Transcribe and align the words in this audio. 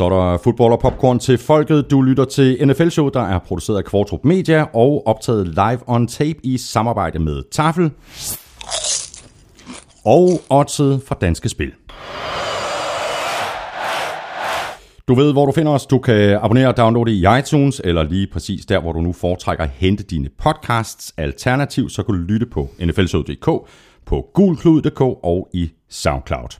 Så 0.00 0.04
er 0.04 0.08
der 0.10 0.38
fodbold 0.44 0.72
og 0.72 0.80
popcorn 0.80 1.18
til 1.18 1.38
folket. 1.38 1.90
Du 1.90 2.02
lytter 2.02 2.24
til 2.24 2.68
NFL-show, 2.68 3.08
der 3.08 3.20
er 3.20 3.38
produceret 3.38 3.78
af 3.78 3.84
Kvartrup 3.84 4.24
Media 4.24 4.66
og 4.74 5.06
optaget 5.06 5.48
live 5.48 5.78
on 5.86 6.06
tape 6.06 6.38
i 6.42 6.58
samarbejde 6.58 7.18
med 7.18 7.42
Tafel 7.52 7.90
og 10.04 10.40
Odset 10.48 11.02
fra 11.06 11.16
Danske 11.20 11.48
Spil. 11.48 11.72
Du 15.08 15.14
ved, 15.14 15.32
hvor 15.32 15.46
du 15.46 15.52
finder 15.52 15.72
os. 15.72 15.86
Du 15.86 15.98
kan 15.98 16.38
abonnere 16.42 16.68
og 16.68 16.76
downloade 16.76 17.12
i 17.12 17.24
iTunes, 17.38 17.80
eller 17.84 18.02
lige 18.02 18.26
præcis 18.32 18.66
der, 18.66 18.80
hvor 18.80 18.92
du 18.92 19.00
nu 19.00 19.12
foretrækker 19.12 19.64
at 19.64 19.70
hente 19.70 20.04
dine 20.04 20.28
podcasts. 20.38 21.14
Alternativt, 21.16 21.92
så 21.92 22.02
kan 22.02 22.14
du 22.14 22.20
lytte 22.20 22.46
på 22.46 22.68
nflshow.dk, 22.78 23.70
på 24.06 24.26
gulklud.dk 24.34 25.00
og 25.00 25.48
i 25.54 25.70
SoundCloud. 25.90 26.58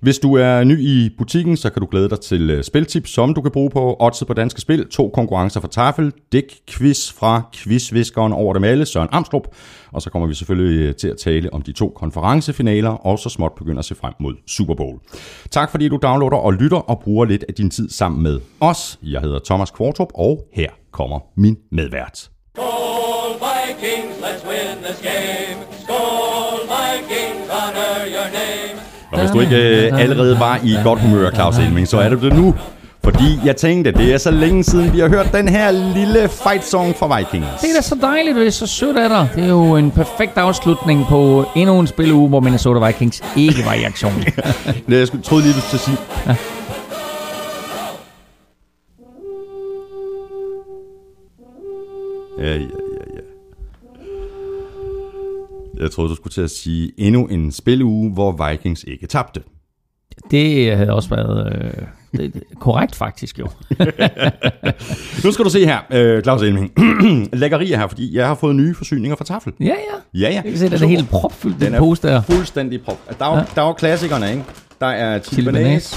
Hvis 0.00 0.18
du 0.18 0.34
er 0.34 0.64
ny 0.64 0.80
i 0.80 1.10
butikken, 1.18 1.56
så 1.56 1.70
kan 1.70 1.80
du 1.80 1.88
glæde 1.90 2.08
dig 2.08 2.20
til 2.20 2.50
øh, 2.50 2.64
spiltips, 2.64 3.10
som 3.10 3.34
du 3.34 3.40
kan 3.40 3.50
bruge 3.50 3.70
på 3.70 3.96
Odds 4.00 4.24
på 4.26 4.34
Danske 4.34 4.60
Spil. 4.60 4.88
To 4.88 5.08
konkurrencer 5.08 5.60
fra 5.60 5.68
Tafel, 5.68 6.12
Dick 6.32 6.54
Quiz 6.70 7.12
fra 7.12 7.42
quizviskeren 7.54 8.32
over 8.32 8.54
dem 8.54 8.64
alle, 8.64 8.86
Søren 8.86 9.08
Amstrup. 9.12 9.48
Og 9.92 10.02
så 10.02 10.10
kommer 10.10 10.28
vi 10.28 10.34
selvfølgelig 10.34 10.88
øh, 10.88 10.94
til 10.94 11.08
at 11.08 11.16
tale 11.16 11.52
om 11.52 11.62
de 11.62 11.72
to 11.72 11.92
konferencefinaler, 11.96 12.90
og 12.90 13.18
så 13.18 13.28
småt 13.28 13.52
begynder 13.56 13.78
at 13.78 13.84
se 13.84 13.94
frem 13.94 14.14
mod 14.20 14.34
Super 14.46 14.74
Bowl. 14.74 14.98
Tak 15.50 15.70
fordi 15.70 15.88
du 15.88 15.98
downloader 16.02 16.36
og 16.36 16.52
lytter 16.52 16.78
og 16.78 17.00
bruger 17.00 17.24
lidt 17.24 17.44
af 17.48 17.54
din 17.54 17.70
tid 17.70 17.90
sammen 17.90 18.22
med 18.22 18.40
os. 18.60 18.98
Jeg 19.02 19.20
hedder 19.20 19.38
Thomas 19.44 19.70
Kvartrup, 19.70 20.08
og 20.14 20.44
her 20.52 20.70
kommer 20.92 21.18
min 21.36 21.56
medvært. 21.72 22.30
Go 22.56 22.62
Vikings, 23.44 24.16
let's 24.22 24.48
win 24.48 24.82
this 24.84 25.00
game. 25.02 25.73
Og 29.14 29.20
hvis 29.20 29.30
du 29.30 29.40
ikke 29.40 29.86
øh, 29.86 30.00
allerede 30.00 30.40
var 30.40 30.60
i 30.64 30.76
godt 30.84 31.00
humør, 31.00 31.30
Claus 31.30 31.58
Elming, 31.58 31.88
så 31.88 31.98
er 31.98 32.08
det 32.08 32.22
det 32.22 32.32
nu. 32.32 32.54
Fordi 33.04 33.40
jeg 33.44 33.56
tænkte, 33.56 33.92
det 33.92 34.14
er 34.14 34.18
så 34.18 34.30
længe 34.30 34.64
siden, 34.64 34.92
vi 34.92 34.98
har 34.98 35.08
hørt 35.08 35.32
den 35.32 35.48
her 35.48 35.70
lille 35.70 36.28
fight 36.28 36.64
song 36.64 36.96
fra 36.96 37.18
Vikings. 37.18 37.46
Det 37.60 37.70
er 37.70 37.74
da 37.76 37.82
så 37.82 37.96
dejligt, 38.00 38.36
det 38.36 38.46
er 38.46 38.50
så 38.50 38.66
sødt 38.66 38.96
af 38.96 39.08
dig. 39.08 39.28
Det 39.34 39.44
er 39.44 39.48
jo 39.48 39.76
en 39.76 39.90
perfekt 39.90 40.38
afslutning 40.38 41.06
på 41.08 41.44
endnu 41.56 41.80
en 41.80 41.86
spilleuge, 41.86 42.28
hvor 42.28 42.40
Minnesota 42.40 42.86
Vikings 42.86 43.22
ikke 43.36 43.64
var 43.66 43.74
i 43.74 43.82
aktion. 43.84 44.12
Det 44.88 44.98
jeg 44.98 45.22
troede 45.22 45.44
lige, 45.44 45.54
du 45.54 45.60
skulle 45.60 45.80
sige. 45.80 45.96
Ja, 46.26 46.36
ja, 52.38 52.52
ja, 52.52 52.58
ja. 52.58 52.83
Jeg 55.80 55.90
troede, 55.90 56.10
du 56.10 56.14
skulle 56.14 56.32
til 56.32 56.40
at 56.40 56.50
sige 56.50 56.92
endnu 56.98 57.26
en 57.26 57.52
spilleuge, 57.52 58.10
hvor 58.12 58.48
Vikings 58.50 58.84
ikke 58.88 59.06
tabte. 59.06 59.42
Det 60.30 60.76
havde 60.76 60.92
også 60.92 61.08
været 61.08 61.52
øh, 62.14 62.20
det, 62.20 62.42
korrekt 62.60 62.94
faktisk 62.96 63.38
jo. 63.38 63.48
Nu 65.24 65.32
skal 65.32 65.44
du 65.44 65.50
se 65.50 65.64
her, 65.66 65.78
øh, 65.90 66.22
Claus 66.22 66.42
Elming. 66.42 66.72
Lækkerier 67.32 67.78
her, 67.78 67.86
fordi 67.86 68.16
jeg 68.16 68.26
har 68.26 68.34
fået 68.34 68.56
nye 68.56 68.74
forsyninger 68.74 69.16
fra 69.16 69.24
Tafel. 69.24 69.52
Ja, 69.60 69.64
ja. 69.64 69.72
Ja, 70.14 70.28
ja. 70.28 70.34
Jeg 70.34 70.42
kan 70.44 70.58
se, 70.58 70.64
den 70.70 70.82
er 70.82 70.86
helt 70.86 71.08
propfyldt, 71.08 71.60
den, 71.60 71.72
Den 71.72 71.78
pose 71.78 72.02
der. 72.02 72.22
fuldstændig 72.22 72.82
prop. 72.82 73.18
Der 73.18 73.24
er, 73.26 73.38
Ja. 73.38 73.44
der 73.54 73.62
er 73.62 73.66
jo 73.66 73.72
klassikerne, 73.72 74.30
ikke? 74.30 74.44
Der 74.80 74.86
er 74.86 75.20
banase 75.44 75.96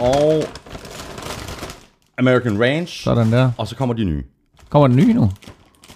og 0.00 0.42
American 2.18 2.60
Ranch, 2.62 3.04
Sådan 3.04 3.32
der. 3.32 3.50
og 3.58 3.68
så 3.68 3.76
kommer 3.76 3.94
de 3.94 4.04
nye. 4.04 4.22
Kommer 4.68 4.88
den 4.88 4.96
nye 4.96 5.12
nu? 5.14 5.30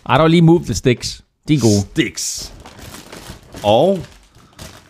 Ej, 0.08 0.14
der 0.16 0.20
var 0.22 0.28
lige 0.28 0.42
Move 0.42 0.64
the 0.64 0.74
Sticks. 0.74 1.24
De 1.48 1.54
er 1.54 1.58
gode. 1.60 1.80
Sticks. 1.80 2.52
Og 3.64 3.98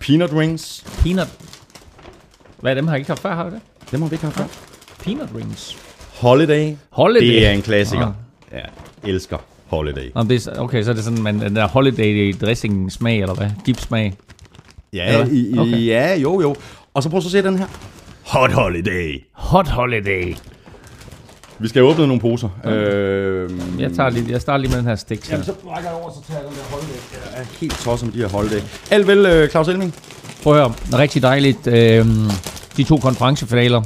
peanut 0.01 0.33
rings. 0.33 0.85
Peanut. 1.03 1.29
Hvad 2.61 2.71
er 2.71 2.75
dem, 2.75 2.87
har 2.87 2.95
jeg 2.95 2.99
ikke 3.01 3.11
haft 3.11 3.23
før, 3.23 3.35
har 3.35 3.43
jeg 3.45 3.53
det? 3.53 3.61
Dem 3.91 4.03
har 4.03 4.09
vi 4.09 4.15
ikke 4.15 4.25
haft 4.25 4.37
før. 4.37 4.45
Peanut 5.05 5.29
rings. 5.37 5.77
Holiday. 6.21 6.75
Holiday. 6.91 7.27
Det 7.27 7.47
er 7.47 7.51
en 7.51 7.63
klassiker. 7.63 8.13
Ja, 8.53 8.61
elsker 9.11 9.37
Holiday. 9.67 10.11
Om 10.15 10.29
det 10.29 10.47
er, 10.47 10.59
okay, 10.61 10.83
så 10.83 10.91
er 10.91 10.95
det 10.95 11.05
sådan, 11.05 11.23
man, 11.23 11.41
den 11.41 11.57
der 11.57 11.69
holiday 11.69 12.35
dressing 12.41 12.93
smag, 12.93 13.21
eller 13.21 13.35
hvad? 13.35 13.51
Dip 13.67 13.81
smag. 13.81 14.15
Ja, 14.93 15.25
i, 15.27 15.51
i, 15.55 15.59
Okay. 15.59 15.87
ja, 15.87 16.17
jo, 16.17 16.41
jo. 16.41 16.57
Og 16.95 17.03
så 17.03 17.09
prøv 17.11 17.21
så 17.21 17.29
at 17.29 17.33
se 17.33 17.43
den 17.43 17.59
her. 17.59 17.67
Hot 18.27 18.53
Holiday. 18.53 19.23
Hot 19.33 19.69
holiday. 19.69 20.35
Vi 21.61 21.69
skal 21.69 21.83
have 21.83 21.91
åbnet 21.91 22.09
nogle 22.09 22.21
poser. 22.21 22.49
Øhm, 22.65 23.61
Jeg, 23.79 23.93
tager 23.93 24.11
lige, 24.11 24.27
jeg 24.31 24.41
starter 24.41 24.59
lige 24.59 24.71
med 24.71 24.79
den 24.79 24.87
her 24.87 24.95
stik. 24.95 25.31
Jamen, 25.31 25.45
så 25.45 25.53
rækker 25.53 25.91
jeg 25.91 25.99
over, 26.03 26.11
så 26.11 26.29
tager 26.29 26.41
jeg 26.41 26.49
den 26.49 26.57
der 26.59 26.65
Holiday. 26.71 26.99
Jeg 27.35 27.41
er 27.43 27.47
helt 27.61 27.79
tosset 27.85 28.07
med 28.07 28.15
de 28.15 28.19
her 28.19 28.29
Holiday. 28.29 28.61
Alt 28.91 29.07
vel, 29.07 29.27
øh, 29.27 29.49
Claus 29.49 29.69
Elming? 29.69 29.95
Prøv 30.43 30.53
at 30.53 30.59
høre, 30.59 30.73
rigtig 30.99 31.23
dejligt. 31.23 31.67
Øhm, 31.67 32.07
de 32.77 32.85
to 32.85 32.97
konferencefinaler 32.97 33.83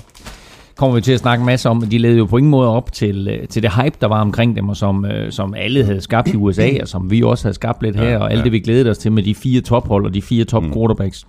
kommer 0.77 0.94
vi 0.94 1.00
til 1.00 1.12
at 1.12 1.21
snakke 1.21 1.43
en 1.43 1.47
masse 1.47 1.69
om. 1.69 1.81
De 1.83 1.99
levede 1.99 2.19
jo 2.19 2.27
på 2.27 2.37
ingen 2.37 2.50
måde 2.50 2.69
op 2.69 2.93
til, 2.93 3.28
øh, 3.28 3.49
til 3.49 3.62
det 3.62 3.72
hype, 3.75 3.97
der 4.00 4.06
var 4.06 4.21
omkring 4.21 4.56
dem, 4.56 4.69
og 4.69 4.77
som, 4.77 5.04
øh, 5.04 5.33
som 5.33 5.54
alle 5.54 5.84
havde 5.84 6.00
skabt 6.00 6.28
i 6.28 6.37
USA, 6.37 6.71
og 6.81 6.89
som 6.89 7.10
vi 7.10 7.22
også 7.22 7.44
havde 7.44 7.54
skabt 7.54 7.83
lidt 7.83 7.97
her, 7.97 8.19
og 8.19 8.31
alt 8.31 8.39
ja. 8.39 8.44
det, 8.44 8.53
vi 8.53 8.60
glædede 8.60 8.91
os 8.91 8.99
til 8.99 9.12
med 9.12 9.22
de 9.22 9.34
fire 9.34 9.60
tophold 9.60 10.06
og 10.06 10.15
de 10.15 10.22
fire 10.22 10.44
top 10.44 10.62
mm. 10.62 10.72
quarterbacks. 10.72 11.27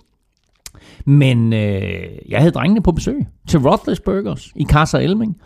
Men 1.06 1.52
øh, 1.52 1.82
jeg 2.28 2.38
havde 2.38 2.50
drengene 2.52 2.82
på 2.82 2.92
besøg 2.92 3.26
til 3.48 3.58
Roethlisbergers 3.60 4.48
i 4.56 4.64
Casa 4.64 4.98
Elming. 4.98 5.36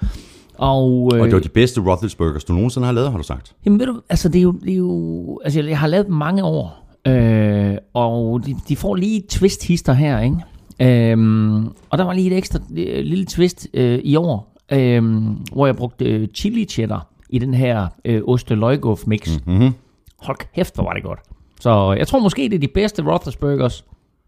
Og, 0.59 1.11
øh, 1.15 1.21
Og 1.21 1.27
det 1.27 1.35
var 1.35 1.41
de 1.41 1.49
bedste 1.49 1.81
Roethlisbergers, 1.81 2.45
du 2.45 2.53
nogensinde 2.53 2.87
har 2.87 2.93
lavet, 2.93 3.11
har 3.11 3.19
du 3.19 3.25
sagt. 3.25 3.55
Jamen 3.65 3.79
ved 3.81 3.87
du, 3.87 4.01
altså 4.09 4.29
det 4.29 4.39
er 4.39 4.43
jo, 4.43 4.53
det 4.53 4.73
er 4.73 4.77
jo 4.77 5.41
altså 5.45 5.63
jeg, 5.63 5.79
har 5.79 5.87
lavet 5.87 6.09
mange 6.09 6.45
år, 6.45 6.89
øh, 7.07 7.77
og 7.95 8.47
de, 8.47 8.57
de 8.69 8.77
får 8.77 8.95
lige 8.95 9.23
twist-hister 9.29 9.93
her, 9.93 10.21
ikke? 10.21 10.37
Øhm, 10.81 11.67
og 11.67 11.99
der 11.99 12.05
var 12.05 12.13
lige 12.13 12.31
et 12.31 12.37
ekstra 12.37 12.59
øh, 12.77 13.05
lille 13.05 13.25
twist 13.25 13.69
øh, 13.75 13.99
i 14.05 14.17
år, 14.17 14.57
øh, 14.73 15.23
hvor 15.53 15.67
jeg 15.67 15.77
brugte 15.77 16.05
øh, 16.05 16.29
chili 16.35 16.65
cheddar 16.65 17.07
i 17.31 17.39
den 17.39 17.55
her 17.55 17.87
øh, 18.05 18.23
oste 18.27 18.55
løgguff 18.55 19.03
mix. 19.07 19.39
Mm-hmm. 19.47 19.71
Hold 20.19 20.37
kæft, 20.55 20.75
hvor 20.75 20.85
var 20.85 20.93
det 20.93 21.03
godt. 21.03 21.19
Så 21.61 21.93
jeg 21.99 22.07
tror 22.07 22.19
måske, 22.19 22.43
det 22.43 22.55
er 22.55 22.59
de 22.59 22.69
bedste 22.69 23.03
Roethlisbergers, 23.03 23.85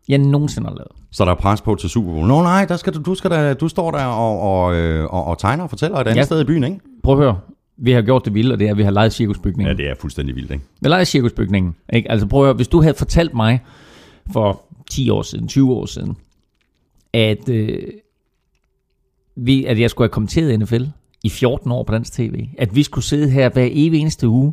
jeg 0.08 0.18
nogensinde 0.18 0.68
har 0.68 0.74
lavet. 0.74 0.90
Så 1.10 1.24
der 1.24 1.30
er 1.30 1.34
pres 1.34 1.60
på 1.60 1.74
til 1.74 1.90
Super 1.90 2.12
Bowl. 2.12 2.26
Nå 2.26 2.42
nej, 2.42 2.64
der 2.64 2.76
skal 2.76 2.94
du, 2.94 3.00
du, 3.02 3.14
skal 3.14 3.30
da, 3.30 3.54
du 3.54 3.68
står 3.68 3.90
der 3.90 4.04
og, 4.04 4.40
og, 4.40 4.74
øh, 4.74 5.04
og, 5.04 5.24
og 5.24 5.38
tegner 5.38 5.64
og 5.64 5.70
fortæller 5.70 5.96
et 5.98 6.06
andet 6.06 6.16
Ja. 6.16 6.22
sted 6.24 6.40
i 6.40 6.44
byen, 6.44 6.64
ikke? 6.64 6.80
Prøv 7.02 7.14
at 7.18 7.24
høre, 7.24 7.38
vi 7.76 7.92
har 7.92 8.02
gjort 8.02 8.24
det 8.24 8.34
vildt, 8.34 8.52
og 8.52 8.58
det 8.58 8.66
er, 8.66 8.70
at 8.70 8.76
vi 8.76 8.82
har 8.82 8.90
lejet 8.90 9.12
cirkusbygningen. 9.12 9.76
Ja, 9.76 9.82
det 9.82 9.90
er 9.90 9.94
fuldstændig 10.00 10.36
vildt, 10.36 10.50
ikke? 10.50 10.64
Vi 10.80 10.88
leger 10.88 11.04
cirkusbygningen. 11.04 11.74
Ikke? 11.92 12.10
Altså 12.10 12.26
prøv 12.26 12.40
at 12.40 12.46
høre, 12.46 12.54
hvis 12.54 12.68
du 12.68 12.80
havde 12.82 12.94
fortalt 12.94 13.34
mig 13.34 13.60
for 14.32 14.62
10 14.90 15.10
år 15.10 15.22
siden, 15.22 15.48
20 15.48 15.72
år 15.72 15.86
siden, 15.86 16.16
at, 17.14 17.48
øh, 17.48 17.78
vi, 19.36 19.64
at 19.64 19.80
jeg 19.80 19.90
skulle 19.90 20.06
have 20.08 20.12
kommenteret 20.12 20.60
NFL 20.60 20.84
i 21.24 21.28
14 21.28 21.72
år 21.72 21.82
på 21.84 21.92
dansk 21.92 22.12
tv, 22.12 22.46
at 22.58 22.74
vi 22.76 22.82
skulle 22.82 23.04
sidde 23.04 23.30
her 23.30 23.48
hver 23.48 23.68
evig 23.70 24.00
eneste 24.00 24.28
uge 24.28 24.52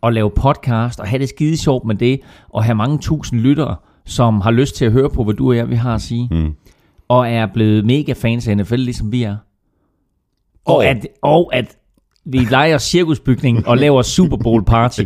og 0.00 0.12
lave 0.12 0.30
podcast 0.30 1.00
og 1.00 1.06
have 1.08 1.18
det 1.20 1.28
skide 1.28 1.56
sjovt 1.56 1.84
med 1.84 1.94
det, 1.94 2.20
og 2.48 2.64
have 2.64 2.74
mange 2.74 2.98
tusind 2.98 3.40
lyttere, 3.40 3.76
som 4.06 4.40
har 4.40 4.50
lyst 4.50 4.74
til 4.76 4.84
at 4.84 4.92
høre 4.92 5.10
på, 5.10 5.24
hvad 5.24 5.34
du 5.34 5.48
og 5.48 5.56
jeg 5.56 5.70
vi 5.70 5.74
har 5.74 5.94
at 5.94 6.02
sige, 6.02 6.28
Mm. 6.30 6.54
og 7.08 7.28
er 7.30 7.46
blevet 7.46 7.84
mega 7.86 8.12
fans 8.12 8.48
af 8.48 8.56
NFL, 8.56 8.74
ligesom 8.76 9.12
vi 9.12 9.22
er. 9.22 9.36
Og, 10.64 10.76
Og- 10.76 10.86
at, 10.86 11.06
og 11.22 11.50
at 11.54 11.76
vi 12.24 12.38
leger 12.38 12.78
cirkusbygningen 12.78 13.66
og 13.66 13.76
laver 13.78 14.02
Super 14.02 14.36
Bowl 14.36 14.64
party. 14.64 15.00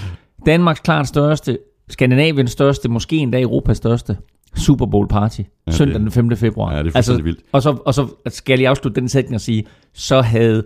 Danmarks 0.46 0.80
klart 0.80 1.08
største, 1.08 1.58
Skandinaviens 1.88 2.50
største, 2.50 2.88
måske 2.88 3.16
endda 3.16 3.40
Europas 3.40 3.76
største 3.76 4.16
Super 4.56 4.86
Bowl 4.86 5.08
party. 5.08 5.40
Ja, 5.66 5.72
søndag 5.72 6.00
den 6.00 6.10
5. 6.10 6.36
februar. 6.36 6.72
Ja, 6.72 6.78
det 6.82 6.86
er 6.86 6.92
fuldstændig 6.92 7.24
vildt. 7.24 7.40
Og 7.52 7.62
så, 7.62 7.70
og 7.86 7.94
så 7.94 8.06
skal 8.28 8.52
jeg 8.52 8.58
lige 8.58 8.68
afslutte 8.68 9.00
den 9.00 9.08
sætning 9.08 9.34
og 9.34 9.40
sige, 9.40 9.64
så 9.94 10.20
havde 10.20 10.64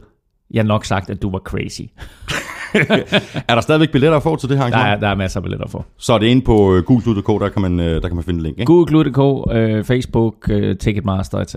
jeg 0.51 0.65
nok 0.65 0.85
sagt, 0.85 1.11
at 1.11 1.23
du 1.23 1.31
var 1.31 1.39
crazy. 1.39 1.81
Er 3.49 3.55
der 3.55 3.61
stadigvæk 3.61 3.93
billetter 3.93 4.17
at 4.17 4.23
få 4.23 4.37
til 4.37 4.49
det 4.49 4.59
her 4.59 4.65
Der 4.67 4.77
arrangement? 4.77 4.97
er, 4.97 5.07
der 5.07 5.09
er 5.09 5.15
masser 5.17 5.41
af 5.41 5.45
billetter 5.45 5.69
for. 5.69 5.87
Så 5.99 6.13
er 6.13 6.19
det 6.19 6.27
inde 6.27 6.43
på 6.43 6.57
uh, 6.77 6.79
gulklud.dk, 6.85 7.27
der 7.43 7.49
kan 7.49 7.63
man, 7.63 7.81
øh, 7.81 8.03
der 8.03 8.09
kan 8.09 8.15
man 8.15 8.25
finde 8.25 8.43
link, 8.43 8.59
ikke? 8.59 8.67
Google.dk, 8.73 9.53
øh, 9.55 9.85
Facebook, 9.85 10.35
øh, 10.51 10.77
Ticketmaster, 10.79 11.39
etc. 11.39 11.55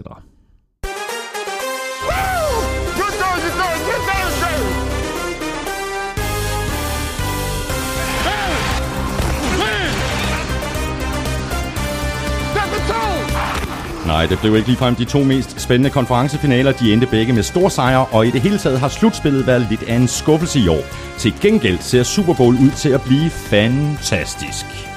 Nej, 14.13 14.25
det 14.25 14.39
blev 14.39 14.55
ikke 14.55 14.67
ligefrem 14.67 14.95
de 14.95 15.05
to 15.05 15.19
mest 15.23 15.61
spændende 15.61 15.89
konferencefinaler. 15.89 16.71
De 16.71 16.93
endte 16.93 17.07
begge 17.07 17.33
med 17.33 17.43
store 17.43 17.71
sejre, 17.71 18.05
og 18.05 18.27
i 18.27 18.31
det 18.31 18.41
hele 18.41 18.57
taget 18.57 18.79
har 18.79 18.87
slutspillet 18.87 19.47
været 19.47 19.67
lidt 19.69 19.83
af 19.83 19.95
en 19.95 20.07
skuffelse 20.07 20.59
i 20.59 20.67
år. 20.67 20.81
Til 21.17 21.33
gengæld 21.41 21.77
ser 21.79 22.03
Super 22.03 22.33
Bowl 22.33 22.55
ud 22.55 22.71
til 22.71 22.89
at 22.89 23.01
blive 23.01 23.29
fantastisk. 23.29 24.92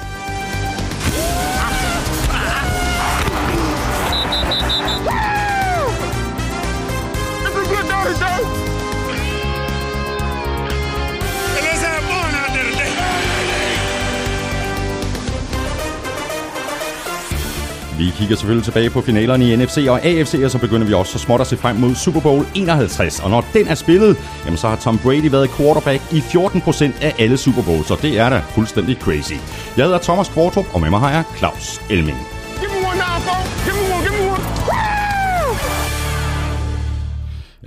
Vi 17.97 18.09
kigger 18.09 18.35
selvfølgelig 18.35 18.65
tilbage 18.65 18.89
på 18.89 19.01
finalerne 19.01 19.43
i 19.49 19.55
NFC 19.55 19.77
og 19.89 20.05
AFC, 20.05 20.33
og 20.45 20.51
så 20.51 20.59
begynder 20.59 20.87
vi 20.87 20.93
også 20.93 21.11
så 21.11 21.19
småt 21.19 21.41
at 21.41 21.47
se 21.47 21.57
frem 21.57 21.75
mod 21.75 21.95
Super 21.95 22.21
Bowl 22.21 22.45
51. 22.55 23.19
Og 23.19 23.29
når 23.29 23.45
den 23.53 23.67
er 23.67 23.75
spillet, 23.75 24.17
jamen 24.45 24.57
så 24.57 24.67
har 24.67 24.75
Tom 24.75 24.97
Brady 25.03 25.31
været 25.31 25.49
quarterback 25.49 26.13
i 26.13 26.19
14% 26.19 27.03
af 27.03 27.15
alle 27.19 27.37
Super 27.37 27.63
Bowls, 27.63 27.91
og 27.91 28.01
det 28.01 28.19
er 28.19 28.29
da 28.29 28.39
fuldstændig 28.39 28.95
crazy. 28.95 29.33
Jeg 29.77 29.85
hedder 29.85 29.99
Thomas 29.99 30.29
Kvartrup, 30.29 30.65
og 30.73 30.81
med 30.81 30.89
mig 30.89 30.99
har 30.99 31.11
jeg 31.11 31.23
Claus 31.37 31.81
Elming. 31.89 32.17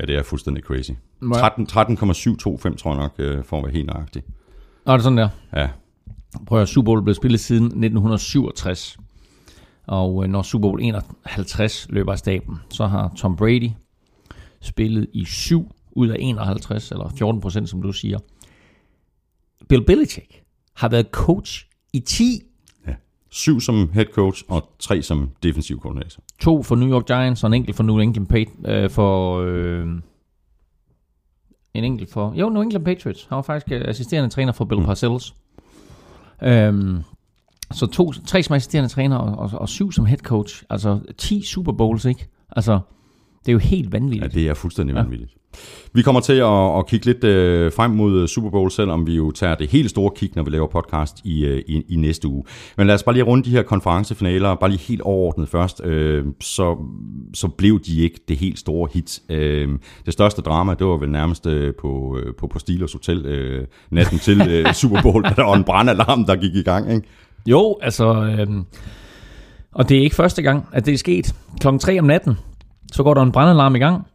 Ja, 0.00 0.04
det 0.06 0.16
er 0.16 0.22
fuldstændig 0.22 0.64
crazy. 0.64 0.90
Ja. 1.22 1.38
13 1.38 1.66
13,725 1.66 2.76
tror 2.76 2.90
jeg 2.90 3.00
nok, 3.02 3.12
øh, 3.18 3.44
for 3.44 3.58
at 3.58 3.64
være 3.64 3.72
helt 3.72 3.86
nøjagtig. 3.86 4.22
Nå, 4.86 4.92
er 4.92 4.96
det 4.96 5.04
sådan 5.04 5.18
der. 5.18 5.28
Ja, 5.56 5.68
Prøv 6.46 6.58
at 6.58 6.60
høre, 6.60 6.66
Super 6.66 6.84
Bowl 6.84 7.02
blev 7.02 7.14
spillet 7.14 7.40
siden 7.40 7.64
1967. 7.64 8.98
Og 9.90 10.24
øh, 10.24 10.30
når 10.30 10.42
Super 10.42 10.68
Bowl 10.68 10.82
51 10.82 11.86
løber 11.90 12.12
af 12.12 12.18
staben, 12.18 12.56
så 12.70 12.86
har 12.86 13.12
Tom 13.16 13.36
Brady 13.36 13.70
spillet 14.60 15.06
i 15.12 15.24
7 15.24 15.72
ud 15.92 16.08
af 16.08 16.16
51, 16.18 16.90
eller 16.90 17.08
14 17.18 17.40
procent, 17.40 17.68
som 17.68 17.82
du 17.82 17.92
siger. 17.92 18.18
Bill 19.68 19.84
Belichick 19.84 20.42
har 20.76 20.88
været 20.88 21.06
coach 21.10 21.66
i 21.92 22.00
10. 22.00 22.42
ja. 22.86 22.94
Syv 23.30 23.60
som 23.60 23.90
head 23.92 24.04
coach 24.04 24.44
og 24.48 24.68
tre 24.78 25.02
som 25.02 25.30
defensiv 25.42 25.80
koordinator. 25.80 26.22
To 26.40 26.62
for 26.62 26.76
New 26.76 26.90
York 26.90 27.06
Giants 27.06 27.44
og 27.44 27.48
en 27.48 27.54
enkelt 27.54 27.76
for 27.76 27.82
New 27.82 27.98
England 27.98 28.26
Patriots. 28.26 28.68
Øh, 28.68 28.90
for, 28.90 29.40
øh, 29.40 29.86
en 31.74 31.84
enkelt 31.84 32.10
for... 32.10 32.34
Jo, 32.34 32.48
New 32.48 32.62
England 32.62 32.84
Patriots. 32.84 33.26
Han 33.28 33.36
var 33.36 33.42
faktisk 33.42 33.72
øh, 33.72 33.88
assisterende 33.88 34.30
træner 34.30 34.52
for 34.52 34.64
Bill 34.64 34.84
Parcells. 34.84 35.34
Øhm, 36.42 37.02
så 37.72 37.86
to, 37.86 38.12
tre 38.12 38.42
som 38.42 38.54
assisterende 38.56 38.88
træner 38.90 39.16
og, 39.16 39.38
og, 39.52 39.60
og 39.60 39.68
syv 39.68 39.92
som 39.92 40.06
head 40.06 40.18
coach. 40.18 40.62
Altså 40.70 40.98
10 41.18 41.42
Super 41.46 41.72
Bowls, 41.72 42.04
ikke? 42.04 42.28
Altså, 42.56 42.78
det 43.40 43.48
er 43.48 43.52
jo 43.52 43.58
helt 43.58 43.84
Ja, 43.94 43.98
vanvittigt. 43.98 44.34
det 44.34 44.48
er 44.48 44.54
fuldstændig 44.54 44.94
ja. 44.94 45.00
vanvittigt. 45.02 45.34
Vi 45.92 46.02
kommer 46.02 46.20
til 46.20 46.32
at, 46.32 46.78
at 46.78 46.86
kigge 46.86 47.06
lidt 47.06 47.24
øh, 47.24 47.72
frem 47.72 47.90
mod 47.90 48.28
Super 48.28 48.50
Bowl, 48.50 48.70
selvom 48.70 49.06
vi 49.06 49.16
jo 49.16 49.30
tager 49.30 49.54
det 49.54 49.70
helt 49.70 49.90
store 49.90 50.10
kig, 50.16 50.30
når 50.36 50.42
vi 50.42 50.50
laver 50.50 50.66
podcast 50.66 51.16
i, 51.24 51.44
øh, 51.44 51.62
i, 51.68 51.82
i 51.88 51.96
næste 51.96 52.28
uge. 52.28 52.44
Men 52.76 52.86
lad 52.86 52.94
os 52.94 53.02
bare 53.02 53.14
lige 53.14 53.24
runde 53.24 53.44
de 53.44 53.50
her 53.50 53.62
konferencefinaler, 53.62 54.54
bare 54.54 54.70
lige 54.70 54.80
helt 54.80 55.00
overordnet 55.00 55.48
først. 55.48 55.84
Øh, 55.84 56.24
så, 56.40 56.76
så 57.34 57.48
blev 57.48 57.80
de 57.80 58.00
ikke 58.00 58.20
det 58.28 58.36
helt 58.36 58.58
store 58.58 58.88
hit. 58.94 59.20
Øh, 59.28 59.68
det 60.06 60.12
største 60.12 60.42
drama, 60.42 60.74
det 60.74 60.86
var 60.86 60.96
vel 60.96 61.10
nærmest 61.10 61.46
øh, 61.46 61.74
på, 61.80 62.18
øh, 62.22 62.34
på, 62.34 62.46
på 62.46 62.58
Steelers 62.58 62.92
Hotel 62.92 63.26
øh, 63.26 63.66
natten 63.90 64.18
til 64.18 64.40
øh, 64.50 64.72
Super 64.82 65.02
Bowl, 65.02 65.24
da 65.24 65.28
der 65.36 65.44
var 65.44 65.54
en 65.56 65.64
brandalarm, 65.64 66.24
der 66.24 66.36
gik 66.36 66.54
i 66.54 66.62
gang. 66.62 66.92
Ikke? 66.92 67.06
Jo, 67.46 67.78
altså... 67.82 68.14
Øhm, 68.14 68.64
og 69.72 69.88
det 69.88 69.98
er 69.98 70.02
ikke 70.02 70.16
første 70.16 70.42
gang, 70.42 70.66
at 70.72 70.86
det 70.86 70.94
er 70.94 70.98
sket. 70.98 71.34
Klokken 71.60 71.78
3 71.78 71.98
om 71.98 72.04
natten, 72.04 72.38
så 72.92 73.02
går 73.02 73.14
der 73.14 73.22
en 73.22 73.32
brandalarm 73.32 73.74
i 73.74 73.78
gang. 73.78 74.06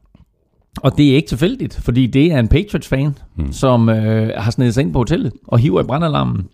Og 0.82 0.98
det 0.98 1.12
er 1.12 1.16
ikke 1.16 1.28
tilfældigt, 1.28 1.80
fordi 1.84 2.08
det 2.08 2.32
er 2.32 2.40
en 2.40 2.48
Patriots-fan, 2.48 3.18
hmm. 3.36 3.52
som 3.52 3.90
øh, 3.90 4.32
har 4.38 4.52
snedet 4.52 4.74
sig 4.74 4.82
ind 4.82 4.94
på 4.94 5.00
hotellet 5.00 5.34
og 5.48 5.60
hiver 5.60 5.82
i 5.82 5.84
brandalarmen. 5.84 6.50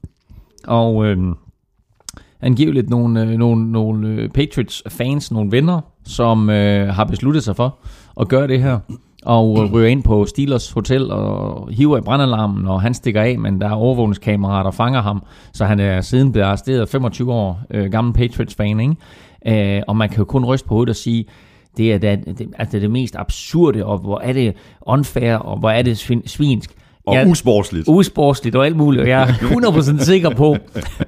Og 0.68 1.06
øh, 1.06 1.18
angiveligt 2.41 2.89
nogle, 2.89 3.21
øh, 3.21 3.29
nogle, 3.29 3.71
nogle 3.71 4.07
øh, 4.07 4.29
Patriots-fans, 4.29 5.31
nogle 5.31 5.51
venner, 5.51 5.81
som 6.06 6.50
øh, 6.50 6.88
har 6.88 7.03
besluttet 7.03 7.44
sig 7.44 7.56
for 7.56 7.77
at 8.19 8.27
gøre 8.27 8.47
det 8.47 8.63
her. 8.63 8.79
Og 9.25 9.63
øh, 9.63 9.73
ryger 9.73 9.88
ind 9.88 10.03
på 10.03 10.25
Steelers 10.25 10.71
Hotel 10.71 11.12
og 11.12 11.69
hiver 11.71 11.97
i 11.97 12.01
brandalarmen, 12.01 12.68
og 12.68 12.81
han 12.81 12.94
stikker 12.94 13.21
af, 13.21 13.39
men 13.39 13.62
der 13.62 13.68
er 13.68 13.73
overvågningskameraer, 13.73 14.63
der 14.63 14.71
fanger 14.71 15.01
ham. 15.01 15.23
Så 15.53 15.65
han 15.65 15.79
er 15.79 16.01
siden 16.01 16.31
blevet 16.31 16.45
arresteret 16.47 16.89
25 16.89 17.33
år, 17.33 17.62
øh, 17.69 17.91
gammel 17.91 18.13
Patriots-fan, 18.13 18.79
ikke? 18.79 19.77
Øh, 19.77 19.83
og 19.88 19.95
man 19.95 20.09
kan 20.09 20.18
jo 20.18 20.23
kun 20.23 20.45
ryste 20.45 20.68
på 20.68 20.73
hovedet 20.73 20.89
og 20.89 20.95
sige, 20.95 21.25
det 21.77 21.94
er 21.94 21.97
det, 21.97 22.25
det, 22.25 22.50
altså 22.57 22.71
det, 22.71 22.77
er 22.77 22.79
det 22.79 22.91
mest 22.91 23.15
absurde, 23.15 23.85
og 23.85 23.97
hvor 23.97 24.19
er 24.19 24.33
det 24.33 24.53
unfair, 24.81 25.35
og 25.35 25.59
hvor 25.59 25.69
er 25.69 25.81
det 25.81 25.97
svin, 25.97 26.27
svinsk. 26.27 26.71
Og 27.06 27.15
Jeg- 27.15 27.27
usportsligt. 27.27 27.86
usportsligt 27.88 28.56
og 28.56 28.65
alt 28.65 28.75
muligt, 28.75 29.01
og 29.01 29.09
jeg 29.09 29.21
er 29.21 29.33
100% 29.33 30.03
sikker 30.03 30.30
på, 30.30 30.57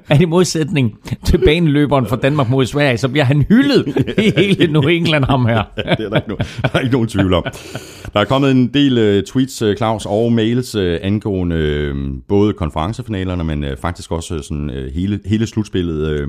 at 0.08 0.20
i 0.20 0.24
modsætning 0.24 0.98
til 1.24 1.38
baneløberen 1.38 2.06
fra 2.06 2.16
Danmark 2.16 2.50
mod 2.50 2.66
Sverige, 2.66 2.98
så 2.98 3.08
bliver 3.08 3.24
han 3.24 3.44
hyldet 3.48 3.84
i 4.18 4.32
hele 4.36 4.72
New 4.72 4.82
England, 4.82 5.24
ham 5.24 5.46
her. 5.46 5.62
det 5.76 5.84
er 5.86 5.94
der 6.08 6.16
ikke, 6.16 6.32
no- 6.32 6.62
der 6.62 6.68
er 6.74 6.78
ikke 6.78 6.92
nogen 6.92 7.08
tvivl 7.08 7.34
om. 7.34 7.44
Der 8.12 8.20
er 8.20 8.24
kommet 8.24 8.50
en 8.50 8.66
del 8.74 9.16
uh, 9.18 9.22
tweets, 9.22 9.62
uh, 9.62 9.74
Claus, 9.76 10.06
og 10.06 10.32
mails 10.32 10.74
uh, 10.74 10.94
angående 11.02 11.92
uh, 11.94 12.10
både 12.28 12.52
konferencefinalerne, 12.52 13.44
men 13.44 13.64
uh, 13.64 13.70
faktisk 13.82 14.12
også 14.12 14.38
sådan, 14.42 14.70
uh, 14.70 14.94
hele, 14.94 15.20
hele 15.26 15.46
slutspillet. 15.46 16.22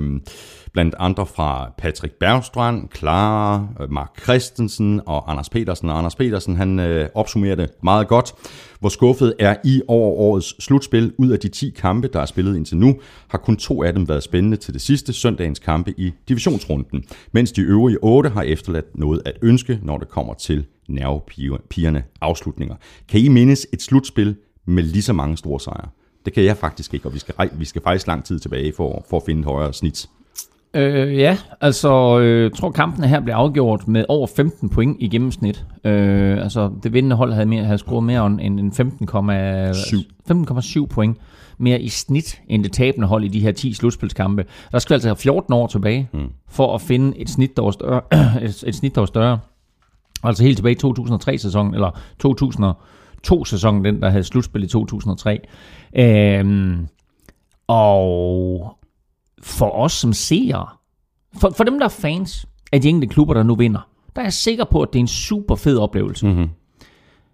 blandt 0.76 0.94
andre 0.98 1.26
fra 1.26 1.72
Patrick 1.78 2.14
Bergstrand, 2.14 2.88
Clara, 2.96 3.68
øh, 3.80 3.92
Mark 3.92 4.22
Christensen 4.22 5.00
og 5.06 5.30
Anders 5.30 5.48
Petersen. 5.48 5.90
Og 5.90 5.98
Anders 5.98 6.14
Petersen, 6.14 6.56
han 6.56 6.78
øh, 6.78 7.08
opsummerer 7.14 7.54
det 7.54 7.70
meget 7.82 8.08
godt. 8.08 8.34
Hvor 8.80 8.88
skuffet 8.88 9.34
er 9.38 9.56
I 9.64 9.82
over 9.88 10.10
årets 10.10 10.64
slutspil? 10.64 11.12
Ud 11.18 11.30
af 11.30 11.38
de 11.38 11.48
10 11.48 11.70
kampe, 11.70 12.08
der 12.08 12.20
er 12.20 12.26
spillet 12.26 12.56
indtil 12.56 12.76
nu, 12.76 13.00
har 13.28 13.38
kun 13.38 13.56
to 13.56 13.82
af 13.82 13.92
dem 13.92 14.08
været 14.08 14.22
spændende 14.22 14.56
til 14.56 14.74
det 14.74 14.82
sidste 14.82 15.12
søndagens 15.12 15.58
kampe 15.58 15.94
i 15.96 16.12
divisionsrunden, 16.28 17.04
mens 17.32 17.52
de 17.52 17.60
øvrige 17.62 17.98
otte 18.02 18.30
har 18.30 18.42
efterladt 18.42 18.98
noget 18.98 19.22
at 19.24 19.32
ønske, 19.42 19.78
når 19.82 19.98
det 19.98 20.08
kommer 20.08 20.34
til 20.34 20.66
nervepigerne 20.88 22.02
afslutninger. 22.20 22.74
Kan 23.08 23.20
I 23.20 23.28
mindes 23.28 23.66
et 23.72 23.82
slutspil 23.82 24.36
med 24.66 24.82
lige 24.82 25.02
så 25.02 25.12
mange 25.12 25.36
store 25.36 25.60
sejre? 25.60 25.88
Det 26.24 26.32
kan 26.32 26.44
jeg 26.44 26.56
faktisk 26.56 26.94
ikke, 26.94 27.06
og 27.06 27.14
vi 27.14 27.18
skal, 27.18 27.34
vi 27.52 27.64
skal 27.64 27.82
faktisk 27.82 28.06
lang 28.06 28.24
tid 28.24 28.38
tilbage 28.38 28.72
for, 28.76 29.04
for 29.10 29.16
at 29.16 29.22
finde 29.26 29.40
et 29.40 29.46
højere 29.46 29.72
snit. 29.72 30.08
Øh, 30.76 31.18
ja, 31.18 31.38
altså, 31.60 32.18
øh, 32.18 32.42
jeg 32.42 32.52
tror 32.52 32.70
kampene 32.70 33.08
her 33.08 33.20
blev 33.20 33.34
afgjort 33.34 33.88
med 33.88 34.04
over 34.08 34.26
15 34.36 34.68
point 34.68 34.96
i 35.00 35.08
gennemsnit. 35.08 35.64
Øh, 35.84 36.42
altså, 36.42 36.70
det 36.82 36.92
vindende 36.92 37.16
hold 37.16 37.32
havde, 37.32 37.46
mere, 37.46 37.64
havde 37.64 37.78
scoret 37.78 38.04
mere 38.04 38.26
end, 38.26 38.40
end 38.40 38.72
15,7 38.72 40.80
15,7 40.80 40.86
point 40.86 41.16
mere 41.58 41.80
i 41.80 41.88
snit 41.88 42.42
end 42.48 42.64
det 42.64 42.72
tabende 42.72 43.06
hold 43.06 43.24
i 43.24 43.28
de 43.28 43.40
her 43.40 43.52
10 43.52 43.72
slutspilskampe. 43.72 44.44
Der 44.72 44.78
skal 44.78 44.90
vi 44.90 44.94
altså 44.94 45.08
have 45.08 45.16
14 45.16 45.54
år 45.54 45.66
tilbage 45.66 46.08
mm. 46.12 46.28
for 46.48 46.74
at 46.74 46.80
finde 46.80 47.18
et 47.18 47.30
snit, 47.30 47.56
der 47.56 47.62
var 47.62 47.70
større. 47.70 48.00
et, 48.42 48.64
et 48.66 48.74
snit, 48.74 48.94
der 48.94 49.00
var 49.00 49.06
større. 49.06 49.38
Altså 50.24 50.42
helt 50.42 50.56
tilbage 50.56 50.74
i 50.74 50.78
2003-sæsonen, 50.84 51.74
eller 51.74 51.90
2002-sæsonen, 52.26 53.84
den 53.84 54.02
der 54.02 54.10
havde 54.10 54.24
slutspil 54.24 54.64
i 54.64 54.66
2003. 54.66 55.40
Øhm, 55.98 56.86
og 57.68 58.75
for 59.42 59.70
os 59.70 59.92
som 59.92 60.12
seere, 60.12 60.66
for, 61.40 61.50
for 61.56 61.64
dem, 61.64 61.78
der 61.78 61.84
er 61.84 61.90
fans 61.90 62.46
af 62.72 62.80
de 62.80 62.88
enkelte 62.88 63.12
klubber, 63.14 63.34
der 63.34 63.42
nu 63.42 63.54
vinder, 63.54 63.88
der 64.16 64.22
er 64.22 64.26
jeg 64.26 64.32
sikker 64.32 64.64
på, 64.64 64.82
at 64.82 64.88
det 64.92 64.98
er 64.98 65.00
en 65.00 65.06
super 65.06 65.54
fed 65.54 65.78
oplevelse. 65.78 66.26
Mm-hmm. 66.26 66.48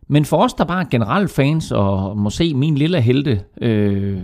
Men 0.09 0.25
for 0.25 0.37
os, 0.37 0.55
der 0.55 0.65
bare 0.65 0.81
er 0.81 0.89
generelt 0.91 1.31
fans, 1.31 1.73
og 1.73 2.19
må 2.19 2.31
se 2.31 2.55
min 2.55 2.75
lille 2.75 3.01
helte 3.01 3.41
øh, 3.61 4.19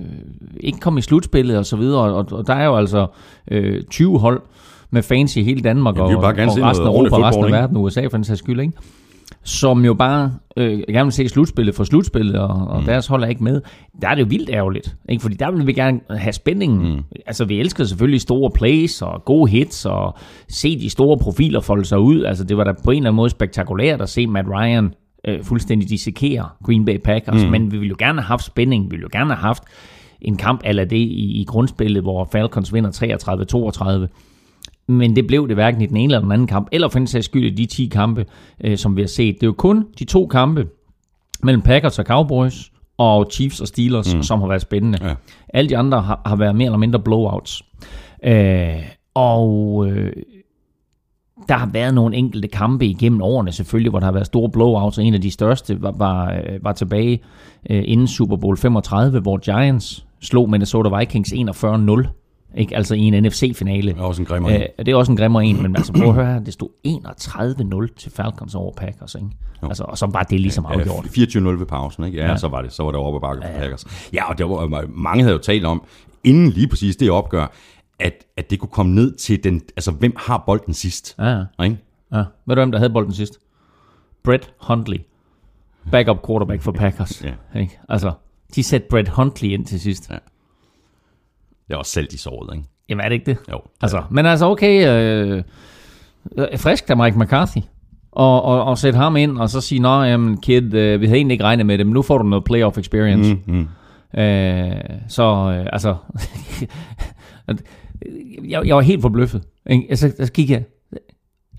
ikke 0.60 0.78
komme 0.78 0.98
i 0.98 1.02
slutspillet 1.02 1.58
og 1.58 1.66
så 1.66 1.76
videre, 1.76 2.02
og, 2.02 2.26
og 2.32 2.46
der 2.46 2.54
er 2.54 2.64
jo 2.64 2.76
altså 2.76 3.06
øh, 3.50 3.82
20 3.82 4.18
hold 4.18 4.42
med 4.90 5.02
fans 5.02 5.36
i 5.36 5.42
hele 5.42 5.60
Danmark, 5.60 5.96
Ja, 5.96 6.02
vi 6.02 6.08
vil 6.08 6.16
og, 6.16 6.24
og 6.24 6.38
resten 6.38 6.62
af 6.62 6.90
Europa, 6.90 7.16
og 7.16 7.22
resten 7.22 7.44
af 7.44 7.50
verden, 7.50 7.76
USA 7.76 8.06
for 8.06 8.16
den 8.16 8.24
sags 8.24 8.38
skyld, 8.38 8.60
ikke? 8.60 8.72
Som 9.44 9.84
jo 9.84 9.94
bare 9.94 10.32
øh, 10.56 10.80
gerne 10.88 11.04
vil 11.04 11.12
se 11.12 11.28
slutspillet 11.28 11.74
for 11.74 11.84
slutspillet, 11.84 12.36
og, 12.36 12.66
og 12.68 12.80
mm. 12.80 12.86
deres 12.86 13.06
hold 13.06 13.22
er 13.22 13.28
ikke 13.28 13.44
med, 13.44 13.60
der 14.02 14.08
er 14.08 14.14
det 14.14 14.22
jo 14.22 14.26
vildt 14.28 14.50
ærgerligt. 14.50 14.96
Ikke? 15.08 15.22
Fordi 15.22 15.36
der 15.36 15.50
vil 15.50 15.66
vi 15.66 15.72
gerne 15.72 16.00
have 16.10 16.32
spændingen. 16.32 16.94
Mm. 16.94 17.02
Altså, 17.26 17.44
vi 17.44 17.60
elsker 17.60 17.84
selvfølgelig 17.84 18.20
store 18.20 18.50
plays 18.50 19.02
og 19.02 19.24
gode 19.24 19.50
hits, 19.50 19.86
og 19.86 20.18
se 20.48 20.80
de 20.80 20.90
store 20.90 21.18
profiler 21.18 21.60
folde 21.60 21.84
sig 21.84 21.98
ud. 21.98 22.22
Altså, 22.24 22.44
det 22.44 22.56
var 22.56 22.64
da 22.64 22.72
på 22.84 22.90
en 22.90 22.96
eller 22.96 23.10
anden 23.10 23.16
måde 23.16 23.30
spektakulært 23.30 24.00
at 24.00 24.08
se 24.08 24.26
Matt 24.26 24.48
Ryan 24.48 24.94
øh, 25.28 25.44
fuldstændig 25.44 25.88
dissekere 25.88 26.48
Green 26.64 26.84
Bay 26.84 26.98
Packers, 26.98 27.44
mm. 27.44 27.50
men 27.50 27.72
vi 27.72 27.78
ville 27.78 27.90
jo 27.90 27.96
gerne 27.98 28.20
have 28.20 28.26
haft 28.26 28.44
spænding, 28.44 28.84
vi 28.84 28.88
ville 28.90 29.02
jo 29.02 29.18
gerne 29.18 29.34
have 29.34 29.42
haft 29.42 29.62
en 30.20 30.36
kamp 30.36 30.60
ala 30.64 30.84
det 30.84 30.96
i, 30.96 31.40
i 31.40 31.44
grundspillet, 31.44 32.02
hvor 32.02 32.28
Falcons 32.32 32.74
vinder 32.74 34.06
33-32. 34.08 34.27
Men 34.88 35.16
det 35.16 35.26
blev 35.26 35.48
det 35.48 35.56
hverken 35.56 35.82
i 35.82 35.86
den 35.86 35.96
ene 35.96 36.04
eller 36.04 36.20
den 36.20 36.32
anden 36.32 36.46
kamp, 36.46 36.68
eller 36.72 36.88
for 36.88 36.98
den 36.98 37.06
sags 37.06 37.24
skyld 37.24 37.44
i 37.44 37.50
de 37.50 37.66
10 37.66 37.86
kampe, 37.86 38.26
øh, 38.64 38.78
som 38.78 38.96
vi 38.96 39.00
har 39.00 39.08
set. 39.08 39.34
Det 39.34 39.42
er 39.42 39.46
jo 39.46 39.52
kun 39.52 39.86
de 39.98 40.04
to 40.04 40.26
kampe 40.26 40.66
mellem 41.42 41.62
Packers 41.62 41.98
og 41.98 42.04
Cowboys, 42.04 42.70
og 42.98 43.28
Chiefs 43.32 43.60
og 43.60 43.68
Steelers, 43.68 44.14
mm. 44.14 44.22
som 44.22 44.40
har 44.40 44.48
været 44.48 44.62
spændende. 44.62 44.98
Ja. 45.02 45.14
Alle 45.48 45.70
de 45.70 45.76
andre 45.76 46.02
har, 46.02 46.20
har 46.26 46.36
været 46.36 46.56
mere 46.56 46.66
eller 46.66 46.78
mindre 46.78 47.00
blowouts. 47.00 47.62
Øh, 48.24 48.82
og 49.14 49.86
øh, 49.88 50.12
der 51.48 51.54
har 51.54 51.70
været 51.72 51.94
nogle 51.94 52.16
enkelte 52.16 52.48
kampe 52.48 52.86
igennem 52.86 53.22
årene 53.22 53.52
selvfølgelig, 53.52 53.90
hvor 53.90 53.98
der 53.98 54.06
har 54.06 54.12
været 54.12 54.26
store 54.26 54.50
blowouts, 54.50 54.98
og 54.98 55.04
en 55.04 55.14
af 55.14 55.20
de 55.20 55.30
største 55.30 55.82
var, 55.82 55.94
var, 55.98 56.32
øh, 56.32 56.64
var 56.64 56.72
tilbage 56.72 57.20
øh, 57.70 57.82
inden 57.86 58.06
Super 58.06 58.36
Bowl 58.36 58.56
35, 58.56 59.20
hvor 59.20 59.36
Giants 59.36 60.06
slog 60.20 60.50
Minnesota 60.50 60.98
Vikings 60.98 61.32
41-0. 61.32 62.17
Ikke? 62.56 62.76
Altså 62.76 62.94
i 62.94 63.00
en 63.00 63.22
NFC-finale. 63.24 63.92
Det 63.92 63.98
er 63.98 64.02
også 64.02 64.22
en 64.22 64.26
grimmer 64.26 64.48
en. 64.48 64.62
Øh, 64.62 64.68
det 64.78 64.88
er 64.88 64.96
også 64.96 65.12
en 65.12 65.18
grimmer 65.18 65.40
en, 65.40 65.62
men 65.62 65.76
altså 65.76 65.92
prøv 65.92 66.08
at 66.08 66.14
høre 66.14 66.26
her, 66.26 66.38
det 66.38 66.52
stod 66.52 66.68
31-0 67.88 67.94
til 67.96 68.12
Falcons 68.12 68.54
over 68.54 68.72
Packers, 68.72 69.14
ikke? 69.14 69.26
Altså, 69.62 69.84
og 69.84 69.98
så 69.98 70.06
var 70.06 70.22
det 70.22 70.40
ligesom 70.40 70.66
afgjort. 70.66 71.04
Ja, 71.18 71.22
24-0 71.22 71.40
ved 71.48 71.66
pausen, 71.66 72.04
ikke? 72.04 72.18
Ja, 72.18 72.30
ja, 72.30 72.36
så 72.36 72.48
var 72.48 72.62
det, 72.62 72.72
så 72.72 72.82
var 72.82 72.90
det 72.90 73.00
over 73.00 73.12
på 73.12 73.18
bakke 73.18 73.42
for 73.46 73.58
Packers. 73.60 73.84
Ja, 74.12 74.30
og 74.30 74.38
der 74.38 74.44
var, 74.44 74.86
mange 74.88 75.22
havde 75.22 75.32
jo 75.32 75.42
talt 75.42 75.64
om, 75.64 75.82
inden 76.24 76.50
lige 76.50 76.68
præcis 76.68 76.96
det 76.96 77.10
opgør, 77.10 77.52
at, 77.98 78.24
at 78.36 78.50
det 78.50 78.58
kunne 78.58 78.68
komme 78.68 78.94
ned 78.94 79.16
til 79.16 79.44
den, 79.44 79.62
altså 79.76 79.90
hvem 79.90 80.12
har 80.16 80.42
bolden 80.46 80.74
sidst? 80.74 81.14
Ja, 81.18 81.28
ja. 81.58 81.64
Ikke? 81.64 81.78
ja. 82.12 82.24
Ved 82.46 82.56
du, 82.56 82.60
hvem 82.60 82.70
der 82.72 82.78
havde 82.78 82.92
bolden 82.92 83.12
sidst? 83.12 83.38
Brett 84.24 84.52
Huntley. 84.60 84.98
Backup 85.92 86.26
quarterback 86.26 86.62
for 86.62 86.72
Packers. 86.72 87.24
Ja. 87.24 87.60
Ikke? 87.60 87.78
Altså, 87.88 88.12
de 88.54 88.62
satte 88.62 88.86
Brett 88.90 89.08
Huntley 89.08 89.50
ind 89.50 89.66
til 89.66 89.80
sidst. 89.80 90.10
Det 91.68 91.74
er 91.74 91.78
også 91.78 91.92
selv 91.92 92.06
de 92.10 92.18
såret, 92.18 92.56
ikke? 92.56 92.68
Jamen 92.88 93.04
er 93.04 93.08
det 93.08 93.14
ikke 93.14 93.26
det? 93.26 93.36
Jo. 93.52 93.60
Altså, 93.80 94.02
men 94.10 94.26
altså 94.26 94.46
okay, 94.46 94.88
øh, 94.88 95.42
øh, 96.38 96.58
frisk 96.58 96.88
der 96.88 96.94
Mike 96.94 97.18
McCarthy. 97.18 97.58
Og, 98.12 98.42
og, 98.42 98.64
og 98.64 98.78
sætte 98.78 98.96
ham 98.96 99.16
ind, 99.16 99.38
og 99.38 99.50
så 99.50 99.60
sige, 99.60 99.78
nå, 99.78 100.02
jamen 100.02 100.36
kid, 100.40 100.74
øh, 100.74 101.00
vi 101.00 101.06
havde 101.06 101.18
egentlig 101.18 101.34
ikke 101.34 101.44
regnet 101.44 101.66
med 101.66 101.78
det, 101.78 101.86
men 101.86 101.94
nu 101.94 102.02
får 102.02 102.18
du 102.18 102.24
noget 102.24 102.44
playoff 102.44 102.78
experience. 102.78 103.34
Mm, 103.34 103.54
mm. 103.54 103.68
Øh, 104.20 104.72
så, 105.08 105.22
øh, 105.24 105.66
altså, 105.72 105.96
jeg, 108.48 108.66
jeg 108.66 108.76
var 108.76 108.82
helt 108.82 109.02
forbløffet. 109.02 109.42
Ikke? 109.70 109.86
Altså, 109.90 110.12
så 110.24 110.32
gik 110.32 110.50
jeg, 110.50 110.64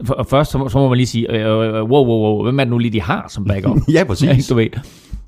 for, 0.05 0.25
først 0.29 0.51
så, 0.51 0.69
så 0.69 0.77
må 0.77 0.87
man 0.87 0.97
lige 0.97 1.07
sige, 1.07 1.31
øh, 1.31 1.45
øh, 1.45 1.83
wow, 1.83 2.05
wow, 2.05 2.21
wow, 2.21 2.43
hvem 2.43 2.59
er 2.59 2.63
det 2.63 2.71
nu 2.71 2.77
lige, 2.77 2.91
de 2.91 3.01
har 3.01 3.25
som 3.29 3.45
backup? 3.45 3.77
Ja, 3.93 4.03
præcis. 4.03 4.47
Du 4.49 4.55
ved. 4.55 4.67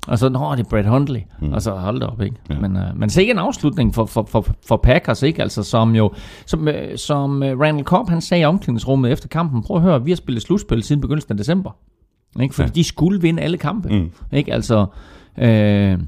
Og 0.08 0.18
så, 0.18 0.28
nå, 0.28 0.52
det 0.56 0.60
er 0.60 0.68
Brett 0.70 0.88
Hundley. 0.88 1.20
Mm. 1.40 1.52
Og 1.52 1.62
så 1.62 1.70
hold 1.70 2.00
da 2.00 2.06
op, 2.06 2.20
ikke? 2.20 2.36
Ja. 2.50 2.58
Men, 2.58 2.76
øh, 2.76 2.96
men 2.96 3.10
sikke 3.10 3.30
en 3.32 3.38
afslutning 3.38 3.94
for, 3.94 4.06
for, 4.06 4.22
for, 4.28 4.46
for 4.66 4.76
Packers, 4.76 5.22
ikke? 5.22 5.42
Altså, 5.42 5.62
som 5.62 5.94
jo, 5.94 6.12
som, 6.46 6.68
øh, 6.68 6.98
som 6.98 7.42
øh, 7.42 7.60
Randall 7.60 7.84
Cobb, 7.84 8.08
han 8.08 8.20
sagde 8.20 8.40
i 8.40 8.44
omklædningsrummet 8.44 9.12
efter 9.12 9.28
kampen, 9.28 9.62
prøv 9.62 9.76
at 9.76 9.82
høre, 9.82 10.04
vi 10.04 10.10
har 10.10 10.16
spillet 10.16 10.42
slutspil 10.42 10.82
siden 10.82 11.00
begyndelsen 11.00 11.32
af 11.32 11.36
december. 11.36 11.70
Ikke? 12.40 12.54
Fordi 12.54 12.68
ja. 12.68 12.72
de 12.72 12.84
skulle 12.84 13.20
vinde 13.20 13.42
alle 13.42 13.58
kampe. 13.58 13.88
Mm. 13.88 14.10
Ikke? 14.32 14.52
Altså, 14.52 14.86
øh, 15.38 15.98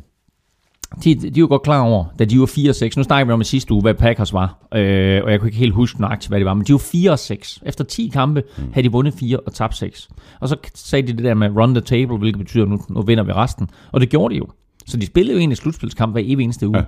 de, 1.04 1.14
de 1.14 1.40
var 1.40 1.48
godt 1.48 1.62
klar 1.62 1.80
over, 1.80 2.04
da 2.18 2.24
de 2.24 2.40
var 2.40 2.46
4-6. 2.46 2.92
Nu 2.96 3.02
snakker 3.02 3.24
vi 3.24 3.32
om 3.32 3.40
i 3.40 3.44
sidste 3.44 3.74
uge, 3.74 3.82
hvad 3.82 3.94
Packers 3.94 4.32
var. 4.32 4.58
Øh, 4.74 5.24
og 5.24 5.30
jeg 5.30 5.40
kunne 5.40 5.48
ikke 5.48 5.58
helt 5.58 5.74
huske 5.74 6.00
nøjagtigt, 6.00 6.28
hvad 6.28 6.38
det 6.38 6.46
var. 6.46 6.54
Men 6.54 6.64
de 6.64 6.72
var 6.72 6.78
4-6. 6.78 7.58
Efter 7.66 7.84
10 7.84 8.10
kampe 8.12 8.42
mm. 8.58 8.72
havde 8.72 8.88
de 8.88 8.92
vundet 8.92 9.14
4 9.14 9.40
og 9.40 9.54
tabt 9.54 9.76
6. 9.76 10.08
Og 10.40 10.48
så 10.48 10.56
sagde 10.74 11.06
de 11.06 11.12
det 11.12 11.24
der 11.24 11.34
med 11.34 11.56
run 11.56 11.74
the 11.74 11.80
table, 11.80 12.18
hvilket 12.18 12.38
betyder, 12.38 12.64
at 12.64 12.70
nu, 12.70 12.80
nu 12.88 13.02
vinder 13.02 13.24
vi 13.24 13.32
resten. 13.32 13.70
Og 13.92 14.00
det 14.00 14.08
gjorde 14.08 14.34
de 14.34 14.38
jo. 14.38 14.46
Så 14.86 14.96
de 14.96 15.06
spillede 15.06 15.32
jo 15.34 15.38
egentlig 15.38 15.56
slutspilskamp 15.56 16.14
hver 16.14 16.22
evig 16.24 16.44
eneste 16.44 16.68
uge. 16.68 16.84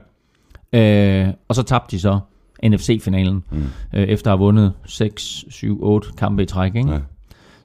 Ja. 0.72 1.26
Øh, 1.26 1.32
og 1.48 1.54
så 1.54 1.62
tabte 1.62 1.96
de 1.96 2.00
så 2.00 2.18
NFC-finalen, 2.64 3.44
mm. 3.50 3.62
øh, 3.94 4.02
efter 4.02 4.30
at 4.30 4.38
have 4.38 4.44
vundet 4.44 4.72
6, 4.84 5.44
7, 5.48 5.78
8 5.82 6.08
kampe 6.18 6.42
i 6.42 6.46
træk. 6.46 6.74
Ikke? 6.74 6.92
Ja. 6.92 6.98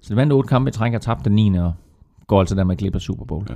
Så 0.02 0.14
de 0.14 0.16
vandt 0.16 0.34
8 0.34 0.48
kampe 0.48 0.70
i 0.70 0.72
træk 0.72 0.94
og 0.94 1.02
tabte 1.02 1.24
den 1.24 1.36
9. 1.36 1.60
og 1.60 1.74
går 2.28 2.40
altså 2.40 2.56
der 2.56 2.64
med 2.64 2.76
glip 2.78 2.96
af 2.96 3.02
Super 3.02 3.26
Bowl. 3.26 3.46
Ja. 3.50 3.56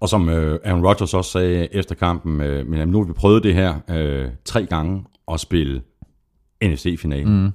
Og 0.00 0.08
som 0.08 0.28
øh, 0.28 0.58
Aaron 0.64 0.86
Rodgers 0.86 1.14
også 1.14 1.30
sagde 1.30 1.74
efter 1.74 1.94
kampen, 1.94 2.40
øh, 2.40 2.66
men 2.66 2.78
jamen, 2.78 2.92
nu 2.92 2.98
har 2.98 3.06
vi 3.06 3.12
prøvet 3.12 3.42
det 3.42 3.54
her 3.54 3.74
øh, 3.90 4.28
tre 4.44 4.66
gange 4.66 5.04
at 5.32 5.40
spille 5.40 5.82
NFC-finalen 6.64 7.42
mm. 7.42 7.50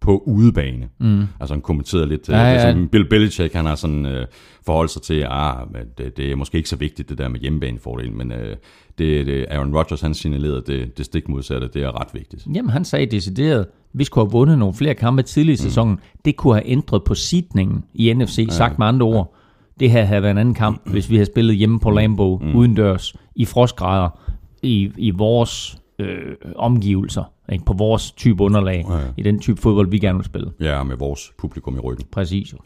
på 0.00 0.22
udebane. 0.26 0.88
Mm. 0.98 1.22
Altså 1.40 1.54
han 1.54 1.60
kommenterede 1.60 2.06
lidt, 2.06 2.28
Ja, 2.28 2.36
ja, 2.36 2.42
ja. 2.42 2.48
ja. 2.48 2.66
det, 2.66 2.74
som 2.74 2.88
Bill 2.88 3.08
Belichick, 3.08 3.54
han 3.54 3.66
har 3.66 3.74
sådan 3.74 4.06
øh, 4.06 4.26
forholdt 4.66 4.90
sig 4.90 5.02
til, 5.02 5.26
ah, 5.28 5.66
det, 5.98 6.16
det 6.16 6.32
er 6.32 6.36
måske 6.36 6.56
ikke 6.56 6.68
så 6.68 6.76
vigtigt 6.76 7.08
det 7.08 7.18
der 7.18 7.28
med 7.28 7.40
hjemmebanefordel, 7.40 8.12
men 8.12 8.32
øh, 8.32 8.56
det, 8.98 9.26
det, 9.26 9.46
Aaron 9.50 9.76
Rodgers 9.76 10.00
han 10.00 10.14
signalerede 10.14 10.62
det, 10.66 10.98
det 10.98 11.06
stik 11.06 11.28
modsatte, 11.28 11.68
det 11.68 11.82
er 11.82 12.00
ret 12.00 12.14
vigtigt. 12.14 12.46
Jamen, 12.54 12.70
han 12.70 12.84
sagde 12.84 13.06
decideret, 13.06 13.66
vi 13.92 14.04
skulle 14.04 14.26
have 14.26 14.32
vundet 14.32 14.58
nogle 14.58 14.74
flere 14.74 14.94
kampe 14.94 15.22
tidligere 15.22 15.54
i 15.54 15.56
sæsonen. 15.56 16.00
Det 16.24 16.36
kunne 16.36 16.54
have 16.54 16.66
ændret 16.66 17.04
på 17.04 17.14
sidningen 17.14 17.84
i 17.94 18.12
NFC, 18.12 18.38
ja. 18.38 18.52
sagt 18.52 18.78
med 18.78 18.86
andre 18.86 19.06
ord. 19.06 19.34
Det 19.80 19.90
her 19.90 20.04
havde 20.04 20.22
været 20.22 20.30
en 20.30 20.38
anden 20.38 20.54
kamp, 20.54 20.90
hvis 20.90 21.10
vi 21.10 21.14
havde 21.16 21.26
spillet 21.26 21.56
hjemme 21.56 21.80
på 21.80 21.90
Lambeau, 21.90 22.38
mm. 22.38 22.54
udendørs, 22.56 23.14
i 23.36 23.44
frostgrader, 23.44 24.18
i, 24.62 24.90
i 24.96 25.10
vores 25.10 25.78
øh, 25.98 26.34
omgivelser, 26.56 27.24
ikke? 27.52 27.64
på 27.64 27.72
vores 27.72 28.10
type 28.12 28.42
underlag, 28.42 28.84
ja. 28.90 28.98
i 29.16 29.22
den 29.22 29.38
type 29.40 29.60
fodbold, 29.60 29.90
vi 29.90 29.98
gerne 29.98 30.18
vil 30.18 30.24
spille. 30.24 30.50
Ja, 30.60 30.82
med 30.82 30.96
vores 30.96 31.32
publikum 31.38 31.76
i 31.76 31.78
ryggen. 31.78 32.06
Præcis. 32.12 32.52
Jo. 32.52 32.58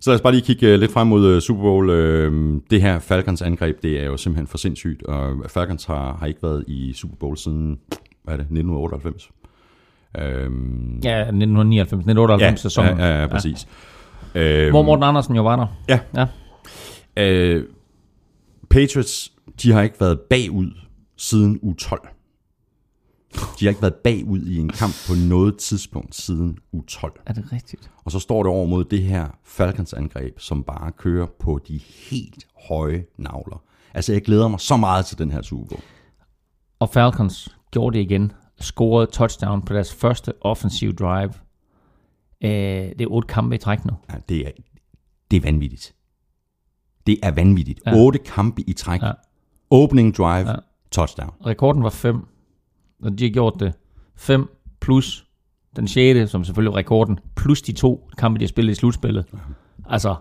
Så 0.00 0.10
lad 0.10 0.14
os 0.14 0.20
bare 0.22 0.32
lige 0.32 0.42
kigge 0.42 0.66
øh, 0.68 0.80
lidt 0.80 0.92
frem 0.92 1.06
mod 1.06 1.26
øh, 1.26 1.40
Super 1.40 1.62
Bowl. 1.62 1.90
Øh, 1.90 2.60
Det 2.70 2.82
her 2.82 2.98
Falcons 2.98 3.42
angreb, 3.42 3.82
det 3.82 4.00
er 4.00 4.04
jo 4.04 4.16
simpelthen 4.16 4.46
for 4.46 4.58
sindssygt, 4.58 5.02
og 5.02 5.36
Falcons 5.48 5.84
har, 5.84 6.16
har 6.20 6.26
ikke 6.26 6.42
været 6.42 6.64
i 6.68 6.92
Super 6.92 7.16
Bowl 7.20 7.36
siden, 7.36 7.78
hvad 8.24 8.34
er 8.34 8.38
det, 8.38 8.44
1998? 8.44 9.30
Øhm, 10.18 11.00
Ja, 11.04 11.20
1999, 11.20 11.92
1998 11.92 12.60
sæsonen. 12.60 12.98
Ja, 12.98 13.06
ja, 13.06 13.20
ja, 13.20 13.26
præcis. 13.26 13.68
Ja. 14.34 14.62
Øhm, 14.64 14.70
Hvor 14.70 14.82
Morten 14.82 15.02
Andersen 15.02 15.36
jo 15.36 15.42
var 15.42 15.56
der. 15.56 15.66
Ja. 15.88 15.98
Ja. 16.16 16.26
Øh, 17.16 17.64
Patriots, 18.70 19.32
de 19.62 19.72
har 19.72 19.82
ikke 19.82 20.00
været 20.00 20.20
bagud 20.20 20.70
siden 21.16 21.58
u 21.62 21.74
12. 21.74 22.08
De 23.34 23.64
har 23.64 23.68
ikke 23.68 23.82
været 23.82 23.94
bagud 23.94 24.46
i 24.46 24.58
en 24.58 24.68
kamp 24.68 24.94
på 25.06 25.12
noget 25.28 25.56
tidspunkt 25.58 26.14
siden 26.14 26.58
u 26.72 26.82
12. 26.82 27.20
Er 27.26 27.32
det 27.32 27.52
rigtigt? 27.52 27.90
Og 28.04 28.12
så 28.12 28.18
står 28.18 28.42
det 28.42 28.52
over 28.52 28.66
mod 28.66 28.84
det 28.84 29.02
her 29.02 29.28
Falcons-angreb, 29.44 30.40
som 30.40 30.62
bare 30.62 30.92
kører 30.92 31.26
på 31.40 31.60
de 31.68 31.78
helt 31.78 32.46
høje 32.68 33.04
navler. 33.18 33.62
Altså, 33.94 34.12
jeg 34.12 34.22
glæder 34.22 34.48
mig 34.48 34.60
så 34.60 34.76
meget 34.76 35.06
til 35.06 35.18
den 35.18 35.30
her 35.30 35.42
Super 35.42 35.66
Bowl. 35.66 35.82
Og 36.78 36.90
Falcons 36.90 37.56
gjorde 37.70 37.98
det 37.98 38.04
igen. 38.04 38.32
Scorede 38.60 39.10
touchdown 39.10 39.62
på 39.62 39.74
deres 39.74 39.94
første 39.94 40.32
offensive 40.40 40.92
drive. 40.92 41.32
Øh, 42.44 42.50
det 42.50 43.00
er 43.00 43.06
otte 43.06 43.26
kampe 43.26 43.54
i 43.54 43.58
træk 43.58 43.84
nu. 43.84 43.92
Ja, 44.12 44.14
det, 44.28 44.46
er, 44.46 44.50
det 45.30 45.36
er 45.36 45.40
vanvittigt. 45.40 45.94
Det 47.06 47.18
er 47.22 47.30
vanvittigt. 47.30 47.80
Ja. 47.86 47.90
Ja. 47.90 47.96
Otte 47.96 48.18
kampe 48.18 48.62
i 48.66 48.72
træk. 48.72 49.02
Ja. 49.02 49.10
Opening 49.70 50.16
drive, 50.16 50.48
Ja. 50.50 50.54
touchdown. 50.90 51.30
Rekorden 51.46 51.82
var 51.82 51.90
5, 51.90 52.26
og 53.02 53.18
de 53.18 53.24
har 53.24 53.30
gjort 53.30 53.54
det 53.60 53.72
5 54.16 54.48
plus 54.80 55.26
den 55.76 55.88
6., 55.88 56.30
som 56.30 56.44
selvfølgelig 56.44 56.72
var 56.72 56.78
rekorden, 56.78 57.18
plus 57.36 57.62
de 57.62 57.72
to 57.72 58.08
kampe, 58.18 58.38
de 58.38 58.44
har 58.44 58.48
spillet 58.48 58.72
i 58.72 58.74
slutspillet. 58.74 59.24
Altså, 59.90 60.14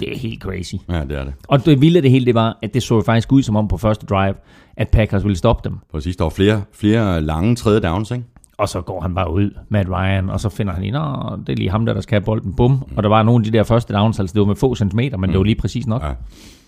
det 0.00 0.12
er 0.12 0.18
helt 0.18 0.42
crazy. 0.42 0.74
Ja, 0.88 1.00
det 1.04 1.12
er 1.18 1.24
det. 1.24 1.34
Og 1.48 1.66
det 1.66 1.80
vilde 1.80 2.02
det 2.02 2.10
hele, 2.10 2.26
det 2.26 2.34
var, 2.34 2.58
at 2.62 2.74
det 2.74 2.82
så 2.82 2.94
jo 2.94 3.02
faktisk 3.02 3.32
ud 3.32 3.42
som 3.42 3.56
om 3.56 3.68
på 3.68 3.76
første 3.76 4.06
drive, 4.06 4.34
at 4.76 4.88
Packers 4.88 5.24
ville 5.24 5.36
stoppe 5.36 5.68
dem. 5.68 5.78
Præcis, 5.90 6.16
der 6.16 6.24
var 6.24 6.30
flere, 6.30 6.62
flere 6.72 7.20
lange 7.22 7.56
tredje 7.56 7.80
downs, 7.80 8.10
ikke? 8.10 8.24
Og 8.58 8.68
så 8.68 8.80
går 8.80 9.00
han 9.00 9.14
bare 9.14 9.32
ud, 9.32 9.50
Matt 9.68 9.88
Ryan, 9.88 10.30
og 10.30 10.40
så 10.40 10.48
finder 10.48 10.72
han 10.72 10.84
ind, 10.84 10.96
og 10.96 11.38
det 11.38 11.48
er 11.52 11.56
lige 11.56 11.70
ham 11.70 11.86
der, 11.86 11.94
der 11.94 12.00
skal 12.00 12.14
have 12.20 12.24
bolden, 12.24 12.54
bum. 12.56 12.82
Og 12.96 13.02
der 13.02 13.08
var 13.08 13.22
nogle 13.22 13.46
af 13.46 13.52
de 13.52 13.58
der 13.58 13.64
første 13.64 13.94
downs, 13.94 14.20
altså 14.20 14.34
det 14.34 14.40
var 14.40 14.46
med 14.46 14.56
få 14.56 14.74
centimeter, 14.74 15.16
men 15.16 15.30
det 15.30 15.38
var 15.38 15.44
lige 15.44 15.56
præcis 15.56 15.86
nok. 15.86 16.02
Ja, 16.02 16.12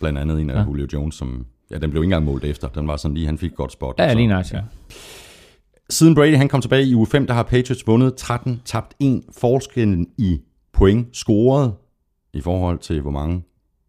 blandt 0.00 0.18
andet 0.18 0.40
en 0.40 0.50
af 0.50 0.54
ja. 0.54 0.64
Julio 0.64 0.86
Jones, 0.92 1.14
som... 1.14 1.46
Ja, 1.70 1.78
den 1.78 1.90
blev 1.90 2.02
ikke 2.02 2.06
engang 2.06 2.24
målt 2.24 2.44
efter. 2.44 2.68
Den 2.68 2.88
var 2.88 2.96
sådan 2.96 3.14
lige, 3.14 3.26
han 3.26 3.38
fik 3.38 3.50
et 3.50 3.56
godt 3.56 3.72
spot. 3.72 3.94
Ja, 3.98 4.10
Så- 4.10 4.16
lige 4.16 4.36
nice, 4.38 4.56
ja. 4.56 4.62
Siden 5.90 6.14
Brady 6.14 6.36
han 6.36 6.48
kom 6.48 6.60
tilbage 6.60 6.86
i 6.86 6.94
uge 6.94 7.06
5, 7.06 7.26
der 7.26 7.34
har 7.34 7.42
Patriots 7.42 7.86
vundet 7.86 8.14
13, 8.14 8.60
tabt 8.64 8.94
1. 9.00 9.22
Forskellen 9.38 10.06
i 10.18 10.40
point 10.72 11.16
scoret 11.16 11.74
i 12.34 12.40
forhold 12.40 12.78
til, 12.78 13.00
hvor 13.00 13.10
mange 13.10 13.42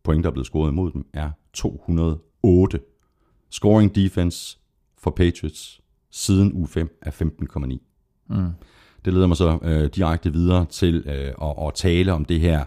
point, 0.04 0.24
der 0.24 0.30
er 0.30 0.34
blevet 0.34 0.46
scoret 0.48 0.72
imod 0.72 0.92
dem, 0.92 1.06
er 1.14 1.30
208. 1.54 2.80
Scoring 3.52 3.96
defense 3.96 4.58
for 4.98 5.12
Patriots 5.12 5.82
siden 6.12 6.54
uge 6.54 6.68
5 6.68 6.98
er 7.02 7.12
15,9. 7.12 7.89
Mm. 8.30 8.48
Det 9.06 9.14
leder 9.14 9.28
mig 9.28 9.38
så 9.38 9.58
øh, 9.64 9.90
direkte 9.96 10.34
videre 10.34 10.66
til 10.66 11.04
øh, 11.08 11.14
at, 11.50 11.68
at 11.68 11.74
tale 11.76 12.14
om 12.14 12.26
det 12.26 12.40
her, 12.40 12.66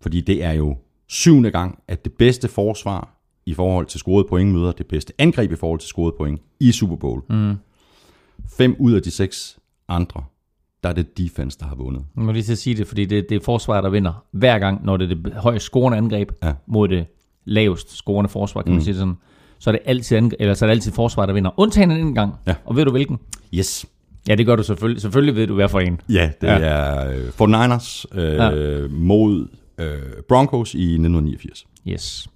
fordi 0.00 0.20
det 0.20 0.44
er 0.44 0.52
jo 0.52 0.76
syvende 1.08 1.50
gang, 1.50 1.78
at 1.88 2.04
det 2.04 2.12
bedste 2.12 2.48
forsvar 2.48 3.18
i 3.46 3.54
forhold 3.54 3.86
til 3.86 4.00
scoret 4.00 4.26
point 4.28 4.52
møder 4.52 4.72
det 4.72 4.86
bedste 4.86 5.12
angreb 5.18 5.52
i 5.52 5.56
forhold 5.56 5.80
til 5.80 5.88
scoret 5.88 6.14
point 6.18 6.40
i 6.60 6.72
Super 6.72 6.96
Bowl. 6.96 7.22
Mm. 7.30 7.54
Fem 8.56 8.76
ud 8.78 8.92
af 8.92 9.02
de 9.02 9.10
seks 9.10 9.58
andre, 9.88 10.24
der 10.82 10.88
er 10.88 10.92
det 10.92 11.18
defense, 11.18 11.58
der 11.58 11.66
har 11.66 11.74
vundet. 11.74 12.04
Jeg 12.16 12.24
må 12.24 12.32
lige 12.32 12.42
til 12.42 12.52
at 12.52 12.58
sige 12.58 12.76
det, 12.76 12.86
fordi 12.86 13.04
det, 13.04 13.26
det 13.28 13.36
er 13.36 13.40
forsvaret, 13.44 13.84
der 13.84 13.90
vinder 13.90 14.24
hver 14.30 14.58
gang, 14.58 14.84
når 14.84 14.96
det 14.96 15.10
er 15.10 15.14
det 15.14 15.32
højst 15.34 15.64
scorende 15.64 15.98
angreb 15.98 16.32
Ja. 16.42 16.52
mod 16.66 16.88
det 16.88 17.06
lavest 17.44 17.90
scorende 17.96 18.28
forsvar, 18.28 18.62
kan 18.62 18.72
man 18.72 18.82
sige 18.82 18.94
sådan. 18.94 19.14
Så 19.58 19.70
er 19.70 19.72
det 19.72 19.80
altid, 19.84 20.30
eller 20.38 20.54
så 20.54 20.64
er 20.64 20.66
det 20.66 20.74
altid 20.74 20.92
forsvaret, 20.92 21.28
der 21.28 21.34
vinder. 21.34 21.50
Undtagen 21.60 21.90
en 21.90 22.14
gang. 22.14 22.34
Ja. 22.46 22.54
Og 22.64 22.76
ved 22.76 22.84
du 22.84 22.90
hvilken? 22.90 23.18
Yes. 23.54 23.86
Ja, 24.28 24.34
det 24.34 24.46
gør 24.46 24.56
du 24.56 24.62
selvfølgelig. 24.62 25.02
Selvfølgelig 25.02 25.34
ved 25.36 25.46
du, 25.46 25.54
hvad 25.54 25.68
for 25.68 25.80
en. 25.80 26.00
Ja, 26.08 26.30
det 26.40 26.46
Ja. 26.46 26.58
er 26.58 27.10
øh, 27.12 27.28
49ers 27.28 28.04
øh, 28.20 28.34
Ja. 28.34 28.88
mod 28.90 29.48
øh, 29.78 30.22
Broncos 30.28 30.74
i 30.74 30.82
1989. 30.84 31.66
Yes. 31.88 32.28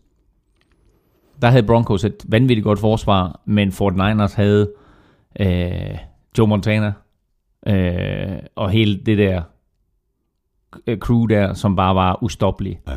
Der 1.42 1.48
havde 1.50 1.62
Broncos 1.62 2.04
et 2.04 2.24
vanvittigt 2.28 2.64
godt 2.64 2.78
forsvar, 2.78 3.40
men 3.44 3.72
Fort 3.72 3.92
Niners 3.94 4.32
havde 4.34 4.70
øh, 5.40 5.98
Joe 6.38 6.46
Montana 6.46 6.92
øh, 7.66 8.38
og 8.56 8.70
hele 8.70 9.00
det 9.06 9.18
der 9.18 9.42
crew 10.96 11.26
der, 11.26 11.54
som 11.54 11.76
bare 11.76 11.94
var 11.94 12.22
ustoppelig. 12.22 12.80
Ja. 12.88 12.96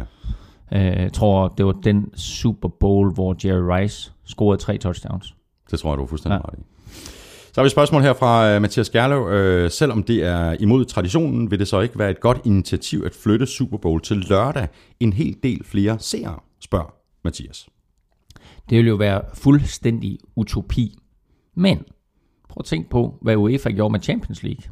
Øh, 0.95 1.01
jeg 1.03 1.13
tror, 1.13 1.47
det 1.47 1.65
var 1.65 1.71
den 1.71 2.11
Super 2.15 2.69
Bowl, 2.79 3.13
hvor 3.13 3.35
Jerry 3.45 3.79
Rice 3.81 4.11
scorede 4.25 4.61
tre 4.61 4.77
touchdowns. 4.77 5.35
Det 5.71 5.79
tror 5.79 5.91
jeg, 5.91 5.97
du 5.97 6.03
er 6.03 6.07
fuldstændig 6.07 6.41
ja. 6.45 6.49
ret 6.49 6.59
i. 6.59 6.61
Så 7.51 7.61
har 7.61 7.63
vi 7.63 7.65
et 7.65 7.71
spørgsmål 7.71 8.01
her 8.01 8.13
fra 8.13 8.55
uh, 8.55 8.61
Mathias 8.61 8.89
Gerlev. 8.89 9.21
Uh, 9.65 9.71
selvom 9.71 10.03
det 10.03 10.23
er 10.23 10.55
imod 10.59 10.85
traditionen, 10.85 11.51
vil 11.51 11.59
det 11.59 11.67
så 11.67 11.79
ikke 11.79 11.99
være 11.99 12.11
et 12.11 12.19
godt 12.19 12.41
initiativ 12.45 13.03
at 13.05 13.15
flytte 13.15 13.45
Super 13.45 13.77
Bowl 13.77 14.01
til 14.01 14.17
lørdag? 14.17 14.67
En 14.99 15.13
hel 15.13 15.35
del 15.43 15.63
flere 15.65 15.99
seere, 15.99 16.39
spørger 16.59 16.93
Mathias. 17.23 17.67
Det 18.69 18.77
ville 18.77 18.89
jo 18.89 18.95
være 18.95 19.21
fuldstændig 19.33 20.17
utopi. 20.35 20.97
Men 21.55 21.83
Prøv 22.49 22.61
at 22.61 22.65
tænke 22.65 22.89
på, 22.89 23.17
hvad 23.21 23.35
UEFA 23.35 23.69
gjorde 23.69 23.91
med 23.91 23.99
Champions 23.99 24.43
League. 24.43 24.63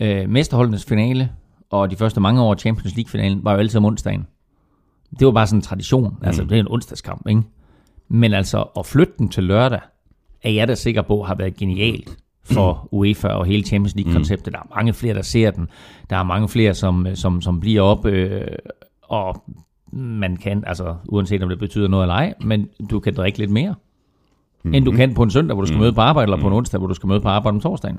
Øh, 0.00 0.30
mesterholdenes 0.30 0.84
finale, 0.84 1.30
og 1.70 1.90
de 1.90 1.96
første 1.96 2.20
mange 2.20 2.42
år 2.42 2.54
Champions 2.54 2.96
League-finalen, 2.96 3.44
var 3.44 3.52
jo 3.52 3.58
altid 3.58 3.78
om 3.78 3.84
onsdagen. 3.84 4.26
Det 5.18 5.26
var 5.26 5.32
bare 5.32 5.46
sådan 5.46 5.58
en 5.58 5.62
tradition. 5.62 6.18
Altså, 6.22 6.44
det 6.44 6.52
er 6.52 6.60
en 6.60 6.68
onsdagskamp, 6.70 7.28
ikke? 7.28 7.42
Men 8.08 8.32
altså, 8.32 8.62
at 8.78 8.86
flytte 8.86 9.12
den 9.18 9.28
til 9.28 9.44
lørdag, 9.44 9.80
er 10.44 10.50
jeg 10.50 10.68
da 10.68 10.74
sikker 10.74 11.02
på, 11.02 11.22
har 11.22 11.34
været 11.34 11.56
genialt 11.56 12.16
for 12.42 12.88
UEFA 12.92 13.28
og 13.28 13.46
hele 13.46 13.62
Champions 13.62 13.94
League-konceptet. 13.94 14.52
Der 14.52 14.58
er 14.58 14.74
mange 14.76 14.92
flere, 14.92 15.14
der 15.14 15.22
ser 15.22 15.50
den. 15.50 15.68
Der 16.10 16.16
er 16.16 16.22
mange 16.22 16.48
flere, 16.48 16.74
som, 16.74 17.06
som, 17.14 17.40
som 17.40 17.60
bliver 17.60 17.82
op, 17.82 18.06
øh, 18.06 18.46
og 19.02 19.44
man 19.92 20.36
kan, 20.36 20.64
altså 20.66 20.96
uanset 21.08 21.42
om 21.42 21.48
det 21.48 21.58
betyder 21.58 21.88
noget 21.88 22.04
eller 22.04 22.14
ej, 22.14 22.34
men 22.40 22.68
du 22.90 23.00
kan 23.00 23.14
drikke 23.14 23.38
lidt 23.38 23.50
mere, 23.50 23.74
mm-hmm. 23.74 24.74
end 24.74 24.84
du 24.84 24.92
kan 24.92 25.14
på 25.14 25.22
en 25.22 25.30
søndag, 25.30 25.54
hvor 25.54 25.62
du 25.62 25.66
skal 25.66 25.80
møde 25.80 25.92
på 25.92 26.00
arbejde, 26.00 26.26
eller 26.32 26.40
på 26.40 26.46
en 26.46 26.52
onsdag, 26.52 26.78
hvor 26.78 26.88
du 26.88 26.94
skal 26.94 27.06
møde 27.06 27.20
på 27.20 27.28
arbejde 27.28 27.54
om 27.54 27.60
torsdagen. 27.60 27.98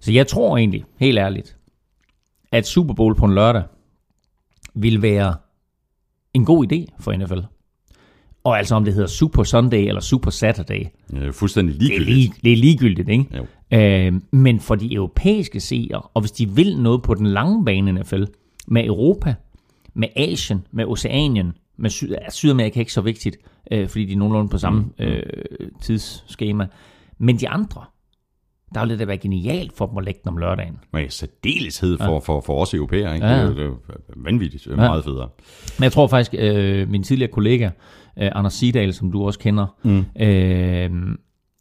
Så 0.00 0.12
jeg 0.12 0.26
tror 0.26 0.56
egentlig, 0.56 0.84
helt 0.98 1.18
ærligt, 1.18 1.56
at 2.52 2.66
Super 2.66 2.94
Bowl 2.94 3.14
på 3.14 3.24
en 3.24 3.34
lørdag 3.34 3.62
vil 4.74 5.02
være 5.02 5.34
en 6.34 6.44
god 6.44 6.72
idé 6.72 6.94
for 7.00 7.12
NFL. 7.12 7.40
Og 8.44 8.58
altså 8.58 8.74
om 8.74 8.84
det 8.84 8.94
hedder 8.94 9.08
Super 9.08 9.42
Sunday 9.42 9.78
eller 9.88 10.00
Super 10.00 10.30
Saturday, 10.30 10.84
Øh, 11.16 11.32
fuldstændig 11.32 11.74
det 11.80 11.86
er, 11.86 11.88
ligegyldigt. 11.88 12.16
lige, 12.16 12.32
det 12.44 12.52
er 12.52 12.56
ligegyldigt, 12.56 13.08
ikke? 13.08 13.26
Jo. 13.36 13.78
Øh, 13.78 14.12
men 14.32 14.60
for 14.60 14.74
de 14.74 14.94
europæiske 14.94 15.60
seere, 15.60 16.00
og 16.14 16.20
hvis 16.20 16.32
de 16.32 16.48
vil 16.48 16.78
noget 16.78 17.02
på 17.02 17.14
den 17.14 17.26
lange 17.26 17.64
bane 17.64 17.92
NFL, 17.92 18.22
med 18.68 18.84
Europa, 18.84 19.34
med 19.94 20.08
Asien, 20.16 20.66
med 20.72 20.84
Oceanien, 20.84 21.52
med 21.76 21.90
Syd- 21.90 22.10
ja, 22.10 22.30
Sydamerika 22.30 22.76
er 22.78 22.80
ikke 22.80 22.92
så 22.92 23.00
vigtigt, 23.00 23.36
øh, 23.70 23.88
fordi 23.88 24.04
de 24.04 24.12
er 24.12 24.16
nogenlunde 24.16 24.48
på 24.48 24.58
samme 24.58 24.84
øh, 24.98 25.22
tidsskema. 25.82 26.66
Men 27.18 27.36
de 27.40 27.48
andre, 27.48 27.84
der 28.74 28.86
vil 28.86 28.98
det 28.98 29.08
være 29.08 29.18
genialt 29.18 29.72
for 29.76 29.86
dem 29.86 29.98
at 29.98 30.04
lægge 30.04 30.20
den 30.24 30.28
om 30.28 30.36
lørdagen. 30.36 30.78
Med 30.92 31.08
særdeleshed 31.10 31.98
for, 31.98 32.20
for, 32.20 32.40
for 32.40 32.62
os 32.62 32.74
europæere. 32.74 33.14
Ikke? 33.14 33.26
Ja, 33.26 33.32
Det, 33.46 33.56
ja. 33.56 33.62
er 33.62 33.66
det 33.66 33.66
er 34.08 34.12
vanvittigt 34.16 34.66
ja. 34.66 34.76
meget 34.76 35.04
federe. 35.04 35.28
Men 35.78 35.82
jeg 35.84 35.92
tror 35.92 36.06
faktisk, 36.06 36.34
øh, 36.38 36.88
min 36.90 37.02
tidligere 37.02 37.30
kollega, 37.32 37.70
øh, 38.18 38.30
Anders 38.34 38.54
Sidal, 38.54 38.94
som 38.94 39.12
du 39.12 39.26
også 39.26 39.38
kender, 39.38 39.66
mm. 39.82 40.04
øh, 40.22 40.90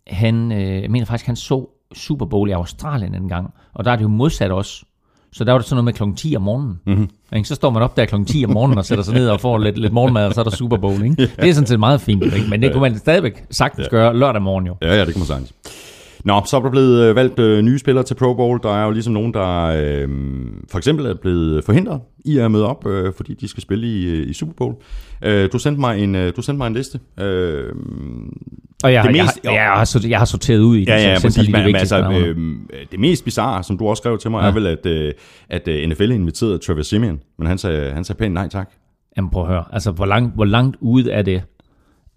han, 0.07 0.51
øh, 0.51 0.81
jeg 0.81 0.91
mener 0.91 1.05
faktisk, 1.05 1.25
han 1.25 1.35
så 1.35 1.69
Super 1.93 2.25
Bowl 2.25 2.49
i 2.49 2.51
Australien 2.51 3.15
en 3.15 3.29
gang, 3.29 3.53
og 3.73 3.85
der 3.85 3.91
er 3.91 3.95
det 3.95 4.03
jo 4.03 4.07
modsat 4.07 4.51
også. 4.51 4.85
Så 5.33 5.43
der 5.43 5.51
var 5.51 5.59
det 5.59 5.67
sådan 5.67 5.75
noget 5.75 5.85
med 5.85 5.93
klokken 5.93 6.15
10 6.15 6.35
om 6.35 6.41
morgenen. 6.41 6.79
Mm-hmm. 6.85 7.43
Så 7.43 7.55
står 7.55 7.69
man 7.69 7.83
op 7.83 7.97
der 7.97 8.05
klokken 8.05 8.25
10 8.25 8.45
om 8.45 8.51
morgenen 8.51 8.77
og 8.77 8.85
sætter 8.85 9.03
sig 9.03 9.13
ned 9.13 9.29
og 9.29 9.39
får 9.41 9.57
lidt, 9.57 9.77
lidt 9.77 9.93
morgenmad, 9.93 10.27
og 10.27 10.33
så 10.33 10.39
er 10.39 10.43
der 10.43 10.51
Super 10.51 10.77
Bowl. 10.77 11.03
Ikke? 11.03 11.15
Det 11.41 11.49
er 11.49 11.53
sådan 11.53 11.67
set 11.67 11.79
meget 11.79 12.01
fint, 12.01 12.23
ikke? 12.23 12.49
men 12.49 12.61
det 12.61 12.71
kunne 12.71 12.81
man 12.81 12.97
stadigvæk 12.97 13.45
sagtens 13.49 13.87
gøre 13.87 14.17
lørdag 14.17 14.41
morgen 14.41 14.67
jo. 14.67 14.75
Ja, 14.81 14.95
ja, 14.95 15.05
det 15.05 15.13
kan 15.13 15.19
man 15.19 15.27
sagtens. 15.27 15.53
Nå, 16.25 16.41
så 16.45 16.57
er 16.57 16.61
der 16.61 16.69
blevet 16.69 17.03
øh, 17.09 17.15
valgt 17.15 17.39
øh, 17.39 17.61
nye 17.61 17.79
spillere 17.79 18.03
til 18.05 18.15
Pro 18.15 18.33
Bowl. 18.33 18.59
Der 18.63 18.75
er 18.77 18.85
jo 18.85 18.91
ligesom 18.91 19.13
nogen, 19.13 19.33
der 19.33 19.63
øh, 19.65 20.09
for 20.71 20.77
eksempel 20.77 21.05
er 21.05 21.13
blevet 21.21 21.63
forhindret 21.63 22.01
i 22.25 22.37
at 22.37 22.51
møde 22.51 22.67
op, 22.67 22.87
øh, 22.87 23.13
fordi 23.17 23.33
de 23.33 23.47
skal 23.47 23.63
spille 23.63 23.87
i, 23.87 24.05
øh, 24.05 24.29
i 24.29 24.33
Super 24.33 24.53
Bowl. 24.53 24.75
Øh, 25.23 25.49
du, 25.53 25.59
sendte 25.59 25.79
mig 25.81 26.03
en, 26.03 26.15
øh, 26.15 26.33
du 26.35 26.41
sendte 26.41 26.57
mig 26.57 26.67
en 26.67 26.73
liste. 26.73 26.99
Øh, 27.19 27.73
Og 28.83 28.93
jeg, 28.93 29.03
Det 29.03 29.11
mest- 29.11 29.39
jeg, 29.43 29.51
jeg, 29.51 29.53
jeg, 29.53 29.63
har, 29.71 29.85
sorteret- 29.85 30.09
jeg 30.09 30.17
har 30.19 30.25
sorteret 30.25 30.59
ud 30.59 30.75
i 30.77 30.79
det, 30.79 30.87
Ja, 30.87 30.93
ja, 30.95 31.15
sendte 31.19 31.37
præcis. 31.39 31.51
Men, 31.51 31.63
men 31.65 31.75
altså, 31.75 32.11
øh, 32.11 32.37
det 32.91 32.99
mest 32.99 33.23
bizarre, 33.23 33.63
som 33.63 33.77
du 33.77 33.87
også 33.87 34.01
skrev 34.01 34.17
til 34.17 34.31
mig, 34.31 34.41
ja. 34.41 34.47
er 34.47 34.51
vel, 34.51 34.67
at, 34.67 34.85
øh, 34.85 35.13
at 35.49 35.67
NFL 35.89 36.11
inviterede 36.11 36.57
Travis 36.57 36.87
Simeon, 36.87 37.19
men 37.37 37.47
han 37.47 37.57
sagde, 37.57 37.91
han 37.91 38.03
sagde 38.03 38.19
pænt 38.19 38.33
nej 38.33 38.47
tak. 38.47 38.69
Jamen 39.17 39.31
prøv 39.31 39.43
at 39.43 39.49
høre, 39.49 39.63
altså 39.71 39.91
hvor 39.91 40.05
langt, 40.05 40.35
hvor 40.35 40.45
langt 40.45 40.77
ude 40.81 41.11
er 41.11 41.21
det, 41.21 41.41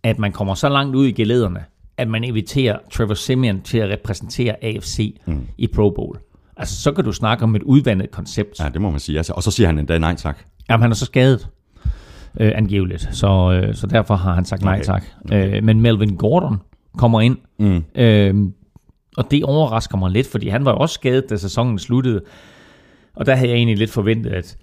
at 0.05 0.19
man 0.19 0.33
kommer 0.33 0.55
så 0.55 0.69
langt 0.69 0.97
ud 0.97 1.07
i 1.07 1.13
gelederne, 1.13 1.61
at 1.99 2.09
man 2.09 2.25
inviterer 2.25 2.79
Trevor 2.93 3.15
Simeon 3.15 3.61
til 3.61 3.79
at 3.79 3.91
repræsentere 3.91 4.65
AFC 4.65 5.17
mm. 5.27 5.47
i 5.59 5.67
Pro 5.67 5.91
Bowl. 5.91 6.19
Altså 6.57 6.83
så 6.83 6.93
kan 6.93 7.05
du 7.05 7.13
snakke 7.13 7.45
om 7.45 7.57
et 7.57 7.63
udvandet 7.63 8.11
koncept. 8.11 8.61
Ja. 8.61 8.69
Det 8.69 8.81
må 8.81 8.91
man 8.91 9.01
sige. 9.01 9.17
Altså, 9.19 9.33
og 9.33 9.43
så 9.43 9.51
siger 9.51 9.67
han 9.67 9.79
endda 9.79 9.99
nej 9.99 10.15
tak. 10.15 10.39
Jamen 10.71 10.83
han 10.83 10.91
er 10.91 10.95
så 10.95 11.05
skadet, 11.05 11.49
øh, 12.41 12.53
angiveligt, 12.55 13.09
så, 13.13 13.61
øh, 13.63 13.75
så 13.75 13.87
derfor 13.87 14.15
har 14.17 14.35
han 14.35 14.45
sagt 14.45 14.63
nej 14.63 14.75
Okay. 14.75 14.85
tak. 14.85 15.05
Øh, 15.33 15.65
men 15.65 15.81
Melvin 15.81 16.17
Gordon 16.17 16.57
kommer 16.99 17.21
ind, 17.21 17.37
Mm. 17.59 17.85
øh, 17.95 18.35
og 19.17 19.31
det 19.31 19.45
overrasker 19.45 19.97
mig 19.99 20.11
lidt, 20.11 20.27
fordi 20.27 20.49
han 20.49 20.65
var 20.65 20.71
jo 20.71 20.77
også 20.79 20.95
skadet, 20.95 21.31
da 21.31 21.37
sæsonen 21.37 21.79
sluttede. 21.79 22.21
Og 23.15 23.27
der 23.27 23.35
havde 23.35 23.49
jeg 23.51 23.57
egentlig 23.57 23.79
lidt 23.79 23.91
forventet, 23.91 24.31
at 24.31 24.57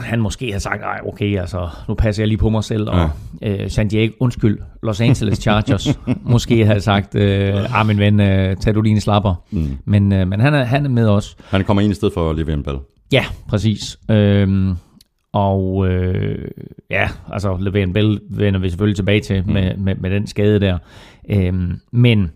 han 0.00 0.20
måske 0.20 0.46
havde 0.46 0.60
sagt, 0.60 0.80
nej, 0.80 1.00
okay, 1.06 1.38
altså, 1.40 1.68
nu 1.88 1.94
passer 1.94 2.22
jeg 2.22 2.28
lige 2.28 2.38
på 2.38 2.48
mig 2.48 2.64
selv, 2.64 2.88
og 2.88 3.10
ja. 3.42 3.62
øh, 3.62 3.70
San 3.70 3.88
Diego, 3.88 4.12
undskyld, 4.20 4.58
Los 4.82 5.00
Angeles 5.00 5.38
Chargers, 5.38 5.98
måske 6.34 6.66
havde 6.66 6.80
sagt, 6.80 7.14
øh, 7.14 7.80
ah, 7.80 7.86
min 7.86 7.98
ven, 7.98 8.20
øh, 8.20 8.56
tag 8.56 8.74
du 8.74 8.82
lige 8.82 8.92
en 8.92 9.00
slapper. 9.00 9.34
Mm. 9.50 9.78
Men, 9.84 10.12
øh, 10.12 10.28
men 10.28 10.40
han, 10.40 10.54
er, 10.54 10.64
han 10.64 10.84
er 10.84 10.88
med 10.88 11.08
os. 11.08 11.36
Han 11.48 11.64
kommer 11.64 11.80
ind 11.82 11.92
i 11.92 11.94
stedet 11.94 12.14
for 12.14 12.32
Le'Veon 12.32 12.62
Bell. 12.62 12.78
Ja, 13.12 13.24
præcis. 13.48 13.98
Øhm, 14.10 14.76
og 15.32 15.88
øh, 15.88 16.48
ja, 16.90 17.08
altså 17.32 17.54
Le'Veon 17.54 17.92
Bell 17.92 18.20
vender 18.30 18.60
vi 18.60 18.68
selvfølgelig 18.68 18.96
tilbage 18.96 19.20
til 19.20 19.42
mm. 19.46 19.52
med, 19.52 19.76
med, 19.76 19.94
med 19.94 20.10
den 20.10 20.26
skade 20.26 20.60
der. 20.60 20.78
Øhm, 21.30 21.80
men 21.92 22.30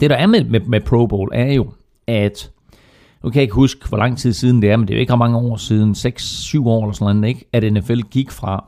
det 0.00 0.10
der 0.10 0.16
er 0.16 0.26
med, 0.26 0.44
med, 0.44 0.60
med 0.60 0.80
Pro 0.80 1.06
Bowl 1.06 1.30
er 1.34 1.52
jo, 1.52 1.72
at 2.06 2.50
nu 3.28 3.32
kan 3.32 3.40
jeg 3.40 3.42
ikke 3.42 3.54
huske, 3.54 3.88
hvor 3.88 3.98
lang 3.98 4.18
tid 4.18 4.32
siden 4.32 4.62
det 4.62 4.70
er, 4.70 4.76
men 4.76 4.88
det 4.88 4.94
er 4.94 4.98
jo 4.98 5.00
ikke 5.00 5.16
mange 5.16 5.38
år 5.38 5.56
siden, 5.56 5.92
6-7 5.92 6.68
år 6.68 6.84
eller 6.84 6.92
sådan 6.92 7.16
noget, 7.16 7.28
ikke? 7.28 7.48
at 7.52 7.72
NFL 7.72 8.00
gik 8.00 8.30
fra, 8.30 8.64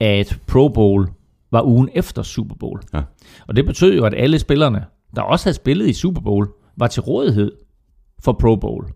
at 0.00 0.38
Pro 0.46 0.68
Bowl 0.68 1.08
var 1.50 1.62
ugen 1.62 1.88
efter 1.94 2.22
Super 2.22 2.54
Bowl. 2.54 2.80
Ja. 2.94 3.00
Og 3.46 3.56
det 3.56 3.66
betød 3.66 3.96
jo, 3.96 4.04
at 4.04 4.14
alle 4.16 4.38
spillerne, 4.38 4.84
der 5.16 5.22
også 5.22 5.44
havde 5.44 5.54
spillet 5.54 5.88
i 5.88 5.92
Super 5.92 6.20
Bowl, 6.20 6.48
var 6.76 6.86
til 6.86 7.02
rådighed 7.02 7.52
for 8.24 8.32
Pro 8.32 8.56
Bowl. 8.56 8.86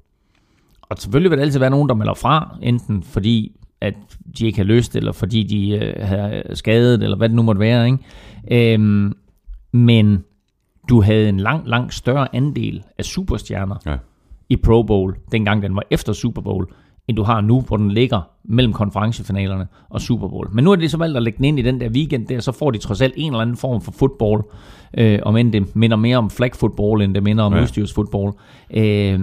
Og 0.83 0.97
selvfølgelig 0.99 1.31
vil 1.31 1.39
der 1.39 1.45
altid 1.45 1.59
være 1.59 1.71
nogen, 1.71 1.89
der 1.89 1.95
melder 1.95 2.15
fra, 2.15 2.59
enten 2.63 3.03
fordi, 3.03 3.57
at 3.81 3.95
de 4.39 4.47
ikke 4.47 4.59
har 4.59 4.65
lyst, 4.65 4.97
eller 4.97 5.13
fordi 5.13 5.43
de 5.43 5.71
øh, 5.71 6.07
har 6.07 6.55
skadet, 6.55 7.03
eller 7.03 7.17
hvad 7.17 7.29
det 7.29 7.37
nu 7.37 7.43
måtte 7.43 7.61
være. 7.61 7.87
Ikke? 7.87 8.75
Øhm, 8.75 9.13
men 9.73 10.25
du 10.89 11.03
havde 11.03 11.29
en 11.29 11.41
langt, 11.41 11.69
langt 11.69 11.95
større 11.95 12.35
andel 12.35 12.83
af 12.99 13.05
superstjerner 13.05 13.77
Ja. 13.87 13.97
I 14.53 14.57
Pro 14.57 14.83
Bowl, 14.83 15.15
dengang 15.33 15.63
den 15.63 15.77
var 15.77 15.83
efter 15.91 16.13
Super 16.13 16.43
Bowl, 16.43 16.67
end 17.09 17.17
du 17.17 17.23
har 17.23 17.41
nu, 17.41 17.61
hvor 17.61 17.77
den 17.77 17.91
ligger 17.91 18.21
mellem 18.45 18.73
konferencefinalerne 18.73 19.67
og 19.91 20.01
Super 20.01 20.29
Bowl. 20.29 20.49
Men 20.53 20.65
nu 20.65 20.73
er 20.73 20.77
det 20.77 20.91
så 20.91 20.97
valgt 20.97 21.17
at 21.17 21.23
lægge 21.23 21.37
den 21.37 21.45
ind 21.45 21.59
i 21.59 21.63
den 21.63 21.81
der 21.81 21.89
weekend 21.89 22.27
der, 22.27 22.41
så 22.41 22.53
får 22.53 22.71
de 22.71 22.79
trods 22.79 23.01
alt 23.01 23.15
en 23.17 23.33
eller 23.33 23.41
anden 23.41 23.57
form 23.57 23.81
for 23.81 23.93
football, 23.93 24.43
øh, 24.99 25.19
om 25.23 25.37
end 25.37 25.53
det 25.53 25.77
minder 25.77 25.97
mere 25.97 26.17
om 26.17 26.31
flag 26.31 26.55
football, 26.55 27.03
end 27.03 27.15
det 27.15 27.23
minder 27.23 27.45
om 27.45 27.55
ja. 27.55 27.63
udstyrsfodbold. 27.63 28.35
Øh, 28.75 29.21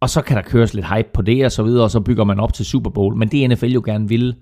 og 0.00 0.10
så 0.10 0.22
kan 0.22 0.36
der 0.36 0.42
køres 0.42 0.74
lidt 0.74 0.86
hype 0.94 1.08
på 1.14 1.22
det 1.22 1.44
og 1.44 1.52
så 1.52 1.62
videre, 1.62 1.84
og 1.84 1.90
så 1.90 2.00
bygger 2.00 2.24
man 2.24 2.40
op 2.40 2.52
til 2.52 2.66
Super 2.66 2.90
Bowl. 2.90 3.16
Men 3.16 3.28
det 3.28 3.50
NFL 3.50 3.66
jo 3.66 3.82
gerne 3.84 4.08
ville, 4.08 4.34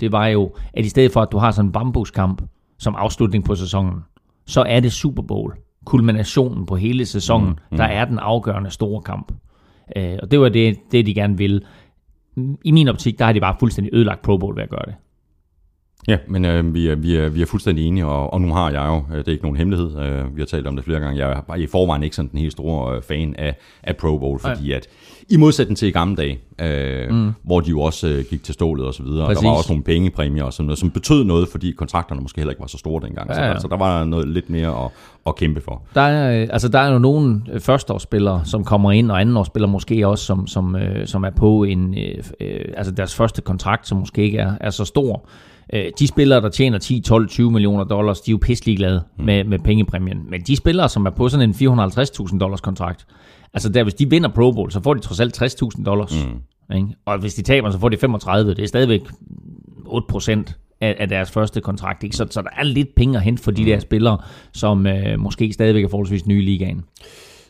det 0.00 0.12
var 0.12 0.26
jo, 0.26 0.54
at 0.74 0.84
i 0.84 0.88
stedet 0.88 1.12
for 1.12 1.20
at 1.20 1.28
du 1.32 1.38
har 1.38 1.50
sådan 1.50 1.68
en 1.68 1.72
bambuskamp 1.72 2.42
som 2.78 2.94
afslutning 2.94 3.44
på 3.44 3.54
sæsonen, 3.54 3.94
så 4.46 4.62
er 4.62 4.80
det 4.80 4.92
Super 4.92 5.22
Bowl. 5.22 5.54
Kulminationen 5.84 6.66
på 6.66 6.76
hele 6.76 7.06
sæsonen, 7.06 7.48
mm, 7.48 7.56
mm. 7.70 7.76
der 7.76 7.84
er 7.84 8.04
den 8.04 8.18
afgørende 8.18 8.70
store 8.70 9.02
kamp. 9.02 9.32
Øh, 9.96 10.18
og 10.22 10.30
det 10.30 10.40
var 10.40 10.48
det, 10.48 10.78
det, 10.92 11.06
de 11.06 11.14
gerne 11.14 11.36
ville. 11.36 11.60
I 12.64 12.70
min 12.70 12.88
optik, 12.88 13.18
der 13.18 13.24
har 13.24 13.32
de 13.32 13.40
bare 13.40 13.56
fuldstændig 13.60 13.94
ødelagt 13.94 14.22
Pro 14.22 14.36
Bowl 14.36 14.56
ved 14.56 14.62
at 14.62 14.70
gøre 14.70 14.86
det. 14.86 14.94
Ja, 16.08 16.18
men 16.28 16.44
øh, 16.44 16.74
vi, 16.74 16.88
er, 16.88 16.94
vi, 16.94 17.16
er, 17.16 17.28
vi 17.28 17.42
er 17.42 17.46
fuldstændig 17.46 17.86
enige, 17.86 18.06
og, 18.06 18.32
og 18.32 18.40
nu 18.40 18.54
har 18.54 18.70
jeg 18.70 18.86
jo, 18.86 19.16
øh, 19.16 19.18
det 19.18 19.28
er 19.28 19.32
ikke 19.32 19.44
nogen 19.44 19.56
hemmelighed, 19.56 19.98
øh, 20.02 20.36
vi 20.36 20.40
har 20.40 20.46
talt 20.46 20.66
om 20.66 20.76
det 20.76 20.84
flere 20.84 21.00
gange, 21.00 21.26
jeg 21.26 21.36
er 21.36 21.40
bare 21.40 21.60
i 21.60 21.66
forvejen 21.66 22.02
ikke 22.02 22.16
sådan 22.16 22.30
den 22.30 22.38
helt 22.38 22.52
store 22.52 22.96
øh, 22.96 23.02
fan 23.02 23.34
af, 23.38 23.56
af 23.82 23.96
Pro 23.96 24.18
Bowl, 24.18 24.40
fordi 24.40 24.72
at 24.72 24.88
i 25.30 25.36
modsætning 25.36 25.78
til 25.78 25.88
i 25.88 25.90
gamle 25.90 26.16
dage, 26.16 26.38
øh, 26.60 27.14
mm. 27.14 27.32
hvor 27.42 27.60
de 27.60 27.70
jo 27.70 27.80
også 27.80 28.08
øh, 28.08 28.24
gik 28.30 28.44
til 28.44 28.54
stålet 28.54 28.86
og 28.86 28.94
så 28.94 29.02
videre, 29.02 29.26
og 29.26 29.34
der 29.34 29.42
var 29.42 29.56
også 29.56 29.72
nogle 29.72 29.84
pengepræmier 29.84 30.44
og 30.44 30.52
sådan 30.52 30.66
noget, 30.66 30.78
som 30.78 30.90
betød 30.90 31.24
noget, 31.24 31.48
fordi 31.48 31.70
kontrakterne 31.70 32.20
måske 32.20 32.38
heller 32.40 32.50
ikke 32.50 32.60
var 32.60 32.66
så 32.66 32.78
store 32.78 33.02
dengang, 33.06 33.30
ja, 33.30 33.34
Ja, 33.34 33.44
ja. 33.44 33.48
ja. 33.48 33.56
Så, 33.56 33.62
så 33.62 33.68
der 33.68 33.76
var 33.76 34.04
noget 34.04 34.28
lidt 34.28 34.50
mere 34.50 34.84
at, 34.84 34.90
at 35.26 35.36
kæmpe 35.36 35.60
for. 35.60 35.82
Der 35.94 36.00
er, 36.00 36.42
øh, 36.42 36.48
altså 36.52 36.68
der 36.68 36.78
er 36.78 36.92
jo 36.92 36.98
nogle 36.98 37.42
øh, 37.52 37.60
førsteårsspillere, 37.60 38.40
som 38.44 38.64
kommer 38.64 38.92
ind, 38.92 39.10
og 39.10 39.20
andenårsspillere 39.20 39.70
måske 39.70 40.08
også, 40.08 40.24
som, 40.24 40.46
som, 40.46 40.76
øh, 40.76 41.06
som 41.06 41.24
er 41.24 41.30
på 41.30 41.64
en, 41.64 41.94
øh, 41.98 42.24
øh, 42.40 42.64
altså 42.76 42.92
deres 42.92 43.14
første 43.14 43.42
kontrakt, 43.42 43.88
som 43.88 43.98
måske 43.98 44.22
ikke 44.22 44.38
er, 44.38 44.52
er 44.60 44.70
så 44.70 44.84
stor. 44.84 45.28
Øh, 45.72 45.84
de 45.98 46.06
spillere, 46.06 46.40
der 46.40 46.48
tjener 46.48 46.78
10, 46.78 47.00
12, 47.00 47.28
20 47.28 47.50
millioner 47.50 47.84
dollars, 47.84 48.20
de 48.20 48.30
er 48.30 48.32
jo 48.32 48.38
pisselig 48.42 48.76
glade 48.76 49.02
mm. 49.18 49.24
med, 49.24 49.44
med 49.44 49.58
pengepræmien. 49.58 50.26
Men 50.30 50.40
de 50.40 50.56
spillere, 50.56 50.88
som 50.88 51.06
er 51.06 51.10
på 51.10 51.28
sådan 51.28 51.54
en 51.60 51.68
450.000 51.80 52.38
dollars 52.38 52.60
kontrakt, 52.60 53.06
altså 53.54 53.68
der, 53.68 53.82
hvis 53.82 53.94
de 53.94 54.10
vinder 54.10 54.28
Pro 54.28 54.52
Bowl, 54.52 54.70
så 54.70 54.80
får 54.82 54.94
de 54.94 55.00
trods 55.00 55.20
alt 55.20 55.42
60.000 55.42 55.84
dollars. 55.84 56.26
Mm. 56.68 56.74
Ikke? 56.76 56.88
Og 57.04 57.18
hvis 57.18 57.34
de 57.34 57.42
taber, 57.42 57.70
så 57.70 57.78
får 57.78 57.88
de 57.88 57.96
35. 57.96 58.54
Det 58.54 58.62
er 58.62 58.66
stadigvæk 58.68 59.00
8 59.86 60.06
procent 60.08 60.56
af, 60.80 60.96
af 60.98 61.08
deres 61.08 61.30
første 61.30 61.60
kontrakt. 61.60 62.02
Ikke? 62.02 62.16
Så, 62.16 62.26
så 62.30 62.42
der 62.42 62.48
er 62.58 62.62
lidt 62.62 62.94
penge 62.94 63.16
at 63.18 63.24
hente 63.24 63.42
for 63.42 63.50
de 63.50 63.64
der 63.64 63.78
spillere, 63.78 64.18
som 64.52 64.86
øh, 64.86 65.18
måske 65.18 65.52
stadigvæk 65.52 65.84
er 65.84 65.88
forholdsvis 65.88 66.26
nye 66.26 66.38
i 66.42 66.44
ligaen. 66.44 66.84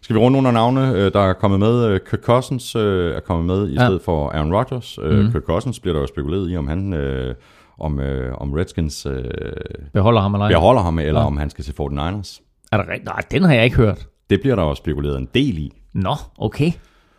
Skal 0.03 0.15
vi 0.17 0.21
runde 0.21 0.33
nogle 0.33 0.49
af 0.49 0.55
navne, 0.55 0.91
øh, 0.91 1.13
der 1.13 1.21
er 1.21 1.33
kommet 1.33 1.61
med? 1.61 1.87
Øh, 1.87 2.01
Kirk 2.11 2.21
Cousins 2.21 2.77
øh, 2.77 3.17
er 3.17 3.21
kommet 3.21 3.47
med 3.47 3.69
i 3.71 3.73
Ja. 3.75 3.87
stedet 3.87 4.03
for 4.03 4.29
Aaron 4.29 4.55
Rodgers. 4.55 4.99
Mm. 5.03 5.33
Kirk 5.33 5.43
Cousins 5.43 5.81
bliver 5.81 5.93
der 5.95 6.01
jo 6.01 6.07
spekuleret 6.07 6.51
i, 6.51 6.57
om 6.57 6.69
han... 6.69 6.93
Øh, 6.93 7.35
om, 7.79 8.01
øh, 8.01 8.35
om 8.35 8.53
Redskins 8.53 9.07
øh, 9.07 9.25
Beholder 9.93 10.21
ham 10.21 10.35
eller 10.35 10.49
beholder 10.49 10.83
ham, 10.83 10.99
eller 10.99 11.21
om 11.21 11.37
han 11.37 11.51
skal 11.51 11.65
til 11.65 11.73
49ers. 11.73 12.41
Er 12.73 12.77
der, 12.77 12.85
rigt- 12.85 13.05
nej, 13.05 13.21
den 13.31 13.43
har 13.43 13.55
jeg 13.55 13.65
ikke 13.65 13.77
hørt. 13.77 14.07
Det 14.31 14.41
bliver 14.41 14.57
der 14.57 14.63
også 14.63 14.81
spekuleret 14.81 15.19
en 15.19 15.29
del 15.35 15.59
i. 15.59 15.73
Nå, 15.95 16.15
okay. 16.39 16.73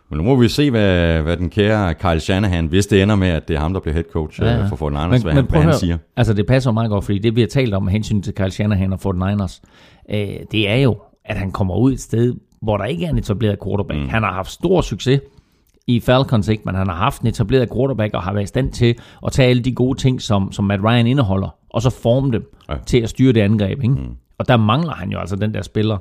Men 0.09 0.17
nu 0.17 0.23
må 0.23 0.35
vi 0.35 0.47
se, 0.47 0.71
hvad, 0.71 1.21
hvad 1.21 1.37
den 1.37 1.49
kære 1.49 1.93
Kyle 1.93 2.19
Shanahan, 2.19 2.65
hvis 2.65 2.87
det 2.87 3.01
ender 3.01 3.15
med, 3.15 3.27
at 3.27 3.47
det 3.47 3.55
er 3.55 3.59
ham, 3.59 3.73
der 3.73 3.79
bliver 3.79 3.93
head 3.93 4.03
coach 4.13 4.41
ja, 4.41 4.55
ja. 4.57 4.65
for 4.65 4.75
Fort 4.75 4.91
Niners, 4.91 5.21
hvad, 5.21 5.33
han, 5.33 5.45
hvad 5.49 5.61
han 5.61 5.73
siger. 5.73 5.97
Altså, 6.17 6.33
det 6.33 6.47
passer 6.47 6.71
meget 6.71 6.89
godt, 6.89 7.05
fordi 7.05 7.19
det, 7.19 7.35
vi 7.35 7.41
har 7.41 7.47
talt 7.47 7.73
om 7.73 7.83
med 7.83 7.91
hensyn 7.91 8.21
til 8.21 8.33
Kyle 8.35 8.51
Shanahan 8.51 8.93
og 8.93 8.99
Fort 8.99 9.15
Niners, 9.15 9.61
øh, 10.09 10.27
det 10.51 10.69
er 10.69 10.75
jo, 10.75 10.97
at 11.25 11.37
han 11.37 11.51
kommer 11.51 11.75
ud 11.75 11.93
et 11.93 11.99
sted, 11.99 12.33
hvor 12.61 12.77
der 12.77 12.85
ikke 12.85 13.05
er 13.05 13.09
en 13.09 13.17
etableret 13.17 13.57
quarterback. 13.63 13.99
Mm. 13.99 14.09
Han 14.09 14.23
har 14.23 14.31
haft 14.33 14.51
stor 14.51 14.81
succes 14.81 15.21
i 15.87 15.99
Falcons, 15.99 16.47
ikke? 16.47 16.63
men 16.65 16.75
han 16.75 16.87
har 16.87 16.95
haft 16.95 17.21
en 17.21 17.27
etableret 17.27 17.69
quarterback 17.73 18.13
og 18.13 18.23
har 18.23 18.33
været 18.33 18.43
i 18.43 18.47
stand 18.47 18.71
til 18.71 18.95
at 19.25 19.31
tage 19.31 19.49
alle 19.49 19.63
de 19.63 19.75
gode 19.75 19.99
ting, 19.99 20.21
som, 20.21 20.51
som 20.51 20.65
Matt 20.65 20.83
Ryan 20.83 21.07
indeholder, 21.07 21.55
og 21.69 21.81
så 21.81 21.89
forme 21.89 22.31
dem 22.31 22.51
ja. 22.69 22.75
til 22.85 22.97
at 22.97 23.09
styre 23.09 23.33
det 23.33 23.41
angreb. 23.41 23.83
Ikke? 23.83 23.95
Mm. 23.95 24.15
Og 24.37 24.47
der 24.47 24.57
mangler 24.57 24.93
han 24.93 25.11
jo 25.11 25.19
altså 25.19 25.35
den 25.35 25.53
der 25.53 25.61
spiller. 25.61 25.97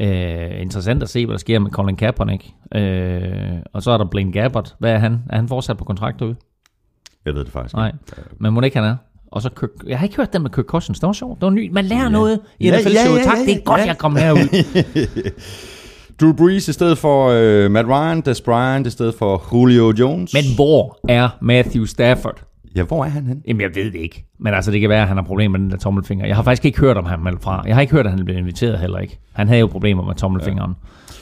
Øh, 0.00 0.60
interessant 0.60 1.02
at 1.02 1.08
se, 1.08 1.26
hvad 1.26 1.32
der 1.32 1.38
sker 1.38 1.58
med 1.58 1.70
Colin 1.70 1.96
Kaepernick. 1.96 2.50
Øh, 2.74 3.30
og 3.72 3.82
så 3.82 3.90
er 3.90 3.98
der 3.98 4.04
Blaine 4.04 4.32
Gabbert. 4.32 4.74
Hvad 4.78 4.92
er 4.92 4.98
han? 4.98 5.22
Er 5.30 5.36
han 5.36 5.48
fortsat 5.48 5.76
på 5.76 5.84
kontrakt 5.84 6.20
derude? 6.20 6.36
Jeg 7.24 7.34
ved 7.34 7.44
det 7.44 7.52
faktisk 7.52 7.74
Nej, 7.74 7.92
men 8.38 8.54
må 8.54 8.60
ikke 8.60 8.76
han 8.76 8.86
er? 8.86 8.96
Og 9.30 9.42
så 9.42 9.50
Kirk, 9.50 9.70
jeg 9.86 9.98
har 9.98 10.04
ikke 10.04 10.16
hørt 10.16 10.32
den 10.32 10.42
med 10.42 10.50
Kirk 10.50 10.64
Cousins. 10.64 11.00
Det 11.00 11.06
var 11.06 11.12
sjovt. 11.12 11.40
Det 11.40 11.46
var 11.46 11.50
ny. 11.50 11.70
Man 11.72 11.84
lærer 11.84 12.02
ja. 12.02 12.08
noget 12.08 12.40
i 12.60 12.70
NFL 12.70 12.92
ja, 12.92 13.02
ja, 13.04 13.10
ja, 13.10 13.16
ja, 13.16 13.22
Tak, 13.22 13.38
det 13.38 13.56
er 13.56 13.60
godt, 13.64 13.80
ja. 13.80 13.86
jeg 13.86 13.98
kom 13.98 14.16
herud. 14.16 14.48
Drew 16.20 16.32
Brees 16.32 16.68
i 16.68 16.72
stedet 16.72 16.98
for 16.98 17.28
uh, 17.28 17.70
Matt 17.70 17.88
Ryan, 17.88 18.20
Des 18.20 18.40
Bryant 18.40 18.86
i 18.86 18.90
stedet 18.90 19.14
for 19.14 19.48
Julio 19.52 19.92
Jones. 19.98 20.34
Men 20.34 20.42
hvor 20.54 20.98
er 21.08 21.28
Matthew 21.40 21.84
Stafford? 21.84 22.42
Ja, 22.76 22.82
hvor 22.82 23.04
er 23.04 23.08
han 23.08 23.26
hen? 23.26 23.42
Jamen, 23.48 23.60
jeg 23.60 23.74
ved 23.74 23.84
det 23.84 23.94
ikke. 23.94 24.24
Men 24.38 24.54
altså, 24.54 24.70
det 24.70 24.80
kan 24.80 24.90
være, 24.90 25.02
at 25.02 25.08
han 25.08 25.16
har 25.16 25.24
problemer 25.24 25.58
med 25.58 25.60
den 25.60 25.70
der 25.70 25.76
tommelfinger. 25.76 26.26
Jeg 26.26 26.36
har 26.36 26.42
faktisk 26.42 26.64
ikke 26.64 26.80
hørt 26.80 26.96
om 26.96 27.04
ham 27.04 27.20
meldt 27.20 27.42
fra. 27.42 27.62
Jeg 27.66 27.74
har 27.74 27.80
ikke 27.80 27.92
hørt, 27.92 28.06
at 28.06 28.12
han 28.12 28.24
blev 28.24 28.36
inviteret 28.36 28.78
heller 28.78 28.98
ikke. 28.98 29.18
Han 29.32 29.48
havde 29.48 29.60
jo 29.60 29.66
problemer 29.66 30.04
med 30.04 30.14
tommelfingeren. 30.14 30.74
Ja. 30.82 31.14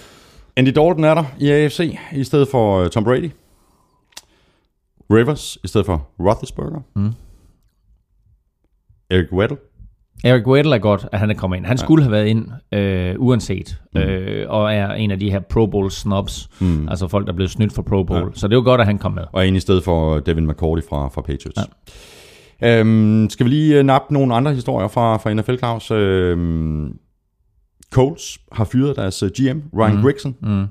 Andy 0.56 0.68
Dalton 0.68 1.04
er 1.04 1.14
der 1.14 1.24
i 1.38 1.50
AFC 1.50 1.98
i 2.12 2.24
stedet 2.24 2.48
for 2.48 2.82
uh, 2.82 2.88
Tom 2.88 3.04
Brady. 3.04 3.30
Rivers 5.10 5.58
i 5.64 5.68
stedet 5.68 5.86
for 5.86 6.08
Roethlisberger. 6.20 6.80
Mm. 6.96 7.12
Eric 9.10 9.32
Weddle. 9.32 9.56
Eric 10.24 10.46
Weddle 10.46 10.74
er 10.74 10.78
godt, 10.78 11.06
at 11.12 11.18
han 11.18 11.30
er 11.30 11.34
kommet 11.34 11.56
ind. 11.56 11.66
Han 11.66 11.76
ja. 11.76 11.84
skulle 11.84 12.02
have 12.02 12.12
været 12.12 12.26
ind, 12.26 12.48
øh, 12.72 13.14
uanset, 13.18 13.80
mm. 13.94 14.00
øh, 14.00 14.50
og 14.50 14.74
er 14.74 14.92
en 14.92 15.10
af 15.10 15.18
de 15.18 15.30
her 15.30 15.40
Pro 15.40 15.66
Bowl 15.66 15.90
snobs, 15.90 16.48
mm. 16.60 16.88
altså 16.88 17.08
folk, 17.08 17.26
der 17.26 17.32
er 17.32 17.36
blevet 17.36 17.50
snydt 17.50 17.72
for 17.72 17.82
Pro 17.82 18.02
Bowl. 18.02 18.22
Ja. 18.22 18.30
Så 18.34 18.48
det 18.48 18.56
var 18.56 18.62
godt, 18.62 18.80
at 18.80 18.86
han 18.86 18.98
kom 18.98 19.12
med. 19.12 19.22
Og 19.32 19.48
en 19.48 19.56
i 19.56 19.60
stedet 19.60 19.84
for 19.84 20.18
Devin 20.18 20.46
McCourty 20.46 20.86
fra, 20.88 21.08
fra 21.08 21.20
Patriots. 21.20 21.58
Ja. 22.60 22.80
Øhm, 22.80 23.30
skal 23.30 23.44
vi 23.44 23.50
lige 23.50 23.78
øh, 23.78 23.84
nappe 23.84 24.14
nogle 24.14 24.34
andre 24.34 24.54
historier 24.54 24.88
fra, 24.88 25.16
fra 25.16 25.34
NFL, 25.34 25.56
Claus? 25.56 25.90
Øhm, 25.90 26.98
Colts 27.92 28.38
har 28.52 28.64
fyret 28.64 28.96
deres 28.96 29.22
øh, 29.22 29.30
GM, 29.30 29.58
Ryan 29.78 29.96
mm. 29.96 30.02
Grigson. 30.02 30.36
Mm. 30.42 30.66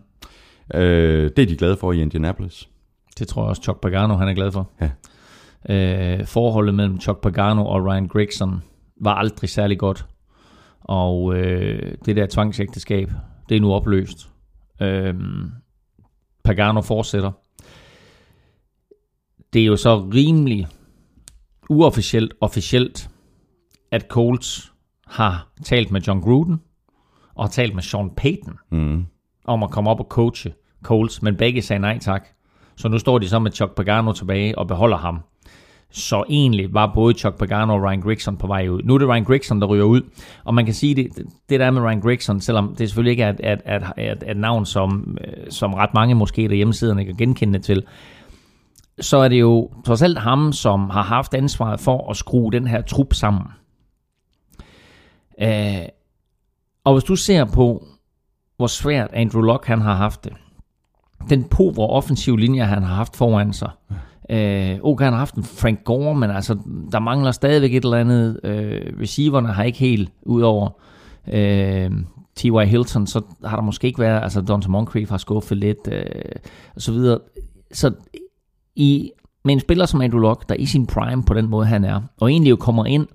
Øh, 0.79 1.32
det 1.36 1.39
er 1.39 1.45
de 1.45 1.56
glade 1.56 1.77
for 1.77 1.91
i 1.91 2.01
Indianapolis. 2.01 2.69
Det 3.19 3.27
tror 3.27 3.41
jeg 3.41 3.49
også, 3.49 3.62
Chuck 3.62 3.82
Pagano 3.82 4.15
han 4.15 4.27
er 4.27 4.34
glad 4.34 4.51
for. 4.51 4.69
Ja. 4.82 4.89
Øh, 5.69 6.25
forholdet 6.25 6.75
mellem 6.75 6.99
Chuck 6.99 7.21
Pagano 7.21 7.65
og 7.65 7.86
Ryan 7.86 8.08
Grigson 8.08 8.62
var 9.04 9.13
aldrig 9.13 9.50
særlig 9.50 9.80
godt. 9.80 10.06
Og 10.80 11.36
øh, 11.36 11.96
det 12.06 12.16
der 12.16 12.28
tvangsægteskab, 12.28 13.12
det 13.50 13.58
er 13.58 13.62
nu 13.62 13.74
opløst. 13.74 14.30
Øh, 14.82 15.16
Pagano 16.44 16.82
fortsætter. 16.82 17.32
Det 19.54 19.62
er 19.62 19.66
jo 19.66 19.76
så 19.76 19.98
rimelig 20.13 20.68
uofficielt, 21.70 22.34
officielt, 22.42 23.10
at 23.92 24.06
Colts 24.10 24.74
har 25.08 25.48
talt 25.63 25.92
med 25.92 26.02
John 26.02 26.22
Gruden 26.22 26.62
og 27.36 27.44
har 27.44 27.50
talt 27.50 27.76
med 27.76 27.84
Sean 27.84 28.10
Payton 28.10 28.58
mm. 28.72 29.06
om 29.46 29.63
at 29.63 29.72
komme 29.72 29.89
op 29.89 30.00
og 30.00 30.08
coache 30.10 30.54
Colts, 30.84 31.22
men 31.22 31.38
begge 31.38 31.62
sagde 31.62 31.80
nej 31.80 32.00
tak. 32.00 32.28
Så 32.76 32.88
nu 32.88 33.00
står 33.00 33.20
de 33.20 33.30
så 33.30 33.39
med 33.39 33.52
Chuck 33.52 33.76
Pagano 33.76 34.12
tilbage 34.12 34.58
og 34.58 34.68
beholder 34.68 34.98
ham 34.98 35.20
så 35.93 36.23
egentlig 36.29 36.73
var 36.73 36.91
både 36.95 37.13
Chuck 37.13 37.38
Pagano 37.38 37.75
og 37.75 37.84
Ryan 37.84 38.01
Grigson 38.01 38.38
på 38.38 38.47
vej 38.47 38.67
ud. 38.67 38.82
Nu 38.84 38.93
er 38.93 38.97
det 38.97 39.08
Ryan 39.08 39.23
Grigson, 39.23 39.62
der 39.62 39.67
ryger 39.67 39.84
ud. 39.84 40.01
Og 40.43 40.53
man 40.53 40.65
kan 40.65 40.73
sige, 40.73 40.95
det, 40.95 41.08
det 41.49 41.60
der 41.60 41.71
med 41.71 41.82
Ryan 41.82 42.01
Grigson, 42.01 42.41
selvom 42.41 42.75
det 42.75 42.89
selvfølgelig 42.89 43.12
ikke 43.12 43.23
er 43.23 43.29
et, 43.29 43.39
et, 43.43 43.84
et, 43.97 44.12
et, 44.12 44.29
et 44.29 44.38
navn, 44.38 44.65
som, 44.65 45.17
øh, 45.21 45.51
som 45.51 45.73
ret 45.73 45.93
mange 45.93 46.15
måske 46.15 46.47
der 46.47 46.56
hjemmesiderne 46.56 47.06
kan 47.06 47.15
genkende 47.15 47.60
til, 47.60 47.84
så 48.99 49.17
er 49.17 49.27
det 49.27 49.39
jo 49.39 49.71
trods 49.86 50.01
alt 50.01 50.17
ham, 50.17 50.53
som 50.53 50.89
har 50.89 51.03
haft 51.03 51.34
ansvaret 51.34 51.79
for 51.79 52.10
at 52.10 52.17
skrue 52.17 52.51
den 52.51 52.67
her 52.67 52.82
trup 52.82 53.13
sammen. 53.13 53.45
Øh, 55.41 55.86
og 56.84 56.93
hvis 56.93 57.03
du 57.03 57.15
ser 57.15 57.45
på, 57.45 57.86
hvor 58.58 58.67
svært 58.67 59.10
Andrew 59.13 59.41
Luck 59.41 59.65
han 59.65 59.82
har 59.82 59.95
haft 59.95 60.23
det, 60.23 60.34
den 61.29 61.43
pover 61.43 61.88
offensive 61.88 62.39
linje, 62.39 62.63
han 62.63 62.84
har 62.84 62.95
haft 62.95 63.15
foran 63.15 63.53
sig, 63.53 63.69
Øh, 64.30 64.80
okay, 64.84 65.04
han 65.04 65.14
har 65.14 65.20
haft 65.20 65.36
en 65.36 65.44
Frank 65.44 65.84
Gore, 65.84 66.16
men 66.16 66.32
altså, 66.32 66.58
der 66.92 67.00
mangler 67.00 67.32
stadigvæk 67.32 67.76
et 67.76 67.84
eller 67.84 67.98
andet. 67.98 68.40
Øh, 68.44 68.82
receiverne 69.02 69.48
har 69.48 69.64
ikke 69.64 69.80
helt, 69.80 70.10
udover 70.26 70.70
øh, 71.34 71.92
T.Y. 72.36 72.66
Hilton, 72.66 73.08
så 73.08 73.22
har 73.46 73.56
der 73.56 73.64
måske 73.64 73.88
ikke 73.88 74.00
været, 74.00 74.24
altså 74.24 74.42
Donta 74.42 74.70
Moncrief 74.70 75.10
har 75.10 75.18
skuffet 75.18 75.58
lidt, 75.58 75.88
øh, 75.92 76.06
og 76.76 76.82
så 76.82 76.92
videre. 76.92 77.20
Så 77.72 77.92
i, 78.76 79.12
med 79.46 79.54
en 79.54 79.60
spiller 79.60 79.86
som 79.86 80.02
Andrew 80.02 80.22
Luck, 80.22 80.50
der 80.50 80.56
er 80.56 80.60
i 80.60 80.66
sin 80.66 80.88
prime 80.88 81.24
på 81.24 81.34
den 81.34 81.50
måde, 81.50 81.66
han 81.66 81.84
er, 81.84 82.02
og 82.22 82.32
egentlig 82.32 82.50
jo 82.50 82.56
kommer 82.56 82.86
ind 82.86 83.08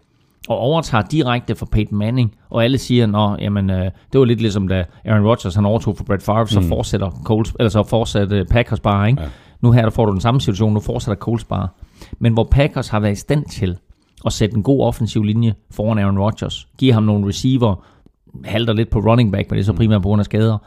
og 0.48 0.58
overtager 0.58 1.02
direkte 1.02 1.54
for 1.54 1.66
Peyton 1.66 1.98
Manning, 1.98 2.34
og 2.50 2.64
alle 2.64 2.78
siger, 2.78 3.06
nå, 3.06 3.36
jamen, 3.40 3.70
øh, 3.70 3.90
det 4.12 4.18
var 4.18 4.24
lidt 4.24 4.40
ligesom 4.40 4.68
da 4.68 4.84
Aaron 5.04 5.26
Rodgers, 5.26 5.54
han 5.54 5.66
overtog 5.66 5.96
for 5.96 6.04
Brett 6.04 6.22
Favre, 6.22 6.48
så 6.48 6.60
mm. 6.60 6.68
fortsætter 6.68 7.10
Coles, 7.24 7.54
eller 7.58 7.70
så 7.70 7.82
fortsætter 7.82 8.44
Packers 8.50 8.80
bare, 8.80 9.08
ikke? 9.08 9.22
Ja. 9.22 9.28
Nu 9.60 9.72
her 9.72 9.82
der 9.82 9.90
får 9.90 10.06
du 10.06 10.12
den 10.12 10.20
samme 10.20 10.40
situation, 10.40 10.72
nu 10.72 10.80
fortsætter 10.80 11.20
Coles 11.20 11.44
bare. 11.44 11.68
Men 12.18 12.32
hvor 12.32 12.44
Packers 12.44 12.88
har 12.88 13.00
været 13.00 13.12
i 13.12 13.20
stand 13.20 13.44
til 13.44 13.78
at 14.26 14.32
sætte 14.32 14.56
en 14.56 14.62
god 14.62 14.80
offensiv 14.84 15.22
linje 15.22 15.54
foran 15.70 15.98
Aaron 15.98 16.18
Rodgers, 16.18 16.68
give 16.78 16.92
ham 16.92 17.02
nogle 17.02 17.28
receiver, 17.28 17.84
halter 18.44 18.72
lidt 18.72 18.90
på 18.90 18.98
running 18.98 19.32
back, 19.32 19.50
men 19.50 19.56
det 19.56 19.62
er 19.62 19.66
så 19.66 19.72
primært 19.72 20.02
på 20.02 20.08
grund 20.08 20.20
af 20.20 20.24
skader, 20.24 20.58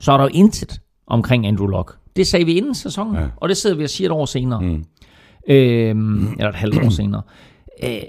så 0.00 0.12
er 0.12 0.16
der 0.16 0.24
jo 0.24 0.30
intet 0.34 0.80
omkring 1.06 1.46
Andrew 1.46 1.66
Luck. 1.66 1.98
Det 2.16 2.26
sagde 2.26 2.44
vi 2.44 2.52
inden 2.52 2.74
sæsonen, 2.74 3.14
ja. 3.14 3.26
og 3.36 3.48
det 3.48 3.56
sidder 3.56 3.76
vi 3.76 3.84
og 3.84 3.90
siger 3.90 4.08
et 4.08 4.12
år 4.12 4.24
senere. 4.24 4.60
Mm. 4.60 4.84
Øhm, 5.48 6.32
eller 6.32 6.48
et 6.48 6.54
halvt 6.54 6.84
år 6.84 6.88
senere. 7.00 7.22
Øh, 7.82 8.00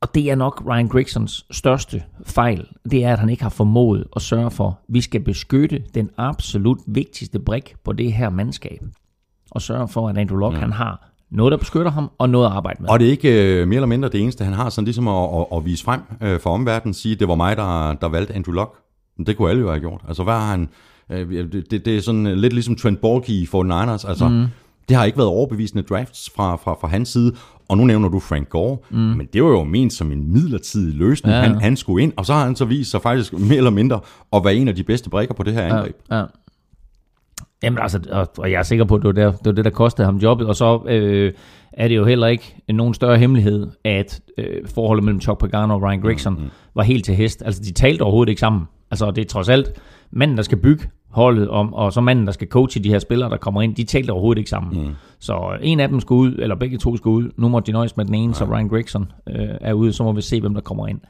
og 0.00 0.14
det 0.14 0.30
er 0.30 0.34
nok 0.34 0.62
Ryan 0.66 0.88
Grigsons 0.88 1.46
største 1.50 2.02
fejl. 2.26 2.66
Det 2.90 3.04
er, 3.04 3.12
at 3.12 3.18
han 3.18 3.28
ikke 3.28 3.42
har 3.42 3.50
formået 3.50 4.04
at 4.16 4.22
sørge 4.22 4.50
for, 4.50 4.68
at 4.68 4.74
vi 4.88 5.00
skal 5.00 5.20
beskytte 5.20 5.82
den 5.94 6.10
absolut 6.16 6.78
vigtigste 6.86 7.38
brik 7.38 7.74
på 7.84 7.92
det 7.92 8.12
her 8.12 8.30
mandskab 8.30 8.82
og 9.50 9.62
sørge 9.62 9.88
for, 9.88 10.08
at 10.08 10.18
Andrew 10.18 10.38
Luck 10.38 10.54
mm. 10.54 10.60
han 10.60 10.72
har 10.72 11.08
noget, 11.30 11.50
der 11.50 11.56
beskytter 11.56 11.90
ham, 11.90 12.10
og 12.18 12.30
noget 12.30 12.46
at 12.46 12.52
arbejde 12.52 12.82
med. 12.82 12.90
Og 12.90 13.00
det 13.00 13.06
er 13.06 13.10
ikke 13.10 13.60
øh, 13.60 13.68
mere 13.68 13.76
eller 13.76 13.86
mindre 13.86 14.08
det 14.08 14.20
eneste, 14.20 14.44
han 14.44 14.52
har, 14.52 14.70
sådan 14.70 14.84
ligesom 14.84 15.08
at, 15.08 15.28
at, 15.34 15.46
at 15.56 15.64
vise 15.64 15.84
frem 15.84 16.00
øh, 16.22 16.40
for 16.40 16.50
omverdenen, 16.50 16.94
sige, 16.94 17.14
det 17.14 17.28
var 17.28 17.34
mig, 17.34 17.56
der, 17.56 17.94
der 17.94 18.08
valgte 18.08 18.34
Andrew 18.34 18.54
Luck. 18.54 18.70
Men 19.16 19.26
det 19.26 19.36
kunne 19.36 19.50
alle 19.50 19.62
jo 19.62 19.68
have 19.68 19.80
gjort. 19.80 20.00
Altså, 20.08 20.22
hvad 20.22 20.34
har 20.34 20.50
han... 20.50 20.68
Øh, 21.10 21.52
det, 21.52 21.84
det, 21.84 21.96
er 21.96 22.00
sådan 22.00 22.38
lidt 22.38 22.52
ligesom 22.52 22.76
Trent 22.76 23.00
Borky 23.00 23.30
i 23.30 23.48
49ers. 23.54 24.08
Altså, 24.08 24.28
mm. 24.28 24.46
det 24.88 24.96
har 24.96 25.04
ikke 25.04 25.18
været 25.18 25.28
overbevisende 25.28 25.82
drafts 25.82 26.30
fra, 26.36 26.56
fra, 26.56 26.74
fra 26.80 26.88
hans 26.88 27.08
side. 27.08 27.34
Og 27.68 27.78
nu 27.78 27.84
nævner 27.84 28.08
du 28.08 28.20
Frank 28.20 28.48
Gore, 28.48 28.76
mm. 28.90 28.98
men 28.98 29.28
det 29.32 29.44
var 29.44 29.48
jo 29.48 29.64
ment 29.64 29.92
som 29.92 30.12
en 30.12 30.32
midlertidig 30.32 30.94
løsning. 30.94 31.32
Ja, 31.32 31.38
ja. 31.40 31.48
Han, 31.48 31.60
han 31.60 31.76
skulle 31.76 32.02
ind, 32.02 32.12
og 32.16 32.26
så 32.26 32.32
har 32.32 32.44
han 32.44 32.56
så 32.56 32.64
vist 32.64 32.90
sig 32.90 33.02
faktisk 33.02 33.32
mere 33.32 33.56
eller 33.56 33.70
mindre 33.70 34.00
at 34.32 34.44
være 34.44 34.54
en 34.54 34.68
af 34.68 34.74
de 34.74 34.84
bedste 34.84 35.10
brækker 35.10 35.34
på 35.34 35.42
det 35.42 35.54
her 35.54 35.62
angreb. 35.62 35.96
Ja, 36.10 36.16
ja. 36.18 36.24
Jamen 37.62 37.78
altså, 37.78 38.26
og 38.38 38.50
jeg 38.50 38.58
er 38.58 38.62
sikker 38.62 38.84
på, 38.84 38.94
at 38.94 39.02
det 39.02 39.06
var, 39.06 39.12
der, 39.12 39.32
det, 39.32 39.46
var 39.46 39.52
det, 39.52 39.64
der 39.64 39.70
kostede 39.70 40.06
ham 40.06 40.16
jobbet, 40.16 40.46
og 40.46 40.56
så 40.56 40.82
øh, 40.88 41.32
er 41.72 41.88
det 41.88 41.96
jo 41.96 42.04
heller 42.04 42.26
ikke 42.26 42.56
nogen 42.68 42.94
større 42.94 43.18
hemmelighed, 43.18 43.70
at 43.84 44.20
øh, 44.38 44.66
forholdet 44.66 45.04
mellem 45.04 45.20
Chuck 45.20 45.40
Pagano 45.40 45.74
og 45.74 45.82
Ryan 45.82 46.00
Grigson 46.00 46.32
mm-hmm. 46.32 46.50
var 46.74 46.82
helt 46.82 47.04
til 47.04 47.14
hest. 47.14 47.42
Altså, 47.46 47.62
de 47.62 47.72
talte 47.72 48.02
overhovedet 48.02 48.30
ikke 48.30 48.40
sammen. 48.40 48.62
Altså, 48.90 49.10
det 49.10 49.24
er 49.24 49.28
trods 49.28 49.48
alt 49.48 49.72
manden, 50.10 50.36
der 50.36 50.42
skal 50.42 50.58
bygge 50.58 50.84
holdet, 51.08 51.48
om, 51.48 51.74
og 51.74 51.92
så 51.92 52.00
manden, 52.00 52.26
der 52.26 52.32
skal 52.32 52.48
coache 52.48 52.82
de 52.82 52.88
her 52.88 52.98
spillere, 52.98 53.30
der 53.30 53.36
kommer 53.36 53.62
ind, 53.62 53.74
de 53.74 53.84
talte 53.84 54.10
overhovedet 54.10 54.38
ikke 54.38 54.50
sammen. 54.50 54.86
Mm. 54.86 54.94
Så 55.18 55.58
en 55.62 55.80
af 55.80 55.88
dem 55.88 56.00
skulle 56.00 56.20
ud, 56.20 56.38
eller 56.38 56.56
begge 56.56 56.78
to 56.78 56.96
skulle 56.96 57.26
ud. 57.26 57.30
Nu 57.36 57.48
må 57.48 57.60
de 57.60 57.72
nøjes 57.72 57.96
med 57.96 58.04
den 58.04 58.14
ene, 58.14 58.30
ja. 58.30 58.34
så 58.34 58.44
Ryan 58.44 58.68
Grigson 58.68 59.12
øh, 59.28 59.48
er 59.60 59.72
ude, 59.72 59.92
så 59.92 60.02
må 60.02 60.12
vi 60.12 60.20
se, 60.20 60.40
hvem 60.40 60.54
der 60.54 60.60
kommer 60.60 60.86
ind. 60.86 61.00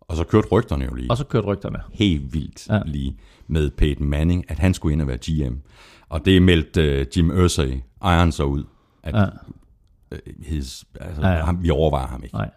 Og 0.00 0.16
så 0.16 0.24
kørte 0.24 0.48
rygterne 0.48 0.84
jo 0.84 0.94
lige. 0.94 1.10
Og 1.10 1.16
så 1.16 1.24
kørte 1.24 1.46
rygterne. 1.46 1.78
Helt 1.92 2.34
vildt 2.34 2.68
ja. 2.68 2.80
lige 2.86 3.16
med 3.48 3.70
Peyton 3.70 4.06
Manning, 4.06 4.44
at 4.48 4.58
han 4.58 4.74
skulle 4.74 4.92
ind 4.92 5.02
og 5.02 5.08
være 5.08 5.18
GM. 5.26 5.54
Og 6.08 6.24
det 6.24 6.42
meldte 6.42 7.00
uh, 7.00 7.18
Jim 7.18 7.30
Irsay, 7.30 7.72
ejeren 8.02 8.32
så 8.32 8.44
ud, 8.44 8.64
at 9.02 9.14
ja. 9.14 9.24
uh, 9.24 10.18
his, 10.46 10.84
altså, 11.00 11.22
ja, 11.22 11.28
ja. 11.28 11.44
Ham, 11.44 11.62
vi 11.62 11.70
overvejer 11.70 12.06
ham 12.06 12.22
ikke. 12.24 12.36
Nej. 12.36 12.50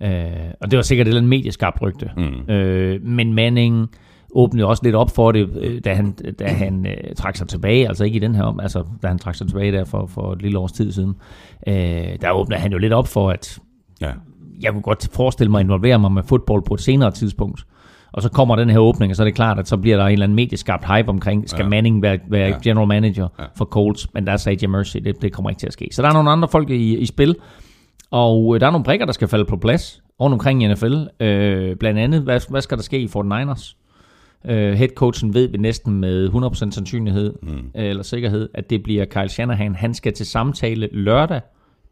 Uh, 0.00 0.50
og 0.60 0.70
det 0.70 0.76
var 0.76 0.82
sikkert 0.82 1.06
et 1.06 1.08
eller 1.08 1.20
andet 1.20 1.28
medieskabt 1.30 1.82
rygte. 1.82 2.10
Mm. 2.16 2.22
Uh, 2.24 3.08
men 3.08 3.34
Manning 3.34 3.88
åbnede 4.32 4.66
også 4.66 4.82
lidt 4.84 4.94
op 4.94 5.10
for 5.10 5.32
det, 5.32 5.84
da 5.84 5.94
han, 5.94 6.12
da 6.12 6.48
han 6.48 6.86
uh, 6.86 7.14
trak 7.16 7.36
sig 7.36 7.48
tilbage, 7.48 7.88
altså 7.88 8.04
ikke 8.04 8.16
i 8.16 8.20
den 8.20 8.34
her 8.34 8.42
om, 8.42 8.60
altså 8.60 8.84
da 9.02 9.08
han 9.08 9.18
trak 9.18 9.34
sig 9.34 9.48
tilbage 9.48 9.72
der 9.72 9.84
for, 9.84 10.06
for 10.06 10.32
et 10.32 10.42
lille 10.42 10.58
års 10.58 10.72
tid 10.72 10.92
siden, 10.92 11.14
uh, 11.66 11.72
der 12.20 12.30
åbnede 12.30 12.60
han 12.60 12.72
jo 12.72 12.78
lidt 12.78 12.92
op 12.92 13.08
for, 13.08 13.30
at 13.30 13.58
ja. 14.00 14.12
jeg 14.60 14.72
kunne 14.72 14.82
godt 14.82 15.08
forestille 15.12 15.50
mig 15.50 15.58
at 15.58 15.64
involvere 15.64 15.98
mig 15.98 16.12
med 16.12 16.22
fodbold 16.22 16.62
på 16.62 16.74
et 16.74 16.80
senere 16.80 17.10
tidspunkt. 17.10 17.66
Og 18.12 18.22
så 18.22 18.28
kommer 18.28 18.56
den 18.56 18.70
her 18.70 18.78
åbning, 18.78 19.10
og 19.10 19.16
så 19.16 19.22
er 19.22 19.24
det 19.24 19.34
klart, 19.34 19.58
at 19.58 19.68
så 19.68 19.76
bliver 19.76 19.96
der 19.96 20.04
en 20.04 20.12
eller 20.12 20.24
anden 20.24 20.36
medieskabt 20.36 20.84
hype 20.84 21.08
omkring, 21.08 21.48
skal 21.48 21.62
ja. 21.62 21.68
Manning 21.68 22.02
være, 22.02 22.18
være 22.28 22.48
ja. 22.48 22.58
general 22.62 22.88
manager 22.88 23.28
ja. 23.38 23.44
for 23.56 23.64
Colts, 23.64 24.14
men 24.14 24.26
der 24.26 24.36
sagde 24.36 24.58
Jim 24.62 24.70
Mercy, 24.70 24.96
det, 24.96 25.22
det 25.22 25.32
kommer 25.32 25.50
ikke 25.50 25.60
til 25.60 25.66
at 25.66 25.72
ske. 25.72 25.88
Så 25.92 26.02
der 26.02 26.08
er 26.08 26.12
nogle 26.12 26.30
andre 26.30 26.48
folk 26.48 26.70
i, 26.70 26.96
i 26.96 27.06
spil, 27.06 27.36
og 28.10 28.54
øh, 28.54 28.60
der 28.60 28.66
er 28.66 28.70
nogle 28.70 28.84
brikker, 28.84 29.06
der 29.06 29.12
skal 29.12 29.28
falde 29.28 29.44
på 29.44 29.56
plads 29.56 30.02
rundt 30.20 30.34
omkring 30.34 30.62
i 30.62 30.68
NFL. 30.68 30.94
Øh, 31.20 31.76
blandt 31.76 32.00
andet, 32.00 32.20
hvad, 32.20 32.40
hvad 32.50 32.60
skal 32.60 32.76
der 32.76 32.82
ske 32.82 33.00
i 33.00 33.06
49ers? 33.06 33.76
Øh, 34.44 34.72
headcoachen 34.72 35.34
ved 35.34 35.48
vi 35.48 35.56
næsten 35.56 36.00
med 36.00 36.28
100% 36.28 36.54
sandsynlighed, 36.54 37.34
mm. 37.42 37.70
eller 37.74 38.02
sikkerhed, 38.02 38.48
at 38.54 38.70
det 38.70 38.82
bliver 38.82 39.04
Kyle 39.04 39.28
Shanahan. 39.28 39.74
Han 39.74 39.94
skal 39.94 40.12
til 40.12 40.26
samtale 40.26 40.88
lørdag 40.92 41.40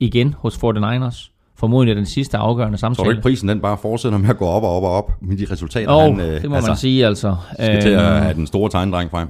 igen 0.01 0.35
hos 0.39 0.57
49ers. 0.57 1.38
Formodentlig 1.59 1.97
den 1.97 2.07
sidste 2.07 2.37
afgørende 2.37 2.79
samtale. 2.79 3.05
Så 3.05 3.09
er 3.09 3.11
ikke 3.11 3.23
prisen, 3.23 3.49
den 3.49 3.61
bare 3.61 3.79
fortsætter 3.79 4.19
med 4.19 4.29
at 4.29 4.39
gå 4.39 4.47
op 4.47 4.63
og 4.63 4.77
op 4.77 4.83
og 4.83 4.91
op 4.91 5.13
med 5.23 5.37
de 5.37 5.47
resultater, 5.51 5.93
oh, 5.93 6.03
han 6.03 6.21
øh, 6.21 6.43
det 6.43 6.51
må 6.51 6.57
altså, 6.57 6.71
man 6.71 6.77
sige 6.77 7.07
altså. 7.07 7.37
skal 7.55 7.83
til 7.83 7.89
at 7.89 8.23
have 8.23 8.35
den 8.35 8.47
store 8.47 8.71
tegndreng 8.71 9.11
frem. 9.11 9.29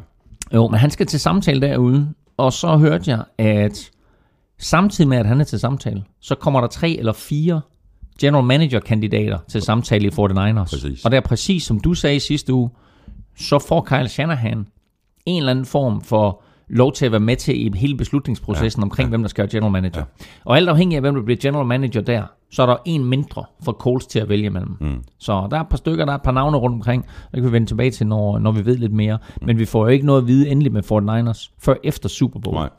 Jo, 0.54 0.68
men 0.68 0.80
han 0.80 0.90
skal 0.90 1.06
til 1.06 1.20
samtale 1.20 1.60
derude, 1.60 2.08
og 2.36 2.52
så 2.52 2.76
hørte 2.76 3.10
jeg, 3.10 3.22
at 3.38 3.90
samtidig 4.58 5.08
med, 5.08 5.18
at 5.18 5.26
han 5.26 5.40
er 5.40 5.44
til 5.44 5.60
samtale, 5.60 6.04
så 6.20 6.34
kommer 6.34 6.60
der 6.60 6.68
tre 6.68 6.90
eller 6.90 7.12
fire 7.12 7.60
general 8.20 8.44
manager-kandidater 8.44 9.38
til 9.48 9.62
samtale 9.62 10.06
i 10.06 10.10
49ers. 10.10 10.70
Præcis. 10.70 11.04
Og 11.04 11.10
det 11.10 11.16
er 11.16 11.20
præcis 11.20 11.62
som 11.62 11.80
du 11.80 11.94
sagde 11.94 12.20
sidste 12.20 12.54
uge, 12.54 12.70
så 13.38 13.58
får 13.58 13.80
Kyle 13.80 14.08
Shanahan 14.08 14.66
en 15.26 15.38
eller 15.38 15.50
anden 15.50 15.64
form 15.64 16.00
for 16.00 16.42
lov 16.68 16.92
til 16.92 17.06
at 17.06 17.12
være 17.12 17.20
med 17.20 17.36
til 17.36 17.66
i 17.66 17.78
hele 17.78 17.96
beslutningsprocessen 17.96 18.80
ja, 18.80 18.84
omkring, 18.84 19.06
ja. 19.06 19.10
hvem 19.10 19.22
der 19.22 19.28
skal 19.28 19.42
være 19.42 19.50
general 19.50 19.72
manager. 19.72 20.00
Ja. 20.20 20.24
Og 20.44 20.56
alt 20.56 20.68
afhængig 20.68 20.96
af, 20.96 21.02
hvem 21.02 21.14
der 21.14 21.22
bliver 21.22 21.38
general 21.42 21.66
manager 21.66 22.00
der, 22.00 22.22
så 22.50 22.62
er 22.62 22.66
der 22.66 22.76
en 22.84 23.04
mindre 23.04 23.44
for 23.64 23.72
Colts 23.72 24.06
til 24.06 24.18
at 24.18 24.28
vælge 24.28 24.50
mellem. 24.50 24.76
Mm. 24.80 25.02
Så 25.18 25.48
der 25.50 25.56
er 25.56 25.60
et 25.60 25.68
par 25.68 25.76
stykker, 25.76 26.04
der 26.04 26.12
er 26.12 26.16
et 26.16 26.22
par 26.22 26.32
navne 26.32 26.56
rundt 26.56 26.74
omkring. 26.74 27.04
Det 27.04 27.34
kan 27.34 27.44
vi 27.44 27.52
vende 27.52 27.66
tilbage 27.66 27.90
til, 27.90 28.06
når, 28.06 28.38
når 28.38 28.52
vi 28.52 28.66
ved 28.66 28.76
lidt 28.76 28.92
mere. 28.92 29.18
Mm. 29.40 29.46
Men 29.46 29.58
vi 29.58 29.64
får 29.64 29.80
jo 29.80 29.86
ikke 29.86 30.06
noget 30.06 30.22
at 30.22 30.26
vide 30.26 30.48
endelig 30.48 30.72
med 30.72 30.82
49ers, 30.92 31.54
før 31.58 31.74
efter 31.84 32.08
Super 32.08 32.40
Bowl. 32.40 32.56
Nej. 32.56 32.70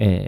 Øh, 0.00 0.26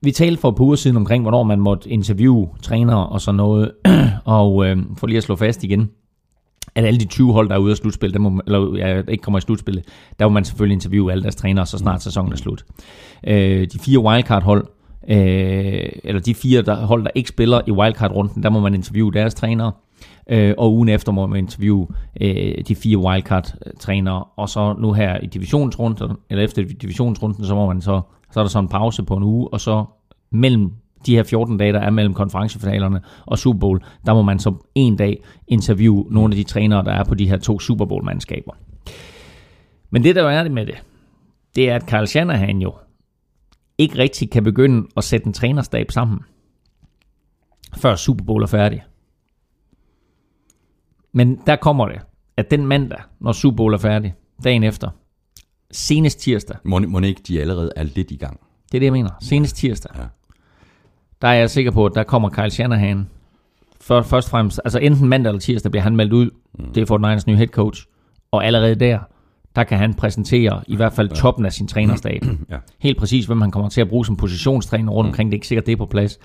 vi 0.00 0.10
talte 0.10 0.40
for 0.40 0.48
et 0.48 0.56
par 0.56 0.64
uger 0.64 0.76
siden 0.76 0.96
omkring, 0.96 1.22
hvornår 1.22 1.42
man 1.42 1.60
måtte 1.60 1.90
interviewe 1.90 2.48
trænere 2.62 3.06
og 3.08 3.20
sådan 3.20 3.36
noget. 3.36 3.72
og 4.24 4.66
øh, 4.66 4.76
for 4.96 5.06
lige 5.06 5.16
at 5.16 5.22
slå 5.22 5.36
fast 5.36 5.64
igen, 5.64 5.90
at 6.74 6.84
alle 6.84 7.00
de 7.00 7.04
20 7.04 7.32
hold, 7.32 7.48
der 7.48 7.54
er 7.54 7.58
ude 7.58 7.70
af 7.70 7.76
slutspil, 7.76 8.12
der 8.12 8.18
må, 8.18 8.42
eller 8.46 8.76
ja, 8.76 9.02
ikke 9.08 9.22
kommer 9.22 9.38
i 9.38 9.40
slutspillet, 9.40 9.84
der 10.18 10.28
må 10.28 10.32
man 10.32 10.44
selvfølgelig 10.44 10.74
interviewe 10.74 11.12
alle 11.12 11.22
deres 11.22 11.36
trænere, 11.36 11.66
så 11.66 11.78
snart 11.78 12.02
sæsonen 12.02 12.32
er 12.32 12.36
slut. 12.36 12.64
Øh, 13.26 13.66
de 13.72 13.78
fire 13.78 13.98
wildcard-hold, 13.98 14.66
øh, 15.08 15.88
eller 16.04 16.20
de 16.20 16.34
fire 16.34 16.62
der, 16.62 16.86
hold, 16.86 17.04
der 17.04 17.10
ikke 17.14 17.28
spiller 17.28 17.60
i 17.66 17.70
wildcard-runden, 17.70 18.42
der 18.42 18.50
må 18.50 18.60
man 18.60 18.74
interviewe 18.74 19.12
deres 19.12 19.34
trænere. 19.34 19.72
Øh, 20.30 20.54
og 20.58 20.74
ugen 20.74 20.88
efter 20.88 21.12
må 21.12 21.26
man 21.26 21.38
interviewe 21.38 21.86
øh, 22.20 22.64
de 22.68 22.74
fire 22.74 22.98
wildcard-trænere. 22.98 24.24
Og 24.36 24.48
så 24.48 24.74
nu 24.78 24.92
her 24.92 25.20
i 25.20 25.26
divisionsrunden, 25.26 26.16
eller 26.30 26.44
efter 26.44 26.64
divisionsrunden, 26.82 27.44
så 27.44 27.54
må 27.54 27.66
man 27.66 27.80
så, 27.80 28.00
så 28.32 28.40
er 28.40 28.44
der 28.44 28.48
så 28.48 28.58
en 28.58 28.68
pause 28.68 29.02
på 29.02 29.16
en 29.16 29.22
uge, 29.22 29.48
og 29.52 29.60
så 29.60 29.84
mellem 30.30 30.72
de 31.06 31.16
her 31.16 31.22
14 31.22 31.56
dage, 31.56 31.72
der 31.72 31.80
er 31.80 31.90
mellem 31.90 32.14
konferencefinalerne 32.14 33.00
og 33.26 33.38
Super 33.38 33.58
Bowl, 33.58 33.82
der 34.06 34.14
må 34.14 34.22
man 34.22 34.38
så 34.38 34.54
en 34.74 34.96
dag 34.96 35.24
interviewe 35.48 36.06
nogle 36.10 36.32
af 36.32 36.36
de 36.36 36.44
trænere, 36.44 36.84
der 36.84 36.92
er 36.92 37.04
på 37.04 37.14
de 37.14 37.28
her 37.28 37.36
to 37.36 37.60
Super 37.60 37.84
Bowl-mandskaber. 37.84 38.52
Men 39.90 40.04
det, 40.04 40.16
der 40.16 40.30
er 40.30 40.42
det 40.42 40.52
med 40.52 40.66
det, 40.66 40.82
det 41.54 41.70
er, 41.70 41.76
at 41.76 41.82
Carl 41.82 42.06
Shanahan 42.06 42.58
jo 42.58 42.74
ikke 43.78 43.98
rigtig 43.98 44.30
kan 44.30 44.44
begynde 44.44 44.88
at 44.96 45.04
sætte 45.04 45.26
en 45.26 45.32
trænerstab 45.32 45.90
sammen, 45.90 46.20
før 47.76 47.94
Super 47.94 48.24
Bowl 48.24 48.42
er 48.42 48.46
færdig. 48.46 48.84
Men 51.12 51.40
der 51.46 51.56
kommer 51.56 51.88
det, 51.88 52.00
at 52.36 52.50
den 52.50 52.66
mandag, 52.66 52.98
når 53.20 53.32
Super 53.32 53.56
Bowl 53.56 53.74
er 53.74 53.78
færdig, 53.78 54.14
dagen 54.44 54.62
efter, 54.62 54.90
senest 55.70 56.20
tirsdag. 56.20 56.56
Må, 56.64 56.78
må 56.78 57.00
ikke 57.00 57.22
de 57.28 57.40
allerede 57.40 57.72
er 57.76 57.82
lidt 57.82 58.10
i 58.10 58.16
gang? 58.16 58.40
Det 58.72 58.78
er 58.78 58.80
det, 58.80 58.84
jeg 58.84 58.92
mener. 58.92 59.10
Senest 59.20 59.56
tirsdag. 59.56 59.92
Ja. 59.96 60.04
Der 61.22 61.28
er 61.28 61.34
jeg 61.34 61.50
sikker 61.50 61.70
på, 61.70 61.86
at 61.86 61.92
der 61.94 62.02
kommer 62.02 62.28
Kyle 62.30 62.50
Shanahan. 62.50 63.08
For, 63.80 64.02
først 64.02 64.28
og 64.28 64.30
fremmest, 64.30 64.60
altså 64.64 64.78
enten 64.78 65.08
mandag 65.08 65.30
eller 65.30 65.40
tirsdag 65.40 65.72
bliver 65.72 65.82
han 65.82 65.96
meldt 65.96 66.12
ud. 66.12 66.30
Mm. 66.58 66.72
Det 66.72 66.80
er 66.80 66.86
for 66.86 66.98
Niners 66.98 67.26
nye 67.26 67.36
head 67.36 67.48
coach. 67.48 67.86
Og 68.30 68.46
allerede 68.46 68.74
der, 68.74 68.98
der 69.56 69.64
kan 69.64 69.78
han 69.78 69.94
præsentere 69.94 70.62
i 70.66 70.76
hvert 70.76 70.92
fald 70.92 71.08
toppen 71.08 71.46
af 71.46 71.52
sin 71.52 71.68
trænerstab. 71.68 72.22
Ja. 72.50 72.56
Helt 72.78 72.98
præcis, 72.98 73.26
hvem 73.26 73.40
han 73.40 73.50
kommer 73.50 73.68
til 73.68 73.80
at 73.80 73.88
bruge 73.88 74.06
som 74.06 74.16
positionstræner 74.16 74.92
rundt 74.92 75.08
omkring. 75.08 75.30
Det 75.30 75.34
er 75.34 75.38
ikke 75.38 75.46
sikkert, 75.46 75.66
det 75.66 75.72
er 75.72 75.76
på 75.76 75.86
plads. 75.86 76.18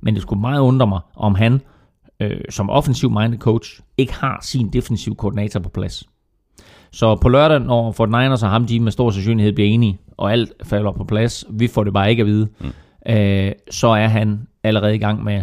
Men 0.00 0.14
det 0.14 0.22
skulle 0.22 0.40
meget 0.40 0.60
undre 0.60 0.86
mig, 0.86 1.00
om 1.16 1.34
han 1.34 1.60
øh, 2.20 2.40
som 2.50 2.70
offensiv-minded 2.70 3.38
coach 3.38 3.80
ikke 3.98 4.14
har 4.14 4.38
sin 4.42 4.68
defensiv 4.68 5.16
koordinator 5.16 5.60
på 5.60 5.68
plads. 5.68 6.04
Så 6.92 7.16
på 7.16 7.28
lørdag, 7.28 7.60
når 7.60 7.92
Fort 7.92 8.08
Niners 8.08 8.42
og 8.42 8.50
ham, 8.50 8.66
de 8.66 8.80
med 8.80 8.92
stor 8.92 9.10
sandsynlighed 9.10 9.52
bliver 9.52 9.68
enige, 9.68 9.98
og 10.16 10.32
alt 10.32 10.52
falder 10.62 10.92
på 10.92 11.04
plads, 11.04 11.44
vi 11.50 11.66
får 11.66 11.84
det 11.84 11.92
bare 11.92 12.10
ikke 12.10 12.20
at 12.20 12.26
vide, 12.26 12.48
mm. 12.60 12.72
Øh, 13.08 13.52
så 13.70 13.88
er 13.88 14.06
han 14.06 14.46
allerede 14.62 14.94
i 14.94 14.98
gang 14.98 15.24
med, 15.24 15.42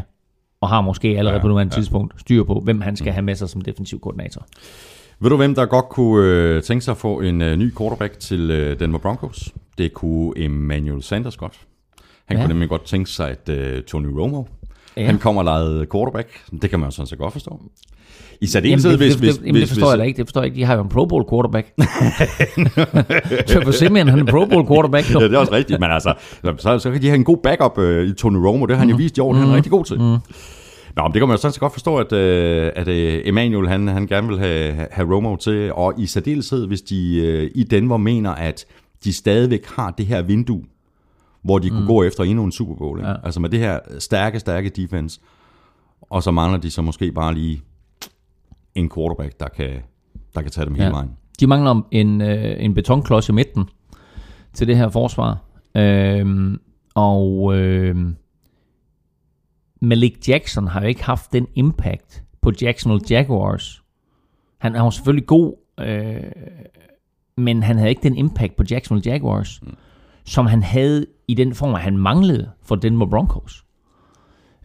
og 0.62 0.70
har 0.70 0.82
måske 0.82 1.08
allerede 1.08 1.38
ja, 1.38 1.42
på 1.42 1.48
nuværende 1.48 1.74
ja. 1.76 1.80
tidspunkt, 1.80 2.20
styr 2.20 2.44
på, 2.44 2.60
hvem 2.60 2.82
han 2.82 2.96
skal 2.96 3.10
mm. 3.10 3.14
have 3.14 3.24
med 3.24 3.36
sig 3.36 3.50
som 3.50 3.62
defensiv 3.62 4.00
koordinator. 4.00 4.46
Ved 5.20 5.30
du, 5.30 5.38
hvem 5.38 5.56
der 5.56 5.66
godt 5.66 5.90
kunne 5.90 6.28
øh, 6.28 6.64
tænke 6.64 6.86
sig 6.86 6.92
at 6.92 6.98
få 6.98 7.20
en 7.20 7.42
øh, 7.42 7.58
ny 7.58 7.78
quarterback 7.78 8.20
til 8.20 8.52
øh, 8.52 8.80
Denver 8.80 9.00
Broncos? 9.00 9.54
Det 9.78 9.94
kunne 9.94 10.34
Emmanuel 10.38 11.04
Sanders 11.04 11.38
godt. 11.38 11.60
Han 12.26 12.38
ja. 12.38 12.44
kunne 12.44 12.54
nemlig 12.54 12.70
godt 12.70 12.84
tænke 12.84 13.10
sig, 13.10 13.30
at 13.30 13.50
øh, 13.50 13.84
Tony 13.84 14.08
Romo, 14.08 14.44
ja. 14.98 15.06
han 15.06 15.20
kommer 15.20 15.42
og 15.42 15.46
leger 15.46 15.86
quarterback. 15.92 16.30
Det 16.62 16.70
kan 16.70 16.80
man 16.80 16.88
jo 16.88 16.92
sådan 16.92 17.08
set 17.08 17.20
godt 17.20 17.34
forstå. 17.34 17.62
I 18.42 18.48
særdeleshed, 18.48 18.98
hvis... 18.98 19.16
hvis, 19.16 19.36
det, 19.36 19.42
jamen, 19.42 19.54
det 19.54 19.62
hvis, 19.62 19.70
forstår 19.70 19.90
jeg 19.90 20.00
da 20.00 20.04
ikke. 20.04 20.18
Det 20.18 20.28
forstår 20.28 20.42
jeg 20.42 20.46
ikke. 20.46 20.58
De 20.58 20.64
har 20.64 20.76
jo 20.76 20.82
en 20.82 20.90
Pro 20.90 21.06
Bowl 21.06 21.26
quarterback. 21.30 21.68
Trevor 23.50 23.72
Simeon, 23.72 24.08
han 24.08 24.20
er 24.20 24.24
en 24.24 24.28
Pro 24.28 24.46
Bowl 24.46 24.68
quarterback. 24.68 25.14
ja, 25.14 25.20
det 25.20 25.34
er 25.34 25.38
også 25.38 25.52
rigtigt, 25.52 25.80
men 25.80 25.92
altså, 25.92 26.14
så, 26.58 26.80
så 26.80 26.92
kan 26.92 27.02
de 27.02 27.08
have 27.08 27.16
en 27.16 27.24
god 27.24 27.38
backup 27.38 27.78
øh, 27.78 28.08
i 28.08 28.14
Tony 28.14 28.38
Romo. 28.38 28.66
Det 28.66 28.76
har 28.76 28.80
han 28.80 28.90
jo 28.90 28.96
vist 28.96 29.18
i 29.18 29.20
år, 29.20 29.34
er 29.34 29.38
han 29.38 29.54
rigtig 29.54 29.72
god 29.72 29.86
til. 29.86 30.02
Mm. 30.02 30.18
Nå, 30.96 31.04
men 31.04 31.14
det 31.14 31.20
kan 31.22 31.28
man 31.28 31.36
jo 31.36 31.42
sådan 31.42 31.54
set 31.54 31.60
godt 31.60 31.74
forstå, 31.74 31.98
at, 31.98 32.14
øh, 32.14 32.72
at 32.76 32.88
øh, 32.88 33.22
Emmanuel 33.26 33.68
han, 33.68 33.88
han 33.88 34.08
gerne 34.08 34.28
vil 34.28 34.40
have, 34.40 34.88
have 34.92 35.16
Romo 35.16 35.36
til, 35.36 35.74
og 35.74 35.94
i 35.98 36.06
særdeleshed, 36.06 36.68
hvis 36.68 36.82
de 36.82 37.18
øh, 37.18 37.52
i 37.56 37.64
Denver 37.64 37.98
mener, 37.98 38.32
at 38.32 38.66
de 39.04 39.14
stadigvæk 39.14 39.66
har 39.66 39.92
det 39.92 40.06
her 40.06 40.22
vindue, 40.22 40.64
hvor 41.44 41.60
de 41.60 41.70
mm. 41.70 41.76
kunne 41.76 41.88
gå 41.88 42.04
efter 42.04 42.24
endnu 42.24 42.44
en 42.44 42.52
Super 42.52 42.76
Bowl. 42.76 43.00
Ja. 43.00 43.14
Altså 43.24 43.40
med 43.40 43.50
det 43.50 43.60
her 43.60 43.80
stærke, 44.00 44.40
stærke 44.40 44.70
defense, 44.70 45.20
og 46.02 46.24
så 46.24 46.32
mangler 46.32 46.60
de 46.60 46.72
så 46.72 46.82
måske 46.82 47.12
bare 47.12 47.34
lige 47.34 47.62
en 48.76 48.90
quarterback, 48.96 49.40
der 49.40 49.48
kan, 49.48 49.70
der 50.36 50.42
kan 50.42 50.52
tage 50.52 50.66
dem 50.66 50.74
hele 50.76 50.86
Ja. 50.88 50.92
vejen. 50.94 51.12
De 51.40 51.48
mangler 51.48 51.82
en, 51.92 52.22
øh, 52.22 52.56
en 52.64 52.74
betonklods 52.74 53.30
i 53.30 53.32
midten 53.32 53.70
til 54.54 54.68
det 54.68 54.78
her 54.78 54.90
forsvar. 54.90 55.38
Øhm, 55.78 56.60
og 56.96 57.56
øh, 57.58 57.96
Malik 59.82 60.28
Jackson 60.28 60.68
har 60.68 60.82
jo 60.82 60.88
ikke 60.88 61.04
haft 61.04 61.34
den 61.34 61.48
impact 61.56 62.24
på 62.42 62.52
Jacksonville 62.62 63.06
Jaguars. 63.10 63.82
Han 64.58 64.76
er 64.76 64.84
jo 64.84 64.92
selvfølgelig 64.92 65.28
god, 65.28 65.54
øh, 65.80 66.24
men 67.38 67.64
han 67.64 67.78
havde 67.78 67.90
ikke 67.90 68.04
den 68.04 68.16
impact 68.18 68.56
på 68.56 68.64
Jacksonville 68.72 69.12
Jaguars, 69.12 69.62
mm. 69.62 69.74
som 70.26 70.46
han 70.46 70.64
havde 70.64 71.06
i 71.28 71.34
den 71.34 71.56
form, 71.56 71.76
at 71.76 71.82
han 71.82 71.98
manglede 71.98 72.52
for 72.64 72.76
Denver 72.76 73.06
Broncos. 73.06 73.66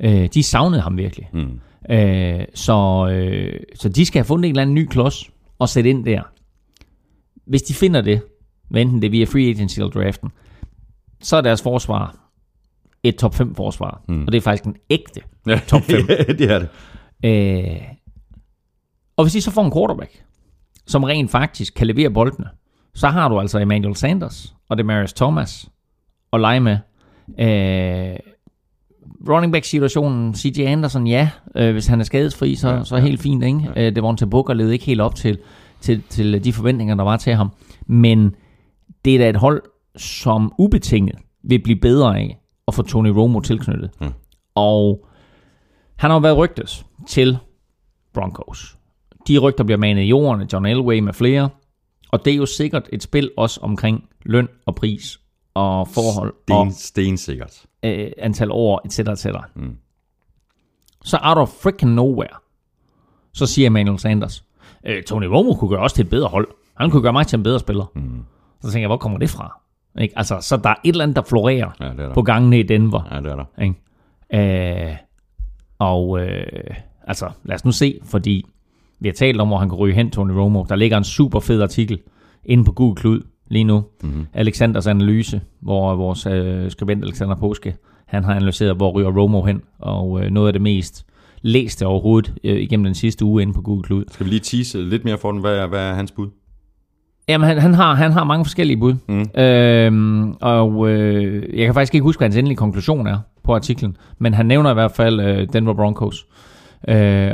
Øh, 0.01 0.29
de 0.35 0.42
savnede 0.42 0.81
ham 0.81 0.96
virkelig. 0.96 1.31
Mm. 1.33 1.61
Øh, 1.90 2.44
så, 2.55 3.09
øh, 3.12 3.61
så 3.74 3.88
de 3.88 4.07
skal 4.07 4.18
have 4.18 4.26
fundet 4.26 4.48
en 4.48 4.53
eller 4.53 4.62
anden 4.62 4.74
ny 4.74 4.87
klods 4.87 5.31
og 5.59 5.68
sætte 5.68 5.90
ind 5.90 6.05
der. 6.05 6.22
Hvis 7.46 7.62
de 7.62 7.74
finder 7.74 8.00
det, 8.00 8.22
hvad 8.68 8.83
enten 8.83 9.03
det 9.03 9.07
er 9.07 9.11
via 9.11 9.24
free 9.24 9.50
agency 9.50 9.79
eller 9.79 9.90
draften, 9.90 10.31
så 11.20 11.37
er 11.37 11.40
deres 11.40 11.62
forsvar 11.62 12.16
et 13.03 13.16
top 13.16 13.35
5 13.35 13.55
forsvar. 13.55 14.03
Mm. 14.09 14.24
Og 14.26 14.33
det 14.33 14.38
er 14.38 14.42
faktisk 14.42 14.64
en 14.64 14.76
ægte 14.90 15.20
top 15.66 15.83
5. 15.83 16.07
det 16.38 16.50
er 16.50 16.59
det. 16.59 16.68
Øh, 17.24 17.83
og 19.16 19.24
hvis 19.24 19.33
de 19.33 19.40
så 19.40 19.50
får 19.50 19.64
en 19.64 19.72
quarterback, 19.72 20.24
som 20.87 21.05
rent 21.05 21.31
faktisk 21.31 21.74
kan 21.74 21.87
levere 21.87 22.11
boldene, 22.11 22.48
så 22.94 23.09
har 23.09 23.29
du 23.29 23.40
altså 23.40 23.59
Emmanuel 23.59 23.96
Sanders 23.96 24.55
og 24.68 24.79
Demarius 24.79 25.12
Thomas 25.12 25.68
og 26.31 26.40
lege 26.40 26.61
med. 26.61 26.79
Øh, 27.38 28.16
running 29.28 29.52
back 29.52 29.64
situationen, 29.64 30.35
CJ 30.35 30.61
Anderson, 30.61 31.06
ja, 31.06 31.30
øh, 31.56 31.72
hvis 31.72 31.87
han 31.87 32.00
er 32.00 32.04
skadesfri, 32.04 32.54
så, 32.54 32.68
ja, 32.68 32.85
så 32.85 32.96
er 32.96 33.00
helt 33.00 33.20
fint, 33.20 33.44
ikke? 33.44 33.70
Ja. 33.76 33.87
Øh, 33.87 33.94
det 33.94 34.02
var 34.02 34.14
til 34.14 34.26
Booker 34.26 34.54
levede 34.54 34.72
ikke 34.72 34.85
helt 34.85 35.00
op 35.00 35.14
til, 35.14 35.38
til, 35.80 36.02
til 36.09 36.44
de 36.44 36.52
forventninger, 36.52 36.94
der 36.94 37.04
var 37.04 37.16
til 37.16 37.35
ham. 37.35 37.52
Men 37.87 38.35
det 39.04 39.14
er 39.14 39.18
da 39.18 39.30
et 39.30 39.37
hold, 39.37 39.62
som 39.96 40.52
ubetinget 40.59 41.16
vil 41.42 41.62
blive 41.62 41.80
bedre 41.80 42.18
af 42.18 42.38
at 42.68 42.74
få 42.74 42.83
Tony 42.83 43.09
Romo 43.09 43.40
tilknyttet. 43.40 43.90
Mm. 44.00 44.12
Og 44.54 45.06
han 45.96 46.11
har 46.11 46.16
jo 46.16 46.20
været 46.20 46.37
rygtes 46.37 46.87
til 47.09 47.38
Broncos. 48.14 48.78
De 49.28 49.38
rygter 49.38 49.64
bliver 49.64 49.78
manet 49.78 50.02
i 50.02 50.06
jorden 50.06 50.48
John 50.52 50.66
Elway 50.66 50.98
med 50.98 51.12
flere. 51.12 51.48
Og 52.12 52.24
det 52.24 52.33
er 52.33 52.37
jo 52.37 52.46
sikkert 52.46 52.88
et 52.92 53.02
spil 53.02 53.30
også 53.37 53.61
omkring 53.62 54.04
løn 54.24 54.48
og 54.66 54.74
pris 54.74 55.20
og 55.54 55.88
forhold 55.88 56.34
og 56.50 56.66
Sten, 56.66 56.72
stensikkert. 56.72 57.62
øh, 57.82 58.10
antal 58.18 58.50
år, 58.50 58.80
etc. 58.84 58.98
etc. 58.98 59.26
Mm. 59.54 59.76
Så 61.04 61.18
out 61.22 61.38
of 61.38 61.48
freaking 61.48 61.92
nowhere, 61.94 62.36
så 63.32 63.46
siger 63.46 63.66
Emmanuel 63.66 63.98
Sanders, 63.98 64.44
Øh, 64.86 65.02
Tony 65.02 65.24
Romo 65.24 65.54
kunne 65.54 65.70
gøre 65.70 65.80
os 65.82 65.92
til 65.92 66.02
et 66.02 66.10
bedre 66.10 66.28
hold. 66.28 66.48
Han 66.76 66.90
kunne 66.90 67.02
gøre 67.02 67.12
mig 67.12 67.26
til 67.26 67.36
en 67.36 67.42
bedre 67.42 67.60
spiller. 67.60 67.92
Mm. 67.94 68.24
Så 68.60 68.66
tænker 68.70 68.80
jeg, 68.80 68.88
hvor 68.88 68.96
kommer 68.96 69.18
det 69.18 69.30
fra? 69.30 69.60
Ikke? 70.00 70.18
Altså, 70.18 70.38
så 70.40 70.56
der 70.56 70.68
er 70.68 70.74
et 70.84 70.88
eller 70.92 71.02
andet, 71.02 71.16
der 71.16 71.22
florerer 71.22 71.70
Ja, 71.80 71.84
det 71.84 72.00
er 72.00 72.06
der. 72.06 72.14
på 72.14 72.22
gangene 72.22 72.58
i 72.60 72.62
Denver. 72.62 73.02
Ja, 73.14 73.16
det 73.20 73.26
er 73.26 73.36
der. 73.36 73.62
Ikke? 73.62 74.88
Øh, 74.90 74.96
og 75.78 76.20
øh, 76.20 76.74
altså, 77.06 77.30
lad 77.44 77.54
os 77.54 77.64
nu 77.64 77.72
se, 77.72 77.98
fordi 78.04 78.44
vi 79.00 79.08
har 79.08 79.12
talt 79.12 79.40
om, 79.40 79.48
hvor 79.48 79.58
han 79.58 79.68
kan 79.68 79.78
ryge 79.78 79.94
hen, 79.94 80.10
Tony 80.10 80.30
Romo. 80.32 80.64
Der 80.68 80.76
ligger 80.76 80.96
en 80.98 81.04
super 81.04 81.40
fed 81.40 81.62
artikel 81.62 82.00
inde 82.44 82.64
på 82.64 82.72
Google 82.72 82.96
Klud 82.96 83.22
lige 83.50 83.64
nu. 83.64 83.84
Mm-hmm. 84.02 84.26
Alexanders 84.34 84.86
analyse, 84.86 85.40
hvor 85.60 85.94
vores 85.94 86.26
øh, 86.26 86.70
skribent 86.70 87.04
Alexander 87.04 87.36
Påske, 87.36 87.76
han 88.06 88.24
har 88.24 88.34
analyseret, 88.34 88.76
hvor 88.76 88.92
ryger 88.92 89.10
Romo 89.10 89.42
hen, 89.42 89.62
og 89.78 90.24
øh, 90.24 90.30
noget 90.30 90.46
af 90.46 90.52
det 90.52 90.62
mest 90.62 91.06
læste 91.42 91.86
overhovedet 91.86 92.34
øh, 92.44 92.56
igennem 92.56 92.84
den 92.84 92.94
sidste 92.94 93.24
uge 93.24 93.42
inde 93.42 93.52
på 93.52 93.62
Google 93.62 93.82
Klud. 93.82 94.04
Skal 94.10 94.26
vi 94.26 94.30
lige 94.30 94.40
tease 94.40 94.82
lidt 94.82 95.04
mere 95.04 95.18
for 95.18 95.32
den? 95.32 95.40
Hvad 95.40 95.56
er, 95.56 95.66
hvad 95.66 95.80
er 95.80 95.94
hans 95.94 96.12
bud? 96.12 96.28
Jamen, 97.28 97.46
han, 97.46 97.58
han, 97.58 97.74
har, 97.74 97.94
han 97.94 98.12
har 98.12 98.24
mange 98.24 98.44
forskellige 98.44 98.76
bud. 98.76 98.94
Mm. 99.08 99.40
Øhm, 99.42 100.32
og 100.32 100.88
øh, 100.88 101.58
jeg 101.58 101.66
kan 101.66 101.74
faktisk 101.74 101.94
ikke 101.94 102.04
huske, 102.04 102.20
hvad 102.20 102.26
hans 102.28 102.36
endelige 102.36 102.56
konklusion 102.56 103.06
er 103.06 103.18
på 103.44 103.54
artiklen. 103.54 103.96
Men 104.18 104.34
han 104.34 104.46
nævner 104.46 104.70
i 104.70 104.74
hvert 104.74 104.92
fald 104.92 105.20
øh, 105.20 105.48
Denver 105.52 105.74
Broncos. 105.74 106.26
Øh, 106.26 106.49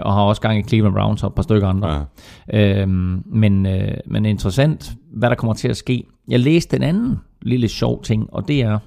og 0.02 0.12
har 0.12 0.22
også 0.22 0.42
gang 0.42 0.58
i 0.58 0.62
Cleveland 0.62 0.94
Browns 0.94 1.22
og 1.22 1.28
et 1.28 1.34
par 1.34 1.42
stykker 1.42 1.68
andre. 1.68 2.06
Ja. 2.52 2.80
Øhm, 2.82 3.22
men, 3.26 3.66
øh, 3.66 3.96
men 4.06 4.24
interessant, 4.24 4.92
hvad 5.10 5.30
der 5.30 5.36
kommer 5.36 5.54
til 5.54 5.68
at 5.68 5.76
ske. 5.76 6.04
Jeg 6.28 6.40
læste 6.40 6.76
en 6.76 6.82
anden 6.82 7.20
lille 7.42 7.68
sjov 7.68 8.02
ting, 8.02 8.34
og 8.34 8.48
det 8.48 8.60
er, 8.60 8.78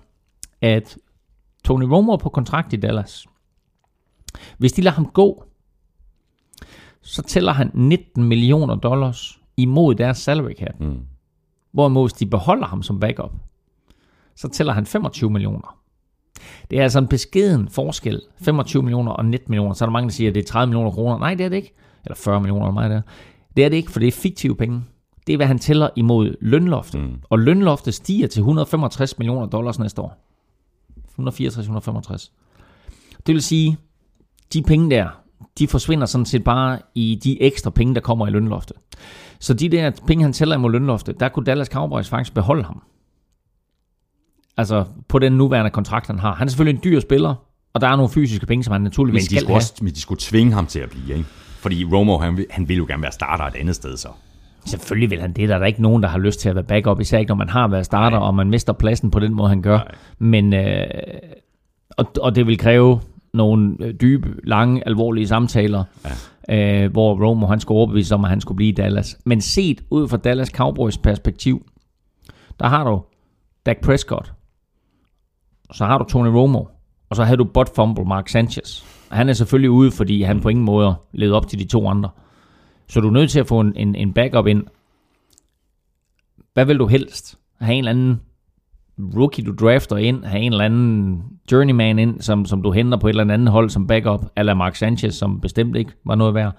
at 0.61 0.97
Tony 1.63 1.83
Romo 1.83 2.11
er 2.11 2.17
på 2.17 2.29
kontrakt 2.29 2.73
i 2.73 2.75
Dallas. 2.75 3.25
Hvis 4.57 4.73
de 4.73 4.81
lader 4.81 4.95
ham 4.95 5.05
gå, 5.05 5.43
så 7.01 7.21
tæller 7.21 7.51
han 7.51 7.71
19 7.73 8.23
millioner 8.23 8.75
dollars 8.75 9.39
imod 9.57 9.95
deres 9.95 10.17
salary 10.17 10.53
cap. 10.59 10.79
Mm. 10.79 10.99
Hvorimod 11.71 12.09
hvis 12.09 12.13
de 12.13 12.25
beholder 12.25 12.67
ham 12.67 12.83
som 12.83 12.99
backup, 12.99 13.31
så 14.35 14.47
tæller 14.49 14.73
han 14.73 14.85
25 14.85 15.29
millioner. 15.29 15.78
Det 16.71 16.79
er 16.79 16.83
altså 16.83 16.99
en 16.99 17.07
beskeden 17.07 17.69
forskel. 17.69 18.21
25 18.41 18.83
millioner 18.83 19.11
og 19.11 19.25
19 19.25 19.51
millioner. 19.51 19.73
Så 19.73 19.83
er 19.83 19.87
der 19.87 19.91
mange, 19.91 20.07
der 20.07 20.13
siger, 20.13 20.29
at 20.29 20.35
det 20.35 20.43
er 20.43 20.47
30 20.47 20.69
millioner 20.69 20.91
kroner. 20.91 21.17
Nej, 21.17 21.33
det 21.33 21.45
er 21.45 21.49
det 21.49 21.55
ikke. 21.55 21.73
Eller 22.05 22.15
40 22.15 22.39
millioner, 22.39 22.65
eller 22.65 22.73
meget 22.73 22.91
der. 22.91 23.01
Det 23.57 23.65
er 23.65 23.69
det 23.69 23.77
ikke, 23.77 23.91
for 23.91 23.99
det 23.99 24.07
er 24.07 24.11
fiktive 24.11 24.55
penge. 24.55 24.81
Det 25.27 25.33
er, 25.33 25.37
hvad 25.37 25.47
han 25.47 25.59
tæller 25.59 25.89
imod 25.95 26.35
lønloftet. 26.41 27.01
Mm. 27.01 27.15
Og 27.29 27.39
lønloftet 27.39 27.93
stiger 27.93 28.27
til 28.27 28.39
165 28.39 29.17
millioner 29.17 29.45
dollars 29.45 29.79
næste 29.79 30.01
år. 30.01 30.17
164-165. 31.19 32.31
Det 33.27 33.35
vil 33.35 33.41
sige, 33.41 33.77
de 34.53 34.61
penge 34.61 34.89
der, 34.89 35.07
de 35.59 35.67
forsvinder 35.67 36.05
sådan 36.05 36.25
set 36.25 36.43
bare 36.43 36.79
i 36.95 37.19
de 37.23 37.41
ekstra 37.41 37.69
penge, 37.69 37.95
der 37.95 38.01
kommer 38.01 38.27
i 38.27 38.29
lønloftet. 38.29 38.77
Så 39.39 39.53
de 39.53 39.69
der 39.69 39.91
penge, 40.07 40.23
han 40.23 40.33
tæller 40.33 40.55
imod 40.55 40.71
lønloftet, 40.71 41.19
der 41.19 41.29
kunne 41.29 41.45
Dallas 41.45 41.67
Cowboys 41.67 42.09
faktisk 42.09 42.33
beholde 42.33 42.63
ham. 42.63 42.83
Altså 44.59 44.83
på 45.07 45.19
den 45.19 45.31
nuværende 45.33 45.71
kontrakt, 45.71 46.07
han 46.07 46.19
har. 46.19 46.33
Han 46.33 46.47
er 46.47 46.49
selvfølgelig 46.49 46.77
en 46.77 46.83
dyr 46.83 46.99
spiller, 46.99 47.35
og 47.73 47.81
der 47.81 47.87
er 47.87 47.95
nogle 47.95 48.09
fysiske 48.09 48.45
penge, 48.45 48.63
som 48.63 48.71
han 48.71 48.81
Men 48.81 48.83
naturligvis 48.83 49.27
de 49.27 49.35
skal 49.35 49.47
have. 49.47 49.55
også, 49.55 49.73
men 49.81 49.93
de 49.93 50.01
skulle 50.01 50.19
tvinge 50.21 50.53
ham 50.53 50.65
til 50.65 50.79
at 50.79 50.89
blive, 50.89 51.17
ikke? 51.17 51.29
Fordi 51.59 51.85
Romo, 51.85 52.17
han, 52.17 52.37
vil- 52.37 52.45
han 52.49 52.69
vil 52.69 52.77
jo 52.77 52.85
gerne 52.89 53.01
være 53.01 53.11
starter 53.11 53.43
et 53.45 53.55
andet 53.55 53.75
sted, 53.75 53.97
så. 53.97 54.07
Selvfølgelig 54.65 55.09
vil 55.09 55.21
han 55.21 55.33
det. 55.33 55.49
Der 55.49 55.55
er 55.55 55.59
der 55.59 55.65
ikke 55.65 55.81
nogen, 55.81 56.03
der 56.03 56.09
har 56.09 56.17
lyst 56.19 56.39
til 56.39 56.49
at 56.49 56.55
være 56.55 56.63
backup, 56.63 56.99
især 56.99 57.17
ikke 57.17 57.29
når 57.29 57.35
man 57.35 57.49
har 57.49 57.67
været 57.67 57.85
starter, 57.85 58.17
Nej. 58.19 58.27
og 58.27 58.35
man 58.35 58.49
mister 58.49 58.73
pladsen 58.73 59.11
på 59.11 59.19
den 59.19 59.33
måde, 59.33 59.49
han 59.49 59.61
gør. 59.61 59.77
Nej. 59.77 59.87
Men, 60.19 60.53
øh, 60.53 60.85
og, 61.97 62.05
og 62.21 62.35
det 62.35 62.47
vil 62.47 62.57
kræve 62.57 62.99
nogle 63.33 63.75
øh, 63.79 63.93
dybe, 63.93 64.35
lange, 64.43 64.87
alvorlige 64.87 65.27
samtaler, 65.27 65.83
ja. 66.49 66.83
øh, 66.83 66.91
hvor 66.91 67.25
Romo 67.27 67.47
han 67.47 67.59
skulle 67.59 67.77
overbevise 67.77 68.15
om, 68.15 68.23
at 68.23 68.29
han 68.29 68.41
skulle 68.41 68.55
blive 68.55 68.69
i 68.69 68.73
Dallas. 68.75 69.17
Men 69.25 69.41
set 69.41 69.81
ud 69.89 70.07
fra 70.07 70.17
Dallas 70.17 70.47
Cowboys 70.49 70.97
perspektiv, 70.97 71.65
der 72.59 72.67
har 72.67 72.83
du 72.83 73.01
Dak 73.65 73.77
Prescott, 73.81 74.33
så 75.71 75.85
har 75.85 75.97
du 75.97 76.03
Tony 76.03 76.27
Romo, 76.27 76.63
og 77.09 77.15
så 77.15 77.23
har 77.23 77.35
du 77.35 77.43
bot 77.43 77.75
fumble 77.75 78.05
Mark 78.05 78.29
Sanchez. 78.29 78.83
Han 79.11 79.29
er 79.29 79.33
selvfølgelig 79.33 79.71
ude, 79.71 79.91
fordi 79.91 80.21
han 80.21 80.41
på 80.41 80.49
ingen 80.49 80.65
måde 80.65 80.95
levede 81.11 81.35
op 81.35 81.47
til 81.47 81.59
de 81.59 81.65
to 81.65 81.87
andre. 81.87 82.09
Så 82.87 82.99
du 82.99 83.07
er 83.07 83.11
nødt 83.11 83.31
til 83.31 83.39
at 83.39 83.47
få 83.47 83.59
en, 83.59 83.73
en, 83.75 83.95
en 83.95 84.13
backup 84.13 84.47
ind. 84.47 84.63
Hvad 86.53 86.65
vil 86.65 86.79
du 86.79 86.87
helst? 86.87 87.37
Have 87.59 87.73
en 87.73 87.79
eller 87.79 87.91
anden 87.91 88.21
rookie, 88.99 89.45
du 89.45 89.55
drafter 89.65 89.97
ind, 89.97 90.23
have 90.23 90.41
en 90.41 90.51
eller 90.51 90.65
anden 90.65 91.23
journeyman 91.51 91.99
ind, 91.99 92.21
som, 92.21 92.45
som 92.45 92.61
du 92.61 92.71
henter 92.71 92.97
på 92.97 93.07
et 93.07 93.09
eller 93.09 93.33
andet 93.33 93.49
hold 93.49 93.69
som 93.69 93.87
backup, 93.87 94.25
eller 94.37 94.53
Mark 94.53 94.75
Sanchez, 94.75 95.13
som 95.13 95.41
bestemt 95.41 95.75
ikke 95.75 95.91
var 96.05 96.15
noget 96.15 96.33
værd. 96.33 96.55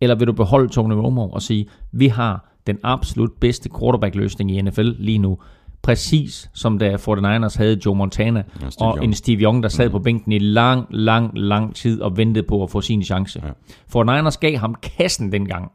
Eller 0.00 0.14
vil 0.14 0.26
du 0.26 0.32
beholde 0.32 0.68
Tony 0.68 0.92
Romo 0.92 1.28
og 1.28 1.42
sige, 1.42 1.68
vi 1.92 2.06
har 2.06 2.50
den 2.66 2.78
absolut 2.82 3.30
bedste 3.40 3.70
quarterback-løsning 3.78 4.50
i 4.50 4.62
NFL 4.62 4.90
lige 4.98 5.18
nu. 5.18 5.38
Præcis 5.82 6.50
som 6.54 6.78
da 6.78 6.94
49ers 6.96 7.58
havde 7.58 7.78
Joe 7.86 7.94
Montana 7.96 8.42
Ja, 8.62 8.70
Steve 8.70 8.88
og 8.88 8.96
Young. 8.96 9.04
en 9.04 9.14
Steve 9.14 9.40
Young, 9.42 9.62
der 9.62 9.68
sad 9.68 9.90
på 9.90 9.98
bænken 9.98 10.32
i 10.32 10.38
lang, 10.38 10.86
lang, 10.90 11.38
lang 11.38 11.74
tid 11.74 12.00
og 12.00 12.16
ventede 12.16 12.46
på 12.48 12.62
at 12.62 12.70
få 12.70 12.80
sin 12.80 13.02
chance. 13.02 13.42
Ja. 13.44 14.00
49ers 14.00 14.38
gav 14.40 14.56
ham 14.56 14.74
kassen 14.82 15.32
dengang 15.32 15.72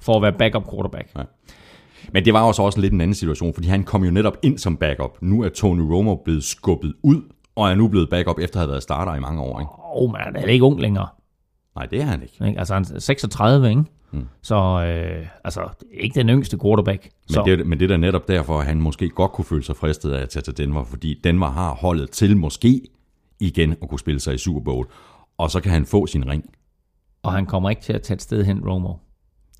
for 0.00 0.16
at 0.16 0.22
være 0.22 0.32
backup 0.32 0.70
quarterback. 0.70 1.12
Men 2.12 2.24
det 2.24 2.32
var 2.32 2.46
jo 2.46 2.52
så 2.52 2.62
også 2.62 2.80
lidt 2.80 2.92
en 2.92 3.00
anden 3.00 3.14
situation, 3.14 3.54
fordi 3.54 3.68
han 3.68 3.84
kom 3.84 4.04
jo 4.04 4.10
netop 4.10 4.36
ind 4.42 4.58
som 4.58 4.76
backup. 4.76 5.18
Nu 5.22 5.42
er 5.42 5.48
Tony 5.48 5.80
Romo 5.80 6.14
blevet 6.14 6.44
skubbet 6.44 6.94
ud, 7.02 7.22
og 7.56 7.70
er 7.70 7.74
nu 7.74 7.88
blevet 7.88 8.10
backup 8.10 8.38
efter 8.38 8.56
at 8.56 8.60
have 8.60 8.70
været 8.70 8.82
starter 8.82 9.14
i 9.14 9.20
mange 9.20 9.42
år. 9.42 9.60
Ikke? 9.60 9.70
Åh, 9.72 10.02
oh, 10.02 10.12
man, 10.12 10.20
han 10.24 10.36
er 10.36 10.46
ikke 10.46 10.64
ung 10.64 10.80
længere. 10.80 11.08
Nej, 11.76 11.86
det 11.86 12.00
er 12.00 12.04
han 12.04 12.22
ikke. 12.22 12.46
Ikke? 12.46 12.58
Altså, 12.58 12.74
han 12.74 12.86
er 12.94 12.98
36, 12.98 13.68
ikke? 13.70 13.84
Mm. 14.12 14.28
Så 14.42 14.54
øh, 14.56 15.26
altså, 15.44 15.68
ikke 15.90 16.14
den 16.14 16.28
yngste 16.28 16.58
quarterback. 16.58 17.02
Men, 17.02 17.34
så, 17.34 17.42
det, 17.46 17.66
men 17.66 17.78
det 17.80 17.84
er 17.84 17.88
da 17.88 17.96
netop 17.96 18.28
derfor, 18.28 18.58
at 18.60 18.66
han 18.66 18.80
måske 18.80 19.08
godt 19.08 19.32
kunne 19.32 19.44
føle 19.44 19.62
sig 19.62 19.76
fristet 19.76 20.12
af 20.12 20.22
at 20.22 20.28
tage 20.28 20.42
til 20.42 20.56
Denver, 20.58 20.84
fordi 20.84 21.20
Denver 21.24 21.50
har 21.50 21.74
holdet 21.74 22.10
til 22.10 22.36
måske 22.36 22.82
igen 23.40 23.72
at 23.82 23.88
kunne 23.88 23.98
spille 23.98 24.20
sig 24.20 24.34
i 24.34 24.38
Super 24.38 24.60
Bowl, 24.60 24.86
og 25.38 25.50
så 25.50 25.60
kan 25.60 25.72
han 25.72 25.86
få 25.86 26.06
sin 26.06 26.28
ring. 26.28 26.44
Og 27.22 27.32
han 27.32 27.46
kommer 27.46 27.70
ikke 27.70 27.82
til 27.82 27.92
at 27.92 28.02
tage 28.02 28.14
et 28.14 28.22
sted 28.22 28.44
hen, 28.44 28.68
Romo, 28.68 28.94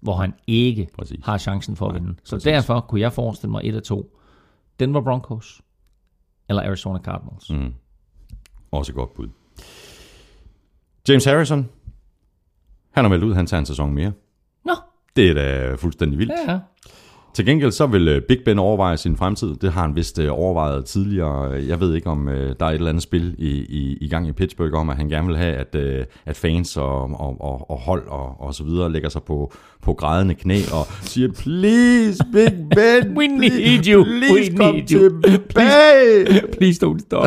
hvor 0.02 0.14
han 0.16 0.34
ikke 0.46 0.88
Præcis. 0.98 1.24
har 1.24 1.38
chancen 1.38 1.76
for 1.76 1.86
at 1.86 1.92
Nej, 1.92 2.00
vinde. 2.02 2.18
Så 2.24 2.36
præcis. 2.36 2.44
derfor 2.44 2.80
kunne 2.80 3.00
jeg 3.00 3.12
forestille 3.12 3.50
mig 3.50 3.60
et 3.64 3.74
af 3.74 3.82
to. 3.82 4.16
Denver 4.80 5.00
Broncos 5.00 5.60
eller 6.48 6.62
Arizona 6.62 6.98
Cardinals. 6.98 7.50
Mm. 7.50 7.74
Også 8.70 8.92
et 8.92 8.96
godt 8.96 9.14
bud. 9.14 9.28
James 11.08 11.24
Harrison, 11.24 11.68
han 12.90 13.04
har 13.04 13.08
meldt 13.08 13.24
ud, 13.24 13.34
han 13.34 13.46
tager 13.46 13.58
en 13.58 13.66
sæson 13.66 13.94
mere. 13.94 14.12
Det 15.16 15.30
er 15.30 15.34
da 15.34 15.74
fuldstændig 15.74 16.18
vildt. 16.18 16.32
ja. 16.48 16.58
Til 17.34 17.46
gengæld 17.46 17.72
så 17.72 17.86
vil 17.86 18.08
øh, 18.08 18.22
Big 18.28 18.38
Ben 18.44 18.58
overveje 18.58 18.96
sin 18.96 19.16
fremtid. 19.16 19.54
Det 19.56 19.72
har 19.72 19.80
han 19.82 19.96
vist 19.96 20.18
øh, 20.18 20.28
overvejet 20.32 20.84
tidligere. 20.84 21.42
Jeg 21.68 21.80
ved 21.80 21.94
ikke, 21.94 22.10
om 22.10 22.28
øh, 22.28 22.54
der 22.60 22.66
er 22.66 22.70
et 22.70 22.74
eller 22.74 22.88
andet 22.88 23.02
spil 23.02 23.34
i, 23.38 23.48
i, 23.50 23.98
i 24.00 24.08
gang 24.08 24.28
i 24.28 24.32
Pittsburgh 24.32 24.74
om, 24.74 24.90
at 24.90 24.96
han 24.96 25.08
gerne 25.08 25.26
vil 25.26 25.36
have, 25.36 25.54
at, 25.54 25.74
øh, 25.74 26.04
at 26.26 26.36
fans 26.36 26.76
og, 26.76 27.02
og, 27.02 27.36
og, 27.40 27.70
og 27.70 27.78
hold 27.78 28.08
og, 28.08 28.40
og 28.40 28.54
så 28.54 28.64
videre 28.64 28.92
lægger 28.92 29.08
sig 29.08 29.22
på, 29.22 29.52
på 29.82 29.94
grædende 29.94 30.34
knæ 30.34 30.58
og 30.72 30.86
siger, 31.02 31.28
please, 31.32 32.24
Big 32.32 32.52
Ben, 32.76 33.16
We 33.18 33.26
need 33.26 33.86
you. 33.86 34.04
please 34.04 34.50
We 34.52 34.56
kom 34.56 34.74
need 34.74 34.92
you. 34.92 35.20
tilbage. 35.22 36.42
Please 36.58 36.86
don't 36.86 36.98
stop. 36.98 37.26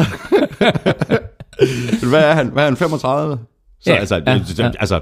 Hvad 2.09 2.23
er 2.23 2.33
han? 2.33 2.47
Hvad 2.47 2.63
er 2.63 2.67
han, 2.67 2.77
35? 2.77 3.37
Så 3.83 3.91
Ja, 3.91 3.95
altså, 3.95 4.15
ja, 4.15 4.33
det, 4.33 4.59
ja. 4.59 4.71
altså 4.79 5.01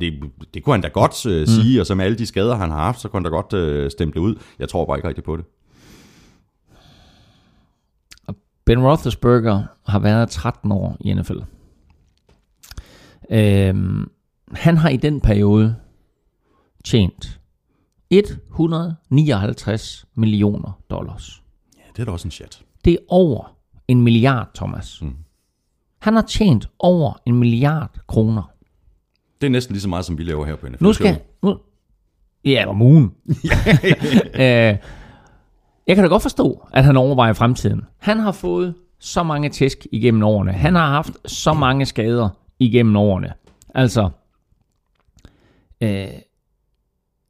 det, 0.00 0.12
det 0.54 0.64
kunne 0.64 0.74
han 0.74 0.80
da 0.80 0.88
godt 0.88 1.26
uh, 1.26 1.48
sige, 1.48 1.80
og 1.80 1.86
så 1.86 1.94
med 1.94 2.04
alle 2.04 2.18
de 2.18 2.26
skader, 2.26 2.54
han 2.54 2.70
har 2.70 2.78
haft, 2.78 3.00
så 3.00 3.08
kunne 3.08 3.18
han 3.18 3.24
da 3.24 3.36
godt 3.36 3.84
uh, 3.84 3.90
stemple 3.90 4.20
ud. 4.20 4.34
Jeg 4.58 4.68
tror 4.68 4.84
bare 4.84 4.98
ikke 4.98 5.08
rigtig 5.08 5.24
på 5.24 5.36
det. 5.36 5.44
Ben 8.64 8.86
Roethlisberger 8.86 9.64
har 9.86 9.98
været 9.98 10.30
13 10.30 10.72
år 10.72 10.96
i 11.00 11.14
NFL. 11.14 11.38
Øhm, 13.30 14.10
han 14.52 14.76
har 14.76 14.88
i 14.88 14.96
den 14.96 15.20
periode 15.20 15.76
tjent 16.84 17.40
159 18.10 20.06
millioner 20.14 20.80
dollars. 20.90 21.42
Ja, 21.76 21.82
det 21.96 21.98
er 21.98 22.04
da 22.04 22.12
også 22.12 22.28
en 22.28 22.32
chat. 22.32 22.62
Det 22.84 22.92
er 22.92 22.98
over 23.08 23.56
en 23.88 24.02
milliard, 24.02 24.50
Thomas. 24.54 25.02
Mm. 25.02 25.16
Han 26.00 26.14
har 26.14 26.22
tjent 26.22 26.68
over 26.78 27.12
en 27.26 27.34
milliard 27.34 27.90
kroner. 28.06 28.50
Det 29.40 29.46
er 29.46 29.50
næsten 29.50 29.72
lige 29.72 29.82
så 29.82 29.88
meget, 29.88 30.04
som 30.04 30.18
vi 30.18 30.24
laver 30.24 30.46
her 30.46 30.56
på 30.56 30.68
NFL. 30.68 30.84
Nu 30.84 30.92
skal... 30.92 31.18
Nu, 31.42 31.56
ja, 32.44 32.64
om 32.68 32.82
ugen. 32.82 33.12
øh, 34.34 34.76
jeg 35.86 35.96
kan 35.96 36.04
da 36.04 36.06
godt 36.06 36.22
forstå, 36.22 36.66
at 36.72 36.84
han 36.84 36.96
overvejer 36.96 37.32
fremtiden. 37.32 37.82
Han 37.98 38.18
har 38.18 38.32
fået 38.32 38.74
så 38.98 39.22
mange 39.22 39.48
tæsk 39.48 39.86
igennem 39.92 40.22
årene. 40.22 40.52
Han 40.52 40.74
har 40.74 40.86
haft 40.90 41.12
så 41.26 41.52
mange 41.52 41.86
skader 41.86 42.28
igennem 42.58 42.96
årene. 42.96 43.32
Altså, 43.74 44.10
øh, 45.80 46.06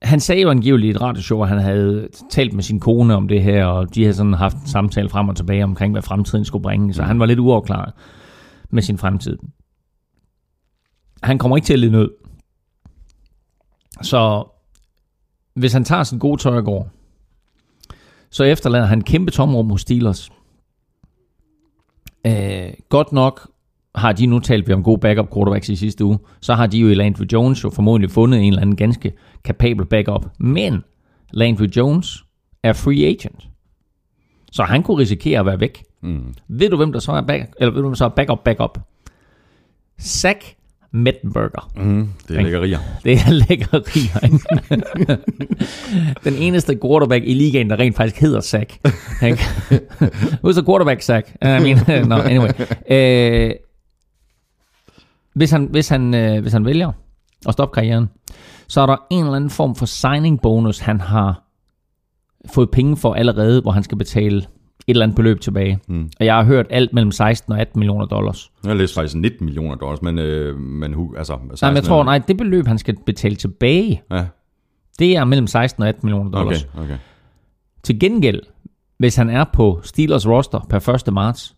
han 0.02 0.20
sagde 0.20 0.42
jo 0.42 0.50
angiveligt 0.50 0.86
i 0.86 0.90
et 0.90 1.00
radioshow, 1.00 1.42
at 1.42 1.48
han 1.48 1.58
havde 1.58 2.08
talt 2.30 2.52
med 2.52 2.62
sin 2.62 2.80
kone 2.80 3.14
om 3.14 3.28
det 3.28 3.42
her, 3.42 3.64
og 3.64 3.94
de 3.94 4.02
havde 4.02 4.14
sådan 4.14 4.34
haft 4.34 4.56
en 4.56 4.66
samtale 4.66 5.08
frem 5.08 5.28
og 5.28 5.36
tilbage 5.36 5.64
omkring, 5.64 5.92
hvad 5.92 6.02
fremtiden 6.02 6.44
skulle 6.44 6.62
bringe. 6.62 6.94
Så 6.94 7.02
han 7.02 7.18
var 7.18 7.26
lidt 7.26 7.38
uafklaret 7.38 7.92
med 8.70 8.82
sin 8.82 8.98
fremtid. 8.98 9.38
Han 11.22 11.38
kommer 11.38 11.56
ikke 11.56 11.66
til 11.66 11.72
at 11.72 11.78
lide 11.78 11.92
nød. 11.92 12.10
Så 14.02 14.44
hvis 15.54 15.72
han 15.72 15.84
tager 15.84 16.02
sin 16.02 16.18
gode 16.18 16.40
tøj 16.40 16.56
og 16.56 16.64
går, 16.64 16.90
så 18.30 18.44
efterlader 18.44 18.86
han 18.86 19.00
kæmpe 19.00 19.30
tomrum 19.30 19.70
hos 19.70 19.80
Steelers. 19.80 20.30
Øh, 22.26 22.72
godt 22.88 23.12
nok 23.12 23.50
har 23.94 24.12
de 24.12 24.26
nu 24.26 24.38
talt 24.38 24.68
vi 24.68 24.72
om 24.72 24.82
gode 24.82 25.00
backup 25.00 25.32
quarterbacks 25.34 25.68
i 25.68 25.76
sidste 25.76 26.04
uge, 26.04 26.18
så 26.40 26.54
har 26.54 26.66
de 26.66 26.78
jo 26.78 26.88
i 26.88 26.94
Landry 26.94 27.24
Jones 27.32 27.64
jo 27.64 27.70
formodentlig 27.70 28.10
fundet 28.10 28.40
en 28.40 28.46
eller 28.46 28.62
anden 28.62 28.76
ganske 28.76 29.12
kapabel 29.44 29.86
backup. 29.86 30.26
Men 30.38 30.84
Landry 31.32 31.66
Jones 31.76 32.24
er 32.62 32.72
free 32.72 33.06
agent. 33.06 33.48
Så 34.52 34.64
han 34.64 34.82
kunne 34.82 34.98
risikere 34.98 35.40
at 35.40 35.46
være 35.46 35.60
væk. 35.60 35.84
Mm. 36.02 36.34
Ved 36.48 36.70
du, 36.70 36.76
hvem 36.76 36.92
der 36.92 37.00
så 37.00 37.12
er, 37.12 37.20
back, 37.20 37.50
eller 37.58 37.72
ved 37.72 37.82
du, 37.82 37.88
hvem 37.88 37.94
så 37.94 38.04
er 38.04 38.08
backup 38.08 38.44
backup? 38.44 38.78
Zach 40.00 40.56
Mettenberger. 40.92 41.70
Mm. 41.76 42.08
Det 42.28 42.36
er 42.36 42.42
lækkerier. 42.42 42.78
Det 43.04 43.12
er 43.12 43.30
lækkerier. 43.30 44.38
Den 46.24 46.34
eneste 46.34 46.78
quarterback 46.82 47.24
i 47.24 47.34
ligaen, 47.34 47.70
der 47.70 47.78
rent 47.78 47.96
faktisk 47.96 48.20
hedder 48.20 48.40
Zach. 48.40 48.78
Who's 50.44 50.52
the 50.58 50.64
quarterback, 50.64 51.02
Zach? 51.02 51.32
I 51.42 51.46
mean, 51.46 51.78
no, 52.08 52.16
anyway. 52.16 52.50
Øh, 52.90 53.54
hvis, 55.34 55.50
han, 55.50 55.64
hvis, 55.64 55.88
han, 55.88 56.14
øh, 56.14 56.42
hvis 56.42 56.52
han 56.52 56.64
vælger 56.64 56.92
at 57.48 57.52
stoppe 57.52 57.74
karrieren, 57.74 58.08
så 58.68 58.80
er 58.80 58.86
der 58.86 58.96
en 59.10 59.24
eller 59.24 59.36
anden 59.36 59.50
form 59.50 59.74
for 59.74 59.86
signing 59.86 60.40
bonus, 60.42 60.78
han 60.78 61.00
har 61.00 61.42
fået 62.54 62.70
penge 62.70 62.96
for 62.96 63.14
allerede, 63.14 63.62
hvor 63.62 63.70
han 63.70 63.82
skal 63.82 63.98
betale 63.98 64.46
et 64.90 64.94
eller 64.94 65.02
andet 65.06 65.16
beløb 65.16 65.40
tilbage. 65.40 65.78
Mm. 65.88 66.10
Og 66.20 66.26
jeg 66.26 66.34
har 66.34 66.44
hørt 66.44 66.66
alt 66.70 66.92
mellem 66.92 67.12
16 67.12 67.52
og 67.52 67.60
18 67.60 67.78
millioner 67.78 68.06
dollars. 68.06 68.50
Jeg 68.64 68.76
læste 68.76 68.94
faktisk 68.94 69.16
19 69.16 69.44
millioner 69.44 69.74
dollars, 69.74 70.02
men, 70.02 70.18
øh, 70.18 70.58
men 70.58 70.94
altså... 71.16 71.38
Nej, 71.62 71.70
men 71.70 71.76
jeg 71.76 71.84
tror, 71.84 72.04
nej, 72.04 72.18
det 72.18 72.36
beløb, 72.36 72.66
han 72.66 72.78
skal 72.78 72.96
betale 73.06 73.36
tilbage, 73.36 74.02
Ja, 74.10 74.26
det 74.98 75.16
er 75.16 75.24
mellem 75.24 75.46
16 75.46 75.82
og 75.82 75.88
18 75.88 76.06
millioner 76.06 76.30
okay, 76.30 76.38
dollars. 76.38 76.68
okay. 76.78 76.96
Til 77.82 78.00
gengæld, 78.00 78.40
hvis 78.98 79.16
han 79.16 79.30
er 79.30 79.44
på 79.52 79.80
Steelers 79.82 80.28
roster 80.28 80.66
per 80.68 80.88
1. 81.08 81.14
marts, 81.14 81.54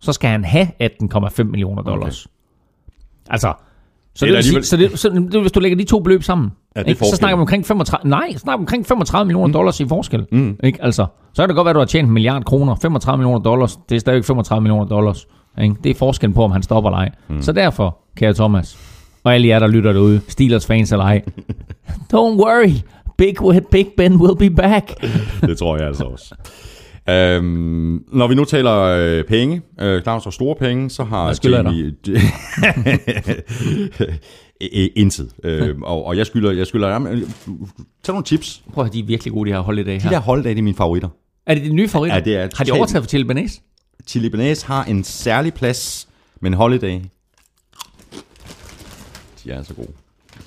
så 0.00 0.12
skal 0.12 0.30
han 0.30 0.44
have 0.44 0.66
18,5 0.82 1.42
millioner 1.42 1.82
dollars. 1.82 2.26
Okay. 2.26 2.34
Altså, 3.30 3.54
så 4.14 4.26
Det 4.26 4.34
det, 4.34 4.44
sige, 4.44 4.62
så, 4.62 4.76
det, 4.76 4.98
så 4.98 5.08
det, 5.08 5.40
hvis 5.40 5.52
du 5.52 5.60
lægger 5.60 5.78
de 5.78 5.84
to 5.84 6.00
beløb 6.00 6.22
sammen, 6.22 6.50
Ja, 6.76 6.80
det 6.80 6.86
er 6.86 6.88
ikke, 6.88 6.98
så 6.98 6.98
forskellen. 6.98 7.18
snakker 7.18 7.36
vi 7.36 7.40
omkring 7.40 7.66
35, 7.66 8.10
nej, 8.10 8.32
så 8.32 8.38
snakker 8.38 8.58
omkring 8.58 8.86
35 8.86 9.26
millioner 9.26 9.46
mm. 9.46 9.52
dollars 9.52 9.80
i 9.80 9.88
forskel. 9.88 10.26
Mm. 10.32 10.56
Ikke? 10.64 10.82
Altså, 10.82 11.06
så 11.32 11.42
kan 11.42 11.48
det 11.48 11.56
godt 11.56 11.64
være, 11.64 11.70
at 11.70 11.74
du 11.74 11.80
har 11.80 11.86
tjent 11.86 12.06
en 12.06 12.14
milliard 12.14 12.44
kroner. 12.44 12.74
35 12.82 13.18
millioner 13.18 13.38
dollars, 13.38 13.78
det 13.88 13.96
er 13.96 14.00
stadigvæk 14.00 14.24
35 14.24 14.62
millioner 14.62 14.84
dollars. 14.84 15.26
Ikke? 15.62 15.74
Det 15.84 15.90
er 15.90 15.94
forskellen 15.94 16.34
på, 16.34 16.44
om 16.44 16.50
han 16.50 16.62
stopper 16.62 16.90
eller 16.90 16.98
ej. 16.98 17.10
Mm. 17.28 17.42
Så 17.42 17.52
derfor, 17.52 17.98
kære 18.16 18.34
Thomas, 18.34 18.78
og 19.24 19.34
alle 19.34 19.48
jer, 19.48 19.58
der 19.58 19.66
lytter 19.66 19.92
derude, 19.92 20.20
Steelers 20.28 20.66
fans 20.66 20.92
eller 20.92 21.04
ej, 21.04 21.22
don't 22.14 22.36
worry, 22.44 22.72
Big, 23.18 23.36
Big 23.70 23.86
Ben 23.96 24.16
will 24.16 24.36
be 24.36 24.50
back. 24.56 24.90
det 25.48 25.58
tror 25.58 25.76
jeg 25.76 25.86
altså 25.86 26.04
også. 26.04 26.34
Øhm, 27.08 28.04
når 28.12 28.26
vi 28.26 28.34
nu 28.34 28.44
taler 28.44 28.80
øh, 28.80 29.24
penge, 29.24 29.62
øh, 29.80 30.02
Claus 30.02 30.26
og 30.26 30.32
store 30.32 30.54
penge, 30.54 30.90
så 30.90 31.04
har 31.04 31.38
Jamie... 31.44 31.92
Øh, 34.60 34.88
Intet. 34.96 35.32
Øh, 35.44 35.76
og, 35.82 36.04
og 36.04 36.16
jeg 36.16 36.26
skylder, 36.26 36.50
jeg 36.50 36.66
skylder 36.66 36.88
jamen, 36.88 37.12
øh, 37.12 37.22
tag 38.02 38.12
nogle 38.12 38.24
tips. 38.24 38.62
Prøv 38.72 38.84
at 38.84 38.92
de 38.92 39.00
er 39.00 39.04
virkelig 39.04 39.32
gode, 39.32 39.50
de 39.50 39.54
her 39.54 39.60
holiday 39.60 39.94
De 39.94 40.00
her. 40.00 40.10
der 40.10 40.18
holddage, 40.18 40.54
det 40.54 40.58
er 40.58 40.62
mine 40.62 40.76
favoritter. 40.76 41.08
Er 41.46 41.54
det 41.54 41.64
de 41.64 41.72
nye 41.72 41.88
favoritter? 41.88 42.16
Ja, 42.16 42.24
det 42.24 42.36
er 42.36 42.48
Har 42.56 42.64
de 42.64 42.72
overtaget 42.72 43.04
for 43.04 43.08
Chili 43.08 43.24
Benes? 43.24 43.62
Chili 44.06 44.28
Benes 44.28 44.62
har 44.62 44.84
en 44.84 45.04
særlig 45.04 45.54
plads, 45.54 46.08
men 46.40 46.52
holiday, 46.54 47.00
de 49.44 49.50
er 49.50 49.56
altså 49.56 49.74
gode. 49.74 49.88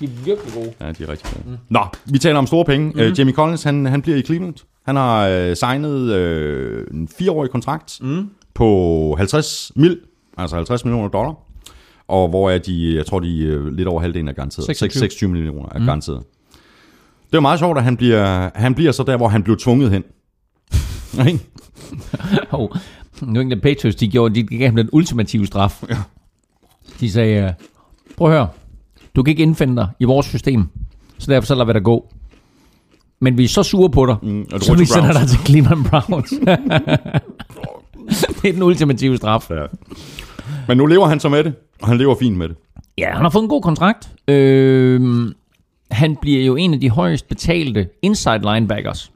De 0.00 0.04
er 0.04 0.08
virkelig 0.08 0.54
gode. 0.54 0.72
Ja, 0.80 0.92
de 0.92 1.02
er 1.02 1.08
rigtig 1.08 1.30
gode. 1.34 1.50
Mm. 1.50 1.56
Nå, 1.68 1.80
vi 2.04 2.18
taler 2.18 2.38
om 2.38 2.46
store 2.46 2.64
penge. 2.64 2.86
Mm-hmm. 2.86 3.10
Uh, 3.10 3.18
Jamie 3.18 3.34
Collins, 3.34 3.62
han, 3.62 3.86
han 3.86 4.02
bliver 4.02 4.18
i 4.18 4.22
Cleveland. 4.22 4.54
Han 4.86 4.96
har 4.96 5.48
uh, 5.48 5.54
signet 5.54 5.90
uh, 5.90 6.96
en 6.96 7.08
fireårig 7.18 7.50
kontrakt 7.50 7.98
mm. 8.02 8.30
på 8.54 9.14
50 9.18 9.72
mil, 9.76 10.00
altså 10.38 10.56
50 10.56 10.84
millioner 10.84 11.08
dollar. 11.08 11.34
Og 12.08 12.28
hvor 12.28 12.50
er 12.50 12.58
de, 12.58 12.96
jeg 12.96 13.06
tror, 13.06 13.20
de 13.20 13.58
uh, 13.58 13.66
lidt 13.66 13.88
over 13.88 14.00
halvdelen 14.00 14.28
er 14.28 14.32
garanteret. 14.32 14.66
26. 14.66 15.00
26 15.00 15.30
millioner 15.30 15.68
er 15.72 15.78
mm. 15.78 15.84
garanteret. 15.84 16.22
Det 17.30 17.36
er 17.36 17.40
meget 17.40 17.58
sjovt, 17.58 17.78
at 17.78 17.84
han 17.84 17.96
bliver, 17.96 18.50
han 18.54 18.74
bliver 18.74 18.92
så 18.92 19.02
der, 19.02 19.16
hvor 19.16 19.28
han 19.28 19.42
blev 19.42 19.56
tvunget 19.56 19.90
hen. 19.90 20.04
Ikke? 21.28 21.40
Oh, 22.52 22.68
New 23.22 23.42
England 23.42 23.60
Patriots, 23.60 23.96
de, 23.96 24.08
gjorde, 24.08 24.34
de 24.34 24.42
gav 24.42 24.66
ham 24.66 24.76
den 24.76 24.88
ultimative 24.92 25.46
straf. 25.46 25.82
Ja. 25.88 25.96
De 27.00 27.10
sagde, 27.10 27.42
øh, 27.42 27.52
prøv 28.16 28.28
at 28.28 28.34
høre, 28.34 28.48
du 29.16 29.22
kan 29.22 29.30
ikke 29.30 29.42
indfinde 29.42 29.76
dig 29.76 29.88
i 30.00 30.04
vores 30.04 30.26
system, 30.26 30.68
så 31.18 31.32
derfor 31.32 31.46
så 31.46 31.54
lader 31.54 31.66
vi 31.66 31.72
dig 31.72 31.82
gå. 31.82 32.12
Men 33.20 33.38
vi 33.38 33.44
er 33.44 33.48
så 33.48 33.62
sure 33.62 33.90
på 33.90 34.06
dig, 34.06 34.16
Mm, 34.22 34.46
og 34.52 34.60
så 34.60 34.74
vi 34.74 34.84
sender 34.84 35.12
dig 35.12 35.28
til 35.28 35.38
Cleveland 35.38 35.84
Browns. 35.84 36.30
det 38.42 38.48
er 38.48 38.52
den 38.52 38.62
ultimative 38.62 39.16
straf. 39.16 39.50
Ja. 39.50 39.66
Men 40.68 40.76
nu 40.76 40.86
lever 40.86 41.06
han 41.06 41.20
så 41.20 41.28
med 41.28 41.44
det, 41.44 41.54
og 41.82 41.88
han 41.88 41.98
lever 41.98 42.14
fint 42.14 42.36
med 42.36 42.48
det. 42.48 42.56
Ja, 42.98 43.10
han 43.12 43.22
har 43.22 43.30
fået 43.30 43.42
en 43.42 43.48
god 43.48 43.62
kontrakt. 43.62 44.10
Øh, 44.28 45.32
han 45.90 46.16
bliver 46.16 46.44
jo 46.44 46.56
en 46.56 46.74
af 46.74 46.80
de 46.80 46.90
højest 46.90 47.28
betalte 47.28 47.88
inside 48.02 48.54
linebackers. 48.54 49.10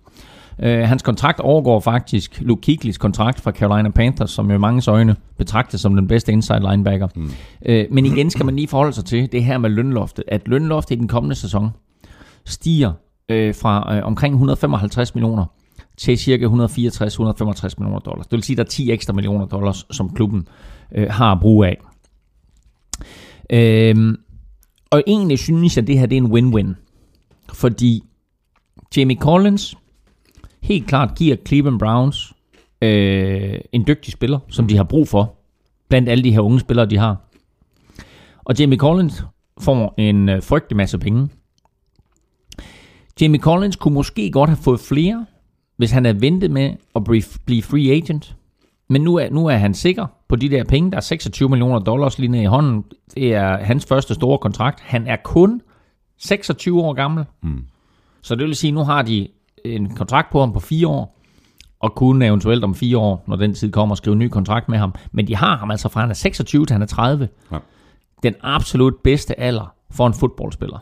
Øh, 0.63 0.89
hans 0.89 1.03
kontrakt 1.03 1.41
overgår 1.41 1.81
faktisk 1.81 2.41
Luke 2.41 2.61
Kiklis 2.61 2.99
kontrakt 2.99 3.41
fra 3.41 3.51
Carolina 3.53 3.91
Panthers, 3.91 4.31
som 4.31 4.49
jo 4.51 4.55
i 4.55 4.59
mange 4.59 4.91
øjne 4.91 5.17
betragtes 5.37 5.81
som 5.81 5.97
den 5.97 6.09
bedste 6.09 6.33
inside 6.33 6.61
linebacker. 6.71 7.09
Mm. 7.17 7.31
Øh, 7.67 7.87
men 7.91 8.07
igen 8.07 8.31
skal 8.31 8.47
man 8.47 8.57
lige 8.57 8.69
forholde 8.69 8.93
sig 8.93 9.05
til 9.05 9.33
det 9.33 9.45
her 9.45 9.59
med 9.59 9.71
lønloftet. 9.71 10.25
At 10.29 10.49
lønloftet 10.49 10.97
i 10.97 10.99
den 10.99 11.09
kommende 11.09 11.37
sæson 11.37 11.71
stiger 12.45 12.93
øh, 13.29 13.55
fra 13.55 13.97
øh, 13.97 14.05
omkring 14.05 14.35
155 14.35 15.15
millioner 15.15 15.45
til 15.97 16.19
cirka 16.19 16.47
164-165 16.47 16.51
millioner 17.79 17.99
dollars. 17.99 18.27
Det 18.27 18.37
vil 18.37 18.43
sige, 18.43 18.55
at 18.55 18.59
der 18.59 18.65
er 18.65 18.69
10 18.69 18.93
ekstra 18.93 19.13
millioner 19.13 19.47
dollars, 19.47 19.87
som 19.91 20.15
klubben 20.15 20.49
øh, 20.95 21.11
har 21.11 21.39
brug 21.41 21.65
af. 21.65 21.81
Øhm, 23.51 24.17
og 24.91 25.03
egentlig 25.07 25.39
synes 25.39 25.77
jeg, 25.77 25.83
at 25.83 25.87
det 25.87 25.99
her 25.99 26.07
det 26.07 26.19
er 26.19 26.23
en 26.23 26.33
win-win. 26.33 26.75
Fordi 27.53 28.03
Jamie 28.97 29.17
Collins 29.17 29.77
helt 30.63 30.87
klart 30.87 31.15
giver 31.19 31.37
Cleveland 31.47 31.79
Browns 31.79 32.33
øh, 32.83 33.61
en 33.73 33.85
dygtig 33.87 34.13
spiller, 34.13 34.39
som 34.49 34.67
de 34.67 34.77
har 34.77 34.85
brug 34.85 35.09
for, 35.09 35.35
blandt 35.89 36.09
alle 36.09 36.25
de 36.25 36.33
her 36.33 36.41
unge 36.41 36.61
spillere, 36.61 36.87
de 36.87 36.99
har. 36.99 37.17
Og 38.45 38.59
Jamie 38.59 38.79
Collins 38.79 39.25
får 39.61 39.95
en 39.99 40.29
øh, 40.29 40.43
frygtelig 40.43 40.77
masse 40.77 40.99
penge. 40.99 41.29
Jamie 43.21 43.41
Collins 43.41 43.77
kunne 43.77 43.95
måske 43.95 44.31
godt 44.31 44.51
have 44.51 44.57
fået 44.57 44.81
flere, 44.81 45.27
hvis 45.77 45.91
han 45.91 46.05
havde 46.05 46.21
ventet 46.21 46.51
med 46.51 46.73
at 46.95 47.05
blive 47.05 47.23
blive 47.45 47.63
free 47.63 47.91
agent. 47.91 48.37
Men 48.89 49.01
nu 49.01 49.17
er, 49.17 49.31
nu 49.31 49.47
er 49.47 49.57
han 49.57 49.75
sikker 49.75 50.07
på 50.29 50.37
de 50.37 50.49
der 50.49 50.65
penge. 50.65 50.91
Der 50.91 50.97
er 50.97 51.01
26 51.01 51.49
millioner 51.49 51.79
dollars 51.79 52.19
lige 52.19 52.43
i 52.43 52.45
hånden. 52.45 52.85
Det 53.15 53.35
er 53.35 53.57
hans 53.57 53.87
første 53.87 54.15
store 54.15 54.39
kontrakt. 54.39 54.81
Han 54.81 55.07
er 55.07 55.17
kun 55.25 55.61
26 56.19 56.81
år 56.81 56.93
gammel. 56.93 57.25
Mm. 57.43 57.65
Så 58.23 58.35
det 58.35 58.47
vil 58.47 58.57
sige, 58.57 58.69
at 58.69 58.75
nu 58.75 58.81
har 58.81 59.03
de 59.03 59.29
en 59.65 59.95
kontrakt 59.95 60.31
på 60.33 60.41
ham 60.41 60.53
på 60.53 60.61
fire 60.61 60.89
år, 60.89 61.19
og 61.81 61.95
kunne 61.95 62.27
eventuelt 62.27 62.65
om 62.65 62.75
fire 62.75 62.99
år, 62.99 63.25
når 63.27 63.37
den 63.37 63.55
tid 63.55 63.73
kommer, 63.73 63.95
skrive 63.95 64.13
en 64.13 64.19
ny 64.19 64.29
kontrakt 64.29 64.69
med 64.69 64.79
ham. 64.79 64.95
Men 65.13 65.27
de 65.27 65.37
har 65.37 65.57
ham 65.57 65.71
altså 65.71 65.89
fra 65.89 66.01
han 66.01 66.11
er 66.11 66.15
26 66.15 66.67
til 66.67 66.75
han 66.75 66.83
er 66.83 66.87
30. 66.87 67.29
Ja. 67.53 67.59
Den 68.23 68.35
absolut 68.43 68.95
bedste 69.05 69.41
alder 69.41 69.75
for 69.91 70.07
en 70.07 70.15
fodboldspiller. 70.15 70.79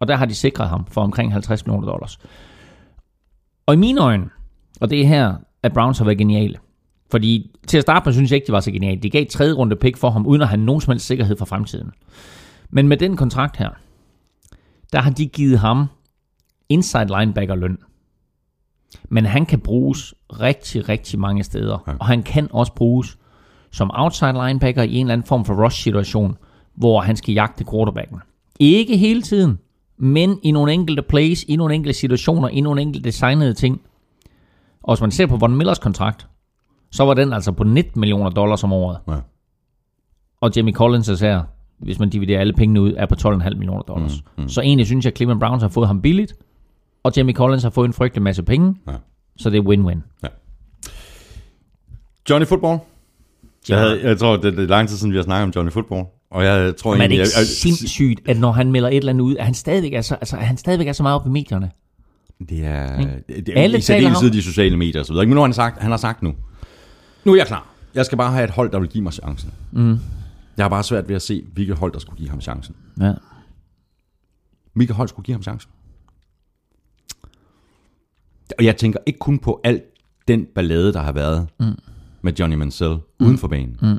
Og 0.00 0.08
der 0.08 0.16
har 0.16 0.26
de 0.26 0.34
sikret 0.34 0.68
ham 0.68 0.86
for 0.86 1.00
omkring 1.00 1.32
50 1.32 1.66
millioner 1.66 1.88
dollars. 1.88 2.18
Og 3.66 3.74
i 3.74 3.76
mine 3.76 4.00
øjne, 4.00 4.30
og 4.80 4.90
det 4.90 5.00
er 5.00 5.06
her, 5.06 5.34
at 5.62 5.72
Browns 5.72 5.98
har 5.98 6.04
været 6.04 6.18
geniale. 6.18 6.58
Fordi 7.14 7.50
til 7.66 7.76
at 7.76 7.82
starte 7.82 8.04
med, 8.06 8.12
synes 8.12 8.30
jeg 8.30 8.36
ikke, 8.36 8.46
de 8.46 8.52
var 8.52 8.60
så 8.60 8.70
geniale. 8.70 9.00
De 9.00 9.10
gav 9.10 9.22
et 9.22 9.28
tredje 9.28 9.52
runde 9.52 9.76
pick 9.76 9.96
for 9.96 10.10
ham, 10.10 10.26
uden 10.26 10.42
at 10.42 10.48
have 10.48 10.60
nogen 10.60 10.80
som 10.80 10.90
helst 10.90 11.06
sikkerhed 11.06 11.36
for 11.36 11.44
fremtiden. 11.44 11.90
Men 12.70 12.88
med 12.88 12.96
den 12.96 13.16
kontrakt 13.16 13.56
her, 13.56 13.70
der 14.92 15.00
har 15.00 15.10
de 15.10 15.26
givet 15.26 15.58
ham 15.58 15.86
inside 16.68 17.06
linebacker 17.18 17.54
løn. 17.54 17.78
Men 19.08 19.26
han 19.26 19.46
kan 19.46 19.60
bruges 19.60 20.14
rigtig, 20.40 20.88
rigtig 20.88 21.18
mange 21.18 21.44
steder. 21.44 21.84
Ja. 21.86 21.92
Og 22.00 22.06
han 22.06 22.22
kan 22.22 22.48
også 22.52 22.72
bruges 22.72 23.18
som 23.72 23.90
outside 23.94 24.32
linebacker 24.46 24.82
i 24.82 24.94
en 24.94 25.06
eller 25.06 25.12
anden 25.12 25.26
form 25.26 25.44
for 25.44 25.64
rush 25.64 25.82
situation, 25.82 26.36
hvor 26.74 27.00
han 27.00 27.16
skal 27.16 27.34
jagte 27.34 27.64
quarterbacken. 27.70 28.18
Ikke 28.60 28.96
hele 28.96 29.22
tiden, 29.22 29.58
men 29.96 30.38
i 30.42 30.50
nogle 30.50 30.72
enkelte 30.72 31.02
plays, 31.02 31.44
i 31.48 31.56
nogle 31.56 31.74
enkelte 31.74 31.98
situationer, 31.98 32.48
i 32.48 32.60
nogle 32.60 32.82
enkelte 32.82 33.08
designede 33.08 33.54
ting. 33.54 33.80
Og 34.82 34.94
hvis 34.94 35.00
man 35.00 35.10
ser 35.10 35.26
på 35.26 35.36
Von 35.36 35.56
Millers 35.56 35.78
kontrakt, 35.78 36.26
så 36.94 37.04
var 37.04 37.14
den 37.14 37.32
altså 37.32 37.52
på 37.52 37.64
19 37.64 38.00
millioner 38.00 38.30
dollars 38.30 38.64
om 38.64 38.72
året. 38.72 38.98
Ja. 39.08 39.16
Og 40.40 40.50
Jamie 40.56 40.74
Collins 40.74 41.08
er 41.08 41.16
her, 41.26 41.42
hvis 41.78 41.98
man 41.98 42.08
dividerer 42.10 42.40
alle 42.40 42.52
pengene 42.52 42.80
ud, 42.80 42.94
er 42.96 43.06
på 43.06 43.14
12,5 43.20 43.54
millioner 43.54 43.82
dollars. 43.82 44.22
Mm, 44.36 44.42
mm. 44.42 44.48
Så 44.48 44.60
egentlig 44.60 44.86
synes 44.86 45.04
jeg, 45.04 45.12
at 45.12 45.16
Cleveland 45.16 45.40
Browns 45.40 45.62
har 45.62 45.68
fået 45.68 45.86
ham 45.86 46.00
billigt, 46.02 46.34
og 47.02 47.12
Jamie 47.16 47.34
Collins 47.34 47.62
har 47.62 47.70
fået 47.70 47.86
en 47.88 47.92
frygtelig 47.92 48.22
masse 48.22 48.42
penge, 48.42 48.74
Ja. 48.88 48.92
så 49.36 49.50
det 49.50 49.58
er 49.58 49.62
win-win. 49.62 50.28
Johnny 52.30 52.46
Football. 52.46 52.78
Jeg, 53.68 53.76
Ja. 53.76 53.78
havde, 53.78 54.00
jeg 54.08 54.18
tror, 54.18 54.36
det, 54.36 54.56
det 54.56 54.64
er 54.64 54.68
lang 54.68 54.88
tid 54.88 54.96
siden, 54.96 55.12
vi 55.12 55.16
har 55.18 55.22
snakket 55.24 55.42
om 55.44 55.52
Johnny 55.56 55.72
Football. 55.72 56.04
Og 56.30 56.44
jeg 56.44 56.76
tror 56.76 56.90
Men 56.92 57.00
er 57.00 57.06
det 57.06 57.12
egentlig... 57.12 57.18
ikke 57.18 57.30
jeg, 57.36 57.40
jeg, 57.40 57.46
sindssygt, 57.46 58.28
at 58.28 58.38
når 58.40 58.52
han 58.52 58.72
melder 58.72 58.88
et 58.88 58.96
eller 58.96 59.12
andet 59.12 59.24
ud, 59.24 59.36
at 59.36 59.44
han 59.44 59.54
stadigvæk 59.54 59.92
er 59.92 60.00
så, 60.00 60.14
altså, 60.14 60.36
han 60.36 60.56
stadigvæk 60.56 60.86
er 60.88 60.92
så 60.92 61.02
meget 61.02 61.14
oppe 61.16 61.28
i 61.28 61.32
medierne? 61.32 61.70
Det 62.48 62.64
er, 62.66 62.96
det 63.28 63.48
er 63.48 63.62
Alle 63.62 63.78
i 63.78 63.80
særdeleshed 63.80 64.30
de 64.30 64.42
sociale 64.42 64.76
medier 64.76 65.00
og 65.00 65.06
så 65.06 65.12
videre. 65.12 65.26
Men 65.26 65.34
nu 65.34 65.40
har 65.40 65.46
han 65.46 65.52
sagt, 65.52 65.82
han 65.82 65.90
har 65.90 65.98
sagt 65.98 66.22
nu. 66.22 66.34
Nu 67.24 67.32
er 67.32 67.36
jeg 67.36 67.46
klar. 67.46 67.66
Jeg 67.94 68.06
skal 68.06 68.18
bare 68.18 68.32
have 68.32 68.44
et 68.44 68.50
hold, 68.50 68.70
der 68.70 68.78
vil 68.78 68.88
give 68.88 69.04
mig 69.04 69.12
chancen. 69.12 69.52
Mm. 69.72 69.98
Jeg 70.56 70.64
har 70.64 70.68
bare 70.68 70.82
svært 70.82 71.08
ved 71.08 71.16
at 71.16 71.22
se, 71.22 71.46
hvilket 71.52 71.76
hold, 71.76 71.92
der 71.92 71.98
skulle 71.98 72.18
give 72.18 72.30
ham 72.30 72.40
chancen. 72.40 72.74
Ja. 73.00 73.12
Hvilket 74.72 74.96
hold 74.96 75.08
skulle 75.08 75.24
give 75.24 75.34
ham 75.34 75.42
chancen? 75.42 75.70
Og 78.58 78.64
jeg 78.64 78.76
tænker 78.76 78.98
ikke 79.06 79.18
kun 79.18 79.38
på 79.38 79.60
alt 79.64 79.82
den 80.28 80.46
ballade, 80.54 80.92
der 80.92 81.00
har 81.00 81.12
været 81.12 81.48
mm. 81.60 81.78
med 82.22 82.32
Johnny 82.32 82.56
Mansell 82.56 82.94
mm. 82.94 83.26
uden 83.26 83.38
for 83.38 83.48
banen. 83.48 83.78
Mm. 83.82 83.98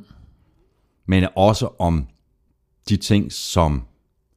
Men 1.06 1.28
også 1.36 1.70
om 1.80 2.08
de 2.90 2.98
ting, 2.98 3.32
som 3.32 3.84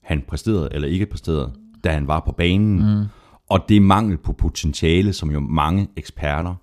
han 0.02 0.22
præsterede 0.28 0.68
eller 0.72 0.88
ikke 0.88 1.06
præsterede, 1.06 1.52
da 1.84 1.92
han 1.92 2.06
var 2.06 2.20
på 2.20 2.32
banen. 2.32 2.98
Mm. 2.98 3.06
Og 3.48 3.64
det 3.68 3.82
mangel 3.82 4.16
på 4.16 4.32
potentiale, 4.32 5.12
som 5.12 5.30
jo 5.30 5.40
mange 5.40 5.88
eksperter, 5.96 6.54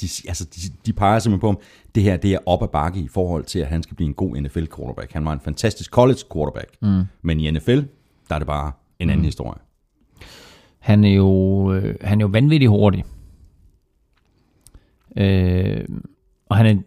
de, 0.00 0.08
altså 0.28 0.44
de, 0.44 0.60
de 0.86 0.92
peger 0.92 1.18
simpelthen 1.18 1.40
på, 1.40 1.48
om 1.48 1.58
det 1.94 2.02
her 2.02 2.16
det 2.16 2.34
er 2.34 2.38
op 2.46 2.62
ad 2.62 2.68
bakke 2.68 3.00
i 3.00 3.08
forhold 3.08 3.44
til, 3.44 3.58
at 3.58 3.66
han 3.66 3.82
skal 3.82 3.96
blive 3.96 4.08
en 4.08 4.14
god 4.14 4.36
NFL-quarterback. 4.40 5.12
Han 5.12 5.24
var 5.24 5.32
en 5.32 5.40
fantastisk 5.40 5.90
college-quarterback. 5.90 6.68
Mm. 6.82 7.02
Men 7.22 7.40
i 7.40 7.50
NFL, 7.50 7.80
der 8.28 8.34
er 8.34 8.38
det 8.38 8.46
bare 8.46 8.72
en 8.98 9.10
anden 9.10 9.22
mm. 9.22 9.24
historie. 9.24 9.58
Han 10.78 11.04
er 11.04 11.14
jo, 11.14 11.72
øh, 11.72 11.94
han 12.00 12.20
er 12.20 12.24
jo 12.24 12.28
vanvittig 12.28 12.68
hurtig. 12.68 13.04
Øh, 15.16 15.84
og 16.46 16.56
han 16.56 16.66
er 16.66 16.70
en 16.70 16.84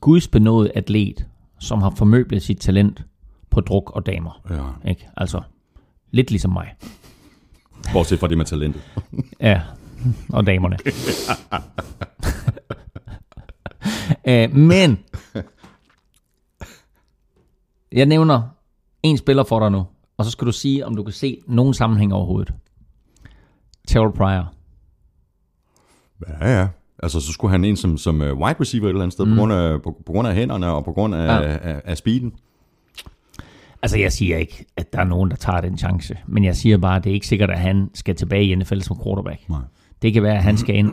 gudsbenået 0.00 0.72
atlet, 0.74 1.26
som 1.58 1.82
har 1.82 1.90
formøblet 1.90 2.42
sit 2.42 2.58
talent 2.58 3.04
på 3.50 3.60
druk 3.60 3.90
og 3.90 4.06
damer. 4.06 4.42
Ja. 4.50 4.90
Ikke? 4.90 5.08
Altså, 5.16 5.40
lidt 6.10 6.30
ligesom 6.30 6.52
mig. 6.52 6.74
Bortset 7.92 8.18
fra 8.18 8.28
det 8.28 8.38
med 8.38 8.44
talentet. 8.44 8.82
Ja, 9.40 9.62
og 10.32 10.46
damerne. 10.46 10.76
øh, 14.28 14.56
men, 14.56 14.98
jeg 17.92 18.06
nævner 18.06 18.42
en 19.02 19.16
spiller 19.16 19.44
for 19.44 19.60
dig 19.60 19.70
nu, 19.70 19.86
og 20.16 20.24
så 20.24 20.30
skal 20.30 20.46
du 20.46 20.52
sige, 20.52 20.86
om 20.86 20.96
du 20.96 21.02
kan 21.02 21.12
se 21.12 21.40
nogen 21.46 21.74
sammenhæng 21.74 22.14
overhovedet. 22.14 22.54
Terrell 23.88 24.12
Pryor. 24.12 24.52
Ja, 26.40 26.58
ja. 26.58 26.68
Altså, 27.02 27.20
så 27.20 27.32
skulle 27.32 27.50
han 27.50 27.64
ind 27.64 27.76
som, 27.76 27.98
som 27.98 28.22
øh, 28.22 28.38
wide 28.38 28.60
receiver 28.60 28.84
et 28.84 28.88
eller 28.88 29.02
andet 29.02 29.12
sted, 29.12 29.24
mm. 29.24 29.34
på, 29.34 29.38
grund 29.38 29.52
af, 29.52 29.82
på, 29.82 30.02
på 30.06 30.12
grund 30.12 30.28
af 30.28 30.34
hænderne 30.34 30.70
og 30.70 30.84
på 30.84 30.92
grund 30.92 31.14
af, 31.14 31.26
ja. 31.26 31.56
af, 31.56 31.82
af 31.84 31.98
speeden. 31.98 32.32
Altså, 33.82 33.98
jeg 33.98 34.12
siger 34.12 34.36
ikke, 34.36 34.64
at 34.76 34.92
der 34.92 34.98
er 34.98 35.04
nogen, 35.04 35.30
der 35.30 35.36
tager 35.36 35.60
den 35.60 35.78
chance. 35.78 36.18
Men 36.26 36.44
jeg 36.44 36.56
siger 36.56 36.78
bare, 36.78 36.96
at 36.96 37.04
det 37.04 37.10
er 37.10 37.14
ikke 37.14 37.26
sikkert, 37.26 37.50
at 37.50 37.58
han 37.58 37.90
skal 37.94 38.16
tilbage 38.16 38.44
i 38.44 38.54
NFL 38.54 38.80
som 38.80 39.00
quarterback. 39.04 39.48
Nej. 39.48 39.60
Det 40.02 40.12
kan 40.12 40.22
være, 40.22 40.36
at 40.36 40.42
han 40.42 40.56
skal 40.56 40.76
ind 40.76 40.92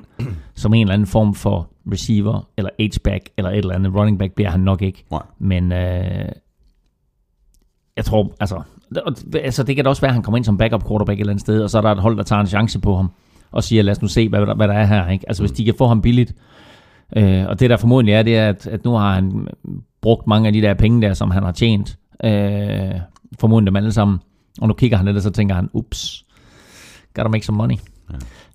som 0.56 0.74
en 0.74 0.82
eller 0.82 0.94
anden 0.94 1.08
form 1.08 1.34
for 1.36 1.70
receiver, 1.92 2.48
eller 2.58 2.70
H-back, 2.80 3.30
eller 3.38 3.52
et 3.52 3.58
eller 3.58 3.76
andet. 3.76 3.96
Running 3.96 4.20
back 4.20 4.34
bliver 4.34 4.50
han 4.50 4.60
nok 4.60 4.82
ikke. 4.82 5.06
Nej. 5.12 5.22
Men 5.40 5.72
øh, 5.72 6.30
jeg 7.98 8.06
tror, 8.06 8.36
altså, 8.40 8.62
altså, 9.36 9.64
det 9.64 9.76
kan 9.76 9.86
da 9.86 9.90
også 9.90 10.02
være, 10.02 10.10
at 10.10 10.14
han 10.14 10.24
kommer 10.24 10.38
ind 10.38 10.46
som 10.46 10.58
backup 10.58 10.88
quarterback 10.88 11.18
et 11.18 11.20
eller 11.20 11.34
andet 11.34 11.42
sted, 11.42 11.62
og 11.64 11.70
så 11.70 11.78
er 11.78 11.82
der 11.82 11.92
et 11.92 12.00
hold, 12.00 12.18
der 12.18 12.24
tager 12.24 12.40
en 12.40 12.48
chance 12.48 12.80
på 12.80 12.96
ham, 12.96 13.12
og 13.52 13.64
siger, 13.64 13.84
lad 13.84 13.92
os 13.92 14.02
nu 14.02 14.08
se, 14.08 14.30
hvad, 14.30 14.42
der- 14.42 14.56
hvad 14.56 14.68
der 14.68 14.74
er 14.74 14.86
her. 14.86 15.10
Ikke? 15.10 15.26
Altså, 15.30 15.44
hvis 15.44 15.52
de 15.52 15.66
kan 15.66 15.74
få 15.78 15.88
ham 15.88 16.02
billigt, 16.02 16.34
øh, 17.18 17.46
og 17.48 17.60
det 17.60 17.70
der 17.70 17.78
formodentlig 17.78 18.14
er, 18.14 18.24
det 18.24 18.38
er, 18.38 18.50
at, 18.50 18.68
at 18.68 18.86
nu 18.86 18.92
har 18.92 19.14
han 19.16 19.48
brugt 20.02 20.28
mange 20.28 20.48
af 20.48 20.54
de 20.54 20.62
der 20.62 20.74
penge 20.74 21.02
der, 21.02 21.14
som 21.14 21.32
han 21.32 21.44
har 21.44 21.52
tjent, 21.52 21.98
øh, 22.24 23.00
formodentlig 23.40 23.70
dem 23.72 23.76
alle 23.76 23.92
sammen, 23.92 24.20
og 24.62 24.68
nu 24.68 24.74
kigger 24.74 24.98
han 24.98 25.06
lidt, 25.06 25.18
og 25.18 25.24
så 25.24 25.30
tænker 25.30 25.56
han, 25.56 25.70
ups, 25.74 26.26
gotta 27.14 27.30
make 27.30 27.46
some 27.46 27.58
money. 27.58 27.76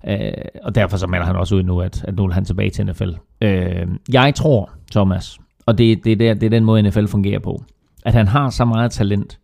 Ja. 0.03 0.27
Øh, 0.27 0.33
og 0.63 0.75
derfor 0.75 0.97
så 0.97 1.07
melder 1.07 1.25
han 1.25 1.35
også 1.35 1.55
ud 1.55 1.63
nu, 1.63 1.81
at, 1.81 2.05
at 2.07 2.15
nu 2.15 2.25
vil 2.25 2.33
han 2.33 2.45
tilbage 2.45 2.69
til 2.69 2.85
NFL. 2.85 3.09
Øh, 3.41 3.87
jeg 4.13 4.35
tror, 4.35 4.69
Thomas, 4.91 5.39
og 5.65 5.77
det, 5.77 6.03
det, 6.03 6.11
er 6.11 6.15
der, 6.15 6.33
det 6.33 6.43
er 6.43 6.49
den 6.49 6.65
måde, 6.65 6.81
NFL 6.81 7.05
fungerer 7.05 7.39
på, 7.39 7.63
at 8.05 8.13
han 8.13 8.27
har 8.27 8.49
så 8.49 8.65
meget 8.65 8.91
talent, 8.91 9.39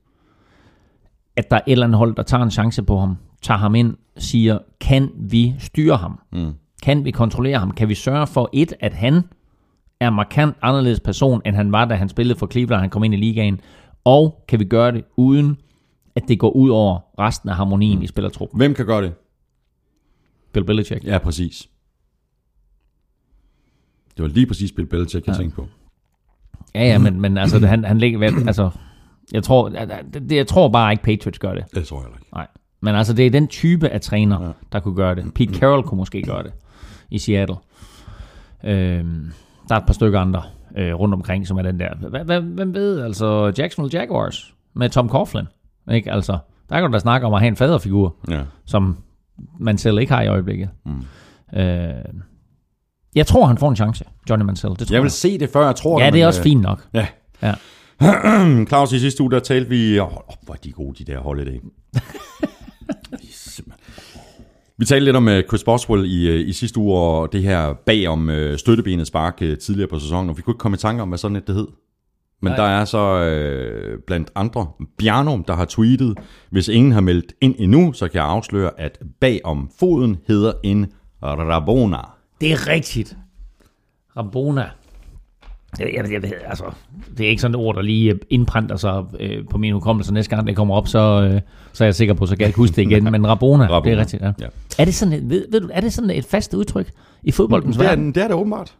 at 1.36 1.52
der 1.52 1.58
er 1.58 1.62
et 1.68 1.72
eller 1.72 1.86
andet 1.86 1.98
hold, 1.98 2.16
der 2.16 2.24
tager 2.24 2.44
en 2.44 2.52
chance 2.52 2.84
på 2.84 3.00
ham, 3.00 3.18
tager 3.42 3.58
ham 3.58 3.76
ind, 3.76 3.96
siger, 4.18 4.58
kan 4.82 5.10
vi 5.16 5.56
styre 5.60 5.98
ham? 5.98 6.20
Mm. 6.32 6.54
Kan 6.84 7.06
vi 7.06 7.12
kontrollere 7.12 7.58
ham? 7.60 7.72
Kan 7.72 7.90
vi 7.90 7.96
sørge 7.96 8.28
for, 8.28 8.50
et, 8.54 8.74
at 8.80 8.94
han 8.94 9.22
er 10.00 10.10
markant 10.10 10.56
anderledes 10.62 11.00
person, 11.00 11.42
end 11.46 11.56
han 11.56 11.72
var, 11.72 11.86
da 11.86 11.96
han 11.96 12.10
spillede 12.10 12.40
for 12.40 12.48
Cleveland, 12.52 12.82
han 12.82 12.90
kom 12.90 13.04
ind 13.04 13.14
i 13.14 13.18
ligaen, 13.18 13.60
og 14.04 14.44
kan 14.48 14.60
vi 14.60 14.66
gøre 14.66 14.92
det 14.92 15.04
uden, 15.16 15.58
at 16.16 16.24
det 16.28 16.40
går 16.40 16.50
ud 16.50 16.70
over 16.70 17.00
resten 17.20 17.50
af 17.50 17.56
harmonien 17.56 17.98
mm. 17.98 18.04
i 18.04 18.08
spillertruppen? 18.08 18.58
Hvem 18.58 18.74
kan 18.74 18.86
gøre 18.86 19.02
det? 19.02 19.14
Bill 20.54 20.66
Belichick. 20.66 21.04
Ja, 21.04 21.18
præcis. 21.18 21.68
Det 24.18 24.24
var 24.24 24.30
lige 24.30 24.48
præcis 24.48 24.72
Bill 24.72 24.88
Belichick, 24.88 25.28
jeg 25.28 25.34
Ja. 25.36 25.40
tænkte 25.40 25.56
på. 25.56 25.68
Ja, 26.76 26.84
ja, 26.84 26.98
men, 26.98 27.22
men 27.22 27.38
altså, 27.38 27.68
han, 27.68 27.84
han 27.86 27.98
ligger 27.98 28.20
ved, 28.20 28.48
altså, 28.48 28.70
jeg 29.34 29.44
tror, 29.44 29.70
det, 30.14 30.32
jeg 30.32 30.48
tror 30.48 30.70
bare 30.70 30.92
ikke 30.92 31.04
Patriots 31.04 31.40
gør 31.40 31.54
det. 31.54 31.66
Det 31.76 31.88
tror 31.88 32.02
jeg 32.02 32.10
ikke. 32.20 32.30
Nej. 32.34 32.48
Men 32.82 32.96
altså, 32.96 33.14
det 33.14 33.26
er 33.26 33.30
den 33.32 33.48
type 33.48 33.90
af 33.90 34.02
træner, 34.02 34.46
Ja. 34.46 34.52
der 34.72 34.80
kunne 34.80 34.96
gøre 34.96 35.16
det. 35.16 35.34
Pete 35.34 35.54
Carroll 35.54 35.84
kunne 35.84 35.98
måske 35.98 36.22
gøre 36.22 36.44
det 36.44 36.54
i 37.12 37.18
Seattle. 37.18 37.56
Øhm, 38.64 39.32
der 39.70 39.76
er 39.76 39.80
et 39.80 39.86
par 39.86 39.94
stykker 39.94 40.20
andre 40.20 40.44
øh, 40.78 40.94
rundt 40.94 41.14
omkring, 41.14 41.48
som 41.48 41.58
er 41.58 41.62
den 41.62 41.80
der. 41.80 41.96
Hvem 42.40 42.74
ved, 42.74 43.02
altså 43.02 43.54
Jacksonville 43.58 44.00
Jaguars 44.00 44.54
med 44.74 44.90
Tom 44.90 45.10
Coughlin. 45.10 45.46
Ikke? 45.92 46.12
Altså, 46.12 46.38
der 46.70 46.80
kan 46.80 46.90
du 46.90 46.94
da 46.94 47.00
snakke 47.00 47.28
om 47.28 47.34
at 47.34 47.40
have 47.40 47.48
en 47.48 47.56
faderfigur, 47.56 48.16
Ja. 48.30 48.44
som 48.66 48.98
man 49.60 49.78
selv 49.78 50.00
ikke 50.00 50.14
har 50.14 50.22
i 50.22 50.28
øjeblikket. 50.28 50.70
Mm. 50.86 51.60
Øh, 51.60 51.94
jeg 53.16 53.28
tror, 53.28 53.46
han 53.46 53.58
får 53.58 53.70
en 53.70 53.76
chance, 53.76 54.06
Johnny 54.30 54.46
Mansell. 54.46 54.74
Det 54.80 54.88
tror 54.88 54.96
Jeg 54.96 55.02
vil 55.04 55.12
se 55.12 55.38
det, 55.38 55.50
før 55.50 55.66
jeg 55.66 55.76
tror 55.76 56.00
Ja, 56.00 56.06
det. 56.06 56.14
det 56.14 56.22
er 56.22 56.24
men, 56.24 56.28
også 56.28 56.40
øh, 56.40 56.44
fint 56.44 56.62
nok. 56.62 56.88
Ja. 56.94 57.08
Ja. 57.42 57.54
Claus, 58.70 58.94
i 58.94 59.00
sidste 59.00 59.24
uge, 59.24 59.32
der 59.32 59.40
talte 59.40 59.70
vi... 59.70 60.00
Oh, 60.00 60.12
hvor 60.42 60.54
er 60.54 60.58
de 60.64 60.72
gode, 60.72 61.06
de 61.06 61.12
der 61.12 61.20
holiday. 61.20 61.60
Vi 64.80 64.86
talte 64.86 65.06
lidt 65.06 65.16
om 65.16 65.28
uh, 65.28 65.40
Chris 65.48 65.64
Boswell 65.64 66.06
i, 66.06 66.30
uh, 66.34 66.48
i 66.50 66.54
sidste 66.54 66.80
uge, 66.80 67.00
og 67.00 67.34
det 67.34 67.44
her 67.44 67.74
bag 67.86 68.08
om 68.08 68.30
uh, 68.30 68.56
støttebenet 68.56 69.08
spark 69.08 69.38
tidligere 69.38 69.88
på 69.88 70.00
sæsonen, 70.00 70.30
og 70.30 70.38
vi 70.38 70.42
kunne 70.42 70.52
ikke 70.52 70.60
komme 70.60 70.76
i 70.76 70.80
tanke 70.80 71.02
om, 71.02 71.08
hvad 71.08 71.18
sådan 71.18 71.36
et 71.36 71.48
det 71.48 71.56
hed. 71.56 71.68
Men 72.42 72.52
Nej. 72.52 72.56
der 72.58 72.64
er 72.64 72.86
så 72.86 73.14
uh, 73.96 74.00
blandt 74.08 74.32
andre 74.36 74.68
Bjarnum, 74.98 75.44
der 75.44 75.56
har 75.56 75.66
tweetet, 75.66 76.18
hvis 76.50 76.68
ingen 76.68 76.92
har 76.92 77.02
meldt 77.02 77.34
ind 77.42 77.56
endnu, 77.60 77.94
så 77.94 78.08
kan 78.08 78.16
jeg 78.18 78.26
afsløre, 78.26 78.72
at 78.78 79.00
bag 79.22 79.42
om 79.44 79.72
foden 79.80 80.18
hedder 80.28 80.52
en 80.64 80.88
Rabona. 81.24 81.98
Det 82.42 82.52
er 82.52 82.68
rigtigt. 82.68 83.18
Rabona. 84.18 84.66
Jeg, 85.80 85.94
jeg, 85.96 86.12
jeg 86.12 86.22
ved, 86.22 86.32
altså, 86.46 86.64
det 87.18 87.26
er 87.26 87.30
ikke 87.30 87.42
sådan 87.42 87.56
et 87.56 87.62
ord, 87.62 87.76
der 87.76 87.82
lige 87.82 88.12
øh, 88.14 88.20
indprænder 88.30 88.76
sig 88.76 89.04
øh, 89.20 89.44
på 89.50 89.58
min 89.58 89.74
hukommelse. 89.74 90.14
Næste 90.14 90.36
gang 90.36 90.48
det 90.48 90.56
kommer 90.56 90.76
op, 90.76 90.88
så, 90.88 91.30
øh, 91.34 91.42
så 91.74 91.84
er 91.84 91.86
jeg 91.88 91.96
sikker 91.96 92.14
på, 92.14 92.26
så 92.26 92.36
kan 92.36 92.42
jeg 92.42 92.48
ikke 92.48 92.58
huske 92.58 92.76
det 92.76 92.82
igen. 92.82 93.04
Men 93.04 93.28
Rabona, 93.28 93.64
Rabona, 93.68 93.90
det 93.92 93.98
er 93.98 94.02
rigtigt. 94.02 94.22
Ja. 94.22 94.32
ja. 94.40 94.48
Er, 94.80 94.86
det 94.86 94.96
sådan 94.96 95.14
et, 95.14 95.30
ved, 95.30 95.46
ved 95.52 95.62
du, 95.62 95.70
er 95.74 95.82
det 95.82 95.94
sådan 95.94 96.10
et 96.10 96.26
fast 96.26 96.54
udtryk 96.54 96.92
i 97.24 97.32
fodboldens 97.32 97.78
Det 97.78 97.84
er, 97.86 97.90
verden? 97.90 98.08
det 98.16 98.24
er 98.24 98.28
det 98.28 98.36
åbenbart. 98.36 98.76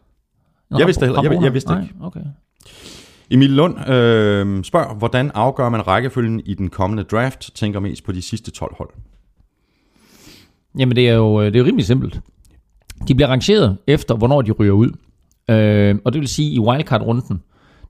Nå, 0.70 0.78
jeg 0.78 0.86
vidste 0.86 1.06
det 1.06 1.12
jeg- 1.22 1.42
jeg 1.42 1.52
vidste 1.54 1.72
det 1.74 1.78
Nej, 1.78 2.06
okay. 2.06 2.20
Emil 3.30 3.50
Lund 3.50 3.90
øh, 3.90 4.64
spørger, 4.64 4.94
hvordan 4.94 5.30
afgør 5.34 5.68
man 5.68 5.86
rækkefølgen 5.86 6.40
i 6.44 6.54
den 6.54 6.70
kommende 6.70 7.02
draft? 7.02 7.50
Tænker 7.54 7.80
mest 7.80 8.04
på 8.04 8.12
de 8.12 8.22
sidste 8.22 8.50
12 8.50 8.74
hold. 8.78 8.90
Jamen, 10.78 10.96
det 10.96 11.08
er 11.08 11.14
jo, 11.14 11.44
det 11.44 11.54
er 11.56 11.58
jo 11.58 11.64
rimelig 11.64 11.86
simpelt. 11.86 12.20
De 13.08 13.14
bliver 13.14 13.28
rangeret 13.28 13.76
efter, 13.86 14.16
hvornår 14.16 14.42
de 14.42 14.50
ryger 14.52 14.72
ud. 14.72 14.90
Øh, 15.50 15.96
og 16.04 16.12
det 16.12 16.20
vil 16.20 16.28
sige, 16.28 16.50
i 16.50 16.58
wildcard-runden, 16.58 17.42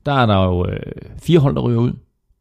der 0.06 0.12
er 0.12 0.26
der 0.26 0.44
jo 0.44 0.66
øh, 0.66 0.80
fire 1.22 1.38
hold, 1.38 1.54
der 1.54 1.60
ryger 1.60 1.80
ud. 1.80 1.92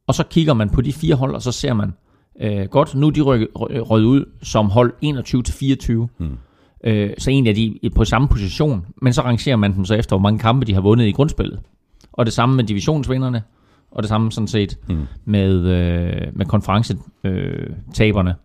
Og 0.08 0.16
så 0.16 0.24
kigger 0.24 0.54
man 0.54 0.70
på 0.70 0.82
de 0.82 0.94
fire 0.94 1.16
hold, 1.16 1.36
og 1.36 1.42
så 1.42 1.52
ser 1.52 1.74
man, 1.74 1.94
øh, 2.42 2.66
godt, 2.66 2.96
nu 2.96 3.08
er 3.08 3.12
de 3.12 3.22
røget, 3.22 3.48
røget 3.56 4.06
ud 4.06 4.26
som 4.42 4.70
hold 4.70 4.94
21-24. 5.04 6.08
Hmm. 6.18 6.38
Øh, 6.84 7.14
så 7.18 7.30
egentlig 7.30 7.52
er 7.52 7.80
de 7.82 7.90
på 7.90 8.06
samme 8.06 8.28
position, 8.28 8.86
men 9.02 9.14
så 9.14 9.22
rangerer 9.22 9.56
man 9.56 9.76
dem 9.76 9.86
så 9.86 9.96
efter, 9.96 10.16
hvor 10.16 10.24
mange 10.24 10.40
kampe 10.40 10.66
de 10.66 10.74
har 10.74 10.82
vundet 10.82 11.06
i 11.06 11.12
grundspillet. 11.12 11.60
Og 12.18 12.26
det 12.26 12.34
samme 12.34 12.56
med 12.56 12.64
divisionsvinderne, 12.64 13.42
og 13.92 14.04
det 14.04 14.10
samme 14.10 14.32
sådan 14.32 14.48
set 14.48 14.78
Mm. 14.90 15.06
med, 15.26 15.54
øh, 15.66 16.22
med 16.34 16.46
konferencetaberne. 16.46 18.36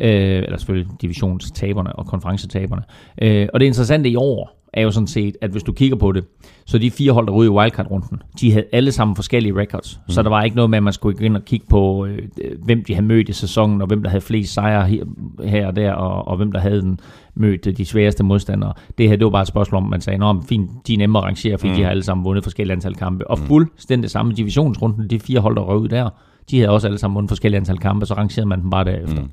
Øh, 0.00 0.42
eller 0.42 0.56
selvfølgelig 0.58 0.88
divisionstaberne 1.02 1.92
og 1.92 2.06
konferencetaberne. 2.06 2.82
Øh, 3.22 3.48
og 3.54 3.60
det 3.60 3.66
interessante 3.66 4.08
i 4.10 4.16
år 4.16 4.62
er 4.72 4.82
jo 4.82 4.90
sådan 4.90 5.06
set, 5.06 5.36
at 5.40 5.50
hvis 5.50 5.62
du 5.62 5.72
kigger 5.72 5.96
på 5.96 6.12
det, 6.12 6.24
så 6.66 6.78
de 6.78 6.90
fire 6.90 7.12
hold, 7.12 7.26
der 7.26 7.32
ryger 7.32 7.52
i 7.52 7.54
wildcard-runden, 7.54 8.22
de 8.40 8.52
havde 8.52 8.64
alle 8.72 8.92
sammen 8.92 9.16
forskellige 9.16 9.56
records. 9.56 10.00
Mm. 10.06 10.10
Så 10.12 10.22
der 10.22 10.28
var 10.28 10.42
ikke 10.42 10.56
noget 10.56 10.70
med, 10.70 10.76
at 10.76 10.82
man 10.82 10.92
skulle 10.92 11.18
gå 11.18 11.24
ind 11.24 11.36
og 11.36 11.44
kigge 11.44 11.66
på, 11.70 12.06
øh, 12.06 12.18
hvem 12.64 12.84
de 12.84 12.94
havde 12.94 13.06
mødt 13.06 13.28
i 13.28 13.32
sæsonen, 13.32 13.80
og 13.80 13.86
hvem 13.86 14.02
der 14.02 14.10
havde 14.10 14.20
flest 14.20 14.54
sejre 14.54 14.86
her, 14.86 15.04
her 15.44 15.66
og 15.66 15.76
der, 15.76 15.92
og, 15.92 16.28
og 16.28 16.36
hvem 16.36 16.52
der 16.52 16.60
havde 16.60 16.80
den 16.80 17.00
mødt 17.36 17.78
de 17.78 17.84
sværeste 17.84 18.24
modstandere. 18.24 18.72
Det 18.98 19.08
her, 19.08 19.16
det 19.16 19.24
var 19.24 19.30
bare 19.30 19.42
et 19.42 19.48
spørgsmål 19.48 19.82
om, 19.82 19.88
man 19.88 20.00
sagde, 20.00 20.18
Nå, 20.18 20.42
fint, 20.48 20.70
de 20.86 20.94
er 20.94 20.98
nemmere 20.98 21.22
at 21.22 21.26
rangere, 21.26 21.58
fordi 21.58 21.70
mm. 21.70 21.76
de 21.76 21.82
har 21.82 21.90
alle 21.90 22.02
sammen 22.02 22.24
vundet 22.24 22.44
forskellige 22.44 22.72
antal 22.72 22.94
kampe. 22.94 23.30
Og 23.30 23.38
fuldstændig 23.38 24.02
det 24.02 24.10
samme 24.10 24.32
divisionsrunden, 24.32 25.10
de 25.10 25.20
fire 25.20 25.40
hold, 25.40 25.56
der 25.56 25.62
røg 25.62 25.78
ud 25.78 25.88
der, 25.88 26.10
de 26.50 26.58
havde 26.58 26.70
også 26.70 26.86
alle 26.86 26.98
sammen 26.98 27.14
vundet 27.14 27.30
forskellige 27.30 27.58
antal 27.58 27.78
kampe, 27.78 28.06
så 28.06 28.14
rangerede 28.14 28.48
man 28.48 28.60
dem 28.60 28.70
bare 28.70 28.84
derefter. 28.84 29.22
Mm. 29.22 29.30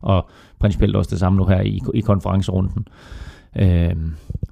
Og 0.00 0.28
principielt 0.58 0.96
også 0.96 1.10
det 1.10 1.18
samme 1.18 1.36
nu 1.36 1.44
her 1.44 1.60
i, 1.60 1.80
i 1.94 2.00
konferencerunden, 2.00 2.88
øh, 3.58 3.94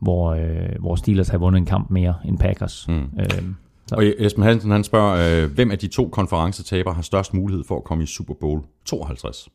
hvor, 0.00 0.32
øh, 0.32 0.80
hvor 0.80 0.96
Steelers 0.96 1.28
har 1.28 1.38
vundet 1.38 1.58
en 1.58 1.66
kamp 1.66 1.90
mere 1.90 2.14
end 2.24 2.38
Packers. 2.38 2.86
Mm. 2.88 2.94
Øh, 2.94 3.42
så. 3.86 3.94
Og 3.94 4.04
Esben 4.18 4.42
Hansen 4.42 4.70
han 4.70 4.84
spørger, 4.84 5.44
øh, 5.44 5.50
hvem 5.50 5.70
af 5.70 5.78
de 5.78 5.86
to 5.86 6.08
konferencetabere 6.08 6.94
har 6.94 7.02
størst 7.02 7.34
mulighed 7.34 7.64
for 7.68 7.76
at 7.76 7.84
komme 7.84 8.04
i 8.04 8.06
Super 8.06 8.34
Bowl 8.34 8.62
52? 8.84 9.48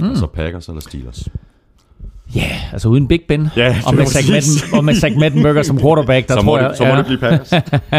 Mm. 0.00 0.08
Altså 0.08 0.26
Packers 0.26 0.68
eller 0.68 0.80
Steelers? 0.80 1.28
Ja, 2.34 2.40
yeah, 2.40 2.72
altså 2.72 2.88
uden 2.88 3.08
Big 3.08 3.20
Ben, 3.28 3.48
Ja, 3.56 3.76
og, 3.86 3.92
det 3.92 3.98
med 3.98 4.06
Zach. 4.06 4.30
Madden, 4.30 4.78
og 4.78 4.84
med 4.84 4.94
Zach 4.94 5.16
Maddenberger 5.18 5.62
som 5.62 5.78
quarterback, 5.78 6.28
der 6.28 6.34
Så 6.34 6.40
tror 6.40 6.44
må, 6.44 6.58
jeg... 6.58 6.68
det, 6.70 6.78
så 6.78 6.84
må 6.84 6.96
det 6.96 7.06
blive 7.06 7.18
Packers. 7.18 7.52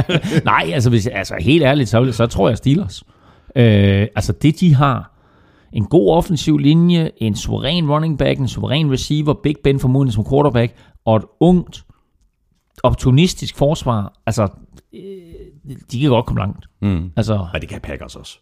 Nej, 0.46 0.72
altså, 0.74 0.90
hvis, 0.90 1.08
altså 1.08 1.36
helt 1.40 1.64
ærligt, 1.64 1.90
så, 1.90 2.12
så 2.12 2.28
tror 2.28 2.50
jeg 2.50 2.58
Steelers. 2.58 3.04
Øh, 3.56 4.08
altså 4.16 4.32
det, 4.34 4.60
de 4.60 4.76
har, 4.76 5.12
en 5.74 5.86
god 5.86 6.12
offensiv 6.12 6.58
linje, 6.58 7.12
en 7.18 7.36
suveræn 7.36 7.90
running 7.92 8.18
back, 8.18 8.40
en 8.40 8.48
suveræn 8.48 8.92
receiver, 8.92 9.34
Big 9.44 9.56
Ben 9.64 9.80
formodentlig 9.80 10.14
som 10.14 10.26
quarterback, 10.30 10.74
og 11.06 11.16
et 11.16 11.24
ungt, 11.40 11.86
opportunistisk 12.84 13.58
forsvar, 13.58 14.14
altså, 14.26 14.48
øh, 14.94 15.02
de 15.92 16.00
kan 16.00 16.10
godt 16.10 16.26
komme 16.26 16.40
langt. 16.42 16.66
Mm. 16.82 17.12
Altså, 17.18 17.48
Men 17.54 17.62
det 17.62 17.70
kan 17.70 17.82
Packers 17.82 18.16
også. 18.16 18.40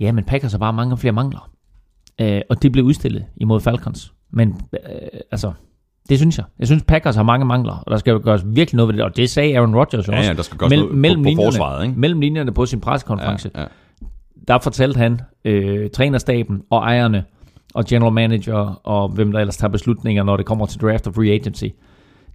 ja, 0.00 0.12
men 0.12 0.24
Packers 0.24 0.52
har 0.52 0.58
bare 0.58 0.72
mange 0.72 0.98
flere 0.98 1.12
mangler. 1.12 1.50
Øh, 2.20 2.40
og 2.50 2.62
det 2.62 2.72
blev 2.72 2.84
udstillet 2.84 3.24
imod 3.36 3.60
Falcons. 3.60 4.12
Men 4.30 4.48
øh, 4.72 4.80
altså, 5.30 5.52
det 6.08 6.18
synes 6.18 6.38
jeg. 6.38 6.44
Jeg 6.58 6.66
synes, 6.66 6.82
Packers 6.82 7.16
har 7.16 7.22
mange 7.22 7.46
mangler, 7.46 7.72
og 7.86 7.90
der 7.90 7.96
skal 7.96 8.10
jo 8.12 8.20
gøres 8.24 8.42
virkelig 8.46 8.76
noget 8.76 8.88
ved 8.88 8.96
det. 8.96 9.04
Og 9.04 9.16
det 9.16 9.30
sagde 9.30 9.56
Aaron 9.58 9.74
Rodgers 9.76 10.08
jo 10.08 10.12
Ja, 10.12 10.18
også. 10.18 10.30
ja, 10.30 10.36
der 10.36 10.42
skal 10.42 10.58
gøres 10.58 10.70
noget 10.72 10.84
på- 10.84 10.88
på 10.94 10.94
linjerne, 10.96 11.36
forsvaret, 11.36 11.86
ikke? 11.86 12.00
Mellem 12.00 12.20
linjerne 12.20 12.52
på 12.52 12.66
sin 12.66 12.80
pressekonference, 12.80 13.50
Ja, 13.54 13.60
ja. 13.60 13.66
der 14.48 14.58
fortalte 14.62 14.98
han 14.98 15.20
øh, 15.44 15.90
trænerstaben 15.90 16.62
og 16.70 16.78
ejerne 16.78 17.24
og 17.74 17.84
general 17.84 18.12
manager 18.12 18.80
og 18.86 19.08
hvem 19.08 19.32
der 19.32 19.40
ellers 19.40 19.56
tager 19.56 19.70
beslutninger, 19.70 20.22
når 20.22 20.36
det 20.36 20.46
kommer 20.46 20.66
til 20.66 20.80
draft 20.80 21.06
og 21.06 21.14
free 21.14 21.30
agency. 21.32 21.64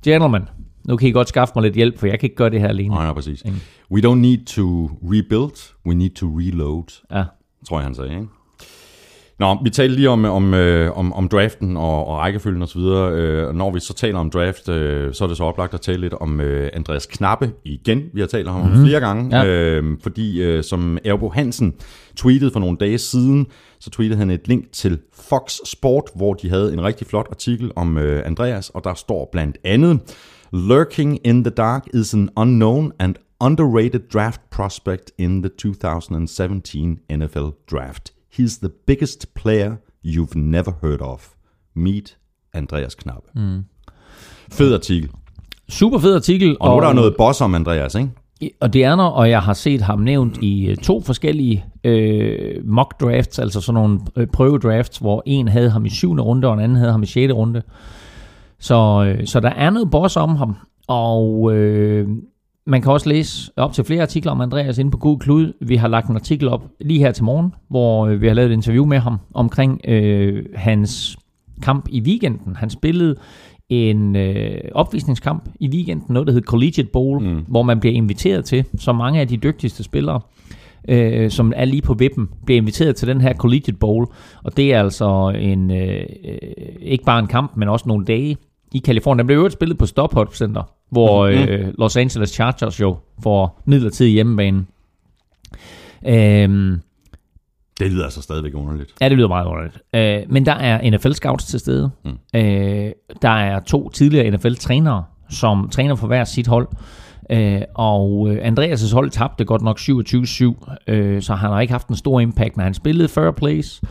Gentlemen, 0.06 0.42
nu 0.88 0.98
kan 0.98 1.08
I 1.10 1.12
godt 1.12 1.30
skaffe 1.30 1.52
mig 1.56 1.62
lidt 1.64 1.76
hjælp, 1.76 1.98
for 2.00 2.08
jeg 2.08 2.20
kan 2.20 2.28
ikke 2.28 2.36
gøre 2.36 2.50
det 2.50 2.60
her 2.60 2.68
alene. 2.68 2.90
Nej, 2.96 3.06
ja, 3.06 3.14
præcis. 3.14 3.44
We 3.92 4.02
don't 4.02 4.16
need 4.16 4.46
to 4.46 4.86
rebuild, 5.04 5.74
we 5.86 5.96
need 5.96 6.10
to 6.10 6.28
reload, 6.40 7.02
Ja. 7.12 7.24
tror 7.68 7.78
jeg, 7.80 7.84
han 7.86 7.96
sagde. 7.96 8.12
Ikke? 8.12 8.26
Nå, 9.44 9.58
vi 9.64 9.70
talte 9.70 9.96
lige 9.96 10.10
om, 10.10 10.26
om, 10.26 10.54
øh, 10.54 10.98
om, 10.98 11.14
om 11.14 11.28
draften 11.28 11.78
og, 11.78 12.08
og 12.08 12.18
rækkefølgen 12.18 12.62
osv. 12.62 12.80
Øh, 12.80 13.56
når 13.56 13.72
vi 13.72 13.80
så 13.80 13.94
taler 13.94 14.20
om 14.20 14.30
draft, 14.30 14.70
øh, 14.70 15.14
så 15.14 15.24
er 15.24 15.28
det 15.28 15.38
så 15.38 15.44
oplagt 15.44 15.74
at 15.74 15.82
tale 15.82 16.02
lidt 16.02 16.14
om 16.14 16.42
øh, 16.42 16.70
Andreas 16.74 17.06
Knappe 17.06 17.52
igen. 17.66 18.04
Vi 18.14 18.20
har 18.20 18.28
talt 18.28 18.48
om 18.48 18.62
ham 18.62 18.72
mm. 18.72 18.86
flere 18.86 19.00
gange, 19.00 19.38
Ja. 19.38 19.46
øh, 19.46 19.98
fordi 20.04 20.42
øh, 20.42 20.64
som 20.64 20.98
Erbo 21.06 21.30
Hansen 21.30 21.74
tweetede 22.16 22.52
for 22.52 22.60
nogle 22.60 22.78
dage 22.78 22.98
siden, 22.98 23.48
så 23.80 23.90
tweetede 23.90 24.20
han 24.20 24.30
et 24.30 24.48
link 24.48 24.72
til 24.72 25.00
Fox 25.30 25.58
Sport, 25.66 26.10
hvor 26.16 26.34
de 26.34 26.50
havde 26.50 26.74
en 26.74 26.84
rigtig 26.84 27.08
flot 27.08 27.28
artikel 27.30 27.72
om 27.76 27.98
øh, 27.98 28.22
Andreas, 28.26 28.70
og 28.70 28.84
der 28.84 28.94
står 28.94 29.30
blandt 29.32 29.58
andet, 29.64 30.00
Lurking 30.54 31.20
in 31.24 31.44
the 31.44 31.52
dark 31.52 31.88
is 31.94 32.14
an 32.14 32.30
unknown 32.38 32.92
and 33.00 33.16
underrated 33.40 34.00
draft 34.14 34.42
prospect 34.52 35.12
in 35.18 35.42
the 35.44 35.50
2017 35.58 37.00
NFL 37.12 37.48
Draft. 37.72 38.14
He's 38.40 38.58
the 38.58 38.70
biggest 38.88 39.34
player 39.34 39.76
you've 40.06 40.36
never 40.36 40.72
heard 40.82 41.02
of. 41.02 41.30
Meet 41.76 42.18
Andreas 42.54 42.96
Knappe. 42.96 43.30
Mm. 43.36 43.66
Fed 44.52 44.74
artikel. 44.74 45.10
Super 45.70 46.00
fed 46.00 46.16
artikel. 46.16 46.58
Og 46.60 46.70
nu 46.70 46.76
er 46.76 46.88
der 46.88 46.94
noget 46.94 47.16
boss 47.18 47.42
om 47.42 47.56
Andreas, 47.56 47.96
ikke? 47.96 48.10
Og 48.60 48.74
det 48.74 48.84
er 48.84 48.96
der, 48.96 49.04
og 49.04 49.30
jeg 49.30 49.42
har 49.42 49.54
set 49.54 49.82
ham 49.82 50.00
nævnt 50.00 50.38
i 50.42 50.66
øh, 50.66 50.78
to 50.78 51.02
forskellige 51.02 51.66
øh, 51.84 52.68
mock 52.68 53.02
drafts, 53.02 53.40
altså 53.40 53.62
sådan 53.62 53.82
nogle 53.82 54.00
øh, 54.16 54.28
prøvedrafts, 54.28 54.98
hvor 54.98 55.24
en 55.26 55.48
havde 55.48 55.70
ham 55.70 55.86
i 55.86 55.90
syvende 55.90 56.24
runde, 56.24 56.48
og 56.48 56.54
en 56.54 56.60
anden 56.60 56.78
havde 56.78 56.92
ham 56.92 57.04
i 57.04 57.06
sjette 57.06 57.34
runde. 57.34 57.62
Så, 58.60 59.06
øh, 59.08 59.28
så 59.28 59.40
der 59.40 59.50
er 59.50 59.70
noget 59.70 59.92
boss 59.92 60.18
om 60.18 60.36
ham, 60.36 60.56
og 60.88 61.54
øh, 61.54 62.08
man 62.66 62.82
kan 62.82 62.92
også 62.92 63.10
læse 63.10 63.52
op 63.58 63.74
til 63.74 63.84
flere 63.84 64.02
artikler 64.02 64.32
om 64.32 64.42
Andreas 64.42 64.78
inde 64.78 64.92
på 64.92 64.98
Google 64.98 65.20
Klud. 65.20 65.54
Vi 65.62 65.76
har 65.76 65.88
lagt 65.88 66.08
en 66.08 66.16
artikel 66.16 66.48
op 66.48 66.64
lige 66.82 67.00
her 67.00 67.12
til 67.12 67.24
morgen, 67.24 67.54
hvor 67.70 68.08
øh, 68.08 68.22
vi 68.22 68.28
har 68.28 68.34
lavet 68.34 68.50
et 68.50 68.54
interview 68.54 68.86
med 68.86 69.00
ham 69.00 69.18
omkring 69.34 69.82
øh, 69.88 70.46
hans 70.56 71.18
kamp 71.62 71.88
i 71.90 72.02
weekenden. 72.02 72.56
Han 72.56 72.70
spillede 72.70 73.16
en 73.70 74.16
øh, 74.16 74.58
opvisningskamp 74.72 75.50
i 75.60 75.70
weekenden, 75.70 76.06
noget 76.10 76.28
der 76.28 76.34
hedder 76.34 76.46
Collegiate 76.46 76.90
Bowl, 76.94 77.24
mm. 77.24 77.46
hvor 77.48 77.64
man 77.64 77.80
bliver 77.80 77.94
inviteret 77.96 78.46
til, 78.46 78.66
så 78.78 78.94
mange 78.94 79.20
af 79.20 79.28
de 79.28 79.38
dygtigste 79.38 79.84
spillere, 79.84 80.22
øh, 80.90 81.32
som 81.32 81.54
er 81.56 81.66
lige 81.66 81.82
på 81.82 81.94
vippen, 81.94 82.30
bliver 82.46 82.58
inviteret 82.58 82.96
til 82.96 83.08
den 83.08 83.22
her 83.22 83.34
Collegiate 83.34 83.78
Bowl, 83.80 84.08
og 84.44 84.58
det 84.58 84.74
er 84.74 84.80
altså 84.80 85.34
en 85.40 85.72
øh, 85.72 86.06
øh, 86.26 86.38
ikke 86.82 87.04
bare 87.04 87.20
en 87.20 87.28
kamp, 87.28 87.58
men 87.58 87.70
også 87.70 87.86
nogle 87.88 88.06
dage 88.06 88.38
i 88.74 88.78
Kalifornien. 88.78 89.20
Den 89.20 89.28
blev 89.28 89.38
jo 89.38 89.50
spillet 89.50 89.78
på 89.78 89.86
Stop 89.86 90.34
Center, 90.34 90.64
hvor 90.94 91.26
øh, 91.26 91.74
Los 91.78 91.98
Angeles 91.98 92.30
Chargers 92.30 92.80
jo 92.80 92.98
får 93.24 93.62
midlertidig 93.66 94.14
hjemmebane. 94.14 94.66
Øhm, 96.08 96.82
Det 97.80 97.92
lyder 97.92 98.04
altså 98.04 98.22
stadigvæk 98.22 98.52
underligt. 98.56 98.94
Ja, 99.02 99.10
det 99.10 99.18
lyder 99.18 99.28
meget 99.28 99.46
underligt. 99.46 99.78
Øh, 99.96 100.34
men 100.34 100.46
der 100.46 100.54
er 100.54 100.82
NFL-scouts 100.82 101.46
til 101.50 101.60
stede. 101.60 101.92
Mm. 102.06 102.40
Øh, 102.40 102.92
der 103.22 103.30
er 103.30 103.60
to 103.60 103.90
tidligere 103.90 104.32
NFL-trænere, 104.32 105.04
som 105.30 105.70
træner 105.72 105.96
for 105.96 106.08
hver 106.08 106.24
sit 106.24 106.48
hold. 106.48 106.68
Øh, 107.30 107.62
og 107.76 108.28
øh, 108.32 108.48
Andreas' 108.48 108.94
hold 108.94 109.10
tabte 109.10 109.46
godt 109.46 109.62
nok 109.62 109.80
27-7, 109.80 110.92
øh, 110.94 111.22
så 111.22 111.36
han 111.36 111.50
har 111.50 111.62
ikke 111.62 111.72
haft 111.74 111.88
en 111.88 111.96
stor 111.96 112.20
impact, 112.20 112.58
men 112.58 112.64
han 112.64 112.74
spillede 112.74 113.08
fair 113.08 113.32
place. 113.32 113.82
Øh, 113.84 113.90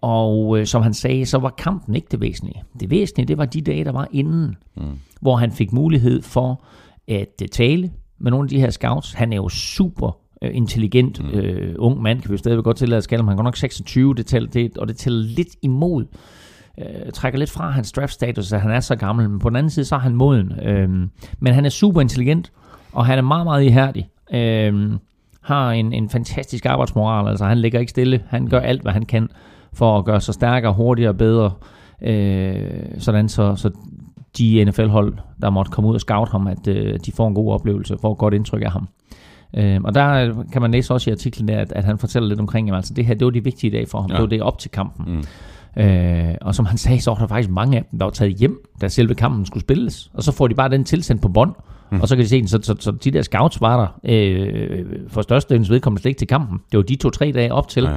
og 0.00 0.58
øh, 0.58 0.66
som 0.66 0.82
han 0.82 0.94
sagde, 0.94 1.26
så 1.26 1.38
var 1.38 1.50
kampen 1.50 1.94
ikke 1.94 2.08
det 2.10 2.20
væsentlige. 2.20 2.62
Det 2.80 2.90
væsentlige, 2.90 3.26
det 3.26 3.38
var 3.38 3.44
de 3.44 3.60
dage, 3.60 3.84
der 3.84 3.92
var 3.92 4.08
inden, 4.12 4.56
mm. 4.76 4.82
hvor 5.20 5.36
han 5.36 5.52
fik 5.52 5.72
mulighed 5.72 6.22
for 6.22 6.64
at 7.08 7.42
øh, 7.42 7.48
tale 7.48 7.90
med 8.18 8.30
nogle 8.30 8.44
af 8.44 8.48
de 8.48 8.60
her 8.60 8.70
scouts. 8.70 9.12
Han 9.12 9.32
er 9.32 9.36
jo 9.36 9.48
super 9.48 10.16
øh, 10.42 10.50
intelligent 10.54 11.22
mm. 11.22 11.30
øh, 11.38 11.74
ung 11.78 12.02
mand, 12.02 12.20
kan 12.20 12.30
vi 12.30 12.34
jo 12.34 12.38
stadigvæk 12.38 12.64
godt 12.64 12.76
tillade 12.76 12.98
at 12.98 13.08
kalde 13.08 13.22
ham. 13.22 13.28
Han 13.28 13.34
er 13.34 13.36
godt 13.36 13.44
nok 13.44 13.56
26, 13.56 14.14
det 14.14 14.26
tæller, 14.26 14.50
det, 14.50 14.78
og 14.78 14.88
det 14.88 14.96
tæller 14.96 15.22
lidt 15.22 15.56
imod. 15.62 16.04
Øh, 16.78 17.12
trækker 17.12 17.38
lidt 17.38 17.50
fra 17.50 17.70
hans 17.70 17.92
draft 17.92 18.12
status, 18.12 18.52
at 18.52 18.60
han 18.60 18.70
er 18.70 18.80
så 18.80 18.96
gammel, 18.96 19.30
men 19.30 19.38
på 19.38 19.48
den 19.48 19.56
anden 19.56 19.70
side, 19.70 19.84
så 19.84 19.94
er 19.94 19.98
han 19.98 20.14
moden. 20.14 20.52
Øh, 20.62 20.88
men 21.38 21.54
han 21.54 21.64
er 21.64 21.68
super 21.68 22.00
intelligent, 22.00 22.52
og 22.92 23.06
han 23.06 23.18
er 23.18 23.22
meget, 23.22 23.46
meget 23.46 23.64
ihærdig. 23.64 24.08
Øh, 24.34 24.90
har 25.48 25.72
en, 25.72 25.92
en 25.92 26.08
fantastisk 26.08 26.66
arbejdsmoral, 26.66 27.28
altså 27.28 27.44
han 27.44 27.58
ligger 27.58 27.80
ikke 27.80 27.90
stille. 27.90 28.22
Han 28.28 28.46
gør 28.46 28.60
alt, 28.60 28.82
hvad 28.82 28.92
han 28.92 29.02
kan 29.02 29.28
for 29.72 29.98
at 29.98 30.04
gøre 30.04 30.20
sig 30.20 30.34
stærkere, 30.34 30.72
hurtigere 30.72 31.10
og 31.10 31.16
bedre. 31.16 31.50
Øh, 32.02 32.70
sådan 32.98 33.28
så, 33.28 33.54
så 33.56 33.70
de 34.38 34.64
NFL-hold, 34.64 35.14
der 35.42 35.50
måtte 35.50 35.70
komme 35.70 35.90
ud 35.90 35.94
og 35.94 36.00
scout 36.00 36.28
ham, 36.28 36.46
at 36.46 36.68
øh, 36.68 36.98
de 37.06 37.12
får 37.12 37.28
en 37.28 37.34
god 37.34 37.52
oplevelse, 37.52 37.96
får 38.00 38.12
et 38.12 38.18
godt 38.18 38.34
indtryk 38.34 38.62
af 38.62 38.72
ham. 38.72 38.88
Øh, 39.56 39.80
og 39.84 39.94
der 39.94 40.34
kan 40.52 40.62
man 40.62 40.70
læse 40.70 40.94
også 40.94 41.10
i 41.10 41.12
artiklen 41.12 41.48
der, 41.48 41.58
at, 41.58 41.72
at 41.72 41.84
han 41.84 41.98
fortæller 41.98 42.28
lidt 42.28 42.40
omkring, 42.40 42.70
at 42.70 42.76
altså, 42.76 42.94
det 42.94 43.06
her, 43.06 43.14
det 43.14 43.24
var 43.24 43.30
de 43.30 43.44
vigtige 43.44 43.70
dage 43.70 43.86
for 43.86 44.00
ham. 44.00 44.10
Ja. 44.10 44.14
Det 44.14 44.22
var 44.22 44.28
det 44.28 44.42
op 44.42 44.58
til 44.58 44.70
kampen. 44.70 45.24
Mm. 45.76 45.82
Øh, 45.82 46.34
og 46.40 46.54
som 46.54 46.66
han 46.66 46.78
sagde, 46.78 47.00
så 47.00 47.10
var 47.10 47.18
der 47.18 47.26
faktisk 47.26 47.50
mange 47.50 47.76
af 47.76 47.84
dem, 47.90 47.98
der 47.98 48.06
var 48.06 48.10
taget 48.10 48.34
hjem, 48.34 48.60
da 48.80 48.88
selve 48.88 49.14
kampen 49.14 49.46
skulle 49.46 49.60
spilles. 49.60 50.10
Og 50.14 50.22
så 50.22 50.32
får 50.32 50.48
de 50.48 50.54
bare 50.54 50.68
den 50.68 50.84
tilsendt 50.84 51.22
på 51.22 51.28
bånd. 51.28 51.54
Mm. 51.90 52.00
Og 52.00 52.08
så 52.08 52.16
kan 52.16 52.24
de 52.24 52.28
se 52.28 52.38
den, 52.40 52.48
så, 52.48 52.58
så, 52.62 52.74
så 52.80 52.90
de 52.90 53.10
der 53.10 53.22
scouts 53.22 53.60
var 53.60 53.76
der 54.04 54.12
øh, 54.14 54.84
for 55.08 55.22
størstedelens 55.22 55.70
vedkommende 55.70 56.02
slet 56.02 56.08
ikke 56.10 56.18
til 56.18 56.28
kampen. 56.28 56.58
Det 56.72 56.76
var 56.78 56.82
de 56.84 56.96
to-tre 56.96 57.32
dage 57.34 57.52
op 57.52 57.68
til, 57.68 57.82
Ja, 57.84 57.90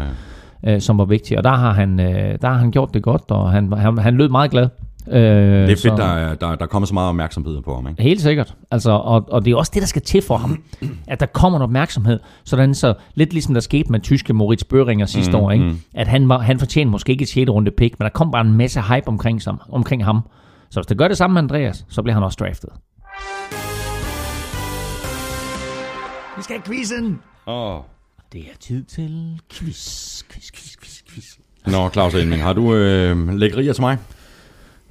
ja. 0.64 0.76
øh, 0.76 0.82
som 0.82 0.98
var 0.98 1.06
vigtige. 1.06 1.38
Og 1.38 1.44
der 1.44 1.50
har 1.56 1.74
han, 1.74 2.00
øh, 2.00 2.38
der 2.42 2.48
har 2.48 2.58
han 2.58 2.72
gjort 2.72 2.94
det 2.94 3.04
godt, 3.04 3.24
og 3.28 3.52
han, 3.52 3.74
han, 3.74 3.98
han 3.98 4.18
lød 4.18 4.30
meget 4.30 4.52
glad. 4.52 4.70
Øh, 5.08 5.14
Det 5.22 5.72
er 5.72 5.76
så- 5.76 5.82
fedt, 5.90 5.98
der, 5.98 6.04
er- 6.06 6.36
der, 6.36 6.56
der 6.56 6.66
kommer 6.66 6.86
så 6.88 6.94
meget 6.94 7.10
opmærksomhed 7.10 7.62
på 7.62 7.76
ham, 7.76 7.88
ikke? 7.88 8.04
Helt 8.04 8.22
sikkert. 8.22 8.56
Altså, 8.72 8.92
og, 8.92 9.26
og 9.32 9.46
det 9.46 9.52
er 9.52 9.56
også 9.56 9.72
det, 9.74 9.82
der 9.82 9.88
skal 9.88 10.02
til 10.02 10.22
for 10.22 10.38
ham. 10.38 10.64
At 11.08 11.20
der 11.20 11.26
kommer 11.26 11.60
en 11.60 11.64
opmærksomhed. 11.64 12.20
Sådan 12.46 12.74
så 12.76 12.94
lidt 13.16 13.34
ligesom 13.34 13.54
der 13.54 13.62
skete 13.62 13.92
med 13.92 14.00
tyske 14.00 14.34
Moritz 14.34 14.64
Bøhringer 14.64 15.06
sidste 15.06 15.38
mm, 15.38 15.44
år. 15.44 15.52
Ikke? 15.52 15.72
At 15.94 16.08
han, 16.08 16.30
var, 16.30 16.38
han 16.40 16.60
fortjener 16.60 16.92
måske 16.92 17.12
ikke 17.12 17.22
et 17.22 17.30
6. 17.30 17.50
runde 17.50 17.72
pick, 17.72 18.00
men 18.00 18.04
der 18.04 18.10
kom 18.10 18.32
bare 18.32 18.46
en 18.46 18.54
masse 18.54 18.82
hype 18.82 19.08
omkring, 19.08 19.42
sig, 19.42 19.54
omkring 19.70 20.06
ham. 20.06 20.20
Så 20.70 20.80
hvis 20.80 20.86
der 20.88 20.96
gør 20.96 21.08
det 21.08 21.18
samme 21.18 21.34
med 21.34 21.42
Andreas, 21.42 21.86
så 21.90 22.02
bliver 22.02 22.14
han 22.14 22.24
også 22.24 22.38
draftet. 22.40 22.70
Vi 26.38 26.44
skal 26.44 26.56
have 26.60 26.66
quizzen. 26.66 27.20
Åh. 27.48 27.82
Det 28.34 28.42
er 28.42 28.56
tid 28.60 28.84
til 28.84 29.42
quiz, 29.50 30.24
quiz, 30.24 30.52
quiz, 30.52 30.78
quiz, 30.78 31.04
quiz. 31.10 31.26
Nå, 31.68 31.90
Claus 31.90 32.14
Elming, 32.14 32.42
har 32.42 32.54
du 32.54 32.74
øh, 32.74 33.28
lækkerier 33.30 33.74
til 33.74 33.82
mig? 33.82 33.98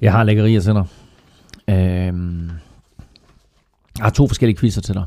Jeg 0.01 0.11
har 0.11 0.23
lækkerier 0.23 0.61
til 0.61 0.73
dig. 0.73 0.85
Øhm, 1.69 2.47
jeg 3.97 4.03
har 4.05 4.09
to 4.09 4.27
forskellige 4.27 4.57
quizzer 4.57 4.81
til 4.81 4.95
dig. 4.95 5.05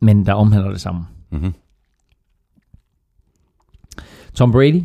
Men 0.00 0.26
der 0.26 0.32
omhandler 0.34 0.70
det 0.70 0.80
samme. 0.80 1.06
Mhm. 1.30 1.54
Tom 4.34 4.52
Brady 4.52 4.82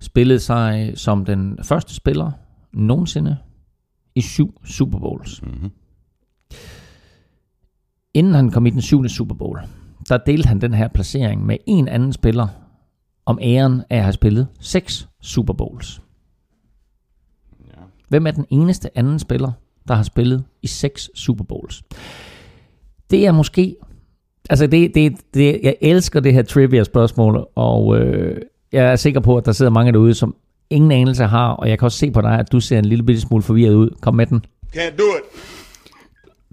spillede 0.00 0.40
sig 0.40 0.92
som 0.96 1.24
den 1.24 1.58
første 1.64 1.94
spiller 1.94 2.32
nogensinde 2.72 3.36
i 4.14 4.20
syv 4.20 4.60
Super 4.64 4.98
Bowls. 4.98 5.42
Mhm. 5.42 5.70
Inden 8.14 8.34
han 8.34 8.50
kom 8.50 8.66
i 8.66 8.70
den 8.70 8.82
syvende 8.82 9.08
Super 9.08 9.34
Bowl, 9.34 9.58
der 10.08 10.16
delte 10.16 10.48
han 10.48 10.60
den 10.60 10.74
her 10.74 10.88
placering 10.88 11.46
med 11.46 11.56
en 11.66 11.88
anden 11.88 12.12
spiller 12.12 12.48
om 13.26 13.38
æren 13.42 13.82
af 13.90 13.96
at 13.96 14.02
have 14.02 14.12
spillet 14.12 14.48
seks 14.60 15.08
Super 15.22 15.52
Bowls. 15.52 16.02
Hvem 18.08 18.26
er 18.26 18.30
den 18.30 18.46
eneste 18.50 18.98
anden 18.98 19.18
spiller, 19.18 19.52
der 19.88 19.94
har 19.94 20.02
spillet 20.02 20.44
i 20.62 20.66
seks 20.66 21.10
Super 21.14 21.44
Bowls? 21.44 21.82
Det 23.10 23.26
er 23.26 23.32
måske... 23.32 23.76
Altså, 24.50 24.66
det, 24.66 24.94
det, 24.94 25.12
det, 25.34 25.60
jeg 25.62 25.76
elsker 25.80 26.20
det 26.20 26.32
her 26.32 26.42
trivia-spørgsmål, 26.42 27.48
og 27.54 27.98
øh, 27.98 28.40
jeg 28.72 28.84
er 28.84 28.96
sikker 28.96 29.20
på, 29.20 29.36
at 29.36 29.46
der 29.46 29.52
sidder 29.52 29.72
mange 29.72 29.92
derude, 29.92 30.14
som 30.14 30.34
ingen 30.70 30.92
anelse 30.92 31.24
har, 31.24 31.48
og 31.48 31.68
jeg 31.68 31.78
kan 31.78 31.86
også 31.86 31.98
se 31.98 32.10
på 32.10 32.20
dig, 32.20 32.38
at 32.38 32.52
du 32.52 32.60
ser 32.60 32.78
en 32.78 32.84
lille 32.84 33.04
bitte 33.04 33.20
smule 33.20 33.42
forvirret 33.42 33.74
ud. 33.74 33.90
Kom 34.00 34.14
med 34.14 34.26
den. 34.26 34.44
Can't 34.76 34.96
do 34.96 35.04
it. 35.18 35.59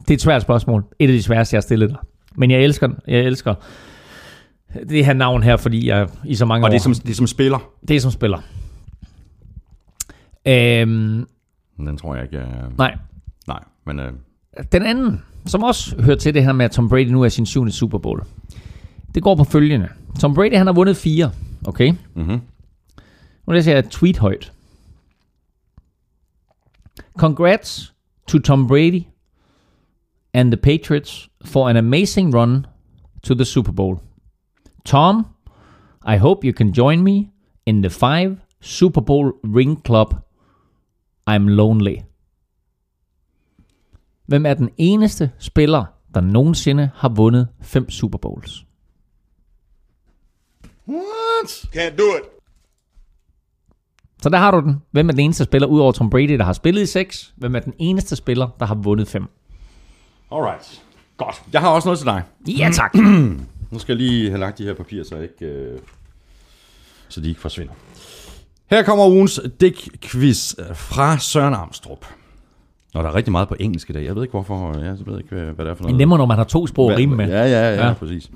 Det 0.07 0.13
er 0.13 0.17
et 0.17 0.21
svært 0.21 0.41
spørgsmål. 0.41 0.83
Et 0.99 1.07
af 1.07 1.13
de 1.13 1.23
sværeste, 1.23 1.53
jeg 1.53 1.57
har 1.57 1.61
stillet 1.61 1.89
dig. 1.89 1.97
Men 2.35 2.51
jeg 2.51 2.63
elsker 2.63 2.87
den. 2.87 2.95
Jeg 3.07 3.19
elsker 3.19 3.55
det 4.89 5.05
her 5.05 5.13
navn 5.13 5.43
her, 5.43 5.57
fordi 5.57 5.87
jeg 5.87 6.07
i 6.25 6.35
så 6.35 6.45
mange 6.45 6.65
Og 6.65 6.67
år... 6.67 6.69
det 6.69 6.75
er 6.75 6.81
som, 6.83 6.93
det 6.93 7.09
er 7.09 7.13
som 7.15 7.27
spiller. 7.27 7.71
det 7.87 7.95
er 7.95 7.99
som 7.99 8.11
spiller. 8.11 8.37
Øhm, 10.47 11.25
Den 11.77 11.97
tror 11.97 12.15
jeg 12.15 12.23
ikke... 12.23 12.37
Uh, 12.37 12.77
nej, 12.77 12.97
nej, 13.47 13.59
men... 13.85 13.99
Uh, 13.99 14.05
Den 14.71 14.83
anden, 14.83 15.21
som 15.45 15.63
også 15.63 16.01
hører 16.01 16.17
til 16.17 16.33
det 16.33 16.43
her 16.43 16.51
med, 16.53 16.65
at 16.65 16.71
Tom 16.71 16.89
Brady 16.89 17.07
nu 17.07 17.23
er 17.23 17.29
sin 17.29 17.45
syvende 17.45 17.71
Super 17.71 17.97
Bowl. 17.97 18.21
Det 19.15 19.23
går 19.23 19.35
på 19.35 19.43
følgende. 19.43 19.87
Tom 20.19 20.33
Brady, 20.33 20.55
han 20.57 20.67
har 20.67 20.73
vundet 20.73 20.97
fire. 20.97 21.31
Okay? 21.67 21.93
Mhm. 22.15 22.39
Nu 23.47 23.53
læser 23.53 23.71
jeg 23.71 23.79
et 23.79 23.89
tweet 23.89 24.17
højt. 24.17 24.53
Congrats 27.17 27.93
to 28.27 28.39
Tom 28.39 28.67
Brady 28.67 29.01
and 30.33 30.51
the 30.51 30.57
Patriots 30.57 31.29
for 31.45 31.69
an 31.69 31.77
amazing 31.77 32.35
run 32.35 32.65
to 33.23 33.35
the 33.35 33.45
Super 33.45 33.71
Bowl. 33.71 33.99
Tom, 34.85 35.25
I 36.05 36.17
hope 36.17 36.45
you 36.45 36.53
can 36.53 36.73
join 36.73 37.03
me 37.03 37.31
in 37.65 37.81
the 37.81 37.89
five 37.89 38.37
Super 38.61 39.01
Bowl 39.01 39.31
ring 39.43 39.83
club. 39.83 40.13
I'm 41.29 41.49
lonely. 41.49 42.03
Hvem 44.25 44.45
er 44.45 44.53
den 44.53 44.69
eneste 44.77 45.31
spiller, 45.39 45.85
der 46.13 46.21
nogensinde 46.21 46.89
har 46.95 47.09
vundet 47.09 47.47
fem 47.61 47.89
Super 47.89 48.17
Bowls? 48.17 48.65
What? 50.87 51.69
Can't 51.75 51.97
do 51.97 52.03
it. 52.17 52.23
Så 54.21 54.29
der 54.29 54.37
har 54.37 54.51
du 54.51 54.59
den. 54.59 54.81
Hvem 54.91 55.07
er 55.07 55.11
den 55.11 55.19
eneste 55.19 55.43
spiller, 55.43 55.67
udover 55.67 55.91
Tom 55.91 56.09
Brady, 56.09 56.37
der 56.37 56.43
har 56.43 56.53
spillet 56.53 56.81
i 56.81 56.85
seks? 56.85 57.33
Hvem 57.37 57.55
er 57.55 57.59
den 57.59 57.73
eneste 57.79 58.15
spiller, 58.15 58.49
der 58.59 58.65
har 58.65 58.75
vundet 58.75 59.07
fem? 59.07 59.27
Alright. 60.31 60.81
Godt. 61.17 61.41
Jeg 61.53 61.61
har 61.61 61.69
også 61.69 61.87
noget 61.87 61.99
til 61.99 62.05
dig. 62.05 62.23
Ja, 62.47 62.69
tak. 62.73 62.95
Nu 63.71 63.79
skal 63.79 63.97
jeg 63.97 64.07
lige 64.07 64.29
have 64.29 64.39
lagt 64.39 64.57
de 64.57 64.63
her 64.63 64.73
papirer, 64.73 65.03
så, 65.03 65.15
ikke, 65.19 65.45
øh, 65.45 65.79
så 67.09 67.21
de 67.21 67.29
ikke 67.29 67.41
forsvinder. 67.41 67.73
Her 68.69 68.83
kommer 68.83 69.05
ugens 69.07 69.39
Dick-quiz 69.63 70.55
fra 70.73 71.17
Søren 71.17 71.53
Armstrong. 71.53 71.99
Og 72.93 73.03
der 73.03 73.09
er 73.09 73.15
rigtig 73.15 73.31
meget 73.31 73.47
på 73.47 73.55
engelsk 73.59 73.89
i 73.89 73.93
dag. 73.93 74.05
Jeg 74.05 74.15
ved 74.15 74.23
ikke 74.23 74.31
hvorfor. 74.31 74.79
Jeg 74.79 74.97
ved 75.05 75.17
ikke, 75.17 75.35
hvad 75.35 75.45
det 75.45 75.49
er 75.49 75.55
for 75.55 75.63
Det 75.73 75.81
noget. 75.81 75.93
er 75.93 75.97
nemmere, 75.97 76.17
når 76.17 76.25
man 76.25 76.37
har 76.37 76.43
to 76.43 76.67
sprog 76.67 76.91
at 76.91 76.97
rime 76.97 77.15
med. 77.15 77.27
Ja, 77.27 77.43
ja, 77.43 77.73
Ja. 77.73 77.87
ja, 77.87 77.93
præcis. 77.93 78.31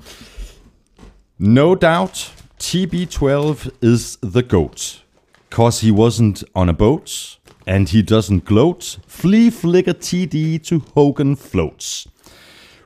No 1.38 1.74
doubt, 1.74 2.34
TB12 2.62 3.68
is 3.82 4.18
the 4.22 4.42
goat. 4.42 5.04
Cause 5.50 5.86
he 5.86 5.92
wasn't 5.92 6.42
on 6.54 6.68
a 6.68 6.72
boat, 6.72 7.38
and 7.66 7.88
he 7.88 8.02
doesn't 8.02 8.44
gloat. 8.44 8.98
Flea 9.06 9.50
flicker 9.50 9.94
TD 9.94 10.62
to 10.64 10.80
Hogan 10.94 11.36
floats. 11.36 12.08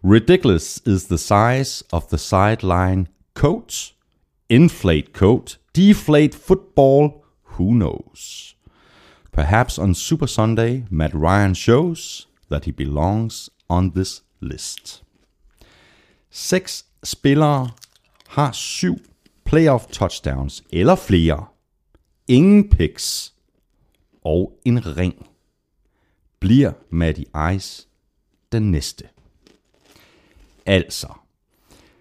Ridiculous 0.02 0.80
is 0.84 1.06
the 1.06 1.18
size 1.18 1.82
of 1.92 2.08
the 2.10 2.18
sideline 2.18 3.08
coat. 3.34 3.92
Inflate 4.48 5.12
coat, 5.12 5.58
deflate 5.72 6.34
football, 6.34 7.24
who 7.42 7.74
knows? 7.74 8.54
Perhaps 9.32 9.78
on 9.78 9.94
Super 9.94 10.26
Sunday, 10.26 10.84
Matt 10.90 11.12
Ryan 11.12 11.54
shows 11.54 12.26
that 12.48 12.64
he 12.64 12.70
belongs 12.70 13.50
on 13.68 13.90
this 13.90 14.22
list. 14.40 15.02
Seks 16.30 16.84
spillere 17.02 17.70
har 18.28 18.52
syv 18.52 18.98
playoff 19.44 19.90
touchdowns 19.90 20.62
eller 20.72 20.96
flere. 20.96 21.48
Ingen 22.28 22.68
picks 22.68 23.32
og 24.26 24.52
en 24.64 24.96
ring. 24.96 25.26
Bliver 26.40 26.72
Matty 26.90 27.20
Ice 27.54 27.86
den 28.52 28.70
næste? 28.70 29.04
Altså, 30.66 31.06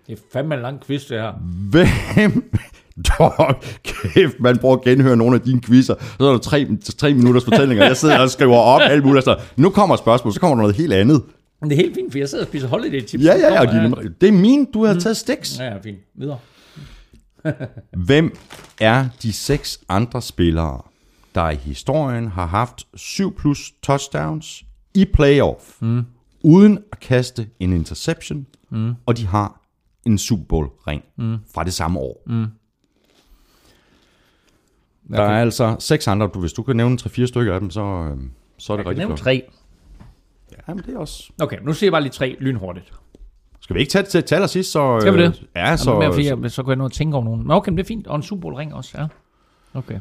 Det 0.08 0.14
er 0.14 0.22
fandme 0.34 0.56
en 0.56 0.62
lang 0.62 0.82
quiz, 0.82 1.08
det 1.08 1.22
her. 1.22 1.32
hvem... 1.72 2.52
Dog, 3.20 3.56
kæft, 3.84 4.40
man 4.40 4.58
prøver 4.58 4.76
at 4.76 4.82
genhøre 4.82 5.18
nogle 5.18 5.36
af 5.36 5.42
dine 5.42 5.62
quizzer. 5.62 5.96
Så 6.20 6.26
er 6.26 6.32
der 6.32 6.38
tre, 6.38 6.68
tre 6.98 7.14
minutters 7.14 7.44
fortællinger. 7.44 7.86
Jeg 7.86 7.98
sidder 7.98 8.20
og 8.20 8.30
skriver 8.30 8.58
op 8.58 8.82
alt 8.84 9.06
muligt. 9.06 9.26
Så 9.26 9.40
nu 9.56 9.70
kommer 9.70 9.94
et 9.94 10.00
spørgsmål, 10.00 10.34
så 10.34 10.40
kommer 10.40 10.56
der 10.56 10.62
noget 10.62 10.76
helt 10.76 10.94
andet. 10.94 11.24
Men 11.62 11.70
det 11.70 11.80
er 11.80 11.84
helt 11.84 11.96
fint, 11.96 12.12
for 12.12 12.20
jeg 12.20 12.30
sidder 12.30 12.44
og 12.44 12.48
spiser 12.48 12.68
holiday 12.68 13.08
chips. 13.08 13.24
Ja, 13.24 13.34
ja, 13.38 13.54
ja. 13.54 13.60
Og 13.60 13.68
de, 14.04 14.14
det 14.22 14.28
er 14.30 14.34
min, 14.34 14.66
du 14.74 14.86
har 14.86 14.94
taget 15.00 15.18
stiks. 15.18 15.60
Ja, 15.60 15.64
ja, 15.66 15.78
fint. 15.78 15.98
Videre. 16.16 16.38
Hvem 18.06 18.38
er 18.82 19.06
de 19.24 19.34
seks 19.34 19.80
andre 19.90 20.22
spillere, 20.22 20.82
der 21.36 21.50
i 21.50 21.56
historien 21.56 22.28
har 22.28 22.46
haft 22.46 22.88
7 22.96 23.36
plus 23.36 23.72
touchdowns 23.84 24.66
i 24.94 25.06
playoff, 25.14 25.82
mm. 25.82 26.06
uden 26.44 26.80
at 26.92 27.00
kaste 27.00 27.48
en 27.60 27.74
interception, 27.74 28.46
mm. 28.70 28.94
og 29.06 29.18
de 29.18 29.26
har 29.28 29.62
en 30.06 30.18
Super 30.18 30.44
Bowl 30.46 30.68
ring 30.88 31.04
mm. 31.18 31.38
fra 31.54 31.64
det 31.64 31.74
samme 31.74 32.00
år. 32.00 32.24
Mm. 32.28 32.46
Der 35.12 35.24
er 35.24 35.42
altså 35.42 35.76
seks 35.80 36.08
andre. 36.08 36.30
Du, 36.34 36.40
hvis 36.40 36.54
du 36.54 36.64
kan 36.64 36.76
nævne 36.76 36.98
3-4 37.02 37.26
stykker 37.26 37.54
af 37.54 37.60
dem, 37.60 37.70
så, 37.70 37.82
øh, 37.82 38.18
så 38.58 38.74
er 38.74 38.78
det 38.78 38.86
rigtig 38.86 39.00
Nævn 39.06 39.10
flot. 39.18 39.20
tre. 39.20 39.44
Ja, 40.68 40.74
men 40.74 40.84
det 40.84 40.94
er 40.94 41.00
også... 41.00 41.32
Okay, 41.42 41.58
nu 41.64 41.74
siger 41.74 41.88
jeg 41.88 41.92
bare 41.92 42.02
lige 42.02 42.12
tre 42.12 42.36
lynhurtigt. 42.40 42.94
Skal 43.60 43.74
vi 43.74 43.80
ikke 43.80 43.90
tage 43.92 44.04
til, 44.04 44.24
til 44.24 44.36
allersidst, 44.36 44.72
så... 44.72 44.98
Skal 45.02 45.14
vi 45.14 45.22
det? 45.24 45.40
øh, 45.42 45.48
Ja, 45.56 45.78
Så, 45.78 45.84
så... 45.84 46.00
mere, 46.00 46.14
fordi 46.14 46.28
jeg, 46.28 46.52
så 46.52 46.64
kunne 46.64 46.72
jeg 46.72 46.78
nå 46.78 46.86
at 46.86 46.92
tænke 46.92 47.16
over 47.16 47.26
nogen. 47.26 47.42
Men 47.42 47.52
okay, 47.52 47.70
men 47.70 47.78
det 47.78 47.84
er 47.84 47.88
fint. 47.88 48.08
Og 48.08 48.16
en 48.16 48.22
Super 48.24 48.42
Bowl 48.42 48.56
ring 48.56 48.74
også, 48.74 48.98
ja. 49.02 49.08
Okay. 49.74 50.00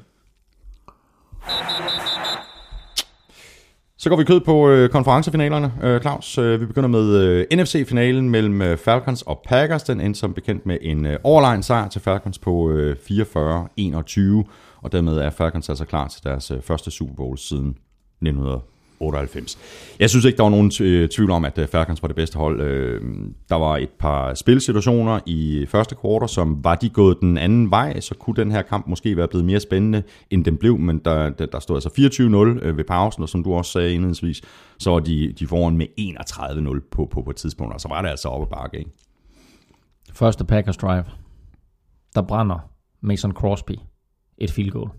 Så 4.05 4.11
går 4.11 4.17
vi 4.17 4.25
kød 4.25 4.41
på 4.41 4.69
øh, 4.69 4.91
konferencefinalerne, 4.91 5.73
øh, 5.83 6.01
Claus. 6.01 6.39
Øh, 6.39 6.61
vi 6.61 6.67
begynder 6.67 6.89
med 6.89 7.17
øh, 7.17 7.47
NFC-finalen 7.53 8.31
mellem 8.31 8.63
øh, 8.63 8.79
Falcons 8.79 9.23
og 9.23 9.43
Packers. 9.49 9.83
Den 9.83 10.01
endte 10.01 10.21
som 10.21 10.35
bekendt 10.35 10.67
med 10.67 10.79
en 10.81 11.07
øh, 11.07 11.19
overlegen 11.23 11.63
sejr 11.63 11.89
til 11.89 12.01
Falcons 12.01 12.39
på 12.39 12.71
øh, 12.71 12.97
44-21, 12.97 13.11
og 14.83 14.93
dermed 14.93 15.17
er 15.17 15.31
Falcons 15.31 15.69
altså 15.69 15.85
klar 15.85 16.09
til 16.09 16.25
deres 16.25 16.51
øh, 16.51 16.63
første 16.63 16.91
Super 16.91 17.15
Bowl 17.15 17.39
siden 17.39 17.69
1900. 17.69 18.61
98. 19.05 19.59
Jeg 20.01 20.11
synes 20.11 20.25
ikke, 20.25 20.37
der 20.37 20.43
var 20.43 20.51
nogen 20.51 20.73
øh, 20.81 21.09
tvivl 21.09 21.31
om, 21.31 21.45
at 21.45 21.59
øh, 21.59 21.69
Falcons 21.69 22.03
var 22.03 22.09
det 22.09 22.17
bedste 22.17 22.39
hold. 22.39 22.61
Øh, 22.61 23.01
der 23.49 23.55
var 23.55 23.77
et 23.77 23.91
par 23.99 24.35
spilsituationer 24.35 25.21
i 25.27 25.67
første 25.69 25.95
kvartal, 25.95 26.29
som 26.29 26.65
var 26.65 26.75
de 26.75 26.89
gået 26.89 27.17
den 27.21 27.39
anden 27.39 27.71
vej, 27.71 28.01
så 28.01 28.15
kunne 28.15 28.37
den 28.37 28.51
her 28.51 28.63
kamp 28.63 28.87
måske 28.87 29.17
være 29.17 29.29
blevet 29.29 29.45
mere 29.45 29.61
spændende, 29.61 30.03
end 30.31 30.45
den 30.45 30.57
blev, 30.57 30.79
men 30.79 30.99
der, 30.99 31.31
der, 31.31 31.47
der 31.47 31.59
stod 31.61 31.77
altså 31.77 31.89
24-0 31.89 32.67
ved 32.67 32.85
pausen, 32.85 33.23
og 33.23 33.29
som 33.29 33.45
du 33.45 33.55
også 33.55 33.73
sagde 33.73 33.93
indledningsvis, 33.93 34.43
så 34.79 34.91
var 34.91 34.99
de, 34.99 35.33
de 35.39 35.47
foran 35.47 35.77
med 35.77 35.87
31-0 36.01 36.89
på, 36.91 37.09
på, 37.11 37.23
på 37.23 37.31
et 37.31 37.37
tidspunkt, 37.37 37.75
og 37.75 37.81
så 37.81 37.89
var 37.89 38.03
det 38.03 38.09
altså 38.09 38.29
oppe 38.29 38.47
bakke, 38.57 38.79
ikke? 38.79 38.91
Første 40.13 40.45
Packers 40.45 40.77
drive. 40.77 41.05
Der 42.15 42.23
brænder 42.23 42.59
Mason 43.01 43.33
Crosby 43.33 43.73
et 44.39 44.51
field 44.51 44.71
goal. 44.71 44.91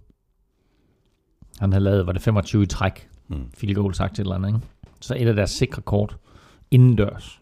Han 1.59 1.71
havde 1.71 1.83
lavet, 1.83 2.05
var 2.05 2.11
det 2.11 2.21
25 2.21 2.63
i 2.63 2.65
træk, 2.65 3.09
mm. 3.27 3.51
field 3.53 3.75
goal 3.75 3.93
sagt 3.93 4.13
et 4.13 4.19
eller 4.19 4.35
andet, 4.35 4.47
ikke? 4.49 4.59
Så 5.01 5.15
et 5.17 5.27
af 5.27 5.35
deres 5.35 5.49
sikre 5.49 5.81
kort 5.81 6.17
indendørs 6.71 7.41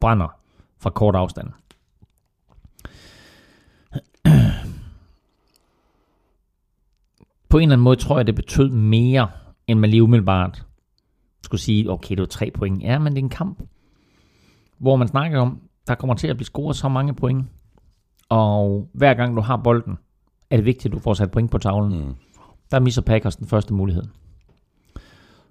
brænder 0.00 0.28
fra 0.78 0.90
kort 0.90 1.14
afstand. 1.14 1.48
På 7.48 7.58
en 7.58 7.62
eller 7.62 7.72
anden 7.72 7.84
måde 7.84 7.96
tror 7.96 8.18
jeg, 8.18 8.26
det 8.26 8.34
betød 8.34 8.70
mere, 8.70 9.30
end 9.66 9.78
man 9.78 9.90
lige 9.90 10.02
umiddelbart 10.02 10.66
skulle 11.42 11.60
sige, 11.60 11.90
okay, 11.90 12.10
det 12.10 12.20
var 12.20 12.26
tre 12.26 12.50
point. 12.54 12.82
Ja, 12.82 12.98
men 12.98 13.12
det 13.12 13.18
er 13.18 13.24
en 13.24 13.28
kamp, 13.28 13.62
hvor 14.78 14.96
man 14.96 15.08
snakker 15.08 15.40
om, 15.40 15.60
der 15.86 15.94
kommer 15.94 16.14
til 16.14 16.28
at 16.28 16.36
blive 16.36 16.46
scoret 16.46 16.76
så 16.76 16.88
mange 16.88 17.14
point, 17.14 17.46
og 18.28 18.88
hver 18.92 19.14
gang 19.14 19.36
du 19.36 19.40
har 19.40 19.56
bolden, 19.56 19.98
er 20.50 20.56
det 20.56 20.64
vigtigt, 20.64 20.86
at 20.86 20.92
du 20.92 20.98
får 20.98 21.14
sat 21.14 21.30
point 21.30 21.50
på 21.50 21.58
tavlen. 21.58 22.06
Mm. 22.06 22.14
Der 22.70 22.80
misser 22.80 23.02
Packers 23.02 23.36
den 23.36 23.46
første 23.46 23.74
mulighed. 23.74 24.02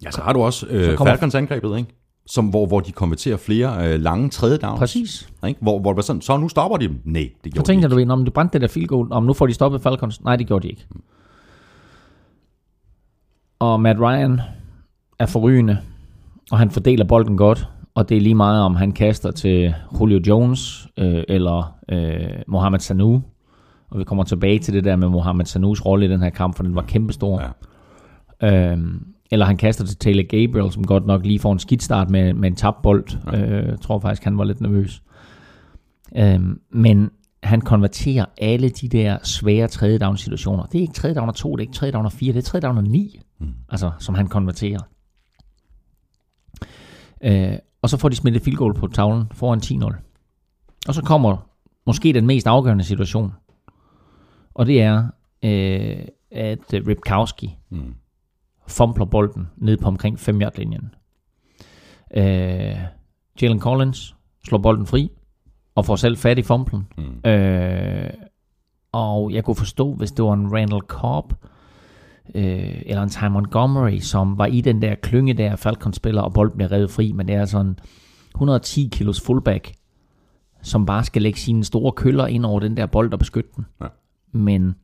Ja, 0.04 0.12
så 0.12 0.22
har 0.22 0.34
du 0.34 0.42
også 0.42 0.68
øh, 0.70 0.96
kommer- 0.96 1.12
Falcons 1.14 1.36
angrebet, 1.36 1.78
ikke? 1.78 1.90
Som, 2.28 2.48
hvor, 2.48 2.66
hvor 2.66 2.80
de 2.80 2.92
konverterer 2.92 3.38
flere 3.38 3.94
øh, 3.94 4.00
lange 4.00 4.30
tredje 4.30 4.58
downs. 4.58 4.80
Præcis. 4.80 5.30
Ikke? 5.48 5.60
Hvor, 5.62 5.80
hvor 5.80 5.92
det 5.92 5.96
var 5.96 6.02
sådan, 6.02 6.22
så 6.22 6.38
nu 6.38 6.50
stopper 6.50 6.78
de 6.78 6.88
dem. 6.88 7.02
Nej, 7.06 7.22
det 7.22 7.32
Så 7.34 7.50
gjorde 7.50 7.52
de 7.52 7.58
tænkte 7.58 7.74
ikke. 7.74 7.84
jeg, 7.84 7.92
du 7.92 7.96
ved, 7.96 8.10
om 8.10 8.26
du 8.26 8.32
brændte 8.32 8.54
det 8.54 8.62
der 8.62 8.68
field 8.68 8.88
goal, 8.88 9.08
om 9.12 9.24
nu 9.24 9.34
får 9.34 9.48
de 9.48 9.54
stoppet 9.54 9.82
Falcons. 9.82 10.24
Nej, 10.24 10.36
det 10.36 10.48
gjorde 10.48 10.64
de 10.64 10.70
ikke. 10.70 10.86
Og 13.60 13.82
Matt 13.82 14.00
Ryan 14.00 14.42
er 15.20 15.26
forrygende, 15.26 15.78
og 16.52 16.58
han 16.58 16.72
fordeler 16.72 17.06
bolden 17.06 17.38
godt, 17.38 17.68
og 17.96 18.10
det 18.10 18.18
er 18.18 18.22
lige 18.22 18.36
meget, 18.36 18.62
om 18.64 18.76
han 18.76 18.92
kaster 18.92 19.32
til 19.32 19.74
Julio 20.00 20.20
Jones, 20.28 20.88
øh, 20.98 21.24
eller 21.28 21.76
øh, 21.90 22.30
Mohamed 22.48 22.80
Sanu, 22.80 23.22
Og 23.90 24.00
vi 24.00 24.04
kommer 24.04 24.24
tilbage 24.24 24.60
til 24.60 24.74
det 24.74 24.84
der 24.84 24.96
med 24.96 25.10
Mohamed 25.10 25.46
Sanus 25.46 25.82
rolle 25.86 26.06
i 26.06 26.10
den 26.10 26.22
her 26.22 26.30
kamp, 26.30 26.56
for 26.56 26.64
den 26.64 26.76
var 26.76 26.82
kæmpestor. 26.82 27.42
Ja. 28.42 28.72
Øhm, 28.72 29.06
eller 29.32 29.46
han 29.46 29.58
kaster 29.58 29.86
til 29.86 29.98
Taylor 29.98 30.24
Gabriel, 30.24 30.72
som 30.72 30.86
godt 30.86 31.06
nok 31.06 31.26
lige 31.26 31.40
får 31.40 31.54
en 31.54 31.60
skidt 31.60 31.84
start 31.84 32.10
med, 32.10 32.34
med 32.34 32.50
en 32.50 32.56
tabt 32.56 32.82
bold. 32.82 33.06
Ja. 33.32 33.42
Øh, 33.42 33.68
jeg 33.68 33.80
tror 33.80 34.00
faktisk, 34.00 34.24
han 34.24 34.38
var 34.38 34.44
lidt 34.44 34.62
nervøs. 34.62 35.02
Øhm, 36.16 36.60
men 36.70 37.10
han 37.44 37.62
konverterer 37.62 38.26
alle 38.38 38.70
de 38.70 38.88
der 38.88 39.18
svære 39.24 39.68
tredje 39.68 39.98
down 39.98 40.18
situationer. 40.18 40.64
Det 40.64 40.78
er 40.78 40.82
ikke 40.82 40.94
tredje 40.94 41.16
down 41.16 41.30
og 41.30 41.36
to, 41.36 41.56
det 41.56 41.58
er 41.58 41.68
ikke 41.68 41.74
tredje 41.74 41.92
down 41.92 42.06
og 42.06 42.12
fire, 42.12 42.34
det 42.34 42.40
er 42.40 42.44
tredje 42.44 42.68
down 42.68 42.78
og 42.78 42.84
ni, 42.84 43.20
mm. 43.40 43.54
altså, 43.70 43.92
som 44.00 44.16
han 44.16 44.28
konverterer. 44.28 44.80
Øh, 47.24 47.58
og 47.82 47.90
så 47.90 47.98
får 47.98 48.10
de 48.10 48.16
smidt 48.16 48.36
et 48.36 48.42
field 48.42 48.58
goal 48.58 48.74
på 48.74 48.88
tavlen 48.88 49.24
foran 49.32 49.60
10-0. 49.60 49.96
Og 50.88 50.94
så 50.94 51.02
kommer 51.02 51.50
måske 51.86 52.14
den 52.14 52.28
mest 52.28 52.48
afgørende 52.48 52.84
situation. 52.84 53.34
Og 54.54 54.66
det 54.66 54.82
er, 54.82 55.08
øh, 55.44 55.98
at 56.32 56.60
Ripkowski 56.74 57.58
mm. 57.70 57.96
Fumbler 58.68 59.06
bolden 59.06 59.48
ned 59.58 59.78
på 59.78 59.88
omkring 59.88 60.20
5 60.20 60.42
yard 60.42 60.58
linjen 60.58 60.96
øh, 62.18 62.78
Jalen 63.42 63.60
Collins 63.60 64.16
slår 64.46 64.58
bolden 64.58 64.86
fri, 64.86 65.12
og 65.76 65.86
får 65.86 65.96
selv 65.96 66.18
fat 66.18 66.40
i 66.40 66.42
fumblen. 66.42 66.88
Mm. 66.98 67.30
Øh, 67.30 68.10
og 68.92 69.34
jeg 69.34 69.44
kunne 69.44 69.56
forstå, 69.56 69.94
hvis 69.94 70.12
det 70.12 70.26
var 70.26 70.34
en 70.34 70.54
Randall 70.54 70.82
Cobb, 70.82 71.34
øh, 72.36 72.82
eller 72.86 73.04
en 73.04 73.10
Ty 73.10 73.24
Montgomery, 73.24 74.00
som 74.00 74.38
var 74.38 74.46
i 74.46 74.62
den 74.62 74.82
der 74.82 74.96
klynge 74.96 75.34
der, 75.34 75.56
Falcons 75.56 75.96
spiller, 75.96 76.22
og 76.22 76.34
bolden 76.34 76.58
bliver 76.58 76.72
revet 76.72 76.92
fri, 76.92 77.12
men 77.12 77.28
det 77.28 77.36
er 77.36 77.46
sådan 77.46 77.80
110 78.36 78.90
kilos 78.92 79.22
fullback, 79.22 79.74
som 80.62 80.86
bare 80.86 81.04
skal 81.04 81.22
lægge 81.22 81.40
sine 81.40 81.64
store 81.64 81.92
køller 81.92 82.28
ind 82.28 82.46
over 82.46 82.60
den 82.60 82.78
der 82.78 82.86
bold 82.86 83.14
og 83.14 83.20
beskytte 83.20 83.50
den. 83.56 83.66
Ja. 83.82 83.88
Men 84.32 84.76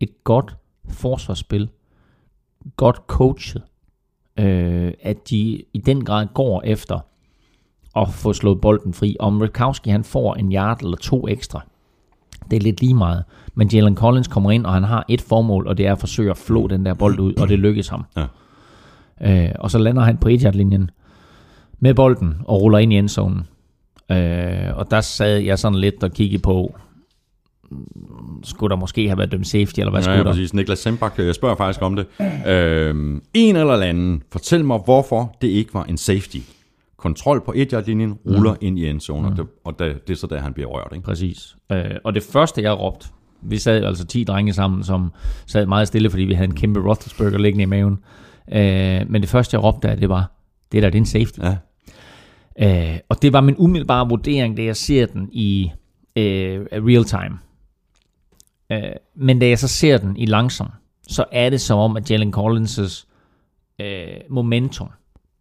et 0.00 0.24
godt 0.24 0.56
forsvarsspil, 0.88 1.68
godt 2.76 2.96
coachet, 3.06 3.62
øh, 4.38 4.92
at 5.02 5.30
de 5.30 5.62
i 5.72 5.78
den 5.86 6.04
grad 6.04 6.26
går 6.34 6.62
efter 6.64 6.98
at 7.96 8.08
få 8.08 8.32
slået 8.32 8.60
bolden 8.60 8.94
fri. 8.94 9.16
Om 9.20 9.40
Rikowski 9.40 9.90
han 9.90 10.04
får 10.04 10.34
en 10.34 10.52
yard 10.52 10.82
eller 10.82 10.96
to 10.96 11.28
ekstra, 11.28 11.60
det 12.50 12.56
er 12.56 12.60
lidt 12.60 12.80
lige 12.80 12.94
meget. 12.94 13.24
Men 13.54 13.68
Jalen 13.68 13.96
Collins 13.96 14.28
kommer 14.28 14.50
ind, 14.50 14.66
og 14.66 14.72
han 14.72 14.84
har 14.84 15.04
et 15.08 15.20
formål, 15.20 15.66
og 15.66 15.78
det 15.78 15.86
er 15.86 15.92
at 15.92 15.98
forsøge 15.98 16.30
at 16.30 16.36
flå 16.36 16.66
den 16.66 16.86
der 16.86 16.94
bold 16.94 17.18
ud, 17.18 17.34
og 17.34 17.48
det 17.48 17.58
lykkes 17.58 17.88
ham. 17.88 18.04
Ja. 18.16 18.26
Øh, 19.20 19.54
og 19.58 19.70
så 19.70 19.78
lander 19.78 20.02
han 20.02 20.16
på 20.16 20.28
1 20.28 20.54
linjen 20.54 20.90
med 21.80 21.94
bolden 21.94 22.36
og 22.44 22.62
ruller 22.62 22.78
ind 22.78 22.92
i 22.92 22.96
endzonen. 22.96 23.46
Øh, 24.10 24.76
og 24.76 24.90
der 24.90 25.00
sad 25.00 25.38
jeg 25.38 25.58
sådan 25.58 25.78
lidt 25.78 26.04
og 26.04 26.10
kiggede 26.10 26.42
på, 26.42 26.74
skulle 28.44 28.70
der 28.70 28.76
måske 28.76 29.06
have 29.06 29.18
været 29.18 29.32
dømt 29.32 29.46
safety, 29.46 29.80
eller 29.80 29.90
hvad 29.90 30.00
ja, 30.00 30.04
skulle 30.04 30.18
ja, 30.18 30.22
præcis. 30.22 30.54
Niklas 30.54 30.78
Sembak 30.78 31.18
jeg 31.18 31.34
spørger 31.34 31.56
faktisk 31.56 31.82
om 31.82 31.96
det. 31.96 32.06
Øh, 32.46 33.20
en 33.34 33.56
eller 33.56 33.76
anden, 33.76 34.22
fortæl 34.32 34.64
mig, 34.64 34.80
hvorfor 34.84 35.36
det 35.42 35.48
ikke 35.48 35.74
var 35.74 35.84
en 35.84 35.96
safety. 35.96 36.38
Kontrol 36.96 37.44
på 37.44 37.52
et 37.56 37.84
linjen 37.86 38.12
ruller 38.12 38.52
mm. 38.52 38.58
ind 38.60 38.78
i 38.78 38.88
endzonen, 38.88 39.24
mm. 39.24 39.30
og, 39.30 39.36
det, 39.36 39.46
og 39.64 39.78
det, 39.78 40.08
det 40.08 40.12
er 40.12 40.18
så 40.18 40.26
der, 40.26 40.40
han 40.40 40.52
bliver 40.52 40.68
rørt. 40.68 40.92
Ikke? 40.92 41.04
Præcis. 41.04 41.56
Øh, 41.72 41.84
og 42.04 42.14
det 42.14 42.22
første, 42.22 42.62
jeg 42.62 42.78
råbte, 42.78 43.06
vi 43.42 43.58
sad 43.58 43.84
altså 43.84 44.06
10 44.06 44.24
drenge 44.24 44.52
sammen, 44.52 44.84
som 44.84 45.12
sad 45.46 45.66
meget 45.66 45.88
stille, 45.88 46.10
fordi 46.10 46.22
vi 46.22 46.34
havde 46.34 46.48
en 46.48 46.54
kæmpe 46.54 46.80
Roethlisberger 46.80 47.38
liggende 47.38 47.62
i 47.62 47.66
maven. 47.66 47.98
Øh, 48.52 49.10
men 49.10 49.22
det 49.22 49.28
første, 49.28 49.54
jeg 49.54 49.64
råbte 49.64 49.88
af, 49.88 49.96
det 49.96 50.08
var, 50.08 50.32
det 50.72 50.82
der, 50.82 50.90
det 50.90 50.98
er 50.98 51.00
en 51.00 51.06
safety. 51.06 51.38
Ja. 51.38 51.56
Øh, 52.58 52.98
og 53.08 53.22
det 53.22 53.32
var 53.32 53.40
min 53.40 53.54
umiddelbare 53.58 54.08
vurdering, 54.08 54.56
da 54.56 54.62
jeg 54.62 54.76
ser 54.76 55.06
den 55.06 55.28
i 55.32 55.70
øh, 56.16 56.60
real 56.72 57.04
time. 57.04 57.38
Øh, 58.72 58.92
men 59.14 59.38
da 59.38 59.48
jeg 59.48 59.58
så 59.58 59.68
ser 59.68 59.98
den 59.98 60.16
i 60.16 60.26
langsom, 60.26 60.68
så 61.08 61.24
er 61.32 61.50
det 61.50 61.60
som 61.60 61.78
om, 61.78 61.96
at 61.96 62.10
Jalen 62.10 62.34
Collins' 62.36 63.06
øh, 63.80 64.06
momentum 64.30 64.88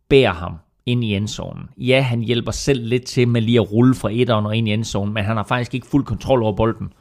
bærer 0.09 0.33
ham 0.33 0.55
ind 0.85 1.03
i 1.03 1.15
endzonen. 1.15 1.69
Ja, 1.77 2.01
han 2.01 2.21
hjælper 2.21 2.51
selv 2.51 2.83
lidt 2.83 3.05
til 3.05 3.27
med 3.27 3.41
lige 3.41 3.59
at 3.59 3.71
rulle 3.71 3.95
fra 3.95 4.09
etteren 4.11 4.45
og 4.45 4.55
ind 4.55 4.67
i 4.67 4.73
endzonen, 4.73 5.13
men 5.13 5.23
han 5.23 5.37
har 5.37 5.43
faktisk 5.43 5.73
ikke 5.73 5.87
fuld 5.87 6.05
kontrol 6.05 6.43
over 6.43 6.55
bolden, 6.55 6.93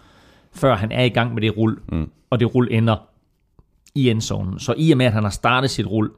før 0.53 0.77
han 0.77 0.93
er 0.93 1.03
i 1.03 1.09
gang 1.09 1.35
med 1.35 1.43
det 1.43 1.57
rull, 1.57 1.79
mm. 1.93 2.11
og 2.31 2.41
det 2.41 2.55
rull 2.55 2.69
ender 2.71 2.97
i 3.95 4.11
endzonen. 4.11 4.59
Så 4.59 4.75
i 4.77 4.91
og 4.91 4.99
med, 4.99 5.07
at 5.07 5.13
han 5.13 5.23
har 5.23 5.31
startet 5.31 5.71
sit 5.71 5.87
rull, 5.87 6.11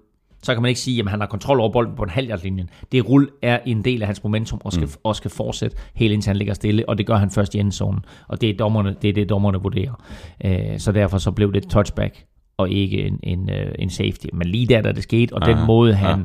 så 0.43 0.55
kan 0.55 0.63
man 0.63 0.69
ikke 0.69 0.81
sige, 0.81 1.03
at 1.03 1.11
han 1.11 1.21
har 1.21 1.27
kontrol 1.27 1.61
over 1.61 1.73
bolden 1.73 1.97
på 1.97 2.03
en 2.03 2.11
halvjardlinjen. 2.11 2.71
Det 2.93 3.09
rull 3.09 3.29
er 3.43 3.59
en 3.67 3.85
del 3.85 4.03
af 4.03 4.09
hans 4.09 4.25
momentum 4.25 4.61
og 4.65 4.73
skal, 4.73 4.85
mm. 4.85 4.93
og 5.05 5.17
skal 5.17 5.31
fortsætte 5.31 5.77
helt 5.95 6.13
indtil 6.13 6.29
han 6.31 6.37
ligger 6.37 6.55
stille, 6.55 6.89
og 6.89 6.99
det 6.99 7.07
gør 7.07 7.17
han 7.17 7.31
først 7.31 7.55
i 7.55 7.59
endzonen. 7.59 8.05
Og 8.29 8.41
det 8.41 8.51
er, 8.51 8.57
dommerne, 8.57 8.97
det 9.03 9.09
er 9.09 9.13
det, 9.13 9.29
dommerne 9.29 9.59
vurderer. 9.59 10.05
Øh, 10.45 10.79
så 10.79 10.93
derfor 10.93 11.19
så 11.19 11.31
blev 11.31 11.53
det 11.53 11.69
touchback 11.69 12.25
og 12.57 12.71
ikke 12.71 13.03
en, 13.03 13.21
en, 13.23 13.51
øh, 13.51 13.73
en 13.79 13.91
safety. 13.91 14.27
Men 14.33 14.49
lige 14.49 14.67
der, 14.67 14.81
da 14.81 14.93
det 14.93 15.03
skete, 15.03 15.35
og 15.35 15.43
Aha, 15.43 15.53
den 15.53 15.67
måde, 15.67 15.95
han, 15.95 16.19
ja. 16.19 16.25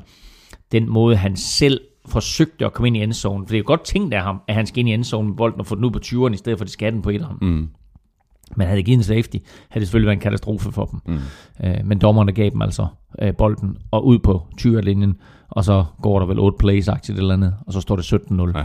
den 0.71 0.89
måde, 0.89 1.15
han 1.15 1.35
selv 1.35 1.81
forsøgte 2.07 2.65
at 2.65 2.73
komme 2.73 2.87
ind 2.87 2.97
i 2.97 3.03
endzonen, 3.03 3.45
for 3.45 3.51
det 3.51 3.55
er 3.55 3.59
jo 3.59 3.67
godt 3.67 3.83
tænkt 3.83 4.13
af 4.13 4.21
ham, 4.21 4.41
at 4.47 4.55
han 4.55 4.65
skal 4.65 4.79
ind 4.79 4.89
i 4.89 4.93
endzonen 4.93 5.29
med 5.29 5.37
bolden 5.37 5.59
og 5.59 5.65
få 5.65 5.75
den 5.75 5.85
ud 5.85 5.91
på 5.91 5.99
20'eren, 6.05 6.33
i 6.33 6.37
stedet 6.37 6.57
for, 6.59 6.65
at 6.65 6.69
skal 6.69 6.93
den 6.93 7.01
på 7.01 7.09
etteren. 7.09 7.37
Mm. 7.41 7.69
Men 8.55 8.67
havde 8.67 8.77
det 8.77 8.85
givet 8.85 8.97
en 8.97 9.03
safety, 9.03 9.37
havde 9.69 9.79
det 9.79 9.87
selvfølgelig 9.87 10.07
været 10.07 10.17
en 10.17 10.21
katastrofe 10.21 10.71
for 10.71 10.85
dem. 10.85 10.99
Mm. 11.05 11.19
Øh, 11.63 11.85
men 11.85 11.99
dommerne 11.99 12.31
gav 12.31 12.49
dem 12.49 12.61
altså 12.61 12.87
øh, 13.21 13.35
bolden 13.35 13.77
og 13.91 14.05
ud 14.05 14.19
på 14.19 14.47
20-linjen, 14.61 15.17
og 15.49 15.63
så 15.63 15.85
går 16.01 16.19
der 16.19 16.25
vel 16.25 16.39
8 16.39 16.57
plays 16.57 16.87
aktivt 16.87 17.17
eller 17.17 17.33
andet, 17.33 17.55
og 17.67 17.73
så 17.73 17.81
står 17.81 17.95
det 17.95 18.13
17-0. 18.13 18.57
Ja. 18.57 18.63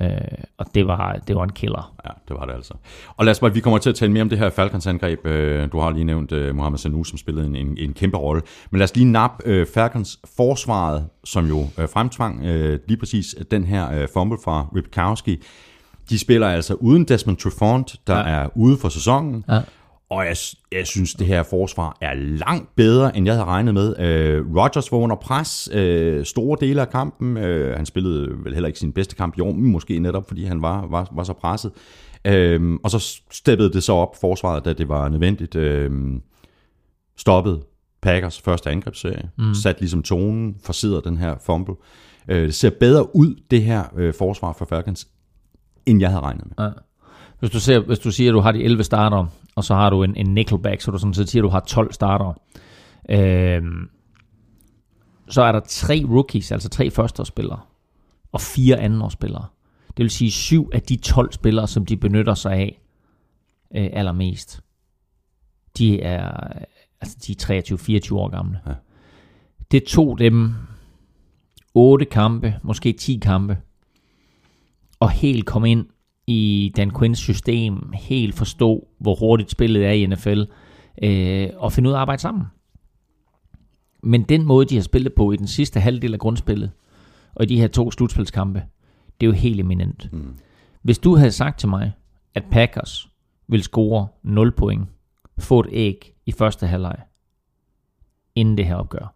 Øh, 0.00 0.20
og 0.58 0.66
det 0.74 0.86
var, 0.86 1.18
det 1.28 1.36
var 1.36 1.44
en 1.44 1.52
killer. 1.52 1.94
Ja, 2.04 2.10
det 2.28 2.36
var 2.36 2.46
det 2.46 2.52
altså. 2.52 2.74
Og 3.16 3.24
lad 3.24 3.30
os 3.30 3.40
bare, 3.40 3.54
vi 3.54 3.60
kommer 3.60 3.78
til 3.78 3.90
at 3.90 3.96
tale 3.96 4.12
mere 4.12 4.22
om 4.22 4.28
det 4.28 4.38
her 4.38 4.50
Falcons 4.50 4.86
angreb. 4.86 5.26
Øh, 5.26 5.72
du 5.72 5.80
har 5.80 5.90
lige 5.90 6.04
nævnt 6.04 6.32
øh, 6.32 6.54
Mohamed 6.54 6.78
Sanu, 6.78 7.04
som 7.04 7.18
spillede 7.18 7.46
en, 7.46 7.56
en, 7.56 7.78
en 7.78 7.92
kæmpe 7.92 8.16
rolle. 8.16 8.42
Men 8.70 8.78
lad 8.78 8.84
os 8.84 8.96
lige 8.96 9.12
nappe 9.12 9.46
øh, 9.46 9.66
Falcons 9.74 10.20
forsvaret, 10.36 11.06
som 11.24 11.46
jo 11.46 11.66
øh, 11.78 11.88
fremtvang 11.88 12.44
øh, 12.44 12.78
lige 12.88 12.98
præcis 12.98 13.34
den 13.50 13.64
her 13.64 13.92
øh, 13.92 14.08
fumble 14.14 14.38
fra 14.44 14.66
Ripkowski. 14.76 15.42
De 16.08 16.18
spiller 16.18 16.48
altså 16.48 16.74
uden 16.74 17.04
Desmond 17.04 17.36
Trufant, 17.36 17.96
der 18.06 18.16
ja. 18.16 18.22
er 18.22 18.48
ude 18.56 18.76
for 18.78 18.88
sæsonen. 18.88 19.44
Ja. 19.48 19.60
Og 20.10 20.26
jeg, 20.26 20.36
jeg 20.72 20.86
synes, 20.86 21.14
det 21.14 21.26
her 21.26 21.42
forsvar 21.42 21.96
er 22.00 22.14
langt 22.14 22.76
bedre, 22.76 23.16
end 23.16 23.26
jeg 23.26 23.34
havde 23.34 23.44
regnet 23.44 23.74
med. 23.74 24.00
Øh, 24.00 24.56
Rodgers 24.56 24.92
var 24.92 24.98
under 24.98 25.16
pres 25.16 25.68
øh, 25.72 26.24
store 26.24 26.58
dele 26.60 26.80
af 26.80 26.90
kampen. 26.90 27.36
Øh, 27.36 27.76
han 27.76 27.86
spillede 27.86 28.44
vel 28.44 28.52
heller 28.52 28.66
ikke 28.66 28.78
sin 28.78 28.92
bedste 28.92 29.16
kamp 29.16 29.38
i 29.38 29.40
år, 29.40 29.52
måske 29.52 29.98
netop 29.98 30.28
fordi 30.28 30.44
han 30.44 30.62
var, 30.62 30.86
var, 30.86 31.08
var 31.12 31.24
så 31.24 31.32
presset. 31.32 31.72
Øh, 32.24 32.78
og 32.84 32.90
så 32.90 33.22
steppede 33.30 33.72
det 33.72 33.82
så 33.82 33.92
op 33.92 34.16
forsvaret, 34.20 34.64
da 34.64 34.72
det 34.72 34.88
var 34.88 35.08
nødvendigt. 35.08 35.56
Øh, 35.56 35.90
stoppede 37.16 37.60
Packers 38.02 38.40
første 38.40 38.70
angrebsserie. 38.70 39.30
Mm. 39.38 39.54
Sat 39.54 39.80
ligesom 39.80 40.02
tonen, 40.02 40.56
forsidder 40.64 41.00
den 41.00 41.16
her 41.16 41.36
fumble. 41.46 41.74
Øh, 42.28 42.42
det 42.42 42.54
ser 42.54 42.70
bedre 42.80 43.16
ud, 43.16 43.34
det 43.50 43.62
her 43.62 43.84
øh, 43.96 44.14
forsvar 44.14 44.52
for 44.52 44.64
Falcons, 44.64 45.08
end 45.86 46.00
jeg 46.00 46.08
havde 46.08 46.22
regnet 46.22 46.44
med. 46.46 46.66
Ja. 46.66 46.70
Hvis 47.38 47.50
du, 47.50 47.60
ser, 47.60 47.78
hvis 47.78 47.98
du 47.98 48.10
siger, 48.10 48.30
at 48.30 48.34
du 48.34 48.40
har 48.40 48.52
de 48.52 48.62
11 48.62 48.84
starter, 48.84 49.26
og 49.54 49.64
så 49.64 49.74
har 49.74 49.90
du 49.90 50.02
en, 50.02 50.16
en 50.16 50.34
nickelback, 50.34 50.80
så 50.80 50.90
du 50.90 50.98
sådan 50.98 51.14
set 51.14 51.28
siger, 51.28 51.42
at 51.42 51.44
du 51.44 51.50
har 51.50 51.60
12 51.60 51.92
starter, 51.92 52.40
øh, 53.08 53.62
så 55.28 55.42
er 55.42 55.52
der 55.52 55.60
tre 55.60 56.04
rookies, 56.08 56.52
altså 56.52 56.68
tre 56.68 56.90
førsteårsspillere, 56.90 57.60
og 58.32 58.40
fire 58.40 58.80
andenårsspillere. 58.80 59.46
Det 59.96 60.02
vil 60.02 60.10
sige 60.10 60.30
syv 60.30 60.70
af 60.72 60.82
de 60.82 60.96
12 60.96 61.32
spillere, 61.32 61.68
som 61.68 61.86
de 61.86 61.96
benytter 61.96 62.34
sig 62.34 62.52
af 62.52 62.80
øh, 63.74 63.90
allermest. 63.92 64.60
De 65.78 66.02
er, 66.02 66.48
altså 67.00 67.16
de 67.26 67.54
er 67.56 67.62
23-24 68.10 68.14
år 68.14 68.28
gamle. 68.28 68.60
Ja. 68.66 68.72
Det 69.70 69.84
tog 69.84 70.18
dem 70.18 70.54
8 71.74 72.04
kampe, 72.04 72.54
måske 72.62 72.92
10 72.92 73.18
kampe, 73.22 73.56
og 75.00 75.10
helt 75.10 75.46
komme 75.46 75.70
ind 75.70 75.86
i 76.26 76.72
Dan 76.76 76.98
Quinns 76.98 77.18
system, 77.18 77.92
helt 77.94 78.34
forstå, 78.34 78.88
hvor 79.00 79.14
hurtigt 79.14 79.50
spillet 79.50 79.86
er 79.86 79.90
i 79.90 80.06
NFL, 80.06 80.42
øh, 81.02 81.50
og 81.56 81.72
finde 81.72 81.88
ud 81.88 81.92
af 81.92 81.96
at 81.96 82.00
arbejde 82.00 82.22
sammen. 82.22 82.44
Men 84.02 84.22
den 84.22 84.46
måde, 84.46 84.66
de 84.66 84.74
har 84.74 84.82
spillet 84.82 85.14
på 85.14 85.32
i 85.32 85.36
den 85.36 85.46
sidste 85.46 85.80
halvdel 85.80 86.12
af 86.12 86.20
grundspillet, 86.20 86.70
og 87.34 87.44
i 87.44 87.46
de 87.46 87.60
her 87.60 87.68
to 87.68 87.90
slutspilskampe, 87.90 88.62
det 89.20 89.26
er 89.26 89.28
jo 89.28 89.32
helt 89.32 89.60
eminent. 89.60 90.12
Mm. 90.12 90.36
Hvis 90.82 90.98
du 90.98 91.16
havde 91.16 91.32
sagt 91.32 91.58
til 91.60 91.68
mig, 91.68 91.92
at 92.34 92.44
Packers 92.50 93.08
vil 93.48 93.62
score 93.62 94.08
0 94.22 94.52
point, 94.52 94.88
få 95.38 95.60
et 95.60 95.66
æg 95.72 96.14
i 96.26 96.32
første 96.32 96.66
halvleg, 96.66 96.96
inden 98.34 98.56
det 98.56 98.66
her 98.66 98.74
opgør, 98.74 99.14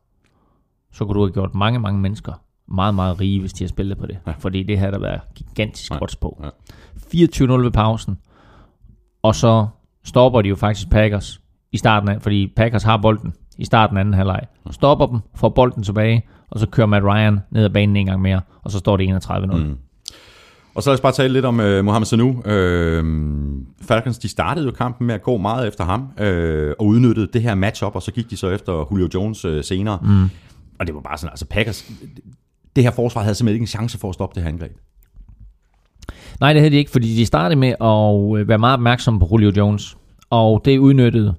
så 0.93 1.05
kunne 1.05 1.15
du 1.15 1.21
have 1.21 1.33
gjort 1.33 1.55
mange, 1.55 1.79
mange 1.79 2.01
mennesker 2.01 2.33
meget, 2.69 2.95
meget 2.95 3.21
rige, 3.21 3.41
hvis 3.41 3.53
de 3.53 3.65
har 3.65 3.69
spillet 3.69 3.99
på 3.99 4.07
det. 4.07 4.19
Ja. 4.27 4.33
Fordi 4.39 4.63
det 4.63 4.79
her 4.79 4.91
der 4.91 4.99
været 4.99 5.21
gigantisk 5.35 5.93
ja. 5.93 5.99
på. 6.21 6.43
Ja. 6.43 6.49
24-0 7.27 7.53
ved 7.53 7.71
pausen. 7.71 8.19
Og 9.23 9.35
så 9.35 9.67
stopper 10.05 10.43
de 10.43 10.49
jo 10.49 10.57
faktisk 10.57 10.91
Packers 10.91 11.41
i 11.73 11.77
starten 11.77 12.09
af, 12.09 12.23
fordi 12.23 12.53
Packers 12.57 12.83
har 12.83 12.97
bolden 12.97 13.33
i 13.59 13.65
starten 13.65 13.97
af 13.97 14.01
anden 14.01 14.15
halvleg. 14.15 14.41
Stopper 14.71 15.07
dem, 15.07 15.21
får 15.35 15.49
bolden 15.49 15.83
tilbage, 15.83 16.27
og 16.51 16.61
så 16.61 16.67
kører 16.67 16.87
Matt 16.87 17.05
Ryan 17.05 17.41
ned 17.51 17.65
ad 17.65 17.71
banen 17.71 17.97
en 17.97 18.07
gang 18.07 18.23
mere, 18.23 18.41
og 18.63 18.71
så 18.71 18.79
står 18.79 18.97
det 18.97 19.27
31-0. 19.27 19.57
Mm. 19.57 19.77
Og 20.75 20.83
så 20.83 20.91
lad 20.91 20.95
os 20.95 21.01
bare 21.01 21.13
tale 21.13 21.33
lidt 21.33 21.45
om 21.45 21.61
uh, 21.61 21.85
Mohamed 21.85 22.07
Sanu. 22.07 22.29
Uh, 22.29 23.05
Falcons, 23.83 24.19
de 24.19 24.29
startede 24.29 24.67
jo 24.67 24.73
kampen 24.73 25.07
med 25.07 25.15
at 25.15 25.23
gå 25.23 25.37
meget 25.37 25.69
efter 25.69 25.85
ham, 25.85 26.01
uh, 26.01 26.73
og 26.79 26.87
udnyttede 26.87 27.29
det 27.33 27.43
her 27.43 27.55
matchup, 27.55 27.95
og 27.95 28.03
så 28.03 28.13
gik 28.13 28.31
de 28.31 28.37
så 28.37 28.51
efter 28.51 28.89
Julio 28.91 29.09
Jones 29.15 29.45
uh, 29.45 29.63
senere. 29.63 29.99
Mm. 30.03 30.31
Og 30.79 30.87
det 30.87 30.95
var 30.95 31.01
bare 31.01 31.19
sådan, 31.19 31.31
altså 31.31 31.47
Packers, 31.47 31.91
det 32.79 32.85
her 32.85 32.93
forsvar 32.93 33.23
havde 33.23 33.35
simpelthen 33.35 33.55
ikke 33.55 33.63
en 33.63 33.67
chance 33.67 33.99
for 33.99 34.09
at 34.09 34.15
stoppe 34.15 34.35
det 34.35 34.43
her 34.43 34.51
angreb. 34.51 34.73
Nej, 36.41 36.53
det 36.53 36.63
havde 36.63 36.73
de 36.73 36.77
ikke, 36.77 36.91
fordi 36.91 37.17
de 37.17 37.27
startede 37.27 37.61
med 37.61 37.69
at 37.69 38.41
øh, 38.41 38.49
være 38.49 38.59
meget 38.59 38.75
opmærksom 38.75 39.19
på 39.19 39.29
Julio 39.33 39.53
Jones. 39.57 39.97
Og 40.31 40.63
det 40.65 40.79
udnyttede 40.79 41.35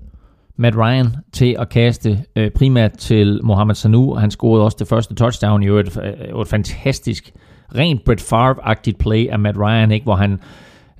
Matt 0.58 0.78
Ryan 0.78 1.16
til 1.34 1.56
at 1.60 1.70
kaste 1.70 2.20
øh, 2.36 2.52
primært 2.52 2.92
til 2.92 3.40
Mohamed 3.44 3.76
Sanu, 3.76 4.14
og 4.14 4.22
han 4.22 4.32
scorede 4.32 4.66
også 4.66 4.78
det 4.80 4.88
første 4.88 5.16
touchdown 5.16 5.64
i 5.64 5.68
øvrigt. 5.68 5.98
Øh, 6.04 6.42
et 6.42 6.48
fantastisk, 6.48 7.32
rent 7.76 8.04
Brett 8.06 8.22
Favre-agtigt 8.22 8.98
play 9.00 9.28
af 9.28 9.40
Matt 9.40 9.58
Ryan, 9.58 9.92
ikke? 9.92 10.04
hvor 10.04 10.16
han 10.16 10.40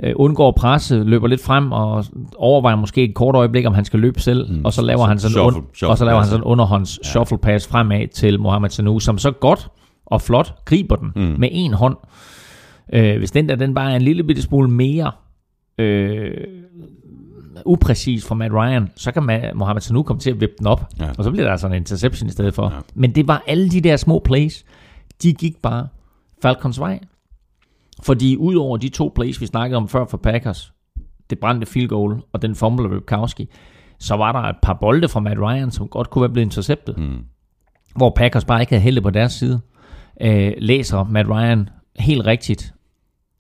øh, 0.04 0.14
undgår 0.16 0.52
presset, 0.52 1.06
løber 1.06 1.28
lidt 1.28 1.44
frem 1.44 1.72
og 1.72 2.06
overvejer 2.38 2.76
måske 2.76 3.04
et 3.04 3.16
kort 3.16 3.36
øjeblik, 3.36 3.66
om 3.66 3.74
han 3.74 3.86
skal 3.86 4.00
løbe 4.00 4.20
selv, 4.22 4.52
mm, 4.52 4.66
og 4.66 4.74
så 4.74 4.82
laver 4.82 5.06
han 5.06 5.20
sådan 5.20 5.38
shuffle- 5.38 5.58
un- 5.58 5.74
shuffle 5.74 5.90
og 5.90 5.98
så 5.98 6.06
laver 6.06 6.20
han 6.20 6.28
sådan 6.28 6.40
en 6.40 6.44
underhånds 6.44 7.00
ja. 7.04 7.10
shuffle 7.10 7.38
pass 7.38 7.68
fremad 7.68 8.08
til 8.08 8.40
Mohamed 8.40 8.70
Sanu, 8.70 9.00
som 9.00 9.18
så 9.18 9.32
godt 9.32 9.70
og 10.10 10.22
flot 10.22 10.56
griber 10.66 10.96
den 10.96 11.12
mm. 11.16 11.36
med 11.40 11.50
en 11.52 11.74
hånd. 11.74 11.98
Øh, 12.94 13.18
hvis 13.18 13.32
den 13.32 13.50
der 13.50 13.56
den 13.56 13.74
bare 13.74 13.92
er 13.92 13.96
en 13.96 14.02
lille 14.02 14.24
bitte 14.24 14.42
smule 14.42 14.70
mere 14.70 15.12
øh, 15.78 16.32
upræcis 17.66 18.26
for 18.26 18.36
Matt 18.36 18.54
Ryan, 18.54 18.90
så 18.96 19.12
kan 19.12 19.24
Ma- 19.30 19.54
Mohamed 19.54 19.82
Sanu 19.82 20.04
komme 20.04 20.20
til 20.20 20.30
at 20.32 20.42
vippe 20.42 20.56
den 20.60 20.68
op, 20.68 20.86
Ja. 21.00 21.10
og 21.18 21.24
så 21.24 21.32
bliver 21.32 21.44
der 21.46 21.52
altså 21.52 21.68
en 21.68 21.74
interception 21.74 22.28
i 22.28 22.32
stedet 22.32 22.54
for. 22.54 22.64
Ja. 22.74 22.80
Men 22.96 23.16
det 23.16 23.28
var 23.28 23.44
alle 23.48 23.70
de 23.70 23.82
der 23.82 23.98
små 23.98 24.20
plays, 24.26 24.66
de 25.24 25.34
gik 25.34 25.62
bare 25.62 25.88
Falcons 26.42 26.80
vej. 26.80 27.00
Fordi 28.04 28.36
udover 28.38 28.78
de 28.78 28.90
to 28.90 29.12
plays, 29.16 29.42
vi 29.42 29.46
snakkede 29.46 29.78
om 29.78 29.88
før 29.88 30.06
for 30.06 30.18
Packers, 30.18 30.74
det 31.30 31.40
brændte 31.40 31.68
field 31.68 31.88
goal 31.88 32.22
og 32.34 32.42
den 32.42 32.56
fumble 32.56 32.86
af 32.90 32.96
Ripkowski, 32.96 33.48
så 34.00 34.16
var 34.16 34.32
der 34.32 34.40
et 34.40 34.56
par 34.62 34.74
bolde 34.74 35.08
fra 35.08 35.20
Matt 35.20 35.40
Ryan, 35.40 35.72
som 35.72 35.88
godt 35.88 36.10
kunne 36.10 36.22
være 36.22 36.30
blevet 36.30 36.46
interceptet. 36.46 36.98
Mm. 36.98 37.18
Hvor 37.96 38.14
Packers 38.16 38.46
bare 38.46 38.62
ikke 38.62 38.72
havde 38.72 38.84
heldet 38.84 39.04
på 39.04 39.10
deres 39.10 39.34
side. 39.34 39.60
Øh, 40.22 40.54
læser 40.58 41.04
Matt 41.04 41.30
Ryan 41.30 41.70
helt 42.00 42.26
rigtigt, 42.26 42.74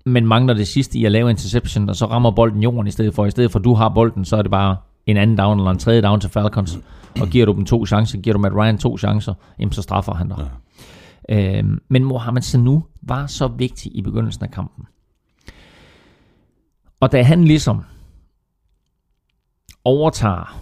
men 0.06 0.28
mangler 0.28 0.54
det 0.54 0.68
sidste 0.68 1.00
i 1.00 1.06
at 1.06 1.12
lave 1.12 1.30
interception, 1.30 1.90
og 1.90 1.96
så 1.96 2.06
rammer 2.06 2.32
bolden 2.32 2.64
jorden 2.64 2.88
i 2.88 2.92
stedet 2.92 3.16
for. 3.16 3.26
I 3.26 3.32
stedet 3.32 3.52
for, 3.52 3.60
at 3.60 3.66
du 3.66 3.74
har 3.74 3.90
bolden, 3.90 4.26
så 4.26 4.38
er 4.38 4.42
det 4.42 4.52
bare 4.52 4.78
en 5.06 5.18
anden 5.18 5.38
down 5.38 5.60
eller 5.60 5.72
en 5.72 5.80
tredje 5.80 6.02
down 6.02 6.20
til 6.20 6.30
Falcons. 6.30 6.80
Og 7.22 7.28
giver 7.28 7.46
du 7.46 7.54
dem 7.54 7.66
to 7.66 7.86
chancer, 7.86 8.18
giver 8.18 8.34
du 8.34 8.40
Matt 8.40 8.56
Ryan 8.56 8.78
to 8.78 8.98
chancer, 8.98 9.34
jamen 9.60 9.72
så 9.72 9.82
straffer 9.82 10.14
han 10.14 10.30
dig. 10.30 10.50
Ja. 11.30 11.60
Øh, 11.60 11.64
men 11.90 12.04
Mohamed 12.04 12.42
Sanu 12.42 12.84
var 13.02 13.28
så 13.28 13.48
vigtig 13.48 13.96
i 13.96 14.02
begyndelsen 14.02 14.44
af 14.44 14.52
kampen. 14.52 14.86
Og 17.00 17.12
da 17.12 17.24
han 17.24 17.44
ligesom 17.44 17.84
overtager 19.86 20.60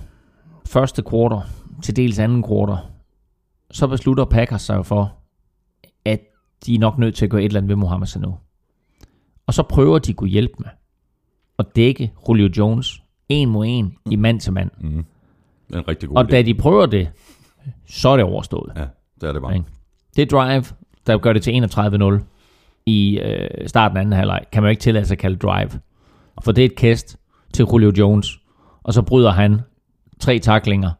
første 0.65 1.01
kvartal 1.01 1.41
til 1.84 1.95
dels 1.95 2.20
anden 2.20 2.43
kvartal, 2.43 2.78
så 3.72 3.88
beslutter 3.88 4.26
Packers 4.26 4.61
sig 4.61 4.86
for, 4.86 5.16
de 6.66 6.76
er 6.76 6.80
nok 6.80 6.97
nødt 6.97 7.16
til 7.16 7.26
at 7.26 7.32
gøre 7.32 7.41
et 7.41 7.45
eller 7.45 7.60
andet 7.60 7.70
ved 7.70 7.76
Mohamed 7.76 8.08
Sanu. 8.08 8.36
Og 9.47 9.53
så 9.53 9.64
prøver 9.64 9.99
de 9.99 10.12
at 10.12 10.16
kunne 10.16 10.30
hjælpe 10.30 10.53
med 10.60 10.68
at 11.60 11.66
dække 11.76 12.14
Julio 12.30 12.49
Jones 12.58 13.01
en 13.30 13.49
mod 13.49 13.66
en 13.70 13.95
i 14.12 14.16
mand 14.16 14.39
til 14.39 14.53
mand. 14.53 14.72
Det 14.82 15.76
er 15.76 15.80
en 15.80 15.88
rigtig 15.88 16.10
god 16.10 16.18
Og 16.18 16.24
idé. 16.24 16.28
da 16.28 16.41
de 16.41 16.53
prøver 16.53 16.86
det, 16.86 17.10
så 17.86 18.10
er 18.10 18.16
det 18.18 18.26
overstået. 18.26 18.72
Ja, 18.76 18.86
det 19.22 19.30
er 19.30 19.34
det 19.34 19.41
bare. 19.41 19.55
Ikke? 19.55 19.66
Det 20.16 20.32
drive, 20.32 20.64
der 21.08 21.18
gør 21.18 21.34
det 21.34 21.43
til 21.43 21.64
31-0 22.20 22.24
i 22.86 23.20
øh, 23.20 23.68
starten 23.68 23.97
af 23.97 24.01
anden 24.01 24.14
halvleg, 24.14 24.41
kan 24.51 24.64
man 24.64 24.68
jo 24.68 24.72
ikke 24.72 24.82
tillade 24.82 25.05
sig 25.05 25.16
at 25.16 25.20
kalde 25.20 25.38
drive. 25.38 25.70
For 26.43 26.51
det 26.51 26.62
er 26.62 26.66
et 26.66 26.76
kast 26.76 27.18
til 27.53 27.66
Julio 27.72 27.91
Jones, 27.97 28.39
og 28.84 28.93
så 28.93 29.01
bryder 29.01 29.32
han 29.32 29.60
tre 30.20 30.39
taklinger. 30.39 30.91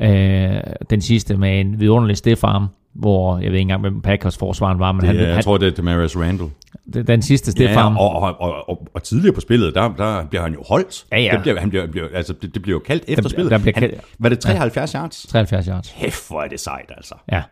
Øh, 0.00 0.60
den 0.90 1.00
sidste 1.00 1.36
med 1.36 1.60
en 1.60 1.80
vidunderlig 1.80 2.16
stiff 2.16 2.44
arm, 2.44 2.66
hvor 2.94 3.38
jeg 3.38 3.44
ved 3.46 3.52
ikke 3.52 3.60
engang, 3.60 3.80
hvem 3.80 4.00
Packers 4.02 4.36
forsvaren 4.38 4.78
var, 4.78 4.92
men 4.92 5.00
Det, 5.00 5.08
han, 5.08 5.16
jeg 5.16 5.34
han, 5.34 5.42
tror, 5.44 5.58
det 5.58 5.68
er 5.68 5.72
Demarius 5.72 6.16
Randall. 6.16 6.50
det- 6.94 7.06
den 7.06 7.22
sidste 7.22 7.50
stiff 7.50 7.72
Ja, 7.72 7.86
og, 7.86 7.96
og, 8.22 8.36
og, 8.40 8.68
og, 8.68 8.86
og, 8.94 9.02
tidligere 9.02 9.34
på 9.34 9.40
spillet, 9.40 9.74
der, 9.74 9.92
der 9.94 10.24
bliver 10.26 10.42
han 10.42 10.52
jo 10.52 10.62
holdt. 10.68 11.04
Ja, 11.12 11.18
ja. 11.20 11.30
Det 11.32 11.40
bliver, 11.40 11.60
han 11.60 11.70
bliver, 11.70 11.86
bliver, 11.86 12.06
altså, 12.14 12.32
det, 12.42 12.54
det 12.54 12.62
bliver 12.62 12.74
jo 12.76 12.82
kaldt 12.86 13.04
efter 13.08 13.22
Der- 13.22 13.28
spillet. 13.28 13.50
der 13.50 13.58
bliver 13.58 13.80
han, 13.80 13.90
var 14.18 14.28
det 14.28 14.38
73 14.38 14.94
ja. 14.94 15.00
yards? 15.00 15.26
73 15.28 15.66
yards. 15.66 15.90
Hæft, 15.90 16.28
hvor 16.28 16.42
er 16.42 16.48
det 16.48 16.60
sejt, 16.60 16.92
altså. 16.96 17.14
Ja. 17.32 17.42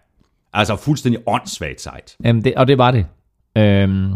Altså 0.53 0.76
fuldstændig 0.76 1.20
åndssvagt 1.26 1.80
sejt. 1.80 2.16
Jamen 2.24 2.45
det, 2.45 2.55
og 2.55 2.66
det 2.68 2.78
var 2.78 2.90
det. 2.90 3.07
Øhm, 3.59 4.12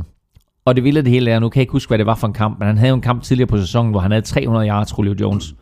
og 0.64 0.76
det 0.76 0.84
vilde 0.84 0.98
af 0.98 1.04
det 1.04 1.12
hele 1.12 1.30
er, 1.30 1.38
nu 1.38 1.48
kan 1.48 1.58
jeg 1.58 1.62
ikke 1.62 1.72
huske, 1.72 1.90
hvad 1.90 1.98
det 1.98 2.06
var 2.06 2.14
for 2.14 2.26
en 2.26 2.32
kamp, 2.32 2.58
men 2.58 2.66
han 2.68 2.78
havde 2.78 2.88
jo 2.88 2.94
en 2.94 3.00
kamp 3.00 3.22
tidligere 3.22 3.46
på 3.48 3.56
sæsonen, 3.58 3.90
hvor 3.90 4.00
han 4.00 4.10
havde 4.10 4.22
300 4.22 4.68
yards, 4.68 4.98
Julio 4.98 5.14
Jones. 5.20 5.54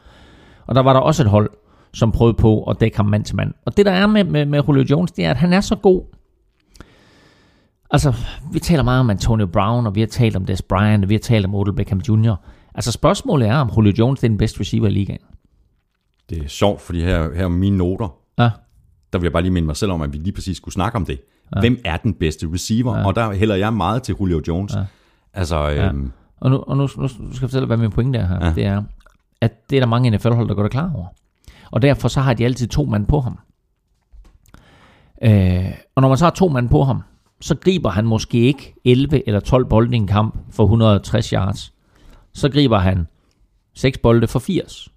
Og 0.66 0.74
der 0.74 0.82
var 0.82 0.92
der 0.92 1.00
også 1.00 1.22
et 1.22 1.28
hold, 1.28 1.50
som 1.94 2.12
prøvede 2.12 2.34
på 2.36 2.62
at 2.64 2.80
dække 2.80 2.96
ham 2.96 3.06
mand 3.06 3.24
til 3.24 3.36
mand. 3.36 3.52
Og 3.64 3.76
det 3.76 3.86
der 3.86 3.92
er 3.92 4.06
med, 4.06 4.24
med, 4.24 4.46
med 4.46 4.62
Julio 4.68 4.84
Jones, 4.90 5.12
det 5.12 5.24
er, 5.24 5.30
at 5.30 5.36
han 5.36 5.52
er 5.52 5.60
så 5.60 5.76
god. 5.76 6.02
Altså, 7.90 8.14
vi 8.52 8.58
taler 8.58 8.82
meget 8.82 9.00
om 9.00 9.10
Antonio 9.10 9.46
Brown, 9.46 9.86
og 9.86 9.94
vi 9.94 10.00
har 10.00 10.06
talt 10.06 10.36
om 10.36 10.44
Des 10.44 10.62
Bryant, 10.62 11.04
og 11.04 11.08
vi 11.08 11.14
har 11.14 11.18
talt 11.20 11.44
om 11.46 11.54
Odell 11.54 11.76
Beckham 11.76 11.98
Jr. 12.08 12.34
Altså 12.74 12.92
spørgsmålet 12.92 13.48
er, 13.48 13.56
om 13.56 13.70
Julio 13.76 13.92
Jones 13.98 14.24
er 14.24 14.28
den 14.28 14.38
bedste 14.38 14.60
receiver 14.60 14.86
i 14.86 14.90
ligaen. 14.90 15.18
Det 16.30 16.44
er 16.44 16.48
sjovt, 16.48 16.80
fordi 16.80 17.00
her, 17.00 17.34
her 17.34 17.44
er 17.44 17.48
mine 17.48 17.76
noter. 17.76 18.14
Ja, 18.38 18.50
Der 19.12 19.18
vil 19.18 19.22
jeg 19.24 19.32
bare 19.32 19.42
lige 19.42 19.52
minde 19.52 19.66
mig 19.66 19.76
selv 19.76 19.92
om, 19.92 20.02
at 20.02 20.12
vi 20.12 20.18
lige 20.18 20.32
præcis 20.32 20.56
skulle 20.56 20.72
snakke 20.74 20.96
om 20.96 21.04
det. 21.06 21.20
Ja. 21.54 21.60
Hvem 21.60 21.80
er 21.84 21.96
den 21.96 22.14
bedste 22.14 22.48
receiver? 22.52 22.98
Ja. 22.98 23.06
Og 23.06 23.14
der 23.14 23.32
hælder 23.32 23.54
jeg 23.54 23.72
meget 23.72 24.02
til 24.02 24.14
Julio 24.20 24.40
Jones. 24.48 24.74
Ja. 24.74 24.84
Altså, 25.34 25.70
øhm, 25.70 26.12
Og 26.40 26.50
nu, 26.50 26.56
og 26.56 26.76
nu, 26.76 26.88
nu 26.96 27.08
skal 27.08 27.24
jeg 27.30 27.40
fortælle, 27.40 27.66
hvad 27.66 27.76
min 27.76 27.90
pointe 27.90 28.18
er 28.18 28.26
her. 28.26 28.38
Ja. 28.40 28.46
Ja. 28.46 28.52
Det 28.54 28.64
er, 28.64 28.82
at 29.40 29.70
det 29.70 29.76
er 29.76 29.80
der 29.80 29.86
mange 29.86 30.10
NFL-hold, 30.10 30.48
der 30.48 30.54
går 30.54 30.62
der 30.62 30.68
klar 30.68 30.90
over. 30.94 31.06
Og 31.70 31.82
derfor 31.82 32.08
så 32.08 32.20
har 32.20 32.34
de 32.34 32.44
altid 32.44 32.68
to 32.68 32.84
mand 32.84 33.06
på 33.06 33.20
ham. 33.20 33.38
Øh, 35.22 35.72
og 35.94 36.02
når 36.02 36.08
man 36.08 36.18
så 36.18 36.24
har 36.24 36.30
to 36.30 36.48
mand 36.48 36.68
på 36.68 36.84
ham, 36.84 37.02
så 37.40 37.54
griber 37.54 37.90
han 37.90 38.04
måske 38.04 38.38
ikke 38.38 38.74
11 38.84 39.28
eller 39.28 39.40
12 39.40 39.64
bolde 39.64 39.92
i 39.92 39.96
en 39.96 40.06
kamp 40.06 40.38
for 40.50 40.64
160 40.64 41.30
yards. 41.30 41.72
Så 42.32 42.48
griber 42.48 42.78
han 42.78 43.06
6 43.74 43.98
bolde 43.98 44.26
for 44.26 44.38
80. 44.38 44.88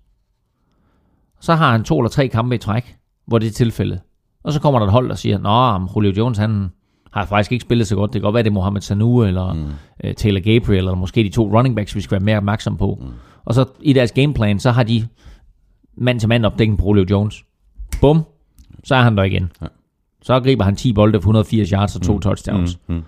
Så 1.39 1.55
har 1.55 1.71
han 1.71 1.83
to 1.83 1.99
eller 1.99 2.09
tre 2.09 2.27
kampe 2.27 2.55
i 2.55 2.57
træk, 2.57 2.97
hvor 3.25 3.39
det 3.39 3.47
er 3.47 3.51
tilfældet. 3.51 3.99
Og 4.43 4.53
så 4.53 4.61
kommer 4.61 4.79
der 4.79 4.85
et 4.85 4.91
hold, 4.91 5.09
der 5.09 5.15
siger, 5.15 5.37
Nå, 5.37 5.87
Julio 5.95 6.13
Jones, 6.17 6.37
han 6.37 6.69
har 7.11 7.25
faktisk 7.25 7.51
ikke 7.51 7.61
spillet 7.61 7.87
så 7.87 7.95
godt. 7.95 8.13
Det 8.13 8.21
kan 8.21 8.25
godt 8.25 8.33
være, 8.33 8.43
det 8.43 8.49
er 8.49 8.53
Mohamed 8.53 8.81
Sanu, 8.81 9.23
eller 9.23 9.53
mm. 9.53 9.63
uh, 10.03 10.11
Taylor 10.17 10.41
Gabriel, 10.41 10.77
eller 10.77 10.95
måske 10.95 11.23
de 11.23 11.29
to 11.29 11.57
running 11.57 11.75
backs, 11.75 11.95
vi 11.95 12.01
skal 12.01 12.11
være 12.11 12.25
mere 12.25 12.37
opmærksom 12.37 12.77
på. 12.77 12.97
Mm. 13.01 13.07
Og 13.45 13.53
så 13.53 13.65
i 13.81 13.93
deres 13.93 14.11
gameplan, 14.11 14.59
så 14.59 14.71
har 14.71 14.83
de 14.83 15.07
mand 15.97 16.19
til 16.19 16.29
mand 16.29 16.45
opdækning 16.45 16.79
på 16.79 16.85
Julio 16.85 17.05
Jones. 17.09 17.43
Bum, 18.01 18.21
så 18.83 18.95
er 18.95 19.01
han 19.01 19.17
der 19.17 19.23
igen. 19.23 19.51
Ja. 19.61 19.67
Så 20.21 20.39
griber 20.39 20.63
han 20.63 20.75
10 20.75 20.93
bolde 20.93 21.17
for 21.17 21.19
180 21.19 21.69
yards 21.69 21.95
og 21.95 22.01
to 22.01 22.13
mm. 22.13 22.21
touchdowns. 22.21 22.79
mm, 22.87 22.95
mm. 22.95 23.01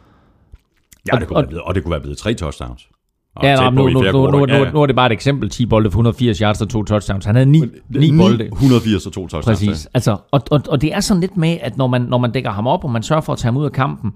Ja, 1.07 1.13
Og- 1.13 1.19
det 1.19 1.27
kunne 1.27 1.37
og- 1.37 1.41
være 1.41 1.47
blevet, 1.47 1.63
og 1.63 1.75
det 1.75 1.83
kunne 1.83 1.91
være 1.91 2.01
blevet 2.01 2.17
tre 2.17 2.33
touchdowns. 2.33 2.89
Og 3.35 3.43
Ja, 3.43 3.69
på 3.69 3.75
nu, 3.75 3.89
nu, 3.89 4.01
nu, 4.01 4.11
nu, 4.31 4.45
nu, 4.45 4.65
nu 4.73 4.81
er 4.81 4.85
det 4.85 4.95
bare 4.95 5.05
et 5.05 5.11
eksempel. 5.11 5.49
10 5.49 5.65
bolde 5.65 5.91
for 5.91 5.97
180 5.97 6.37
yards 6.39 6.61
og 6.61 6.69
to 6.69 6.83
touchdowns. 6.83 7.25
Han 7.25 7.35
havde 7.35 7.45
9, 7.51 7.61
9 7.89 8.17
bolde. 8.17 8.45
180 8.45 9.05
og 9.05 9.13
to 9.13 9.21
touchdowns. 9.27 9.45
Præcis. 9.45 9.87
Altså, 9.93 10.17
og, 10.31 10.41
og, 10.51 10.61
og 10.69 10.81
det 10.81 10.93
er 10.93 10.99
sådan 10.99 11.21
lidt 11.21 11.37
med, 11.37 11.57
at 11.61 11.77
når 11.77 11.87
man, 11.87 12.01
når 12.01 12.17
man 12.17 12.31
dækker 12.31 12.49
ham 12.51 12.67
op, 12.67 12.83
og 12.83 12.89
man 12.91 13.03
sørger 13.03 13.21
for 13.21 13.33
at 13.33 13.39
tage 13.39 13.51
ham 13.51 13.57
ud 13.57 13.65
af 13.65 13.71
kampen, 13.71 14.13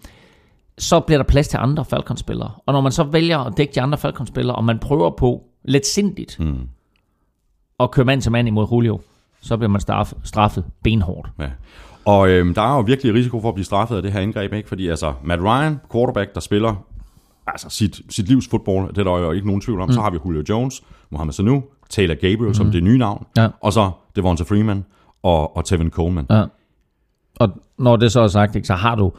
så 0.78 1.00
bliver 1.00 1.18
der 1.18 1.26
plads 1.26 1.48
til 1.48 1.58
andre 1.62 1.86
Falcons-spillere. 1.86 2.52
Og 2.66 2.74
når 2.74 2.82
man 2.82 2.92
så 2.92 3.04
vælger 3.04 3.40
at 3.40 3.54
dække 3.58 3.74
de 3.76 3.82
andre 3.82 3.98
Falcons-spillere, 3.98 4.56
og 4.56 4.64
man 4.64 4.80
prøver 4.80 5.10
på 5.18 5.44
lidt 5.66 5.86
sindigt 5.86 6.38
Mm. 6.40 6.56
At 7.80 7.92
køre 7.92 8.06
mand 8.06 8.22
til 8.22 8.32
mand 8.32 8.48
imod 8.48 8.68
Julio, 8.72 9.00
så 9.42 9.58
bliver 9.58 9.70
man 9.70 9.82
straffet, 9.82 10.18
straffet 10.24 10.64
benhårdt. 10.84 11.30
Ja. 11.40 11.50
Og 12.06 12.30
øhm, 12.30 12.54
der 12.54 12.62
er 12.62 12.76
jo 12.76 12.82
virkelig 12.82 13.14
risiko 13.14 13.42
for 13.42 13.48
at 13.50 13.54
blive 13.56 13.66
straffet 13.66 13.96
af 13.96 14.02
det 14.02 14.12
her 14.12 14.20
indgreb, 14.20 14.54
ikke? 14.54 14.70
Fordi 14.70 14.88
altså, 14.88 15.14
Matt 15.24 15.42
Ryan, 15.42 15.80
quarterback, 15.94 16.34
der 16.34 16.40
spiller 16.40 16.76
altså 17.48 17.70
sit, 17.70 18.02
sit 18.10 18.28
livs 18.28 18.48
fodbold, 18.48 18.90
det 18.90 18.98
er 18.98 19.04
der 19.04 19.18
jo 19.18 19.32
ikke 19.32 19.48
nogen 19.48 19.62
tvivl 19.62 19.82
om. 19.82 19.88
Mm. 19.90 19.94
Så 19.94 20.02
har 20.02 20.10
vi 20.10 20.18
Julio 20.26 20.44
Jones, 20.50 20.84
Mohamed 21.10 21.34
Sanu, 21.34 21.64
Taylor 21.90 22.16
Gabriel 22.16 22.48
mm. 22.48 22.54
som 22.54 22.72
det 22.72 22.84
nye 22.84 22.98
navn, 22.98 23.26
Ja. 23.38 23.48
og 23.62 23.74
så 23.74 23.92
Devonta 24.16 24.44
Freeman 24.44 24.86
og, 25.24 25.58
og 25.58 25.66
Tevin 25.66 25.90
Coleman. 25.90 26.26
Ja. 26.30 26.44
Og 27.40 27.50
når 27.78 27.96
det 27.96 28.12
så 28.12 28.22
er 28.22 28.28
sagt, 28.28 28.56
ikke, 28.56 28.68
så 28.68 28.74
har 28.74 28.96
du 28.96 29.12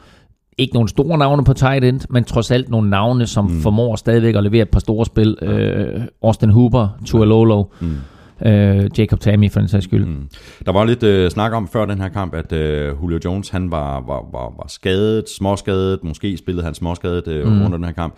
ikke 0.57 0.73
nogen 0.73 0.87
store 0.87 1.17
navne 1.17 1.43
på 1.43 1.53
tight 1.53 1.83
end, 1.83 2.01
men 2.09 2.23
trods 2.23 2.51
alt 2.51 2.69
nogle 2.69 2.89
navne, 2.89 3.27
som 3.27 3.45
mm. 3.45 3.61
formår 3.61 3.95
stadigvæk 3.95 4.35
at 4.35 4.43
levere 4.43 4.61
et 4.61 4.69
par 4.69 4.79
store 4.79 5.05
spil. 5.05 5.37
Øh, 5.41 6.01
Austin 6.23 6.49
Hooper, 6.49 6.87
Tualolo, 7.05 7.63
mm. 7.79 7.97
Øh, 8.45 8.89
Jacob 8.97 9.19
Tammy 9.19 9.51
for 9.51 9.59
den 9.59 9.69
sags 9.69 9.83
skyld. 9.83 10.05
Mm. 10.05 10.29
Der 10.65 10.71
var 10.71 10.83
lidt 10.83 11.03
øh, 11.03 11.31
snak 11.31 11.53
om 11.53 11.67
før 11.67 11.85
den 11.85 12.01
her 12.01 12.09
kamp, 12.09 12.33
at 12.33 12.51
øh, 12.51 12.93
Julio 13.03 13.19
Jones 13.25 13.49
han 13.49 13.71
var, 13.71 13.93
var, 14.01 14.25
var, 14.31 14.53
var 14.57 14.65
skadet, 14.67 15.29
småskadet, 15.29 16.03
måske 16.03 16.37
spillede 16.37 16.65
han 16.65 16.73
småskadet 16.73 17.27
øh, 17.27 17.47
mm. 17.47 17.65
under 17.65 17.77
den 17.77 17.85
her 17.85 17.91
kamp. 17.91 18.13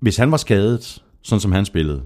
Hvis 0.00 0.16
han 0.16 0.30
var 0.30 0.36
skadet, 0.36 1.02
sådan 1.22 1.40
som 1.40 1.52
han 1.52 1.64
spillede, 1.64 2.02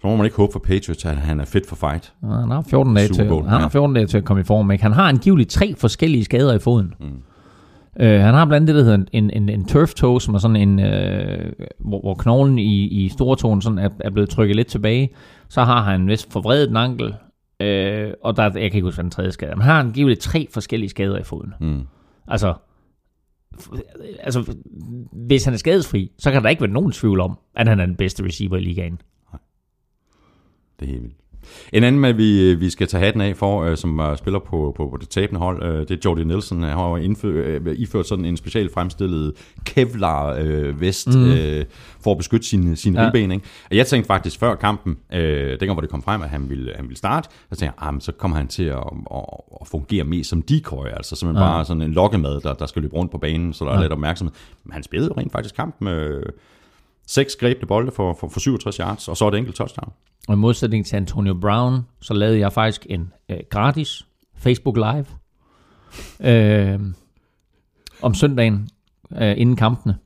så 0.00 0.06
må 0.06 0.16
man 0.16 0.26
ikke 0.26 0.36
håbe 0.36 0.52
for 0.52 0.58
Patriots, 0.58 1.04
at 1.04 1.16
han 1.16 1.40
er 1.40 1.44
fit 1.44 1.66
for 1.66 1.76
fight. 1.76 2.12
Han 2.22 2.50
har 2.50 2.64
14 2.70 2.94
dage, 2.94 3.08
til, 3.08 3.24
han 3.24 3.48
har 3.48 3.60
ja. 3.60 3.68
14 3.68 3.94
dage 3.94 4.06
til 4.06 4.18
at 4.18 4.24
komme 4.24 4.40
i 4.40 4.44
form. 4.44 4.70
Ikke? 4.70 4.82
Han 4.82 4.92
har 4.92 5.08
angiveligt 5.08 5.50
tre 5.50 5.74
forskellige 5.78 6.24
skader 6.24 6.54
i 6.54 6.58
foden. 6.58 6.94
Mm. 7.00 7.06
Øh, 8.00 8.20
han 8.20 8.34
har 8.34 8.44
blandt 8.44 8.54
andet 8.54 8.68
det, 8.68 8.86
der 8.86 8.92
hedder 8.92 9.06
en, 9.12 9.30
en, 9.30 9.48
en 9.48 9.66
turf 9.66 9.94
toe, 9.94 10.20
som 10.20 10.34
er 10.34 10.38
sådan 10.38 10.56
en, 10.56 10.80
øh, 10.80 11.52
hvor, 11.78 12.00
hvor 12.00 12.14
knoglen 12.14 12.58
i, 12.58 12.86
i 12.86 13.08
stortåen 13.08 13.62
sådan 13.62 13.78
er, 13.78 13.88
er 14.00 14.10
blevet 14.10 14.30
trykket 14.30 14.56
lidt 14.56 14.68
tilbage. 14.68 15.10
Så 15.48 15.64
har 15.64 15.82
han 15.82 16.08
vist 16.08 16.32
forvredet 16.32 16.70
en 16.70 16.76
ankel, 16.76 17.14
øh, 17.60 18.12
og 18.22 18.36
der, 18.36 18.42
jeg 18.42 18.52
kan 18.52 18.62
ikke 18.62 18.82
huske, 18.82 18.96
hvad 18.96 19.04
den 19.04 19.10
tredje 19.10 19.32
skade. 19.32 19.50
er. 19.50 19.56
Men 19.56 19.62
han 19.62 19.72
har 19.72 19.80
angiveligt 19.80 20.20
tre 20.20 20.48
forskellige 20.50 20.90
skader 20.90 21.18
i 21.18 21.22
foden. 21.22 21.54
Mm. 21.60 21.82
Altså, 22.28 22.54
altså, 24.20 24.54
hvis 25.12 25.44
han 25.44 25.54
er 25.54 25.58
skadesfri, 25.58 26.12
så 26.18 26.30
kan 26.30 26.42
der 26.42 26.48
ikke 26.48 26.62
være 26.62 26.70
nogen 26.70 26.92
tvivl 26.92 27.20
om, 27.20 27.38
at 27.54 27.68
han 27.68 27.80
er 27.80 27.86
den 27.86 27.96
bedste 27.96 28.24
receiver 28.24 28.56
i 28.56 28.60
ligaen. 28.60 29.00
Det 30.80 30.88
er 30.88 30.90
helt 30.90 31.02
vildt. 31.02 31.16
En 31.72 31.84
anden, 31.84 32.00
med, 32.00 32.12
vi, 32.12 32.54
vi 32.54 32.70
skal 32.70 32.86
tage 32.86 33.04
hatten 33.04 33.20
af 33.20 33.36
for, 33.36 33.62
øh, 33.62 33.76
som 33.76 34.00
uh, 34.00 34.16
spiller 34.16 34.38
på, 34.38 34.72
på, 34.76 34.88
på 34.90 34.96
det 35.00 35.08
tabende 35.08 35.40
hold, 35.40 35.62
øh, 35.62 35.78
det 35.80 35.90
er 35.90 35.96
Jordy 36.04 36.20
Nielsen. 36.20 36.62
Han 36.62 36.72
har 36.72 36.88
jo 36.88 36.96
indfø, 36.96 37.28
øh, 37.28 37.74
iført 37.78 38.06
sådan 38.08 38.24
en 38.24 38.36
specielt 38.36 38.72
fremstillet 38.74 39.32
Kevlar-vest 39.64 41.08
øh, 41.08 41.14
Mm. 41.22 41.30
øh, 41.32 41.64
for 42.04 42.10
at 42.10 42.18
beskytte 42.18 42.46
sine, 42.46 42.76
sine 42.76 43.00
Ja. 43.00 43.06
ribben. 43.06 43.30
Ikke? 43.32 43.44
Og 43.70 43.76
jeg 43.76 43.86
tænkte 43.86 44.06
faktisk 44.06 44.38
før 44.40 44.54
kampen, 44.54 44.96
øh, 45.14 45.50
dengang 45.50 45.72
hvor 45.72 45.80
det 45.80 45.90
kom 45.90 46.02
frem, 46.02 46.22
at 46.22 46.28
han 46.28 46.50
ville, 46.50 46.72
han 46.76 46.84
ville 46.84 46.96
starte, 46.96 47.28
så 47.30 47.56
tænkte 47.56 47.64
jeg, 47.64 47.88
ah, 47.94 48.00
så 48.00 48.12
kommer 48.12 48.36
han 48.36 48.48
til 48.48 48.64
at, 48.64 48.76
at, 49.14 49.22
at 49.60 49.66
fungere 49.68 50.04
mest 50.04 50.30
som 50.30 50.42
decoy, 50.42 50.86
altså 50.96 51.16
simpelthen 51.16 51.44
Ja. 51.46 51.50
bare 51.52 51.64
sådan 51.64 51.82
en 51.82 51.92
lokkemad, 51.92 52.40
der, 52.40 52.54
der 52.54 52.66
skal 52.66 52.82
løbe 52.82 52.94
rundt 52.96 53.10
på 53.12 53.18
banen, 53.18 53.52
så 53.52 53.64
der 53.64 53.70
er 53.70 53.74
Ja. 53.76 53.80
lidt 53.82 53.92
opmærksomhed. 53.92 54.32
Men 54.64 54.72
han 54.72 54.82
spillede 54.82 55.10
jo 55.16 55.20
rent 55.20 55.32
faktisk 55.32 55.54
kampen 55.56 55.84
med 55.84 56.22
seks 57.08 57.36
grebne 57.36 57.66
bolde 57.66 57.92
for, 57.92 58.16
for, 58.20 58.28
for 58.28 58.40
67 58.40 58.76
yards, 58.76 59.08
og 59.08 59.16
så 59.16 59.28
et 59.28 59.34
enkelt 59.34 59.56
touchdown. 59.56 59.92
Og 60.28 60.34
i 60.34 60.36
modsætning 60.36 60.86
til 60.86 60.96
Antonio 60.96 61.34
Brown, 61.34 61.80
så 62.00 62.14
lavede 62.14 62.38
jeg 62.38 62.52
faktisk 62.52 62.86
en 62.90 63.12
øh, 63.30 63.36
gratis 63.50 64.06
Facebook 64.36 64.76
Live 64.76 65.06
øh, 66.20 66.80
om 68.02 68.14
søndagen 68.14 68.68
øh, 69.20 69.34
inden 69.36 69.56
kampene. 69.56 69.96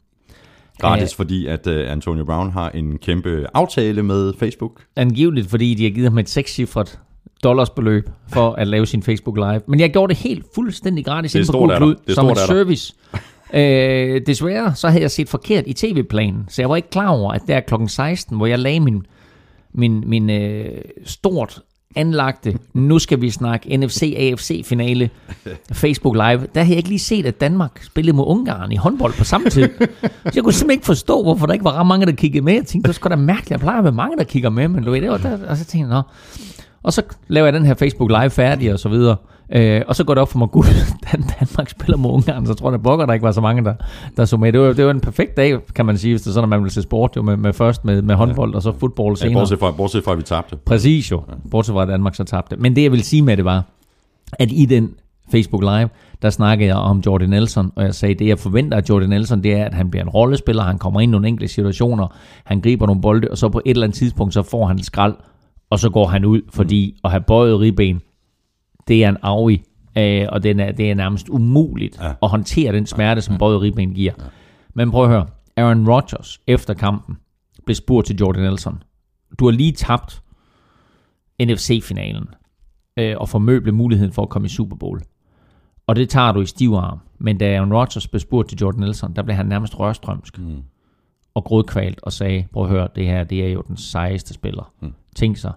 Gratis, 0.78 1.14
fordi 1.14 1.46
at 1.46 1.66
uh, 1.66 1.92
Antonio 1.92 2.24
Brown 2.24 2.50
har 2.50 2.70
en 2.70 2.98
kæmpe 2.98 3.46
aftale 3.54 4.02
med 4.02 4.32
Facebook. 4.38 4.84
Angiveligt, 4.96 5.50
fordi 5.50 5.74
de 5.74 5.82
har 5.82 5.90
givet 5.90 6.08
ham 6.10 6.18
et 6.18 6.28
sekscifret 6.28 7.00
dollarsbeløb 7.44 8.08
for 8.28 8.52
at 8.52 8.68
lave 8.68 8.86
sin 8.86 9.02
Facebook 9.02 9.36
Live. 9.36 9.60
Men 9.68 9.80
jeg 9.80 9.92
gjorde 9.92 10.14
det 10.14 10.22
helt 10.22 10.46
fuldstændig 10.54 11.04
gratis 11.04 11.50
på 11.50 11.66
dig. 11.68 11.76
Klud, 11.76 11.94
Det 11.94 12.10
er 12.10 12.14
som 12.14 12.28
en 12.28 12.36
service. 12.36 12.94
Øh, 13.54 14.20
desværre 14.26 14.74
så 14.74 14.88
havde 14.88 15.02
jeg 15.02 15.10
set 15.10 15.28
forkert 15.28 15.64
i 15.66 15.72
tv-planen, 15.72 16.44
så 16.48 16.62
jeg 16.62 16.68
var 16.68 16.76
ikke 16.76 16.90
klar 16.90 17.08
over, 17.08 17.32
at 17.32 17.42
der 17.48 17.60
klokken 17.60 17.88
16, 17.88 18.36
hvor 18.36 18.46
jeg 18.46 18.58
lagde 18.58 18.80
min, 18.80 19.06
min, 19.74 20.04
min 20.06 20.30
øh, 20.30 20.66
stort 21.04 21.62
anlagte, 21.96 22.58
nu 22.74 22.98
skal 22.98 23.20
vi 23.20 23.30
snakke 23.30 23.76
NFC-AFC-finale 23.76 25.10
Facebook 25.82 26.14
Live, 26.14 26.46
der 26.54 26.62
havde 26.62 26.68
jeg 26.68 26.76
ikke 26.76 26.88
lige 26.88 26.98
set, 26.98 27.26
at 27.26 27.40
Danmark 27.40 27.82
spillede 27.82 28.16
mod 28.16 28.24
Ungarn 28.26 28.72
i 28.72 28.76
håndbold 28.76 29.12
på 29.18 29.24
samme 29.24 29.50
tid. 29.50 29.68
Så 29.78 30.32
jeg 30.34 30.44
kunne 30.44 30.52
simpelthen 30.52 30.70
ikke 30.70 30.86
forstå, 30.86 31.22
hvorfor 31.22 31.46
der 31.46 31.52
ikke 31.52 31.64
var 31.64 31.80
ret 31.80 31.86
mange, 31.86 32.06
der 32.06 32.12
kiggede 32.12 32.44
med. 32.44 32.52
Jeg 32.52 32.64
tænkte, 32.66 32.82
det 32.82 32.88
var 32.88 32.92
sgu 32.92 33.08
da 33.08 33.16
mærkeligt. 33.16 33.50
Jeg 33.50 33.60
plejer 33.60 33.78
at 33.78 33.84
være 33.84 33.92
mange, 33.92 34.16
der 34.16 34.24
kigger 34.24 34.50
med, 34.50 34.68
men 34.68 34.84
du 34.84 34.90
ved, 34.90 35.00
det 35.00 35.10
var 35.10 35.16
der, 35.16 35.46
og 35.48 35.56
så 35.56 35.64
tænkte 35.64 35.94
jeg, 35.94 36.02
nå. 36.02 36.02
Og 36.82 36.92
så 36.92 37.02
laver 37.28 37.46
jeg 37.46 37.52
den 37.52 37.66
her 37.66 37.74
Facebook 37.74 38.10
Live 38.10 38.30
færdig 38.30 38.72
og 38.72 38.78
så 38.78 38.88
videre. 38.88 39.16
Øh, 39.54 39.82
og 39.88 39.96
så 39.96 40.04
går 40.04 40.14
det 40.14 40.20
op 40.20 40.28
for 40.28 40.38
mig, 40.38 40.48
gud, 40.56 40.64
Dan- 41.12 41.24
Danmark 41.40 41.68
spiller 41.70 41.96
mod 41.96 42.10
Ungarn, 42.10 42.46
så 42.46 42.54
tror 42.54 42.70
jeg, 42.70 42.78
der 42.78 42.82
bokker, 42.82 43.06
der 43.06 43.12
ikke 43.12 43.24
var 43.24 43.32
så 43.32 43.40
mange, 43.40 43.64
der, 43.64 43.74
der 44.16 44.24
så 44.24 44.36
med. 44.36 44.52
Det 44.52 44.60
var, 44.60 44.72
det 44.72 44.84
var 44.84 44.90
en 44.90 45.00
perfekt 45.00 45.36
dag, 45.36 45.58
kan 45.74 45.86
man 45.86 45.98
sige, 45.98 46.12
hvis 46.12 46.22
det 46.22 46.28
er 46.30 46.32
sådan, 46.32 46.44
at 46.44 46.48
man 46.48 46.62
vil 46.62 46.70
se 46.70 46.82
sport 46.82 47.16
jo 47.16 47.22
med, 47.22 47.36
med 47.36 47.52
først 47.52 47.84
med, 47.84 48.02
med 48.02 48.14
håndbold 48.14 48.54
og 48.54 48.62
så 48.62 48.72
fodbold 48.80 49.16
Ja, 49.16 49.20
senere. 49.26 49.40
bortset, 49.40 49.58
fra, 49.58 49.70
bortset 49.70 50.04
fra, 50.04 50.12
at 50.12 50.18
vi 50.18 50.22
tabte. 50.22 50.56
Præcis 50.56 51.10
jo. 51.10 51.22
Bortset 51.50 51.72
fra, 51.72 51.82
at 51.82 51.88
Danmark 51.88 52.14
så 52.14 52.24
tabte. 52.24 52.56
Men 52.56 52.76
det, 52.76 52.82
jeg 52.82 52.92
vil 52.92 53.02
sige 53.02 53.22
med 53.22 53.36
det 53.36 53.44
var, 53.44 53.64
at 54.32 54.48
i 54.52 54.64
den 54.64 54.90
Facebook 55.32 55.62
Live, 55.62 55.88
der 56.22 56.30
snakkede 56.30 56.68
jeg 56.68 56.76
om 56.76 57.02
Jordan 57.06 57.30
Nelson, 57.30 57.72
og 57.76 57.84
jeg 57.84 57.94
sagde, 57.94 58.14
det 58.14 58.26
jeg 58.28 58.38
forventer 58.38 58.76
af 58.78 58.82
Jordan 58.88 59.08
Nelson, 59.08 59.42
det 59.42 59.52
er, 59.54 59.64
at 59.64 59.74
han 59.74 59.90
bliver 59.90 60.04
en 60.04 60.08
rollespiller, 60.10 60.62
han 60.62 60.78
kommer 60.78 61.00
ind 61.00 61.10
i 61.10 61.12
nogle 61.12 61.28
enkelte 61.28 61.54
situationer, 61.54 62.06
han 62.44 62.60
griber 62.60 62.86
nogle 62.86 63.02
bolde, 63.02 63.28
og 63.30 63.38
så 63.38 63.48
på 63.48 63.60
et 63.66 63.70
eller 63.70 63.84
andet 63.84 63.98
tidspunkt, 63.98 64.34
så 64.34 64.42
får 64.42 64.66
han 64.66 64.78
skrald, 64.82 65.14
og 65.70 65.78
så 65.78 65.90
går 65.90 66.06
han 66.06 66.24
ud, 66.24 66.40
fordi 66.54 66.96
at 67.04 67.10
have 67.10 67.20
bøjet 67.26 67.60
ribben, 67.60 68.00
det 68.88 69.04
er 69.04 69.08
en 69.08 69.16
arvig, 69.22 69.64
øh, 69.98 70.26
og 70.32 70.42
den 70.42 70.60
er, 70.60 70.72
det 70.72 70.90
er 70.90 70.94
nærmest 70.94 71.28
umuligt 71.28 71.98
ja. 72.00 72.12
At 72.22 72.28
håndtere 72.28 72.72
den 72.72 72.86
smerte, 72.86 73.20
som 73.20 73.38
bøjet 73.38 73.60
ribben 73.60 73.94
giver. 73.94 74.12
Ja. 74.18 74.24
Men 74.74 74.90
prøv 74.90 75.04
at 75.04 75.10
høre, 75.10 75.26
Aaron 75.56 75.88
Rodgers 75.88 76.40
efter 76.46 76.74
kampen 76.74 77.16
blev 77.64 77.74
spurgt 77.74 78.06
til 78.06 78.16
Jordan 78.16 78.42
Nelson. 78.42 78.82
Du 79.38 79.44
har 79.44 79.52
lige 79.52 79.72
tabt 79.72 80.22
NFC-finalen 81.42 82.28
øh, 82.96 83.14
og 83.18 83.28
formøble 83.28 83.72
muligheden 83.72 84.12
for 84.12 84.22
at 84.22 84.28
komme 84.28 84.46
i 84.46 84.48
Super 84.48 84.76
Bowl. 84.76 85.02
Og 85.86 85.96
det 85.96 86.08
tager 86.08 86.32
du 86.32 86.40
i 86.40 86.46
stiv 86.46 86.72
arm. 86.72 86.98
Men 87.18 87.38
da 87.38 87.56
Aaron 87.56 87.72
Rodgers 87.72 88.08
blev 88.08 88.20
spurgt 88.20 88.48
til 88.48 88.58
Jordan 88.58 88.80
Nelson, 88.80 89.16
der 89.16 89.22
blev 89.22 89.36
han 89.36 89.46
nærmest 89.46 89.80
rørstrømsk 89.80 90.38
Mm. 90.38 90.62
og 91.34 91.44
grådkvalt 91.44 92.00
og 92.02 92.12
sagde, 92.12 92.44
prøv 92.52 92.62
at 92.64 92.70
høre, 92.70 92.88
det 92.94 93.06
her 93.06 93.24
det 93.24 93.44
er 93.46 93.48
jo 93.52 93.62
den 93.68 93.76
sejeste 93.76 94.34
spiller. 94.34 94.72
Mm. 94.82 94.92
Tænk 95.16 95.36
sig 95.36 95.52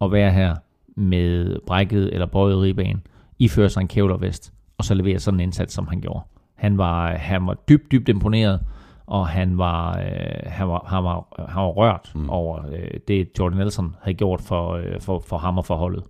at 0.00 0.12
være 0.12 0.32
her 0.32 0.56
med 0.96 1.58
brækket 1.66 2.14
eller 2.14 2.26
bøjet 2.26 2.60
ribben, 2.60 3.02
iføre 3.38 3.68
sig 3.68 3.80
en 3.80 3.88
kævlervest, 3.88 4.52
og 4.78 4.84
så 4.84 4.94
levere 4.94 5.18
sådan 5.18 5.40
en 5.40 5.44
indsats, 5.44 5.74
som 5.74 5.88
han 5.88 6.00
gjorde. 6.00 6.20
Han 6.54 6.78
var, 6.78 7.16
han 7.16 7.46
var 7.46 7.54
dybt, 7.68 7.92
dybt 7.92 8.08
imponeret, 8.08 8.60
og 9.06 9.28
han 9.28 9.58
var, 9.58 9.98
øh, 9.98 10.42
han 10.46 10.68
var, 10.68 10.86
han 10.88 11.04
var, 11.04 11.46
han 11.48 11.62
var 11.62 11.68
rørt 11.68 12.12
mm. 12.14 12.30
over 12.30 12.66
øh, 12.72 13.00
det, 13.08 13.28
Jordan 13.38 13.58
Nelson 13.58 13.96
havde 14.02 14.16
gjort 14.16 14.40
for, 14.40 14.72
øh, 14.72 15.00
for, 15.00 15.18
for 15.18 15.38
ham 15.38 15.58
og 15.58 15.64
for 15.64 15.76
holdet. 15.76 16.04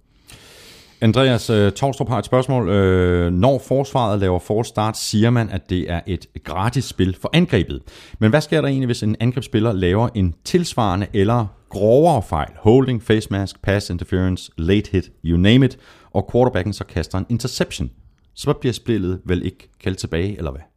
Andreas 1.03 1.51
øh, 1.51 1.72
Torstrup 1.72 2.09
har 2.09 2.18
et 2.18 2.24
spørgsmål. 2.24 2.68
Øh, 2.68 3.32
når 3.32 3.59
forsvaret 3.59 4.20
laver 4.20 4.38
forstart, 4.38 4.98
siger 4.98 5.30
man, 5.30 5.51
at 5.51 5.70
det 5.70 5.90
er 5.90 6.01
et 6.07 6.26
gratis 6.44 6.84
spil 6.84 7.16
for 7.20 7.30
angrebet. 7.32 7.82
Men 8.18 8.30
hvad 8.30 8.40
sker 8.40 8.61
der 8.61 8.68
egentlig, 8.68 8.86
hvis 8.86 9.03
en 9.03 9.16
angrebsspiller 9.20 9.72
laver 9.72 10.09
en 10.14 10.34
tilsvarende 10.44 11.07
eller 11.12 11.46
grovere 11.68 12.22
fejl? 12.22 12.51
Holding, 12.57 13.03
face 13.03 13.28
mask, 13.30 13.62
pass 13.62 13.90
interference, 13.90 14.51
late 14.59 14.90
hit, 14.90 15.11
you 15.24 15.38
name 15.38 15.66
it. 15.66 15.78
Og 16.11 16.28
quarterbacken 16.32 16.72
så 16.72 16.84
kaster 16.84 17.18
en 17.18 17.26
interception. 17.28 17.90
Så 18.34 18.53
bliver 18.53 18.72
spillet 18.72 19.20
vel 19.24 19.44
ikke 19.44 19.70
kaldt 19.82 19.98
tilbage, 19.98 20.38
eller 20.38 20.51
hvad? 20.51 20.70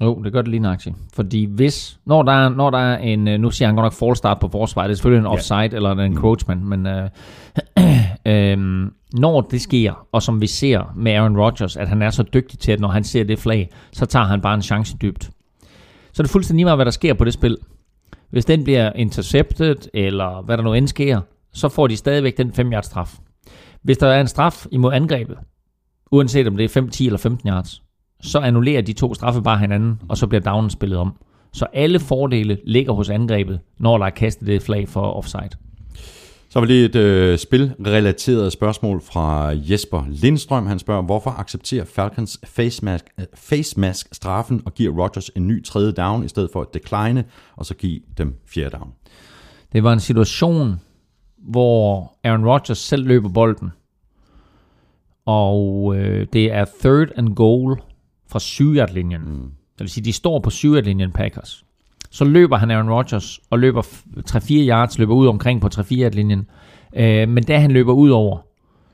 Jo, 0.00 0.22
det 0.24 0.32
gør 0.32 0.42
det 0.42 0.50
lige 0.50 0.60
nøjagtigt. 0.60 0.96
Fordi 1.14 1.44
hvis, 1.44 1.98
når 2.04 2.22
der, 2.22 2.32
er, 2.32 2.48
når 2.48 2.70
der 2.70 2.78
er 2.78 2.98
en, 2.98 3.28
øh, 3.28 3.40
nu 3.40 3.50
siger 3.50 3.68
han 3.68 3.74
godt 3.74 3.84
nok 3.84 3.92
fall 3.92 4.16
start 4.16 4.38
på 4.40 4.48
forsvaret, 4.48 4.88
det 4.88 4.92
er 4.92 4.96
selvfølgelig 4.96 5.20
en 5.20 5.26
offside 5.26 5.58
ja. 5.58 5.76
eller 5.76 5.90
en 5.90 6.16
coachman, 6.16 6.64
men 6.64 6.86
øh, 6.86 7.10
øh, 8.32 8.90
når 9.12 9.40
det 9.40 9.60
sker, 9.60 10.06
og 10.12 10.22
som 10.22 10.40
vi 10.40 10.46
ser 10.46 10.92
med 10.96 11.12
Aaron 11.12 11.38
Rodgers, 11.38 11.76
at 11.76 11.88
han 11.88 12.02
er 12.02 12.10
så 12.10 12.22
dygtig 12.22 12.58
til, 12.58 12.72
at 12.72 12.80
når 12.80 12.88
han 12.88 13.04
ser 13.04 13.24
det 13.24 13.38
flag, 13.38 13.70
så 13.92 14.06
tager 14.06 14.24
han 14.24 14.40
bare 14.40 14.54
en 14.54 14.62
chance 14.62 14.96
dybt. 15.02 15.30
Så 16.12 16.22
er 16.22 16.24
det 16.24 16.30
fuldstændig 16.30 16.66
meget, 16.66 16.78
hvad 16.78 16.84
der 16.84 16.90
sker 16.90 17.14
på 17.14 17.24
det 17.24 17.32
spil. 17.32 17.56
Hvis 18.30 18.44
den 18.44 18.64
bliver 18.64 18.92
intercepted, 18.92 19.76
eller 19.94 20.42
hvad 20.42 20.56
der 20.56 20.62
nu 20.62 20.72
end 20.72 20.88
sker, 20.88 21.20
så 21.52 21.68
får 21.68 21.86
de 21.86 21.96
stadigvæk 21.96 22.36
den 22.36 22.52
5 22.52 22.72
yards 22.72 22.86
straf. 22.86 23.18
Hvis 23.82 23.98
der 23.98 24.08
er 24.08 24.20
en 24.20 24.28
straf 24.28 24.66
imod 24.70 24.92
angrebet, 24.92 25.38
uanset 26.10 26.46
om 26.46 26.56
det 26.56 26.64
er 26.64 26.68
5, 26.68 26.88
10 26.88 27.06
eller 27.06 27.18
15 27.18 27.48
yards, 27.48 27.82
så 28.20 28.38
annullerer 28.38 28.82
de 28.82 28.92
to 28.92 29.14
straffe 29.14 29.42
bare 29.42 29.58
hinanden, 29.58 30.00
og 30.08 30.16
så 30.16 30.26
bliver 30.26 30.40
downen 30.40 30.70
spillet 30.70 30.98
om. 30.98 31.12
Så 31.52 31.66
alle 31.72 32.00
fordele 32.00 32.58
ligger 32.64 32.92
hos 32.92 33.08
angrebet, 33.08 33.60
når 33.78 33.98
der 33.98 34.06
er 34.06 34.10
kastet 34.10 34.46
det 34.46 34.62
flag 34.62 34.88
for 34.88 35.00
offside. 35.00 35.50
Så 36.48 36.60
var 36.60 36.66
lige 36.66 36.84
et 36.84 36.96
øh, 36.96 37.38
spilrelateret 37.38 38.52
spørgsmål 38.52 39.00
fra 39.00 39.52
Jesper 39.54 40.04
Lindstrøm. 40.08 40.66
Han 40.66 40.78
spørger, 40.78 41.02
hvorfor 41.02 41.30
accepterer 41.30 41.84
Falcons 41.84 42.40
face 42.44 42.84
mask, 42.84 43.04
øh, 43.20 43.26
face 43.34 43.80
mask 43.80 44.14
straffen 44.14 44.62
og 44.64 44.74
giver 44.74 45.02
Rodgers 45.02 45.30
en 45.36 45.46
ny 45.46 45.64
tredje 45.64 45.92
down, 45.92 46.24
i 46.24 46.28
stedet 46.28 46.50
for 46.52 46.60
at 46.60 46.74
decline, 46.74 47.24
og 47.56 47.66
så 47.66 47.74
give 47.74 48.00
dem 48.18 48.34
fjerde 48.46 48.70
down? 48.70 48.92
Det 49.72 49.84
var 49.84 49.92
en 49.92 50.00
situation, 50.00 50.80
hvor 51.38 52.12
Aaron 52.24 52.46
Rodgers 52.46 52.78
selv 52.78 53.06
løber 53.06 53.28
bolden, 53.28 53.70
og 55.26 55.94
øh, 55.96 56.26
det 56.32 56.52
er 56.52 56.64
third 56.80 57.08
and 57.16 57.34
goal 57.34 57.80
fra 58.36 58.40
7 58.40 58.72
linjen 58.92 59.20
mm. 59.20 59.42
Det 59.78 59.80
vil 59.84 59.88
sige, 59.88 60.04
de 60.04 60.12
står 60.12 60.38
på 60.38 60.50
7 60.50 60.74
linjen 60.74 61.12
Packers. 61.12 61.64
Så 62.10 62.24
løber 62.24 62.56
han 62.56 62.70
Aaron 62.70 62.90
Rodgers 62.90 63.40
og 63.50 63.58
løber 63.58 63.82
f- 63.82 64.20
3-4 64.30 64.52
yards, 64.52 64.98
løber 64.98 65.14
ud 65.14 65.26
omkring 65.26 65.60
på 65.60 65.68
3-4 65.74 65.94
linjen. 66.08 66.46
Øh, 66.96 67.28
men 67.28 67.44
da 67.44 67.58
han 67.58 67.70
løber 67.70 67.92
ud 67.92 68.10
over, 68.10 68.38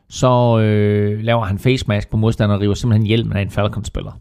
så 0.09 0.59
øh, 0.59 1.21
laver 1.21 1.45
han 1.45 1.59
face 1.59 1.85
mask 1.89 2.11
på 2.11 2.17
modstanderen 2.17 2.59
og 2.59 2.63
river 2.63 2.75
simpelthen 2.75 3.07
hjelmen 3.07 3.37
af 3.37 3.43
en 3.43 3.51
Falcons-spiller. 3.51 4.13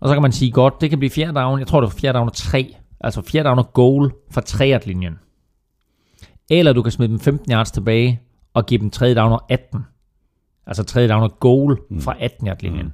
Og 0.00 0.08
så 0.08 0.14
kan 0.14 0.22
man 0.22 0.32
sige, 0.32 0.50
godt, 0.50 0.80
det 0.80 0.90
kan 0.90 0.98
blive 0.98 1.10
fjerde 1.10 1.40
down. 1.40 1.58
Jeg 1.58 1.66
tror, 1.66 1.80
det 1.80 1.86
var 1.86 1.98
fjerde 2.00 2.18
down 2.18 2.28
og 2.28 2.34
3. 2.34 2.76
Altså 3.00 3.22
fjerde 3.22 3.48
down 3.48 3.58
og 3.58 3.72
goal 3.72 4.12
fra 4.30 4.40
3 4.40 4.78
linjen 4.86 5.18
Eller 6.50 6.72
du 6.72 6.82
kan 6.82 6.92
smide 6.92 7.10
dem 7.10 7.20
15 7.20 7.52
yards 7.52 7.70
tilbage 7.70 8.20
og 8.54 8.66
give 8.66 8.80
dem 8.80 8.90
tredje 8.90 9.14
down 9.14 9.32
og 9.32 9.42
18. 9.48 9.80
Altså 10.66 10.84
tredje 10.84 11.08
down 11.08 11.22
og 11.22 11.40
goal 11.40 11.78
fra 12.00 12.16
18 12.20 12.46
yard 12.48 12.62
linjen. 12.62 12.86
Mm. 12.86 12.92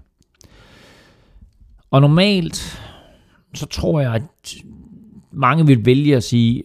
Og 1.91 2.01
normalt, 2.01 2.83
så 3.55 3.67
tror 3.67 4.01
jeg, 4.01 4.15
at 4.15 4.55
mange 5.33 5.67
vil 5.67 5.87
vælge 5.87 6.17
at 6.17 6.23
sige, 6.25 6.62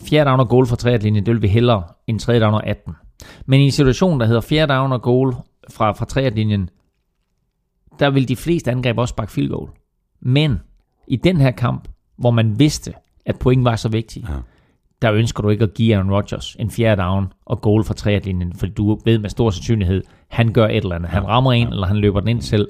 fjerde 0.00 0.30
down 0.30 0.40
og 0.40 0.48
goal 0.48 0.66
fra 0.66 0.76
3 0.76 0.98
linjen, 0.98 1.26
det 1.26 1.34
vil 1.34 1.42
vi 1.42 1.48
hellere 1.48 1.82
end 2.06 2.20
tredje 2.20 2.40
down 2.40 2.54
og 2.54 2.66
18. 2.66 2.94
Men 3.46 3.60
i 3.60 3.64
en 3.64 3.70
situation, 3.70 4.20
der 4.20 4.26
hedder 4.26 4.40
fjerde 4.40 4.72
down 4.72 4.92
og 4.92 5.02
goal 5.02 5.34
fra, 5.70 5.92
fra 5.92 6.04
3 6.04 6.30
linjen 6.30 6.70
der 7.98 8.10
vil 8.10 8.28
de 8.28 8.36
fleste 8.36 8.70
angreb 8.70 8.98
også 8.98 9.12
sparke 9.12 9.32
field 9.32 9.48
goal. 9.50 9.68
Men 10.20 10.60
i 11.08 11.16
den 11.16 11.36
her 11.36 11.50
kamp, 11.50 11.88
hvor 12.16 12.30
man 12.30 12.58
vidste, 12.58 12.94
at 13.26 13.38
point 13.38 13.64
var 13.64 13.76
så 13.76 13.88
vigtig, 13.88 14.24
Ja. 14.28 14.34
der 15.02 15.12
ønsker 15.12 15.42
du 15.42 15.48
ikke 15.48 15.64
at 15.64 15.74
give 15.74 15.94
Aaron 15.96 16.10
Rodgers 16.10 16.56
en 16.58 16.70
fjerde 16.70 17.02
down 17.02 17.32
og 17.46 17.60
goal 17.60 17.84
fra 17.84 17.94
træatlinjen, 17.94 18.52
fordi 18.52 18.72
du 18.72 19.00
ved 19.04 19.18
med 19.18 19.30
stor 19.30 19.50
sandsynlighed, 19.50 20.02
han 20.28 20.52
gør 20.52 20.66
et 20.68 20.76
eller 20.76 20.94
andet. 20.94 21.10
Han 21.10 21.26
rammer 21.26 21.52
en, 21.52 21.68
eller 21.68 21.86
han 21.86 21.96
løber 21.96 22.20
den 22.20 22.28
ind 22.28 22.40
selv. 22.42 22.68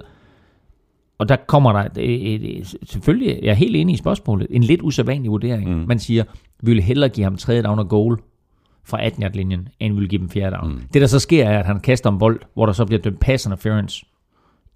Og 1.18 1.28
der 1.28 1.36
kommer 1.36 1.72
der, 1.72 1.88
et, 1.96 2.58
et, 2.58 2.76
selvfølgelig, 2.84 3.38
jeg 3.42 3.50
er 3.50 3.54
helt 3.54 3.76
enig 3.76 3.94
i 3.94 3.96
spørgsmålet, 3.96 4.46
en 4.50 4.62
lidt 4.62 4.82
usædvanlig 4.82 5.30
vurdering. 5.30 5.78
Mm. 5.78 5.84
Man 5.86 5.98
siger, 5.98 6.24
vi 6.60 6.70
vil 6.70 6.82
hellere 6.82 7.08
give 7.08 7.24
ham 7.24 7.36
tredje 7.36 7.62
down 7.62 7.78
og 7.78 7.88
goal 7.88 8.18
fra 8.84 9.04
18 9.04 9.22
yard 9.22 9.32
linjen 9.32 9.68
end 9.80 9.94
vi 9.94 10.00
vil 10.00 10.08
give 10.08 10.20
dem 10.20 10.30
fjerde 10.30 10.56
down. 10.56 10.72
Mm. 10.72 10.82
Det 10.92 11.00
der 11.00 11.06
så 11.08 11.18
sker, 11.18 11.44
er, 11.44 11.58
at 11.58 11.66
han 11.66 11.80
kaster 11.80 12.10
en 12.10 12.18
bold, 12.18 12.40
hvor 12.54 12.66
der 12.66 12.72
så 12.72 12.84
bliver 12.84 13.02
dømt 13.02 13.20
pass 13.20 13.46
interference 13.46 14.06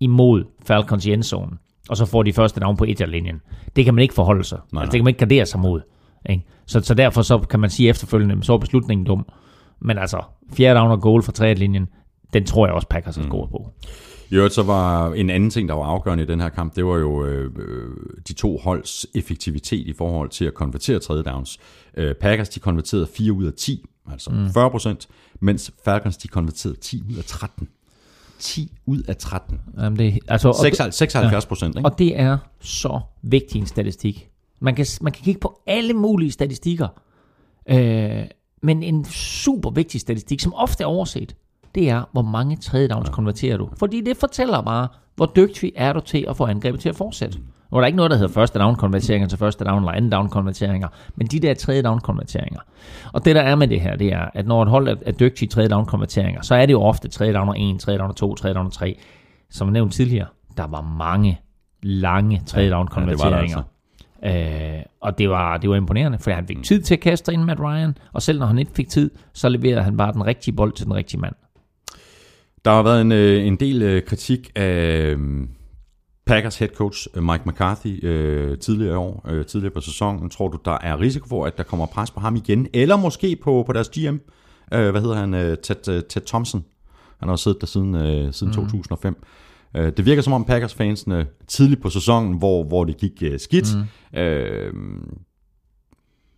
imod 0.01 0.45
Falcons 0.67 1.07
i 1.07 1.13
endzone, 1.13 1.51
og 1.89 1.97
så 1.97 2.07
får 2.07 2.23
de 2.23 2.33
første 2.33 2.61
down 2.61 2.77
på 2.77 2.85
1 2.89 2.99
yard 2.99 3.11
linjen. 3.11 3.41
Det 3.77 3.85
kan 3.85 3.95
man 3.95 4.03
ikke 4.03 4.15
forholde 4.15 4.45
sig. 4.45 4.59
Nej, 4.59 4.65
altså, 4.65 4.75
nej. 4.75 4.85
det 4.85 4.93
kan 4.93 5.05
man 5.05 5.11
ikke 5.11 5.19
gardere 5.19 5.47
sig 5.47 5.61
mod. 5.61 5.81
Ikke? 6.31 6.45
Så, 6.67 6.81
så 6.81 6.95
derfor 6.95 7.23
så 7.23 7.39
kan 7.39 7.61
man 7.61 7.71
sige 7.71 7.89
efterfølgende, 7.89 8.45
så 8.45 8.53
er 8.53 8.59
beslutningen 8.59 9.07
dum. 9.07 9.27
Men 9.81 9.99
altså, 9.99 10.23
fjerde 10.53 10.81
down 10.81 10.91
og 10.91 11.01
goal 11.01 11.23
fra 11.23 11.33
3 11.33 11.47
yard 11.47 11.57
linjen, 11.57 11.89
den 12.33 12.45
tror 12.45 12.67
jeg 12.67 12.75
også 12.75 12.89
Packers 12.89 13.17
har 13.17 13.23
scoret 13.23 13.51
på. 13.51 13.73
I 14.33 14.35
øvrigt 14.35 14.55
så 14.55 14.63
var 14.63 15.13
en 15.13 15.31
anden 15.31 15.51
ting, 15.51 15.69
der 15.69 15.75
var 15.75 15.85
afgørende 15.85 16.25
i 16.25 16.27
den 16.27 16.41
her 16.41 16.49
kamp, 16.49 16.77
det 16.77 16.87
var 16.87 16.97
jo 16.97 17.25
øh, 17.25 17.51
øh, 17.57 17.91
de 18.29 18.33
to 18.33 18.57
holds 18.57 19.07
effektivitet 19.15 19.87
i 19.87 19.93
forhold 19.93 20.29
til 20.29 20.45
at 20.45 20.55
konvertere 20.55 20.99
tredje 20.99 21.23
downs. 21.23 21.59
Øh, 21.97 22.15
Packers 22.15 22.49
de 22.49 22.61
konverterede 22.61 23.07
4 23.07 23.33
ud 23.33 23.45
af 23.45 23.53
10, 23.53 23.85
altså 24.11 24.31
mm. 24.31 24.53
40 24.53 24.71
procent, 24.71 25.09
mens 25.41 25.73
Falcons 25.85 26.17
de 26.17 26.29
konverterede 26.29 26.77
10 26.77 27.03
ud 27.11 27.17
af 27.17 27.25
13. 27.25 27.69
10 28.39 28.73
ud 28.87 29.03
af 29.03 29.17
13. 29.17 29.61
Jamen, 29.79 29.99
det, 29.99 30.19
altså, 30.29 30.49
og, 30.49 30.55
6, 30.55 30.97
76 30.97 31.47
procent, 31.47 31.77
ikke? 31.77 31.89
og 31.89 31.99
det 31.99 32.21
er 32.21 32.39
så 32.61 33.01
vigtig 33.23 33.59
en 33.59 33.67
statistik. 33.67 34.29
Man 34.61 34.75
kan, 34.75 34.87
man 35.01 35.13
kan 35.13 35.25
kigge 35.25 35.41
på 35.41 35.61
alle 35.67 35.95
mulige 35.95 36.33
statistikker, 36.33 36.89
øh, 37.69 38.25
men 38.63 38.83
en 38.83 39.05
super 39.05 39.71
vigtig 39.71 40.01
statistik, 40.01 40.41
som 40.41 40.55
ofte 40.55 40.83
er 40.83 40.89
overset, 40.89 41.37
det 41.75 41.91
er, 41.91 42.09
hvor 42.13 42.23
mange 42.23 42.57
tredje 42.57 42.89
downs 42.89 43.09
ja. 43.09 43.13
konverterer 43.13 43.57
du. 43.57 43.69
Fordi 43.79 44.01
det 44.01 44.17
fortæller 44.17 44.63
bare, 44.63 44.89
hvor 45.17 45.33
dygtig 45.37 45.73
er 45.77 45.93
du 45.93 46.01
til 46.01 46.27
at 46.29 46.37
få 46.37 46.47
angrebet 46.47 46.81
til 46.81 46.89
at 46.89 46.97
fortsætte. 46.97 47.39
Nu 47.73 47.77
er 47.77 47.81
der 47.81 47.87
ikke 47.87 47.97
noget, 47.97 48.11
der 48.11 48.17
hedder 48.17 48.33
første 48.33 48.59
down 48.59 48.77
konverteringer 48.77 49.29
til 49.29 49.39
første 49.39 49.65
down 49.65 49.83
eller 49.83 49.93
anden 49.93 50.11
down 50.11 50.29
konverteringer, 50.29 50.89
men 51.17 51.27
de 51.27 51.41
der 51.41 51.55
tredje 51.55 51.83
down 51.83 52.01
konverteringer. 52.01 52.61
Og 53.13 53.25
det 53.25 53.37
der 53.37 53.43
er 53.43 53.55
med 53.55 53.69
det 53.69 53.81
her, 53.81 53.97
det 53.97 54.13
er, 54.13 54.29
at 54.35 54.47
når 54.47 54.63
et 54.63 54.69
hold 54.69 54.89
er, 54.89 54.97
er 55.07 55.13
dygtig 55.13 55.47
i 55.47 55.49
tredje 55.49 55.69
down 55.69 55.87
konverteringer, 55.87 56.43
så 56.43 56.55
er 56.55 56.67
det 56.67 56.73
jo 56.73 56.83
ofte 56.83 57.09
tredje 57.09 57.35
down 57.35 57.49
og 57.49 57.61
1, 57.61 57.81
tredje 57.81 57.99
down 57.99 58.11
og 58.11 58.17
2, 58.17 58.35
tredje 58.35 58.55
down 58.55 58.67
og 58.67 58.73
3. 58.73 58.99
Som 59.51 59.69
nævnt 59.69 59.93
tidligere, 59.93 60.27
der 60.57 60.67
var 60.67 60.81
mange 60.99 61.41
lange 61.83 62.43
tredje 62.47 62.71
down 62.71 62.89
Ja, 62.97 63.01
det 63.01 63.19
var 63.19 63.31
der 63.31 63.31
konverteringer. 63.31 63.63
Øh, 64.25 64.83
og 65.01 65.19
det 65.19 65.31
var, 65.31 65.59
det 65.59 65.71
var 65.71 65.77
imponerende, 65.77 66.19
for 66.19 66.31
han 66.31 66.47
fik 66.47 66.63
tid 66.63 66.83
til 66.83 66.95
at 66.95 67.01
kaste 67.01 67.33
ind 67.33 67.45
Matt 67.45 67.61
Ryan, 67.61 67.97
og 68.13 68.23
selv 68.23 68.39
når 68.39 68.47
han 68.47 68.59
ikke 68.59 68.73
fik 68.75 68.89
tid, 68.89 69.11
så 69.33 69.49
leverede 69.49 69.83
han 69.83 69.97
bare 69.97 70.13
den 70.13 70.27
rigtige 70.27 70.55
bold 70.57 70.73
til 70.73 70.87
den 70.87 70.95
rigtige 70.95 71.21
mand. 71.21 71.35
Der 72.65 72.71
har 72.71 72.83
været 72.83 73.01
en, 73.01 73.13
øh, 73.13 73.47
en 73.47 73.57
del 73.57 73.83
øh, 73.83 74.03
kritik 74.03 74.51
af 74.55 75.15
øh, 75.15 75.19
Packers 76.27 76.59
head 76.59 76.69
coach 76.69 77.09
Mike 77.15 77.43
McCarthy 77.47 78.05
øh, 78.05 78.59
tidligere 78.59 78.93
i 78.93 78.97
år, 78.97 79.29
øh, 79.29 79.47
tidligere 79.47 79.75
på 79.75 79.81
sæsonen. 79.81 80.31
Tror 80.31 80.49
du, 80.49 80.59
der 80.65 80.79
er 80.81 81.01
risiko 81.01 81.29
for, 81.29 81.47
at 81.47 81.59
der 81.59 81.63
kommer 81.63 81.87
pres 81.87 82.11
på 82.11 82.21
ham 82.21 82.37
igen? 82.37 82.69
Eller 82.73 82.97
måske 82.97 83.37
på, 83.43 83.65
på 83.67 83.73
deres 83.73 83.89
GM? 83.89 84.17
Øh, 84.75 84.91
hvad 84.91 85.01
hedder 85.01 85.17
han? 85.17 85.35
Øh, 85.35 85.59
Ted, 85.59 85.89
øh, 85.89 86.03
Ted 86.03 86.23
Thompson. 86.27 86.65
Han 87.19 87.29
har 87.29 87.37
siddet 87.37 87.61
der 87.61 87.67
siden, 87.67 87.95
øh, 87.95 88.33
siden 88.33 88.51
mm. 88.51 88.55
2005. 88.55 89.17
Øh, 89.77 89.93
det 89.97 90.07
virker 90.07 90.23
som 90.23 90.33
om 90.33 90.45
Packers-fansene 90.45 91.27
tidligt 91.49 91.83
på 91.83 91.91
sæsonen, 91.91 92.39
hvor, 92.39 92.65
hvor 92.65 92.85
det 92.85 92.97
gik 92.97 93.23
øh, 93.23 93.41
skidt, 93.41 93.69
mm. 94.13 94.19
øh, 94.19 94.75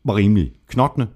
var 0.05 0.17
rimelig 0.17 0.53
knottende. 0.69 1.07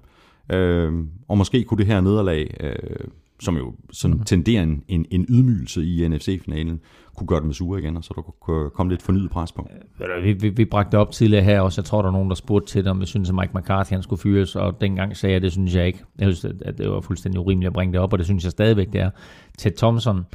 Øh, 0.51 0.93
og 1.27 1.37
måske 1.37 1.63
kunne 1.63 1.77
det 1.77 1.85
her 1.85 2.01
nederlag, 2.01 2.57
øh, 2.59 3.07
som 3.39 3.57
jo 3.57 3.73
sådan 3.91 4.17
mm. 4.17 4.23
tenderer 4.23 4.63
en, 4.63 4.83
en, 4.87 5.05
en 5.11 5.25
ydmygelse 5.29 5.85
i 5.85 6.07
NFC-finalen, 6.07 6.79
kunne 7.15 7.27
gøre 7.27 7.41
dem 7.41 7.53
sure 7.53 7.79
igen, 7.79 7.97
og 7.97 8.03
så 8.03 8.13
der 8.15 8.21
kunne 8.21 8.69
komme 8.69 8.91
lidt 8.91 9.01
fornyet 9.01 9.31
pres 9.31 9.51
på. 9.51 9.69
Du, 9.99 10.05
Vi, 10.23 10.33
vi, 10.33 10.49
vi 10.49 10.65
bragte 10.65 10.91
det 10.91 10.99
op 10.99 11.11
tidligere 11.11 11.43
her 11.43 11.61
også. 11.61 11.81
Jeg 11.81 11.85
tror, 11.85 12.01
der 12.01 12.09
var 12.09 12.11
nogen, 12.11 12.29
der 12.29 12.35
spurgte 12.35 12.67
til 12.67 12.83
det, 12.83 12.91
om 12.91 12.99
jeg 12.99 13.07
synes, 13.07 13.29
at 13.29 13.35
Mike 13.35 13.51
McCarthy 13.55 13.93
han 13.93 14.03
skulle 14.03 14.21
fyres, 14.21 14.55
og 14.55 14.81
dengang 14.81 15.17
sagde 15.17 15.33
jeg, 15.33 15.41
det 15.41 15.51
synes 15.51 15.75
jeg 15.75 15.87
ikke. 15.87 15.99
Jeg 16.19 16.35
synes, 16.35 16.55
at 16.65 16.77
det 16.77 16.89
var 16.89 17.01
fuldstændig 17.01 17.39
urimeligt 17.39 17.67
at 17.67 17.73
bringe 17.73 17.93
det 17.93 18.01
op, 18.01 18.13
og 18.13 18.19
det 18.19 18.25
synes 18.25 18.43
jeg 18.43 18.51
stadigvæk, 18.51 18.93
det 18.93 19.01
er. 19.01 19.09
Ted 19.57 19.71
Thompson, 19.71 20.25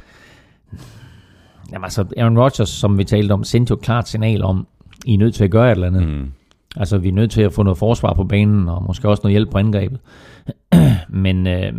jamen 1.71 1.83
altså 1.83 2.05
Aaron 2.17 2.39
Rodgers, 2.39 2.69
som 2.69 2.97
vi 2.97 3.03
talte 3.03 3.31
om, 3.31 3.43
sendte 3.43 3.71
jo 3.71 3.75
et 3.75 3.81
klart 3.81 4.07
signal 4.07 4.43
om, 4.43 4.67
I 5.05 5.13
er 5.13 5.17
nødt 5.17 5.35
til 5.35 5.43
at 5.43 5.51
gøre 5.51 5.67
et 5.67 5.75
eller 5.75 5.87
andet. 5.87 6.07
Mm. 6.07 6.31
Altså, 6.75 6.97
vi 6.97 7.07
er 7.07 7.13
nødt 7.13 7.31
til 7.31 7.41
at 7.41 7.53
få 7.53 7.63
noget 7.63 7.77
forsvar 7.77 8.13
på 8.13 8.23
banen, 8.23 8.69
og 8.69 8.83
måske 8.83 9.09
også 9.09 9.21
noget 9.23 9.33
hjælp 9.33 9.51
på 9.51 9.57
angrebet. 9.57 9.99
Men 11.09 11.47
øh, 11.47 11.73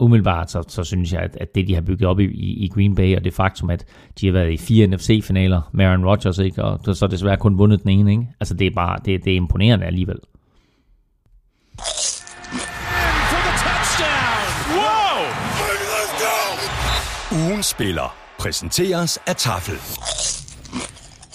umiddelbart, 0.00 0.50
så, 0.50 0.62
så 0.68 0.84
synes 0.84 1.12
jeg, 1.12 1.20
at, 1.20 1.36
at 1.40 1.54
det, 1.54 1.68
de 1.68 1.74
har 1.74 1.80
bygget 1.80 2.08
op 2.08 2.20
i, 2.20 2.24
i, 2.24 2.64
i 2.64 2.68
Green 2.68 2.94
Bay, 2.94 3.16
og 3.16 3.24
det 3.24 3.34
faktum, 3.34 3.70
at 3.70 3.84
de 4.20 4.26
har 4.26 4.32
været 4.32 4.52
i 4.52 4.56
fire 4.56 4.86
NFC-finaler 4.86 5.70
med 5.72 5.84
Aaron 5.84 6.04
Rodgers, 6.04 6.38
ikke? 6.38 6.64
og 6.64 6.96
så 6.96 7.06
desværre 7.06 7.36
kun 7.36 7.58
vundet 7.58 7.82
den 7.82 7.90
ene, 7.90 8.10
ikke? 8.10 8.28
altså 8.40 8.54
det 8.54 8.66
er 8.66 8.70
bare, 8.74 8.98
det, 9.04 9.24
det 9.24 9.32
er 9.32 9.36
imponerende 9.36 9.86
alligevel. 9.86 10.18
Ugens 17.32 17.66
spiller 17.66 18.16
præsenteres 18.38 19.18
af 19.26 19.36
Tafel. 19.36 19.74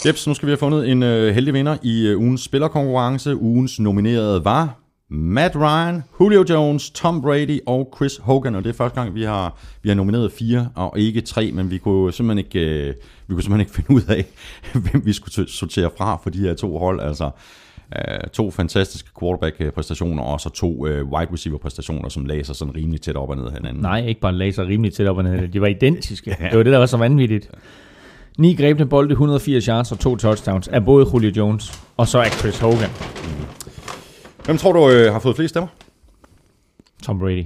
Jeps, 0.05 0.27
nu 0.27 0.33
skal 0.33 0.45
vi 0.45 0.51
have 0.51 0.57
fundet 0.57 0.89
en 0.89 1.03
øh, 1.03 1.33
heldig 1.33 1.53
vinder 1.53 1.77
i 1.83 2.07
øh, 2.07 2.19
ugens 2.19 2.41
spillerkonkurrence. 2.41 3.35
Ugens 3.35 3.79
nominerede 3.79 4.45
var 4.45 4.80
Matt 5.13 5.55
Ryan, 5.55 6.03
Julio 6.19 6.45
Jones, 6.49 6.89
Tom 6.89 7.21
Brady 7.21 7.59
og 7.65 7.93
Chris 7.95 8.17
Hogan. 8.17 8.55
Og 8.55 8.63
det 8.63 8.69
er 8.69 8.73
første 8.73 9.01
gang, 9.01 9.15
vi 9.15 9.23
har, 9.23 9.57
vi 9.83 9.89
har 9.89 9.95
nomineret 9.95 10.31
fire 10.31 10.69
og 10.75 10.99
ikke 10.99 11.21
tre, 11.21 11.51
men 11.51 11.71
vi 11.71 11.77
kunne 11.77 12.13
simpelthen 12.13 12.45
ikke, 12.45 12.59
øh, 12.59 12.93
vi 13.27 13.33
kunne 13.33 13.43
simpelthen 13.43 13.59
ikke 13.59 13.73
finde 13.88 13.91
ud 13.91 14.01
af, 14.09 14.25
hvem 14.73 15.05
vi 15.05 15.13
skulle 15.13 15.49
sortere 15.49 15.89
fra 15.97 16.19
for 16.23 16.29
de 16.29 16.39
her 16.39 16.53
to 16.53 16.77
hold. 16.77 17.01
Altså 17.01 17.29
øh, 17.95 18.29
to 18.33 18.51
fantastiske 18.51 19.09
quarterback-præstationer 19.19 20.23
og 20.23 20.39
så 20.39 20.49
to 20.49 20.88
øh, 20.88 21.05
wide 21.05 21.33
receiver-præstationer, 21.33 22.09
som 22.09 22.29
sig 22.43 22.55
sådan 22.55 22.75
rimelig 22.75 23.01
tæt 23.01 23.15
op 23.15 23.29
og 23.29 23.38
ned 23.38 23.45
af 23.45 23.53
hinanden. 23.53 23.81
Nej, 23.81 24.05
ikke 24.05 24.21
bare 24.21 24.33
laser 24.33 24.67
rimelig 24.67 24.93
tæt 24.93 25.07
op 25.07 25.17
og 25.17 25.23
ned. 25.23 25.47
De 25.47 25.61
var 25.61 25.67
identiske. 25.67 26.29
Det 26.51 26.57
var 26.57 26.63
det, 26.63 26.71
der 26.71 26.79
var 26.79 26.85
så 26.85 26.97
vanvittigt. 26.97 27.49
Ni 28.38 28.53
grebne 28.53 28.85
bolde, 28.85 29.11
180 29.11 29.65
yards 29.65 29.91
og 29.91 29.99
to 29.99 30.15
touchdowns 30.15 30.67
af 30.67 30.85
både 30.85 31.07
Julio 31.13 31.31
Jones 31.38 31.81
og 31.97 32.07
så 32.07 32.19
af 32.19 32.31
Chris 32.31 32.59
Hogan. 32.59 32.89
Hvem 34.51 34.57
tror 34.57 34.73
du 34.73 34.89
øh, 34.89 35.11
har 35.13 35.19
fået 35.19 35.35
flest 35.35 35.49
stemmer? 35.49 35.67
Tom 37.03 37.19
Brady. 37.19 37.45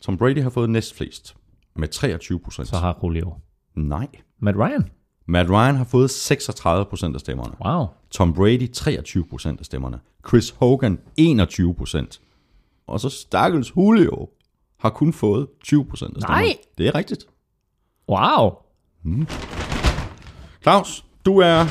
Tom 0.00 0.18
Brady 0.18 0.42
har 0.42 0.50
fået 0.50 0.70
næst 0.70 0.94
flest 0.96 1.36
med 1.76 1.88
23 1.88 2.40
procent. 2.40 2.68
Så 2.68 2.76
har 2.76 2.98
Julio. 3.02 3.34
Nej. 3.74 4.06
Matt 4.38 4.58
Ryan. 4.58 4.90
Matt 5.26 5.50
Ryan 5.50 5.76
har 5.76 5.84
fået 5.84 6.10
36 6.10 6.84
procent 6.84 7.14
af 7.14 7.20
stemmerne. 7.20 7.52
Wow. 7.64 7.86
Tom 8.10 8.34
Brady 8.34 8.72
23 8.72 9.24
procent 9.24 9.60
af 9.60 9.66
stemmerne. 9.66 10.00
Chris 10.28 10.50
Hogan 10.50 10.98
21 11.16 11.74
procent. 11.74 12.20
Og 12.86 13.00
så 13.00 13.08
stakkels 13.08 13.76
Julio 13.76 14.28
har 14.78 14.90
kun 14.90 15.12
fået 15.12 15.46
20 15.64 15.84
procent 15.84 16.16
af 16.16 16.22
stemmerne. 16.22 16.46
Nej. 16.46 16.56
Det 16.78 16.86
er 16.86 16.94
rigtigt. 16.94 17.24
Wow. 18.08 18.50
Claus, 20.62 21.04
du 21.26 21.38
er 21.38 21.64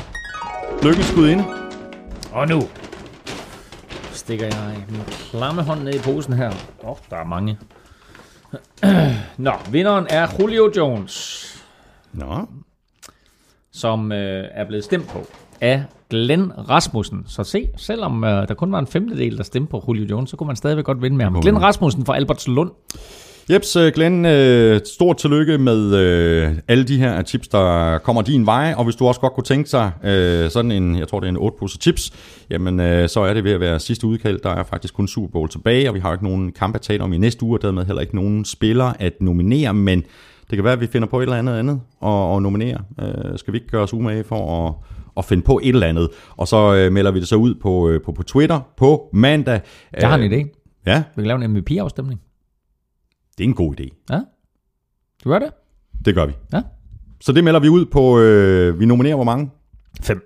lykkens 0.84 1.12
gudinde. 1.14 1.44
Og 2.32 2.48
nu 2.48 2.62
stikker 4.24 4.46
jeg 4.46 4.84
min 4.88 5.00
klamme 5.30 5.62
hånd 5.62 5.82
ned 5.82 5.94
i 5.94 5.98
posen 5.98 6.32
her. 6.32 6.50
Åh, 6.82 6.90
oh, 6.90 6.96
der 7.10 7.16
er 7.16 7.24
mange. 7.24 7.58
Nå, 9.46 9.52
vinderen 9.70 10.06
er 10.10 10.28
Julio 10.40 10.72
Jones, 10.76 11.44
Nå, 12.12 12.46
som 13.72 14.12
øh, 14.12 14.44
er 14.50 14.64
blevet 14.64 14.84
stemt 14.84 15.08
på 15.08 15.26
af 15.60 15.84
Glenn 16.10 16.52
Rasmussen. 16.68 17.24
Så 17.26 17.44
se, 17.44 17.68
selvom 17.76 18.24
øh, 18.24 18.48
der 18.48 18.54
kun 18.54 18.72
var 18.72 18.78
en 18.78 18.86
femtedel, 18.86 19.36
der 19.36 19.42
stemte 19.42 19.70
på 19.70 19.84
Julio 19.88 20.06
Jones, 20.10 20.30
så 20.30 20.36
kunne 20.36 20.46
man 20.46 20.56
stadigvæk 20.56 20.84
godt 20.84 21.02
vinde 21.02 21.16
med 21.16 21.24
ham. 21.24 21.40
Glenn. 21.40 21.62
Rasmussen 21.62 22.06
fra 22.06 22.16
Albertslund. 22.16 22.70
Jeps, 23.50 23.76
øh, 23.76 23.92
Glenn, 23.94 24.24
øh, 24.26 24.80
stort 24.84 25.16
tillykke 25.16 25.58
med 25.58 25.94
øh, 25.96 26.52
alle 26.68 26.84
de 26.84 26.98
her 26.98 27.22
chips, 27.22 27.48
der 27.48 27.98
kommer 27.98 28.22
din 28.22 28.46
vej, 28.46 28.74
og 28.76 28.84
hvis 28.84 28.96
du 28.96 29.06
også 29.06 29.20
godt 29.20 29.32
kunne 29.32 29.44
tænke 29.44 29.70
sig 29.70 29.90
øh, 30.04 30.50
sådan 30.50 30.70
en, 30.72 30.98
jeg 30.98 31.08
tror 31.08 31.20
det 31.20 31.26
er 31.26 31.30
en 31.30 31.36
8 31.36 31.56
pose 31.58 31.78
chips, 31.80 32.12
jamen 32.50 32.80
øh, 32.80 33.08
så 33.08 33.20
er 33.20 33.34
det 33.34 33.44
ved 33.44 33.52
at 33.52 33.60
være 33.60 33.80
sidste 33.80 34.06
udkald, 34.06 34.40
der 34.40 34.50
er 34.50 34.62
faktisk 34.62 34.94
kun 34.94 35.08
Super 35.08 35.28
Bowl 35.28 35.48
tilbage, 35.48 35.88
og 35.88 35.94
vi 35.94 36.00
har 36.00 36.08
jo 36.08 36.12
ikke 36.12 36.24
nogen 36.24 36.52
kamp 36.52 36.74
at 36.74 36.80
tale 36.80 37.02
om 37.02 37.12
i 37.12 37.18
næste 37.18 37.42
uge, 37.44 37.58
og 37.58 37.62
dermed 37.62 37.84
heller 37.84 38.00
ikke 38.00 38.16
nogen 38.16 38.44
spillere 38.44 39.02
at 39.02 39.12
nominere, 39.20 39.74
men 39.74 40.00
det 40.50 40.56
kan 40.56 40.64
være, 40.64 40.72
at 40.72 40.80
vi 40.80 40.86
finder 40.86 41.08
på 41.08 41.18
et 41.18 41.22
eller 41.22 41.36
andet 41.36 41.58
andet 41.58 41.80
og, 42.00 42.32
og 42.32 42.42
nominere. 42.42 42.78
Øh, 43.00 43.38
skal 43.38 43.52
vi 43.52 43.58
ikke 43.58 43.68
gøre 43.70 43.82
os 43.82 43.94
umage 43.94 44.24
for 44.24 44.66
at, 44.68 44.74
at 45.16 45.24
finde 45.24 45.42
på 45.42 45.60
et 45.62 45.74
eller 45.74 45.86
andet, 45.86 46.08
og 46.36 46.48
så 46.48 46.74
øh, 46.74 46.92
melder 46.92 47.10
vi 47.10 47.20
det 47.20 47.28
så 47.28 47.36
ud 47.36 47.54
på, 47.54 47.88
øh, 47.88 48.00
på, 48.02 48.12
på 48.12 48.22
Twitter 48.22 48.60
på 48.76 49.08
mandag. 49.12 49.60
Jeg 50.00 50.08
har 50.08 50.18
en 50.18 50.32
Øh, 50.32 50.38
idé. 50.38 50.60
Ja, 50.86 51.02
Vi 51.16 51.22
kan 51.22 51.26
lave 51.26 51.44
en 51.44 51.50
MVP-afstemning. 51.50 52.20
Det 53.38 53.44
er 53.44 53.48
en 53.48 53.54
god 53.54 53.80
idé. 53.80 54.04
Ja? 54.10 54.20
Du 55.24 55.30
gør 55.30 55.38
det? 55.38 55.50
Det 56.04 56.14
gør 56.14 56.26
vi. 56.26 56.32
Ja. 56.52 56.62
Så 57.20 57.32
det 57.32 57.44
melder 57.44 57.60
vi 57.60 57.68
ud 57.68 57.86
på, 57.86 58.18
øh, 58.18 58.80
vi 58.80 58.86
nominerer 58.86 59.14
hvor 59.14 59.24
mange? 59.24 59.50
Fem. 60.02 60.20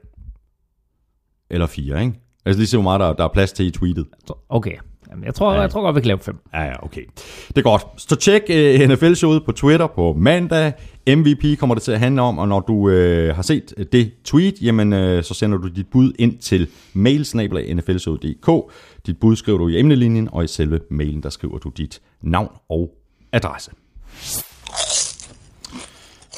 Eller 1.51 1.67
fire, 1.67 2.01
ikke? 2.01 2.21
Altså 2.47 2.59
lige 2.59 2.67
se, 2.67 2.77
hvor 2.77 2.83
meget 2.83 3.01
der, 3.01 3.13
der 3.13 3.25
er 3.25 3.33
plads 3.33 3.53
til 3.53 3.67
i 3.67 3.71
tweetet. 3.71 4.07
Okay. 4.49 4.77
Jamen, 5.11 5.25
jeg, 5.25 5.35
tror, 5.35 5.55
jeg 5.55 5.71
tror 5.71 5.83
godt, 5.83 5.97
vi 5.97 6.01
kan 6.01 6.07
lave 6.07 6.19
fem. 6.19 6.39
Ja, 6.55 6.63
ja, 6.63 6.85
okay. 6.85 7.03
Det 7.49 7.59
er 7.59 7.63
godt. 7.63 7.83
Så 7.97 8.17
tjek 8.17 8.43
uh, 8.51 8.89
NFL-showet 8.91 9.45
på 9.45 9.53
Twitter 9.53 9.87
på 9.87 10.13
mandag. 10.13 10.73
MVP 11.09 11.59
kommer 11.59 11.75
det 11.75 11.83
til 11.83 11.93
at 11.93 12.01
handle 12.01 12.23
om, 12.23 12.39
og 12.39 12.49
når 12.49 12.61
du 12.61 12.75
uh, 12.75 13.37
har 13.37 13.43
set 13.43 13.75
det 13.93 14.13
tweet, 14.25 14.63
jamen 14.63 14.93
uh, 14.93 15.23
så 15.23 15.35
sender 15.35 15.59
du 15.59 15.69
dit 15.69 15.87
bud 15.93 16.13
ind 16.19 16.39
til 16.39 16.69
mailsnablag.nflshowet.dk. 16.93 18.73
Dit 19.07 19.21
bud 19.21 19.37
skriver 19.37 19.59
du 19.59 19.69
i 19.69 19.81
emnelinjen, 19.81 20.29
og 20.33 20.45
i 20.45 20.47
selve 20.47 20.81
mailen, 20.91 21.23
der 21.23 21.31
skriver 21.31 21.59
du 21.59 21.69
dit 21.69 22.01
navn 22.23 22.51
og 22.69 22.91
adresse. 23.33 23.71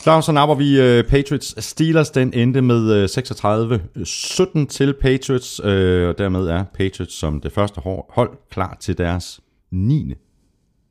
Claus, 0.02 0.24
så 0.24 0.32
napper 0.32 0.54
vi 0.54 0.98
uh, 0.98 1.04
Patriots 1.04 1.64
Steelers. 1.64 2.10
Den 2.10 2.34
endte 2.34 2.62
med 2.62 3.02
uh, 3.02 3.04
36-17 4.62 4.66
til 4.66 4.94
Patriots, 5.00 5.60
uh, 5.60 5.68
og 6.08 6.18
dermed 6.18 6.46
er 6.46 6.64
Patriots 6.74 7.14
som 7.14 7.40
det 7.40 7.52
første 7.52 7.80
hold 8.10 8.30
klar 8.50 8.76
til 8.80 8.98
deres 8.98 9.40
9. 9.70 10.14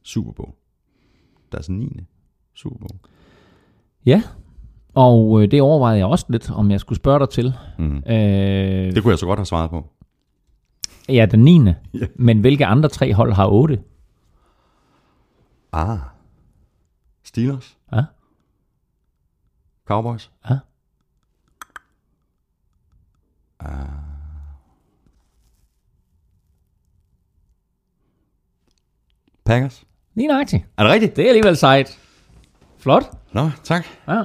Super 0.04 0.32
Bowl. 0.32 0.50
Deres 1.52 1.70
9. 1.70 2.00
Super 2.56 2.78
Bowl. 2.80 3.00
Ja, 4.06 4.22
og 4.96 5.42
øh, 5.44 5.52
det 5.52 5.62
overvejede 5.62 5.98
jeg 5.98 6.06
også 6.08 6.26
lidt, 6.30 6.52
om 6.52 6.72
jeg 6.72 6.80
skulle 6.80 6.98
spørge 6.98 7.20
dig 7.20 7.30
til. 7.30 7.54
Mhm. 7.80 7.98
Øh, 7.98 8.96
Det 8.96 9.04
kunne 9.04 9.12
jeg 9.12 9.20
så 9.20 9.26
godt 9.26 9.40
have 9.40 9.46
svaret 9.46 9.70
på. 9.70 9.86
ja, 11.10 11.26
den 11.32 11.40
9. 11.44 11.60
Ja. 11.94 12.06
Men 12.16 12.40
hvilke 12.40 12.66
andre 12.66 12.90
tre 12.90 13.14
hold 13.14 13.34
har 13.34 13.48
8? 13.48 13.80
Ah. 15.72 16.00
Steelers? 17.24 17.78
Ja. 17.92 18.04
Cowboys? 19.86 20.32
Ja. 20.50 20.60
Packers? 29.46 29.84
Lige 30.16 30.28
nøjagtigt. 30.28 30.66
Er 30.78 30.84
det 30.84 30.92
rigtigt? 30.92 31.16
Det 31.16 31.24
er 31.24 31.28
alligevel 31.30 31.58
sejt. 31.58 32.00
Flot. 32.78 33.04
Nå, 33.34 33.50
tak. 33.64 33.86
Ja. 34.08 34.24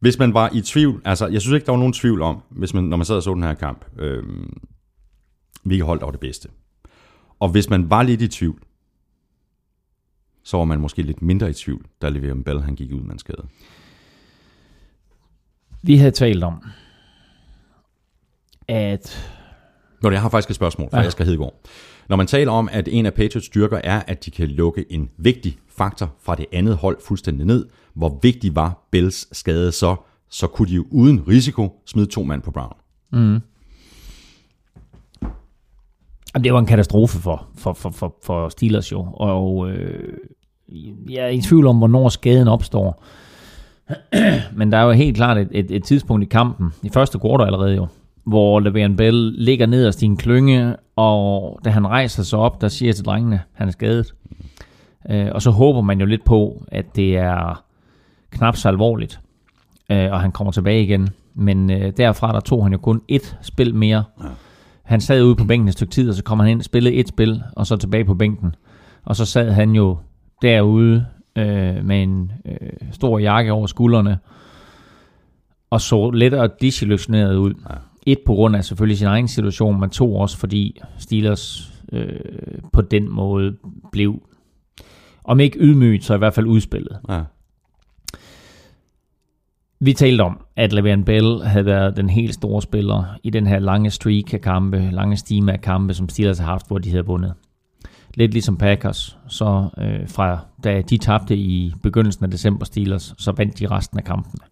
Hvis 0.00 0.18
man 0.18 0.34
var 0.34 0.50
i 0.54 0.60
tvivl, 0.60 1.02
altså 1.04 1.26
jeg 1.26 1.40
synes 1.40 1.54
ikke, 1.54 1.66
der 1.66 1.72
var 1.72 1.78
nogen 1.78 1.92
tvivl 1.92 2.22
om, 2.22 2.42
hvis 2.50 2.74
man, 2.74 2.84
når 2.84 2.96
man 2.96 3.06
sad 3.06 3.16
og 3.16 3.22
så 3.22 3.34
den 3.34 3.42
her 3.42 3.54
kamp, 3.54 3.84
øhm, 3.98 4.56
hvilket 5.62 5.86
hold 5.86 5.98
der 5.98 6.04
var 6.04 6.10
det 6.10 6.20
bedste. 6.20 6.48
Og 7.40 7.48
hvis 7.48 7.70
man 7.70 7.90
var 7.90 8.02
lidt 8.02 8.22
i 8.22 8.28
tvivl, 8.28 8.62
så 10.42 10.56
var 10.56 10.64
man 10.64 10.80
måske 10.80 11.02
lidt 11.02 11.22
mindre 11.22 11.50
i 11.50 11.52
tvivl, 11.52 11.86
da 12.02 12.10
Le'Veon 12.10 12.42
Bell 12.42 12.60
han 12.60 12.74
gik 12.74 12.92
ud 12.92 13.00
med 13.00 13.12
en 13.12 13.18
skade. 13.18 13.46
Vi 15.82 15.96
havde 15.96 16.10
talt 16.10 16.44
om, 16.44 16.64
at 18.68 19.34
Nå, 20.02 20.10
jeg 20.10 20.20
har 20.20 20.28
faktisk 20.28 20.50
et 20.50 20.56
spørgsmål 20.56 20.90
fra 20.90 21.00
Ja. 21.00 21.06
Asger 21.06 21.24
Hedegaard. 21.24 21.60
Når 22.08 22.16
man 22.16 22.26
taler 22.26 22.52
om, 22.52 22.68
at 22.72 22.88
en 22.88 23.06
af 23.06 23.14
Patriots 23.14 23.46
styrker 23.46 23.80
er, 23.84 24.02
at 24.06 24.24
de 24.24 24.30
kan 24.30 24.48
lukke 24.48 24.92
en 24.92 25.10
vigtig 25.16 25.58
faktor 25.68 26.14
fra 26.22 26.34
det 26.34 26.46
andet 26.52 26.76
hold 26.76 26.96
fuldstændig 27.04 27.46
ned, 27.46 27.66
hvor 27.94 28.18
vigtig 28.22 28.56
var 28.56 28.88
Bells 28.90 29.36
skade 29.36 29.72
så, 29.72 29.96
så 30.30 30.46
kunne 30.46 30.68
de 30.68 30.74
jo 30.74 30.86
uden 30.90 31.28
risiko 31.28 31.82
smide 31.86 32.06
to 32.06 32.22
mand 32.22 32.42
på 32.42 32.50
Brown. 32.50 32.76
Jamen, 36.34 36.44
det 36.44 36.52
var 36.52 36.58
en 36.58 36.66
katastrofe 36.66 37.18
for, 37.18 37.46
for, 37.56 37.72
for, 37.72 37.90
for, 37.90 38.14
for 38.22 38.48
Steelers 38.48 38.92
jo, 38.92 39.06
og 39.14 39.70
øh, 39.70 40.18
jeg 41.10 41.24
er 41.24 41.28
i 41.28 41.40
tvivl 41.40 41.66
om, 41.66 41.78
hvornår 41.78 42.08
skaden 42.08 42.48
opstår. 42.48 43.04
Men 44.58 44.72
der 44.72 44.78
er 44.78 44.82
jo 44.82 44.90
helt 44.90 45.16
klart 45.16 45.38
et, 45.38 45.48
et, 45.50 45.70
et 45.70 45.84
tidspunkt 45.84 46.22
i 46.22 46.26
kampen, 46.26 46.72
i 46.82 46.88
første 46.88 47.18
kvartal 47.18 47.46
allerede 47.46 47.74
jo, 47.74 47.86
hvor 48.24 48.60
Le'Veon 48.60 48.96
Bell 48.96 49.32
ligger 49.32 49.66
nederst 49.66 50.02
i 50.02 50.06
en 50.06 50.16
klynge, 50.16 50.76
og 50.96 51.60
da 51.64 51.70
han 51.70 51.86
rejser 51.86 52.22
sig 52.22 52.38
op, 52.38 52.60
der 52.60 52.68
siger 52.68 52.92
til 52.92 53.04
drengene, 53.04 53.40
han 53.52 53.68
er 53.68 53.72
skadet. 53.72 54.14
Øh, 55.10 55.28
og 55.32 55.42
så 55.42 55.50
håber 55.50 55.80
man 55.80 56.00
jo 56.00 56.06
lidt 56.06 56.24
på, 56.24 56.64
at 56.68 56.96
det 56.96 57.16
er 57.16 57.64
knap 58.30 58.56
så 58.56 58.68
alvorligt, 58.68 59.20
øh, 59.90 60.12
og 60.12 60.20
han 60.20 60.32
kommer 60.32 60.52
tilbage 60.52 60.82
igen. 60.82 61.08
Men 61.34 61.70
øh, 61.70 61.92
derfra 61.96 62.32
der 62.32 62.40
tog 62.40 62.64
han 62.64 62.72
jo 62.72 62.78
kun 62.78 63.00
et 63.08 63.36
spil 63.42 63.74
mere, 63.74 64.04
han 64.88 65.00
sad 65.00 65.24
ude 65.24 65.36
på 65.36 65.44
bænken 65.44 65.68
et 65.68 65.74
stykke 65.74 65.90
tid, 65.90 66.08
og 66.08 66.14
så 66.14 66.22
kom 66.22 66.40
han 66.40 66.48
ind 66.48 66.62
spillede 66.62 66.94
et 66.94 67.08
spil, 67.08 67.42
og 67.52 67.66
så 67.66 67.76
tilbage 67.76 68.04
på 68.04 68.14
bænken. 68.14 68.54
Og 69.04 69.16
så 69.16 69.24
sad 69.24 69.52
han 69.52 69.70
jo 69.70 69.98
derude 70.42 71.06
øh, 71.36 71.84
med 71.84 72.02
en 72.02 72.32
øh, 72.44 72.70
stor 72.92 73.18
jakke 73.18 73.52
over 73.52 73.66
skuldrene, 73.66 74.18
og 75.70 75.80
så 75.80 76.10
let 76.10 76.34
og 76.34 76.60
desillusioneret 76.60 77.36
ud. 77.36 77.54
Ja. 77.70 77.74
Et 78.06 78.18
på 78.26 78.34
grund 78.34 78.56
af 78.56 78.64
selvfølgelig 78.64 78.98
sin 78.98 79.06
egen 79.06 79.28
situation, 79.28 79.80
men 79.80 79.90
to 79.90 80.16
også 80.16 80.38
fordi 80.38 80.80
Steelers 80.98 81.72
øh, 81.92 82.20
på 82.72 82.80
den 82.80 83.10
måde 83.10 83.56
blev, 83.92 84.22
om 85.24 85.40
ikke 85.40 85.58
ydmygt, 85.58 86.04
så 86.04 86.14
i 86.14 86.18
hvert 86.18 86.34
fald 86.34 86.46
udspillet. 86.46 86.98
Ja. 87.08 87.22
Vi 89.80 89.92
talte 89.92 90.22
om, 90.22 90.40
at 90.56 90.72
Le'Veon 90.72 91.04
Bell 91.04 91.42
havde 91.42 91.66
været 91.66 91.96
den 91.96 92.10
helt 92.10 92.34
store 92.34 92.62
spiller 92.62 93.18
i 93.22 93.30
den 93.30 93.46
her 93.46 93.58
lange 93.58 93.90
streak 93.90 94.34
af 94.34 94.40
kampe, 94.40 94.90
lange 94.92 95.16
stime 95.16 95.52
af 95.52 95.60
kampe, 95.60 95.94
som 95.94 96.08
Steelers 96.08 96.38
har 96.38 96.46
haft, 96.46 96.68
hvor 96.68 96.78
de 96.78 96.90
havde 96.90 97.06
vundet. 97.06 97.34
Lidt 98.14 98.32
ligesom 98.32 98.56
Packers, 98.56 99.18
så 99.28 99.68
øh, 99.78 100.08
fra 100.08 100.38
da 100.64 100.82
de 100.82 100.98
tabte 100.98 101.36
i 101.36 101.72
begyndelsen 101.82 102.24
af 102.24 102.30
december 102.30 102.64
Steelers, 102.64 103.14
så 103.18 103.32
vandt 103.32 103.58
de 103.58 103.66
resten 103.66 103.98
af 103.98 104.04
kampene. 104.04 104.44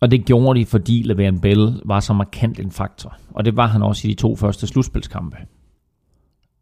Og 0.00 0.10
det 0.10 0.24
gjorde 0.24 0.60
de, 0.60 0.66
fordi 0.66 1.12
Le'Veon 1.12 1.40
Bell 1.40 1.80
var 1.84 2.00
så 2.00 2.12
markant 2.12 2.60
en 2.60 2.70
faktor. 2.70 3.16
Og 3.30 3.44
det 3.44 3.56
var 3.56 3.66
han 3.66 3.82
også 3.82 4.08
i 4.08 4.10
de 4.10 4.16
to 4.16 4.36
første 4.36 4.66
slutspilskampe. 4.66 5.36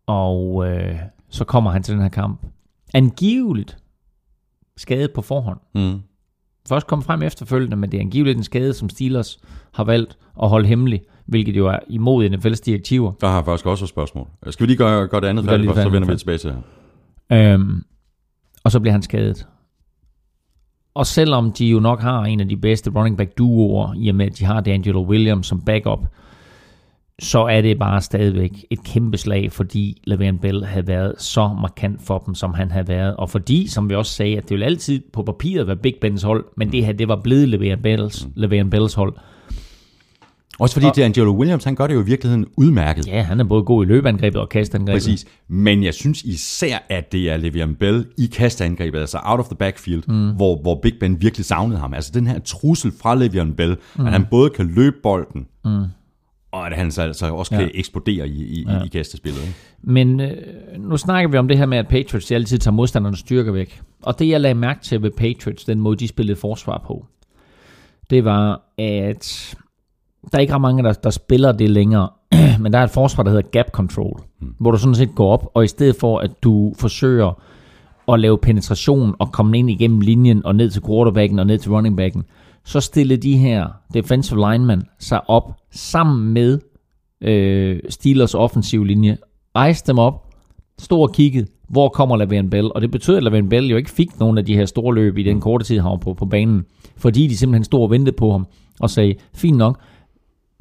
Og 0.06 0.66
øh, 0.70 0.98
så 1.28 1.44
kommer 1.44 1.70
han 1.70 1.82
til 1.82 1.94
den 1.94 2.02
her 2.02 2.08
kamp. 2.08 2.46
Angiveligt 2.94 3.78
skadet 4.76 5.12
på 5.12 5.22
forhånd 5.22 5.58
Mm 5.74 6.02
først 6.68 6.86
komme 6.86 7.02
frem 7.02 7.22
efterfølgende, 7.22 7.76
men 7.76 7.92
det 7.92 7.98
er 7.98 8.00
angiveligt 8.00 8.36
en 8.36 8.44
skade, 8.44 8.74
som 8.74 8.88
Steelers 8.88 9.38
har 9.72 9.84
valgt 9.84 10.18
at 10.42 10.48
holde 10.48 10.68
hemmelig, 10.68 11.02
hvilket 11.26 11.56
jo 11.56 11.66
er 11.66 11.78
imod 11.88 12.30
NFL's 12.30 12.60
direktiver. 12.64 13.12
Der 13.20 13.26
har 13.26 13.34
jeg 13.34 13.44
faktisk 13.44 13.66
også 13.66 13.84
et 13.84 13.88
spørgsmål. 13.88 14.26
Skal 14.50 14.64
vi 14.64 14.70
lige 14.70 14.78
gøre, 14.78 15.08
gøre 15.08 15.20
det 15.20 15.26
andet 15.26 15.44
færdigt, 15.44 15.68
først, 15.68 15.82
så 15.82 15.88
vender 15.88 16.08
vi 16.08 16.16
tilbage 16.16 16.38
til 16.38 16.50
det. 16.50 16.62
Øhm, 17.36 17.82
og 18.64 18.70
så 18.70 18.80
bliver 18.80 18.92
han 18.92 19.02
skadet. 19.02 19.46
Og 20.94 21.06
selvom 21.06 21.52
de 21.52 21.66
jo 21.66 21.80
nok 21.80 22.00
har 22.00 22.24
en 22.24 22.40
af 22.40 22.48
de 22.48 22.56
bedste 22.56 22.90
running 22.90 23.16
back 23.16 23.38
duoer, 23.38 23.94
i 23.96 24.08
og 24.08 24.14
med 24.14 24.26
at 24.26 24.38
de 24.38 24.44
har 24.44 24.62
D'Angelo 24.68 24.98
Williams 25.08 25.46
som 25.46 25.60
backup, 25.60 26.00
så 27.22 27.44
er 27.44 27.60
det 27.60 27.78
bare 27.78 28.00
stadigvæk 28.00 28.64
et 28.70 28.84
kæmpe 28.84 29.16
slag, 29.16 29.52
fordi 29.52 30.02
Le'Veon 30.10 30.38
Bell 30.40 30.64
havde 30.64 30.86
været 30.86 31.14
så 31.18 31.56
markant 31.60 32.02
for 32.02 32.18
dem, 32.18 32.34
som 32.34 32.54
han 32.54 32.70
havde 32.70 32.88
været. 32.88 33.16
Og 33.16 33.30
fordi, 33.30 33.68
som 33.68 33.90
vi 33.90 33.94
også 33.94 34.12
sagde, 34.12 34.36
at 34.36 34.48
det 34.48 34.56
vil 34.56 34.62
altid 34.62 35.00
på 35.12 35.22
papiret 35.22 35.66
være 35.66 35.76
Big 35.76 35.94
Bens 36.00 36.22
hold, 36.22 36.44
men 36.56 36.72
det 36.72 36.84
her, 36.84 36.92
det 36.92 37.08
var 37.08 37.20
blevet 37.24 37.54
Le'Veon 37.54 37.82
Bells, 37.82 38.28
Le'Veon 38.36 38.68
Bells 38.68 38.94
hold. 38.94 39.14
Også 40.58 40.74
fordi 40.74 40.86
det 40.86 40.98
er 40.98 41.04
Angelo 41.04 41.38
Williams, 41.38 41.64
han 41.64 41.74
gør 41.74 41.86
det 41.86 41.94
jo 41.94 42.00
i 42.00 42.04
virkeligheden 42.04 42.46
udmærket. 42.56 43.06
Ja, 43.06 43.22
han 43.22 43.40
er 43.40 43.44
både 43.44 43.62
god 43.62 43.84
i 43.84 43.88
løbeangrebet 43.88 44.40
og 44.40 44.48
kastangrebet. 44.48 45.02
Præcis. 45.02 45.26
Men 45.48 45.84
jeg 45.84 45.94
synes 45.94 46.22
især, 46.22 46.78
at 46.88 47.12
det 47.12 47.30
er 47.30 47.38
Le'Veon 47.38 47.76
Bell 47.76 48.06
i 48.18 48.26
kastangrebet, 48.26 48.98
altså 48.98 49.18
out 49.24 49.40
of 49.40 49.46
the 49.46 49.56
backfield, 49.56 50.02
mm. 50.08 50.30
hvor, 50.30 50.62
hvor 50.62 50.80
Big 50.82 50.92
Ben 51.00 51.20
virkelig 51.20 51.46
savnede 51.46 51.80
ham. 51.80 51.94
Altså 51.94 52.10
den 52.14 52.26
her 52.26 52.38
trussel 52.38 52.92
fra 53.02 53.16
Le'Veon 53.16 53.54
Bell, 53.54 53.76
mm. 53.96 54.06
at 54.06 54.12
han 54.12 54.26
både 54.30 54.50
kan 54.50 54.66
løbe 54.66 54.96
bolden, 55.02 55.46
mm. 55.64 55.84
Og 56.52 56.66
at 56.66 56.76
han 56.76 56.90
så 56.90 57.02
altså 57.02 57.26
også 57.34 57.50
kan 57.50 57.60
Ja. 57.60 57.68
eksplodere 57.74 58.28
i, 58.28 58.42
i, 58.42 58.64
ja. 58.68 58.84
i 58.84 58.88
kastespillet. 58.88 59.40
Ikke? 59.40 59.54
Men 59.82 60.20
øh, 60.20 60.36
nu 60.78 60.96
snakker 60.96 61.30
vi 61.30 61.36
om 61.36 61.48
det 61.48 61.58
her 61.58 61.66
med, 61.66 61.78
at 61.78 61.88
Patriots 61.88 62.26
de 62.26 62.34
altid 62.34 62.58
tager 62.58 62.74
modstandernes 62.74 63.18
styrker 63.20 63.52
væk. 63.52 63.80
Og 64.02 64.18
det, 64.18 64.28
jeg 64.28 64.40
lagde 64.40 64.54
mærke 64.54 64.80
til 64.82 65.02
ved 65.02 65.10
Patriots, 65.10 65.64
den 65.64 65.80
måde, 65.80 65.96
de 65.96 66.08
spillede 66.08 66.36
forsvar 66.38 66.82
på, 66.86 67.06
det 68.10 68.24
var, 68.24 68.60
at 68.78 69.56
der 70.32 70.38
er 70.38 70.40
ikke 70.40 70.54
ret 70.54 70.60
mange, 70.60 70.82
der, 70.82 70.92
der 70.92 71.10
spiller 71.10 71.52
det 71.52 71.70
længere. 71.70 72.08
Men 72.60 72.72
der 72.72 72.78
er 72.78 72.84
et 72.84 72.90
forsvar, 72.90 73.22
der 73.22 73.30
hedder 73.30 73.48
gap 73.50 73.70
control, 73.70 74.20
mm. 74.40 74.54
hvor 74.58 74.70
du 74.70 74.78
sådan 74.78 74.94
set 74.94 75.14
går 75.14 75.32
op, 75.32 75.50
og 75.54 75.64
i 75.64 75.68
stedet 75.68 75.96
for, 76.00 76.18
at 76.18 76.30
du 76.42 76.74
forsøger 76.78 77.42
at 78.12 78.20
lave 78.20 78.38
penetration 78.38 79.14
og 79.18 79.32
komme 79.32 79.58
ind 79.58 79.70
igennem 79.70 80.00
linjen 80.00 80.46
og 80.46 80.54
ned 80.54 80.70
til 80.70 80.82
quarterbacken 80.86 81.38
og 81.38 81.46
ned 81.46 81.58
til 81.58 81.70
running 81.72 81.96
backen, 81.96 82.24
så 82.64 82.80
stillede 82.80 83.22
de 83.22 83.36
her 83.36 83.68
defensive 83.94 84.52
linemen 84.52 84.82
sig 84.98 85.30
op 85.30 85.52
sammen 85.70 86.32
med 86.32 86.58
øh, 87.20 87.80
Steelers 87.88 88.34
offensiv 88.34 88.84
linje, 88.84 89.16
rejste 89.56 89.92
dem 89.92 89.98
op, 89.98 90.26
stod 90.78 91.02
og 91.02 91.12
kiggede, 91.12 91.46
hvor 91.68 91.88
kommer 91.88 92.16
Le'Veon 92.16 92.48
Bell, 92.48 92.70
og 92.74 92.82
det 92.82 92.90
betød, 92.90 93.16
at 93.16 93.22
Le'Veon 93.22 93.48
Bell 93.48 93.66
jo 93.66 93.76
ikke 93.76 93.90
fik 93.90 94.18
nogen 94.20 94.38
af 94.38 94.44
de 94.44 94.56
her 94.56 94.66
store 94.66 94.94
løb 94.94 95.18
i 95.18 95.22
den 95.22 95.40
korte 95.40 95.64
tid, 95.64 95.78
han 95.78 95.90
var 95.90 95.96
på, 95.96 96.14
på 96.14 96.26
banen, 96.26 96.64
fordi 96.96 97.26
de 97.26 97.36
simpelthen 97.36 97.64
stod 97.64 97.82
og 97.82 97.90
ventede 97.90 98.16
på 98.16 98.30
ham 98.30 98.46
og 98.80 98.90
sagde, 98.90 99.14
fint 99.34 99.56
nok, 99.56 99.80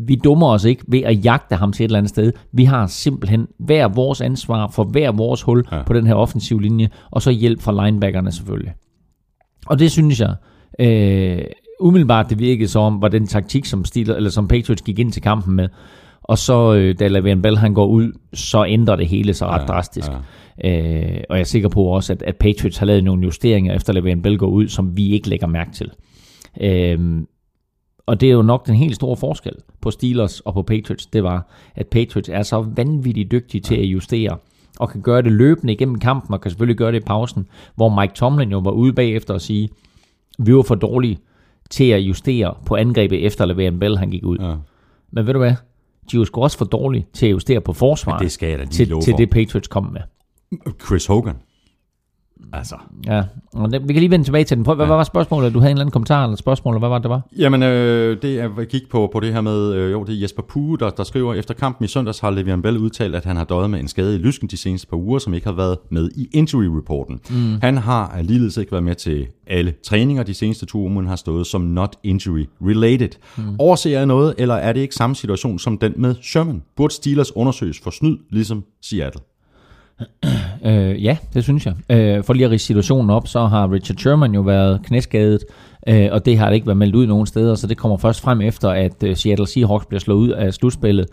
vi 0.08 0.16
dummer 0.16 0.48
os 0.48 0.66
ikke 0.66 0.84
ved 0.88 1.00
at 1.00 1.26
jagte 1.26 1.56
ham 1.56 1.74
til 1.74 1.84
et 1.84 1.88
eller 1.88 1.98
andet 1.98 2.10
sted. 2.10 2.34
Vi 2.52 2.64
har 2.64 2.88
simpelthen 2.88 3.48
hver 3.60 3.88
vores 3.88 4.22
ansvar 4.22 4.68
for 4.68 4.84
hver 4.84 5.12
vores 5.12 5.42
hul 5.42 5.66
ja. 5.72 5.84
på 5.84 5.94
den 5.94 6.08
her 6.08 6.14
offensiv 6.14 6.60
linje, 6.60 6.90
og 7.12 7.22
så 7.22 7.32
hjælp 7.32 7.62
fra 7.62 7.86
linebackerne 7.86 8.32
selvfølgelig. 8.32 8.74
Og 9.68 9.80
det 9.80 9.92
synes 9.92 10.22
jeg, 10.22 10.36
øh, 10.80 11.42
umiddelbart 11.82 12.30
det 12.30 12.40
virkede 12.40 12.68
som, 12.68 13.02
var 13.02 13.08
den 13.08 13.28
taktik, 13.28 13.66
som, 13.66 13.86
Steelers, 13.86 14.18
eller 14.18 14.30
som 14.30 14.48
Patriots 14.48 14.82
gik 14.82 15.00
ind 15.00 15.12
til 15.12 15.22
kampen 15.22 15.56
med. 15.56 15.70
Og 16.24 16.38
så, 16.38 16.74
øh, 16.74 16.96
da 17.00 17.08
Le'Veon 17.08 17.42
Bell 17.42 17.58
han 17.58 17.74
går 17.74 17.86
ud, 17.86 18.12
så 18.34 18.66
ændrer 18.66 18.96
det 18.96 19.08
hele 19.08 19.34
sig 19.34 19.48
ret 19.48 19.62
ja, 19.62 19.66
drastisk. 19.66 20.08
Ja. 20.64 20.70
Øh, 20.70 21.22
og 21.30 21.36
jeg 21.36 21.40
er 21.40 21.44
sikker 21.44 21.70
på 21.70 21.84
også, 21.84 22.14
at, 22.14 22.22
at 22.22 22.36
Patriots 22.36 22.78
har 22.78 22.86
lavet 22.86 23.04
nogle 23.04 23.24
justeringer, 23.24 23.76
efter 23.76 23.94
Le'Veon 23.94 24.22
Bell 24.22 24.38
går 24.38 24.48
ud, 24.48 24.68
som 24.68 24.98
vi 24.98 25.10
ikke 25.10 25.30
lægger 25.30 25.48
mærke 25.48 25.72
til. 25.72 25.92
Øh, 26.62 27.22
og 28.06 28.22
det 28.22 28.30
er 28.30 28.34
jo 28.34 28.42
nok 28.42 28.68
den 28.68 28.76
helt 28.76 28.96
store 28.96 29.18
forskel 29.18 29.54
på 29.82 29.92
Steelers 29.92 30.40
og 30.40 30.54
på 30.54 30.62
Patriots, 30.62 31.06
det 31.06 31.24
var, 31.24 31.52
at 31.76 31.88
Patriots 31.88 32.30
er 32.30 32.44
så 32.44 32.62
vanvittigt 32.76 33.32
dygtige 33.32 33.62
til 33.62 33.76
at 33.76 33.84
justere, 33.84 34.38
og 34.80 34.90
kan 34.90 35.02
gøre 35.02 35.22
det 35.22 35.32
løbende 35.32 35.74
igennem 35.74 36.00
kampen, 36.00 36.34
og 36.34 36.42
kan 36.42 36.52
selvfølgelig 36.52 36.78
gøre 36.78 36.92
det 36.92 37.02
i 37.02 37.06
pausen, 37.06 37.48
hvor 37.76 38.02
Mike 38.02 38.14
Tomlin 38.14 38.52
jo 38.52 38.60
var 38.60 38.72
ude 38.72 38.94
bagefter 38.94 39.34
og 39.34 39.42
sige, 39.42 39.70
vi 40.40 40.56
var 40.56 40.62
for 40.62 40.76
dårlige 40.76 41.20
til 41.72 41.84
at 41.84 42.00
justere 42.00 42.54
på 42.66 42.76
angrebet 42.76 43.26
efter 43.26 43.46
Le'Veon 43.46 43.80
Bell, 43.80 43.98
han 43.98 44.10
gik 44.10 44.26
ud. 44.26 44.38
Ja. 44.38 44.56
Men 45.12 45.26
ved 45.26 45.34
du 45.34 45.40
hvad? 45.40 45.54
De 46.12 46.18
var 46.18 46.26
sgu 46.26 46.42
også 46.42 46.58
for 46.58 46.66
dårlige 46.66 47.08
til 47.14 47.26
at 47.26 47.32
justere 47.32 47.62
på 47.62 47.74
forsvaret 47.74 48.22
det 48.22 48.32
skal 48.32 48.50
jeg 48.50 48.60
da 48.60 48.66
til, 48.66 49.02
til 49.04 49.14
det 49.18 49.30
Patriots 49.30 49.68
kom 49.68 49.84
med. 49.84 50.02
Chris 50.86 51.06
Hogan. 51.06 51.36
Altså. 52.54 52.76
Ja, 53.08 53.24
og 53.54 53.72
det, 53.72 53.88
vi 53.88 53.94
kan 53.94 54.00
lige 54.00 54.12
vende 54.12 54.26
tilbage 54.26 54.44
til 54.44 54.58
den. 54.58 54.64
Prøv, 54.64 54.76
hvad, 54.76 54.86
hvad 54.86 54.96
var 54.96 55.04
spørgsmålet? 55.04 55.54
Du 55.54 55.60
havde 55.60 55.72
en 55.72 55.76
eller 55.76 55.82
anden 55.82 55.92
kommentar 55.92 56.24
eller 56.24 56.36
spørgsmål, 56.36 56.80
hvad 56.80 56.90
var 56.90 56.98
det, 56.98 57.04
det 57.04 57.10
var? 57.10 57.22
Jamen, 57.38 57.64
øh, 57.64 58.22
det 58.22 58.40
er, 58.40 58.50
jeg 58.58 58.68
gik 58.68 58.90
på, 58.90 59.10
på 59.14 59.20
det 59.20 59.34
her 59.34 59.42
med, 59.42 59.74
øh, 59.74 59.92
jo, 59.92 60.04
det 60.04 60.16
er 60.16 60.22
Jesper 60.22 60.44
Pue, 60.44 60.78
der, 60.78 60.90
der 60.90 61.04
skriver, 61.04 61.34
efter 61.34 61.54
kampen 61.54 61.86
i 61.86 61.88
søndags 61.88 62.20
har 62.20 62.32
Le'Veon 62.32 62.62
Bell 62.62 62.78
udtalt, 62.78 63.16
at 63.16 63.26
han 63.26 63.38
har 63.38 63.44
døjet 63.44 63.70
med 63.70 63.80
en 63.80 63.88
skade 63.88 64.16
i 64.16 64.18
lysken 64.18 64.48
de 64.48 64.58
seneste 64.58 64.88
par 64.88 64.98
uger, 64.98 65.20
som 65.20 65.34
ikke 65.34 65.48
har 65.48 65.54
været 65.54 65.78
med 65.90 66.10
i 66.16 66.30
injury-reporten. 66.34 67.20
Mm. 67.30 67.60
Han 67.62 67.78
har 67.78 68.22
ligeledes 68.22 68.58
ikke 68.58 68.72
været 68.72 68.84
med 68.84 68.96
til 68.96 69.28
alle 69.48 69.74
træninger 69.84 70.24
de 70.24 70.34
seneste 70.34 70.66
to 70.66 70.78
uger, 70.78 70.90
men 70.90 71.08
har 71.08 71.16
stået 71.16 71.48
som 71.48 71.62
not 71.62 71.96
injury-related. 72.04 73.10
Mm. 73.38 73.56
Overser 73.60 73.90
jeg 73.90 74.06
noget, 74.06 74.36
eller 74.38 74.56
er 74.56 74.74
det 74.74 74.82
ikke 74.82 74.96
samme 74.96 75.16
situation 75.16 75.60
som 75.60 75.78
den 75.78 75.94
med 75.96 76.16
Sherman? 76.22 76.62
Burde 76.76 76.94
Steelers 76.94 77.36
undersøges 77.36 77.80
for 77.80 77.92
snyd, 77.92 78.18
ligesom 78.30 78.64
Seattle? 78.82 79.22
Øh, 80.66 81.04
ja, 81.04 81.18
det 81.34 81.44
synes 81.44 81.66
jeg. 81.66 81.74
Øh, 81.90 82.24
for 82.24 82.34
lige 82.34 82.46
at 82.46 82.52
rige 82.52 82.60
situationen 82.60 83.10
op, 83.10 83.28
så 83.28 83.46
har 83.46 83.72
Richard 83.72 83.98
Sherman 83.98 84.34
jo 84.34 84.42
været 84.42 84.82
knæskadet, 84.84 85.40
øh, 85.88 86.10
og 86.12 86.26
det 86.26 86.38
har 86.38 86.48
det 86.48 86.56
ikke 86.56 86.68
været 86.68 86.78
meldt 86.78 86.96
ud 86.96 87.08
nogen 87.08 87.26
steder, 87.28 87.56
så 87.56 87.68
det 87.68 87.78
kommer 87.78 87.98
først 87.98 88.22
frem 88.22 88.42
efter, 88.42 88.70
at 88.70 89.04
øh, 89.04 89.16
Seattle 89.16 89.48
Seahawks 89.48 89.86
bliver 89.86 90.00
slået 90.00 90.18
ud 90.18 90.30
af 90.30 90.54
slutspillet. 90.54 91.06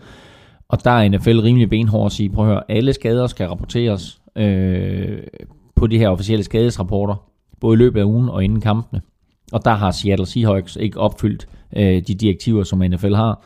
Og 0.69 0.83
der 0.83 0.91
er 0.91 1.09
NFL 1.09 1.39
rimelig 1.39 1.69
benhård 1.69 2.05
at 2.05 2.11
sige, 2.11 2.29
prøv 2.29 2.45
at 2.45 2.51
høre, 2.51 2.63
alle 2.69 2.93
skader 2.93 3.27
skal 3.27 3.47
rapporteres 3.47 4.19
øh, 4.35 5.17
på 5.75 5.87
de 5.87 5.97
her 5.97 6.09
officielle 6.09 6.43
skadesrapporter, 6.43 7.15
både 7.61 7.73
i 7.73 7.77
løbet 7.77 7.99
af 7.99 8.03
ugen 8.03 8.29
og 8.29 8.43
inden 8.43 8.61
kampene. 8.61 9.01
Og 9.51 9.65
der 9.65 9.73
har 9.73 9.91
Seattle 9.91 10.25
Seahawks 10.25 10.75
ikke 10.75 10.99
opfyldt 10.99 11.47
øh, 11.75 12.01
de 12.07 12.15
direktiver, 12.15 12.63
som 12.63 12.79
NFL 12.79 13.13
har. 13.13 13.41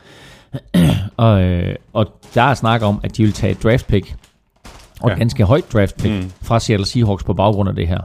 og, 1.18 1.41
øh, 1.41 1.76
og 1.94 2.07
der 2.36 2.41
er 2.41 2.53
snak 2.53 2.82
om, 2.82 2.99
at 3.03 3.18
de 3.18 3.24
vil 3.24 3.34
tage 3.34 3.52
et 3.52 3.64
draft 3.64 3.88
pick 3.88 4.15
og 5.04 5.10
ja. 5.10 5.16
Ganske 5.16 5.44
højt 5.44 5.74
draft 5.74 5.98
pick 5.98 6.14
mm. 6.24 6.32
fra 6.42 6.60
Seattle 6.60 6.86
Seahawks 6.86 7.24
på 7.24 7.34
baggrund 7.34 7.70
af 7.70 7.76
det 7.76 7.88
her. 7.88 8.00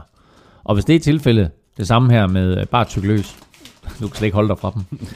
Og 0.63 0.73
hvis 0.73 0.85
det 0.85 0.95
er 0.95 0.99
tilfældet, 0.99 1.51
det 1.77 1.87
samme 1.87 2.11
her 2.11 2.27
med 2.27 2.57
øh, 2.57 2.65
bare 2.65 2.85
tyk 2.85 3.03
løs, 3.03 3.37
du 4.01 4.07
kan 4.07 4.15
slet 4.15 4.25
ikke 4.25 4.35
holde 4.35 4.49
dig 4.49 4.57
fra 4.57 4.71
dem. 4.75 4.83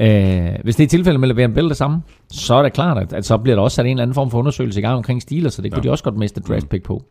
Øh, 0.00 0.50
hvis 0.64 0.76
det 0.76 0.84
er 0.84 0.88
tilfældet 0.88 1.20
med 1.20 1.30
Le'Veon 1.30 1.54
Bell 1.54 1.68
det 1.68 1.76
samme, 1.76 2.02
så 2.30 2.54
er 2.54 2.62
det 2.62 2.72
klart, 2.72 2.98
at, 2.98 3.12
at 3.12 3.24
så 3.24 3.38
bliver 3.38 3.56
der 3.56 3.62
også 3.62 3.74
sat 3.74 3.86
en 3.86 3.90
eller 3.90 4.02
anden 4.02 4.14
form 4.14 4.30
for 4.30 4.38
undersøgelse 4.38 4.80
i 4.80 4.82
gang 4.82 4.96
omkring 4.96 5.22
Steelers, 5.22 5.54
så 5.54 5.62
det 5.62 5.72
kunne 5.72 5.78
Ja. 5.84 5.88
de 5.88 5.90
også 5.90 6.04
godt 6.04 6.16
miste 6.16 6.40
draft 6.40 6.68
pick 6.68 6.82
på. 6.84 7.04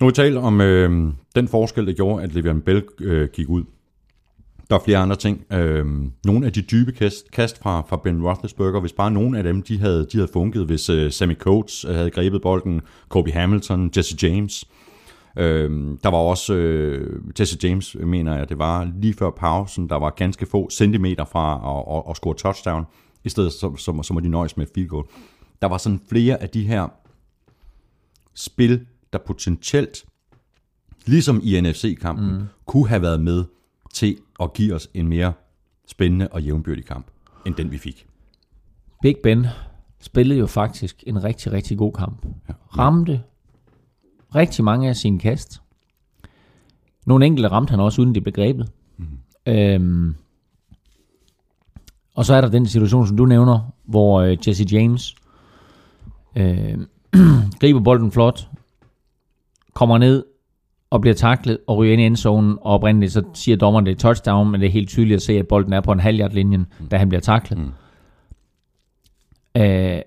Nu 0.00 0.06
har 0.06 0.06
vi 0.06 0.12
talt 0.12 0.36
om 0.36 0.60
øh, 0.60 1.12
den 1.34 1.48
forskel, 1.48 1.86
der 1.86 1.92
gjorde, 1.92 2.22
at 2.24 2.30
Le'Veon 2.30 2.60
Bell 2.60 2.82
øh, 3.00 3.28
gik 3.32 3.48
ud. 3.48 3.64
Der 4.70 4.76
er 4.76 4.80
flere 4.84 4.98
andre 4.98 5.16
ting. 5.16 5.44
Øh, 5.52 5.86
nogle 6.24 6.46
af 6.46 6.52
de 6.52 6.62
dybe 6.62 6.92
kast, 6.92 7.30
kast 7.30 7.58
fra, 7.58 7.80
fra 7.88 8.00
Ben 8.04 8.22
Roethlisberger, 8.22 8.80
hvis 8.80 8.92
bare 8.92 9.10
nogle 9.10 9.38
af 9.38 9.44
dem, 9.44 9.62
de 9.62 9.78
havde, 9.78 10.06
de 10.12 10.18
havde 10.18 10.30
funket, 10.32 10.66
hvis 10.66 10.88
øh, 10.90 11.12
Sammy 11.12 11.34
Coates 11.34 11.84
øh, 11.84 11.94
havde 11.94 12.10
grebet 12.10 12.42
bolden, 12.42 12.80
Kobe 13.08 13.32
Hamilton, 13.32 13.90
Jesse 13.96 14.16
James. 14.22 14.64
Øh, 15.38 15.70
der 16.02 16.08
var 16.08 16.18
også 16.18 16.54
øh, 16.54 17.22
Jesse 17.40 17.58
James, 17.62 17.96
mener 18.00 18.36
jeg, 18.36 18.48
det 18.48 18.58
var 18.58 18.90
lige 19.00 19.14
før 19.14 19.30
pausen, 19.30 19.88
der 19.88 19.96
var 19.96 20.10
ganske 20.10 20.46
få 20.46 20.70
centimeter 20.70 21.24
fra 21.24 21.54
at, 21.54 21.96
at, 21.96 22.10
at 22.10 22.16
score 22.16 22.34
touchdown, 22.34 22.84
i 23.24 23.28
stedet 23.28 23.52
så, 23.52 23.76
så, 23.76 24.02
så 24.02 24.14
må 24.14 24.20
de 24.20 24.28
nøjes 24.28 24.56
med 24.56 24.66
et 24.66 24.72
field 24.74 24.88
goal. 24.88 25.04
Der 25.62 25.68
var 25.68 25.78
sådan 25.78 26.00
flere 26.08 26.42
af 26.42 26.48
de 26.48 26.66
her 26.66 26.88
spil, 28.34 28.86
der 29.12 29.18
potentielt, 29.26 30.04
ligesom 31.06 31.40
i 31.42 31.60
NFC-kampen, 31.60 32.32
mm. 32.32 32.42
kunne 32.66 32.88
have 32.88 33.02
været 33.02 33.20
med 33.20 33.44
til 33.94 34.18
at 34.40 34.52
give 34.52 34.74
os 34.74 34.88
en 34.94 35.08
mere 35.08 35.32
spændende 35.86 36.28
og 36.28 36.42
jævnbyrdig 36.42 36.84
kamp, 36.84 37.06
end 37.46 37.54
den 37.54 37.72
vi 37.72 37.78
fik. 37.78 38.06
Big 39.02 39.16
Ben 39.22 39.46
spillede 40.00 40.38
jo 40.38 40.46
faktisk 40.46 41.04
en 41.06 41.24
rigtig, 41.24 41.52
rigtig 41.52 41.78
god 41.78 41.92
kamp. 41.92 42.26
Ja. 42.48 42.54
Ramte 42.78 43.22
rigtig 44.34 44.64
mange 44.64 44.88
af 44.88 44.96
sine 44.96 45.18
kast. 45.18 45.62
Nogle 47.06 47.26
enkelte 47.26 47.48
ramte 47.48 47.70
han 47.70 47.80
også, 47.80 48.02
uden 48.02 48.14
det 48.14 48.22
blev 48.22 48.32
grebet. 48.32 48.72
Mm. 48.96 49.06
Øhm, 49.46 50.14
og 52.14 52.24
så 52.24 52.34
er 52.34 52.40
der 52.40 52.48
den 52.48 52.66
situation, 52.66 53.06
som 53.06 53.16
du 53.16 53.26
nævner, 53.26 53.72
hvor 53.84 54.20
øh, 54.20 54.38
Jesse 54.46 54.64
James 54.72 55.16
øh, 56.36 56.78
griber 57.60 57.80
bolden 57.80 58.12
flot, 58.12 58.48
kommer 59.74 59.98
ned 59.98 60.24
og 60.90 61.00
bliver 61.00 61.14
taklet 61.14 61.58
og 61.66 61.76
ryger 61.76 61.92
ind 61.92 62.02
i 62.02 62.06
endzonen, 62.06 62.58
og 62.60 62.72
oprindeligt 62.72 63.12
så 63.12 63.22
siger 63.34 63.56
dommeren, 63.56 63.86
det 63.86 63.92
er 63.92 63.96
touchdown, 63.96 64.50
men 64.50 64.60
det 64.60 64.66
er 64.66 64.70
helt 64.70 64.88
tydeligt 64.88 65.16
at 65.16 65.22
se, 65.22 65.32
at 65.32 65.48
bolden 65.48 65.72
er 65.72 65.80
på 65.80 65.92
en 65.92 66.00
halvjert 66.00 66.34
linjen, 66.34 66.66
mm. 66.80 66.88
da 66.88 66.96
han 66.96 67.08
bliver 67.08 67.20
taklet. 67.20 67.58
Mm. 67.58 67.72
Øh, 69.62 70.00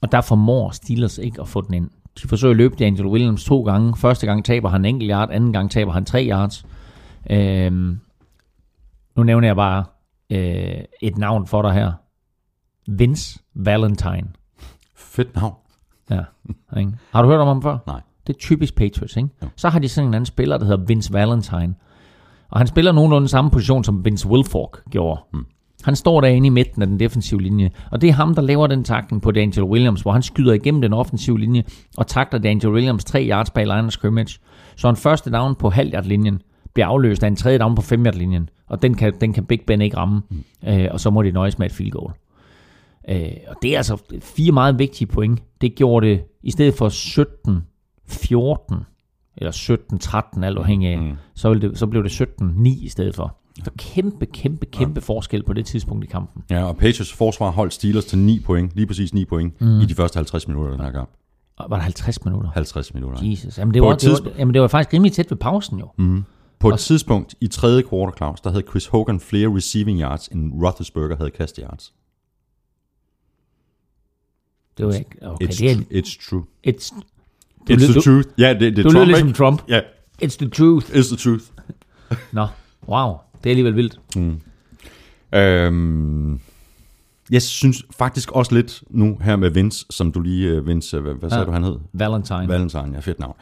og 0.00 0.12
der 0.12 0.20
formår 0.20 0.70
Steelers 0.70 1.18
ikke 1.18 1.40
at 1.40 1.48
få 1.48 1.60
den 1.60 1.74
ind. 1.74 1.90
De 2.22 2.28
forsøger 2.28 2.50
at 2.50 2.56
løbe 2.56 2.84
Angel 2.84 3.06
Williams 3.06 3.44
to 3.44 3.62
gange. 3.62 3.96
Første 3.96 4.26
gang 4.26 4.44
taber 4.44 4.68
han 4.68 4.80
en 4.80 4.84
enkelt 4.84 5.10
yard, 5.10 5.30
anden 5.32 5.52
gang 5.52 5.70
taber 5.70 5.92
han 5.92 6.04
tre 6.04 6.28
yards. 6.30 6.66
Øh, 7.30 7.72
nu 9.16 9.22
nævner 9.22 9.48
jeg 9.48 9.56
bare 9.56 9.84
øh, 10.30 10.84
et 11.02 11.18
navn 11.18 11.46
for 11.46 11.62
dig 11.62 11.72
her. 11.72 11.92
Vince 12.88 13.40
Valentine. 13.54 14.28
Fedt 14.94 15.34
navn. 15.34 15.54
Ja, 16.10 16.24
ikke? 16.76 16.92
Har 17.12 17.22
du 17.22 17.28
hørt 17.28 17.40
om 17.40 17.46
ham 17.46 17.62
før? 17.62 17.78
Nej. 17.86 18.00
Det 18.26 18.34
er 18.34 18.38
typisk 18.38 18.74
Patriots, 18.74 19.16
ikke? 19.16 19.28
Jo. 19.42 19.48
Så 19.56 19.68
har 19.68 19.78
de 19.78 19.88
sådan 19.88 20.08
en 20.08 20.14
anden 20.14 20.26
spiller, 20.26 20.58
der 20.58 20.64
hedder 20.64 20.84
Vince 20.86 21.12
Valentine. 21.12 21.74
Og 22.50 22.58
han 22.58 22.66
spiller 22.66 22.92
nogenlunde 22.92 23.28
samme 23.28 23.50
position, 23.50 23.84
som 23.84 24.04
Vince 24.04 24.28
Wilfork 24.28 24.90
gjorde. 24.90 25.20
Mm. 25.32 25.46
Han 25.84 25.96
står 25.96 26.20
derinde 26.20 26.46
i 26.46 26.50
midten 26.50 26.82
af 26.82 26.88
den 26.88 27.00
defensive 27.00 27.42
linje, 27.42 27.70
og 27.90 28.00
det 28.00 28.08
er 28.08 28.12
ham, 28.12 28.34
der 28.34 28.42
laver 28.42 28.66
den 28.66 28.84
takling 28.84 29.22
på 29.22 29.30
Daniel 29.30 29.64
Williams, 29.64 30.00
hvor 30.00 30.12
han 30.12 30.22
skyder 30.22 30.52
igennem 30.52 30.80
den 30.80 30.92
offensive 30.92 31.38
linje 31.38 31.64
og 31.96 32.06
takler 32.06 32.38
Daniel 32.38 32.68
Williams 32.68 33.04
3 33.04 33.28
yards 33.30 33.50
bag 33.50 33.66
line 33.66 33.90
scrimmage. 33.90 34.38
Så 34.76 34.88
en 34.88 34.96
første 34.96 35.30
down 35.30 35.54
på 35.54 35.70
halv 35.70 35.94
linjen 36.04 36.42
bliver 36.74 36.86
afløst 36.86 37.22
af 37.22 37.28
en 37.28 37.36
tredje 37.36 37.58
down 37.58 37.74
på 37.74 37.82
5 37.82 38.06
yard 38.06 38.14
linjen, 38.14 38.48
og 38.68 38.82
den 38.82 38.94
kan, 38.94 39.12
den 39.20 39.32
kan 39.32 39.44
Big 39.44 39.60
Ben 39.66 39.80
ikke 39.80 39.96
ramme, 39.96 40.22
mm. 40.30 40.68
øh, 40.68 40.88
og 40.90 41.00
så 41.00 41.10
må 41.10 41.22
de 41.22 41.30
nøjes 41.30 41.58
med 41.58 41.66
et 41.66 41.72
field 41.72 41.90
goal. 41.90 42.12
Øh, 43.08 43.32
og 43.48 43.56
det 43.62 43.72
er 43.72 43.76
altså 43.76 44.18
fire 44.22 44.52
meget 44.52 44.78
vigtige 44.78 45.08
point. 45.08 45.42
Det 45.60 45.74
gjorde 45.74 46.06
det 46.06 46.22
i 46.42 46.50
stedet 46.50 46.74
for 46.74 46.88
17-14, 48.10 48.74
eller 49.36 49.52
17-13, 50.36 50.44
alt 50.44 50.58
afhængig 50.58 50.88
af, 50.88 50.98
mm. 50.98 51.12
så, 51.34 51.48
ville 51.48 51.68
det, 51.68 51.78
så 51.78 51.86
blev 51.86 52.04
det 52.04 52.20
17-9 52.20 52.84
i 52.84 52.88
stedet 52.88 53.14
for. 53.14 53.36
Så 53.64 53.70
kæmpe, 53.78 54.26
kæmpe, 54.26 54.66
kæmpe 54.66 55.00
ja. 55.00 55.04
forskel 55.14 55.42
på 55.42 55.52
det 55.52 55.66
tidspunkt 55.66 56.04
i 56.04 56.06
kampen. 56.06 56.42
Ja, 56.50 56.64
og 56.64 56.76
Patriots 56.76 57.12
forsvar 57.12 57.50
holdt 57.50 57.72
Steelers 57.72 58.04
til 58.04 58.18
9 58.18 58.40
point, 58.40 58.72
lige 58.74 58.86
præcis 58.86 59.14
9 59.14 59.24
point, 59.24 59.60
mm. 59.60 59.80
i 59.80 59.84
de 59.84 59.94
første 59.94 60.16
50 60.16 60.48
minutter 60.48 60.72
af 60.72 60.78
den 60.78 60.84
her 60.86 60.92
kamp. 60.92 61.10
Og 61.56 61.70
Var 61.70 61.76
det 61.76 61.82
50 61.82 62.24
minutter? 62.24 62.50
50 62.50 62.94
minutter. 62.94 63.24
Jesus. 63.24 63.58
Jamen 63.58 63.74
det, 63.74 63.80
På 63.80 63.86
var, 63.86 63.94
et 63.94 64.00
det, 64.00 64.10
var, 64.10 64.30
jamen 64.38 64.54
det 64.54 64.62
var 64.62 64.68
faktisk 64.68 64.94
rimelig 64.94 65.12
tæt 65.12 65.30
ved 65.30 65.38
pausen 65.38 65.78
jo. 65.78 65.90
Mm. 65.98 66.24
På 66.58 66.68
et 66.68 66.78
tidspunkt 66.78 67.34
i 67.40 67.46
tredje 67.46 67.82
quarter, 67.90 68.16
Claus, 68.16 68.40
der 68.40 68.50
havde 68.50 68.64
Chris 68.68 68.86
Hogan 68.86 69.20
flere 69.20 69.56
receiving 69.56 70.00
yards, 70.00 70.28
end 70.28 70.52
Roethlisberger 70.62 71.16
havde 71.16 71.30
cast 71.30 71.56
yards. 71.56 71.94
Det 74.78 74.86
var 74.86 74.92
ikke... 74.92 75.10
Okay, 75.22 75.46
It's, 75.46 75.58
det 75.58 75.70
er, 75.70 76.02
it's 76.02 76.28
true. 76.30 76.44
it's, 76.66 77.00
It's 77.70 77.74
lyder- 77.74 77.86
the 77.86 77.94
du- 77.94 78.00
truth. 78.22 78.28
Ja, 78.38 78.52
det, 78.52 78.60
det 78.60 78.78
er 78.78 78.82
du 78.82 78.88
lyder 78.88 78.90
Trump, 78.92 79.06
ligesom 79.08 79.28
ikke? 79.28 79.36
Trump. 79.36 79.62
Ja, 79.68 79.80
It's 80.24 80.36
the 80.38 80.48
truth. 80.48 80.86
it's 80.86 81.16
the 81.16 81.16
truth. 81.16 81.44
Nå, 82.32 82.46
wow. 82.88 83.14
Det 83.44 83.46
er 83.46 83.50
alligevel 83.50 83.76
vildt. 83.76 83.98
Øhm, 85.34 86.40
jeg 87.30 87.42
synes 87.42 87.84
faktisk 87.98 88.32
også 88.32 88.54
lidt 88.54 88.82
nu 88.90 89.18
her 89.22 89.36
med 89.36 89.50
Vince, 89.50 89.86
som 89.90 90.12
du 90.12 90.20
lige, 90.20 90.48
øh, 90.48 90.66
Vince, 90.66 90.96
øh, 90.96 91.02
hvad, 91.02 91.14
hvad 91.14 91.30
sagde 91.30 91.40
Ja. 91.40 91.46
du, 91.46 91.52
han 91.52 91.64
hed? 91.64 91.76
Valentine. 91.92 92.48
Valentine, 92.48 92.90
ja, 92.94 92.98
fedt 93.00 93.18
navn. 93.20 93.34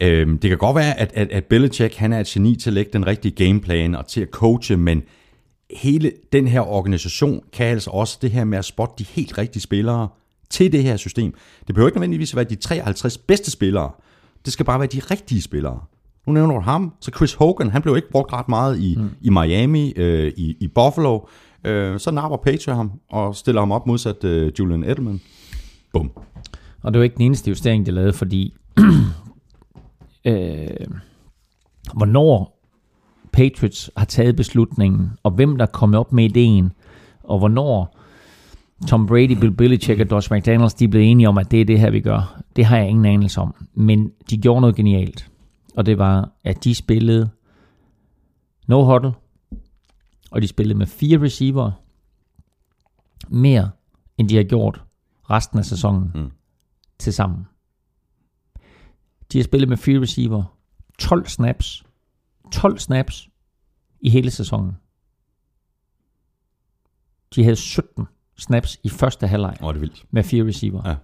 Øhm, 0.00 0.38
det 0.38 0.48
kan 0.50 0.58
godt 0.58 0.76
være, 0.76 1.00
at, 1.00 1.10
at, 1.14 1.28
at 1.30 1.44
Belichick, 1.44 1.94
han 1.94 2.12
er 2.12 2.20
et 2.20 2.26
geni 2.26 2.56
til 2.56 2.70
at 2.70 2.74
lægge 2.74 2.90
den 2.92 3.06
rigtige 3.06 3.44
gameplan 3.46 3.94
og 3.94 4.06
til 4.06 4.20
at 4.20 4.28
coache, 4.30 4.76
men 4.76 5.02
hele 5.76 6.12
den 6.32 6.46
her 6.48 6.60
organisation 6.60 7.40
kan 7.52 7.66
altså 7.66 7.90
også 7.90 8.18
det 8.22 8.30
her 8.30 8.44
med 8.44 8.58
at 8.58 8.64
spotte 8.64 8.94
de 8.98 9.04
helt 9.10 9.38
rigtige 9.38 9.62
spillere 9.62 10.08
til 10.52 10.72
det 10.72 10.82
her 10.82 10.96
system. 10.96 11.34
Det 11.66 11.74
behøver 11.74 11.88
ikke 11.88 11.98
nødvendigvis 11.98 12.32
at 12.32 12.36
være 12.36 12.44
de 12.44 12.54
53 12.54 13.18
bedste 13.18 13.50
spillere. 13.50 13.90
Det 14.44 14.52
skal 14.52 14.66
bare 14.66 14.78
være 14.78 14.88
de 14.88 15.00
rigtige 15.10 15.42
spillere. 15.42 15.80
Nu 16.26 16.32
nævner 16.32 16.54
du 16.54 16.60
ham. 16.60 16.94
Så 17.00 17.10
Chris 17.16 17.34
Hogan, 17.34 17.70
han 17.70 17.82
blev 17.82 17.96
ikke 17.96 18.10
brugt 18.10 18.32
ret 18.32 18.48
meget 18.48 18.78
i, 18.78 18.96
mm. 18.98 19.10
i 19.20 19.30
Miami, 19.30 19.92
øh, 19.96 20.32
i, 20.36 20.56
i 20.60 20.68
Buffalo. 20.68 21.20
Øh, 21.64 22.00
så 22.00 22.10
napper 22.10 22.36
Patriot 22.36 22.76
ham 22.76 22.92
og 23.10 23.36
stiller 23.36 23.60
ham 23.60 23.72
op 23.72 23.86
modsat 23.86 24.24
øh, 24.24 24.52
Julian 24.58 24.84
Edelman. 24.84 25.20
Bum. 25.92 26.10
Og 26.82 26.92
det 26.92 26.98
var 26.98 27.04
ikke 27.04 27.16
den 27.16 27.24
eneste 27.24 27.48
justering, 27.48 27.86
de 27.86 27.90
lavede, 27.90 28.12
fordi 28.12 28.54
øh, 30.26 30.86
hvornår 31.94 32.58
Patriots 33.32 33.90
har 33.96 34.04
taget 34.04 34.36
beslutningen, 34.36 35.10
og 35.22 35.30
hvem 35.30 35.56
der 35.56 35.66
er 35.66 35.70
kommet 35.70 36.00
op 36.00 36.12
med 36.12 36.24
ideen, 36.24 36.72
og 37.22 37.38
hvornår 37.38 37.98
Tom 38.88 39.06
Brady, 39.06 39.32
Bill 39.40 39.52
Belichick 39.52 40.00
og 40.00 40.06
Josh 40.10 40.32
McDaniels, 40.32 40.74
de 40.74 40.88
blevet 40.88 41.10
enige 41.10 41.28
om, 41.28 41.38
at 41.38 41.50
det 41.50 41.60
er 41.60 41.64
det 41.64 41.80
her, 41.80 41.90
vi 41.90 42.00
gør. 42.00 42.42
Det 42.56 42.64
har 42.64 42.76
jeg 42.76 42.88
ingen 42.88 43.04
anelse 43.04 43.40
om. 43.40 43.54
Men 43.74 44.12
de 44.30 44.38
gjorde 44.38 44.60
noget 44.60 44.76
genialt. 44.76 45.30
Og 45.76 45.86
det 45.86 45.98
var, 45.98 46.30
at 46.44 46.64
de 46.64 46.74
spillede 46.74 47.30
no 48.66 48.84
huddle, 48.84 49.12
og 50.30 50.42
de 50.42 50.48
spillede 50.48 50.78
med 50.78 50.86
fire 50.86 51.22
receiver 51.22 51.70
mere, 53.28 53.70
end 54.18 54.28
de 54.28 54.36
har 54.36 54.44
gjort 54.44 54.84
resten 55.30 55.58
af 55.58 55.64
sæsonen 55.64 56.12
mm. 56.14 56.30
til 56.98 57.12
sammen. 57.12 57.46
De 59.32 59.38
har 59.38 59.44
spillet 59.44 59.68
med 59.68 59.76
fire 59.76 60.00
receiver 60.00 60.58
12 60.98 61.26
snaps. 61.26 61.84
12 62.52 62.78
snaps 62.78 63.28
i 64.00 64.10
hele 64.10 64.30
sæsonen. 64.30 64.72
De 67.34 67.42
havde 67.42 67.56
17 67.56 68.06
snaps 68.38 68.78
i 68.82 68.88
første 68.88 69.26
halvleg 69.26 69.56
Åh, 69.62 69.68
det 69.68 69.76
er 69.76 69.80
vildt. 69.80 70.04
med 70.10 70.22
fire 70.22 70.46
receiver. 70.46 70.82
Ja. 70.88 70.94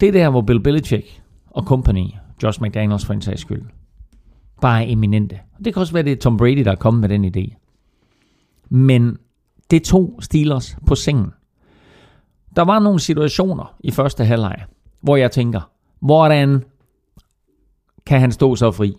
Det 0.00 0.08
er 0.08 0.12
der, 0.12 0.30
hvor 0.30 0.40
Bill 0.42 0.60
Belichick 0.62 1.22
og 1.46 1.64
company, 1.64 2.06
Josh 2.42 2.62
McDaniels 2.62 3.04
for 3.04 3.14
en 3.14 3.22
sags 3.22 3.40
skyld, 3.40 3.62
bare 4.60 4.84
er 4.86 4.92
eminente. 4.92 5.40
Det 5.64 5.74
kan 5.74 5.80
også 5.80 5.92
være, 5.92 6.02
det 6.02 6.12
er 6.12 6.16
Tom 6.16 6.36
Brady, 6.36 6.64
der 6.64 6.70
er 6.70 6.76
kommet 6.76 7.00
med 7.00 7.08
den 7.08 7.24
idé. 7.36 7.56
Men 8.68 9.18
det 9.70 9.84
tog 9.84 10.18
Steelers 10.20 10.76
på 10.86 10.94
sengen. 10.94 11.30
Der 12.56 12.62
var 12.62 12.78
nogle 12.78 13.00
situationer 13.00 13.76
i 13.80 13.90
første 13.90 14.24
halvleg, 14.24 14.64
hvor 15.00 15.16
jeg 15.16 15.30
tænker, 15.30 15.60
hvordan 16.00 16.64
kan 18.06 18.20
han 18.20 18.32
stå 18.32 18.56
så 18.56 18.70
fri? 18.70 18.94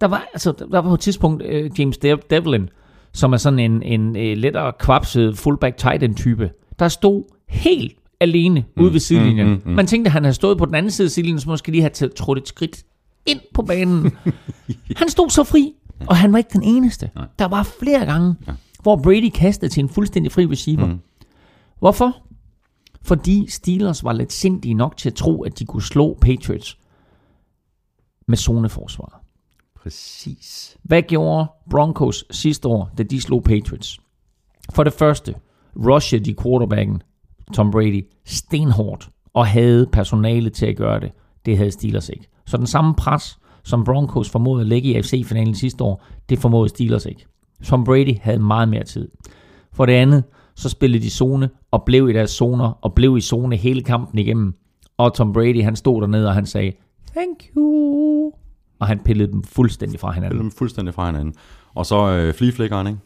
Der 0.00 0.06
var, 0.06 0.26
altså, 0.32 0.52
der 0.52 0.66
var 0.68 0.82
på 0.82 0.94
et 0.94 1.00
tidspunkt 1.00 1.42
uh, 1.42 1.80
James 1.80 1.98
De- 1.98 2.18
Devlin, 2.30 2.68
som 3.12 3.32
er 3.32 3.36
sådan 3.36 3.58
en, 3.58 3.82
en 3.82 4.08
uh, 4.08 4.38
lettere 4.38 4.72
kvapset 4.78 5.38
fullback 5.38 5.76
tight 5.76 6.02
end 6.02 6.14
type, 6.14 6.50
der 6.78 6.88
stod 6.88 7.22
helt 7.48 7.96
alene 8.20 8.64
mm, 8.76 8.82
ude 8.82 8.92
ved 8.92 9.00
sidelinjen. 9.00 9.46
Mm, 9.46 9.52
mm, 9.52 9.62
mm. 9.64 9.72
Man 9.72 9.86
tænkte, 9.86 10.08
at 10.08 10.12
han 10.12 10.24
havde 10.24 10.34
stået 10.34 10.58
på 10.58 10.66
den 10.66 10.74
anden 10.74 10.90
side 10.90 11.06
af 11.06 11.10
sidelinjen, 11.10 11.40
så 11.40 11.48
måske 11.48 11.70
lige 11.70 11.82
have 11.82 12.08
trådt 12.08 12.38
et 12.38 12.48
skridt 12.48 12.84
ind 13.26 13.40
på 13.54 13.62
banen. 13.62 14.12
han 15.00 15.08
stod 15.08 15.30
så 15.30 15.44
fri, 15.44 15.72
og 16.06 16.16
han 16.16 16.32
var 16.32 16.38
ikke 16.38 16.50
den 16.52 16.62
eneste. 16.62 17.10
Der 17.38 17.44
var 17.44 17.62
flere 17.62 18.06
gange, 18.06 18.34
hvor 18.82 18.96
Brady 18.96 19.30
kastede 19.34 19.72
til 19.72 19.82
en 19.82 19.88
fuldstændig 19.88 20.32
fri 20.32 20.46
receiver. 20.46 20.86
Mm. 20.86 20.98
Hvorfor? 21.78 22.16
Fordi 23.02 23.46
Steelers 23.48 24.04
var 24.04 24.12
lidt 24.12 24.32
sindige 24.32 24.74
nok 24.74 24.96
til 24.96 25.08
at 25.08 25.14
tro, 25.14 25.42
at 25.42 25.58
de 25.58 25.64
kunne 25.64 25.82
slå 25.82 26.18
Patriots 26.20 26.78
med 28.28 28.36
zoneforsvar. 28.36 29.21
Præcis. 29.82 30.76
Hvad 30.82 31.02
gjorde 31.02 31.46
Broncos 31.70 32.24
sidste 32.30 32.68
år, 32.68 32.90
da 32.98 33.02
de 33.02 33.20
slog 33.20 33.42
Patriots? 33.42 34.00
For 34.72 34.84
det 34.84 34.92
første, 34.92 35.34
rushede 35.76 36.24
de 36.24 36.34
quarterbacken 36.42 37.02
Tom 37.54 37.70
Brady 37.70 38.06
stenhårdt 38.24 39.08
og 39.34 39.46
havde 39.46 39.86
personale 39.92 40.50
til 40.50 40.66
at 40.66 40.76
gøre 40.76 41.00
det. 41.00 41.12
Det 41.46 41.56
havde 41.56 41.70
Steelers 41.70 42.08
ikke. 42.08 42.28
Så 42.46 42.56
den 42.56 42.66
samme 42.66 42.94
pres, 42.94 43.38
som 43.64 43.84
Broncos 43.84 44.30
formåede 44.30 44.60
at 44.60 44.66
lægge 44.66 44.88
i 44.88 44.94
AFC-finalen 44.94 45.54
sidste 45.54 45.84
år, 45.84 46.04
det 46.28 46.38
formåede 46.38 46.68
Steelers 46.68 47.06
ikke. 47.06 47.26
Tom 47.64 47.84
Brady 47.84 48.18
havde 48.20 48.38
meget 48.38 48.68
mere 48.68 48.84
tid. 48.84 49.08
For 49.72 49.86
det 49.86 49.92
andet, 49.92 50.24
så 50.56 50.68
spillede 50.68 51.04
de 51.04 51.10
zone 51.10 51.50
og 51.70 51.82
blev 51.84 52.10
i 52.10 52.12
deres 52.12 52.30
zoner 52.30 52.78
og 52.82 52.94
blev 52.94 53.16
i 53.16 53.20
zone 53.20 53.56
hele 53.56 53.82
kampen 53.82 54.18
igennem. 54.18 54.54
Og 54.96 55.14
Tom 55.14 55.32
Brady, 55.32 55.62
han 55.62 55.76
stod 55.76 56.00
dernede, 56.00 56.28
og 56.28 56.34
han 56.34 56.46
sagde, 56.46 56.72
thank 57.14 57.50
you. 57.56 58.32
Og 58.82 58.88
han 58.88 58.98
pillede 58.98 59.32
dem 59.32 59.42
fuldstændig 59.44 60.00
fra 60.00 60.12
hinanden. 60.12 60.30
Spiller 60.30 60.42
dem 60.42 60.50
fuldstændig 60.58 60.94
fra 60.94 61.06
hinanden. 61.06 61.34
Og 61.74 61.86
så 61.86 62.08
øh, 62.10 62.34
fligeflækkeren, 62.34 62.86
ikke? 62.86 62.98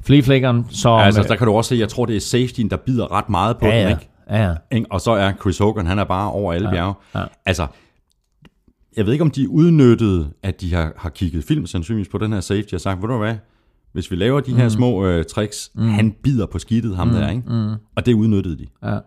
Fleaflikkeren, 0.00 0.66
som... 0.70 0.98
Ja, 0.98 1.04
altså, 1.04 1.22
der 1.22 1.36
kan 1.36 1.46
du 1.46 1.52
også 1.52 1.68
se, 1.68 1.76
jeg 1.76 1.88
tror, 1.88 2.06
det 2.06 2.16
er 2.16 2.20
safetyen, 2.20 2.70
der 2.70 2.76
bider 2.76 3.12
ret 3.12 3.28
meget 3.28 3.58
på 3.58 3.66
ja, 3.66 3.72
den, 3.78 3.82
ja, 3.82 3.88
ikke? 3.88 4.08
ja, 4.30 4.54
ja. 4.72 4.82
Og 4.90 5.00
så 5.00 5.10
er 5.10 5.32
Chris 5.40 5.58
Hogan, 5.58 5.86
han 5.86 5.98
er 5.98 6.04
bare 6.04 6.30
over 6.32 6.52
alle 6.52 6.68
ja, 6.68 6.74
bjerge. 6.74 6.94
ja. 7.14 7.24
Altså, 7.46 7.66
jeg 8.96 9.06
ved 9.06 9.12
ikke, 9.12 9.22
om 9.24 9.30
de 9.30 9.48
udnyttede, 9.50 10.30
at 10.42 10.60
de 10.60 10.74
har, 10.74 10.92
har 10.96 11.10
kigget 11.10 11.44
film 11.44 11.66
sandsynligvis 11.66 12.08
på 12.08 12.18
den 12.18 12.32
her 12.32 12.40
safety 12.40 12.74
og 12.74 12.80
sagt, 12.80 13.02
ved 13.02 13.08
du 13.08 13.18
hvad, 13.18 13.34
hvis 13.92 14.10
vi 14.10 14.16
laver 14.16 14.40
de 14.40 14.54
her 14.54 14.64
Mm. 14.64 14.70
små 14.70 15.06
øh, 15.06 15.24
tricks, 15.24 15.70
mm. 15.74 15.88
han 15.88 16.12
bider 16.22 16.46
på 16.46 16.58
skidtet, 16.58 16.96
ham 16.96 17.06
mm. 17.08 17.12
der, 17.14 17.30
ikke? 17.30 17.42
Mm. 17.48 17.72
Og 17.96 18.06
det 18.06 18.14
udnyttede 18.14 18.58
de. 18.58 18.66
ja. 18.84 18.98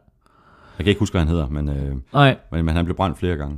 Jeg 0.83 0.85
kan 0.85 0.89
ikke 0.91 0.99
huske, 0.99 1.13
hvad 1.13 1.21
han 1.21 1.27
hedder, 1.29 1.47
men, 1.49 1.69
øh, 1.69 1.95
Nej. 2.13 2.35
men, 2.51 2.65
men 2.65 2.75
han 2.75 2.85
blev 2.85 2.95
brændt 2.97 3.17
flere 3.17 3.35
gange. 3.37 3.57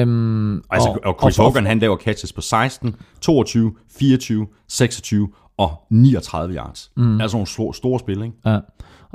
Øhm, 0.00 0.56
Og, 0.56 0.62
altså, 0.70 0.88
og, 0.88 1.00
og 1.04 1.16
Chris 1.20 1.38
og, 1.38 1.44
Hogan, 1.44 1.66
han 1.66 1.78
laver 1.78 1.96
catches 1.96 2.32
på 2.32 2.40
16, 2.40 2.94
22, 3.20 3.72
24, 3.98 4.46
26 4.68 5.28
og 5.58 5.70
39 5.90 6.54
yards. 6.54 6.90
Mm. 6.96 7.20
Altså 7.20 7.36
nogle 7.36 7.46
store, 7.46 7.74
store 7.74 7.98
spil, 7.98 8.22
ikke? 8.22 8.36
Ja. 8.46 8.58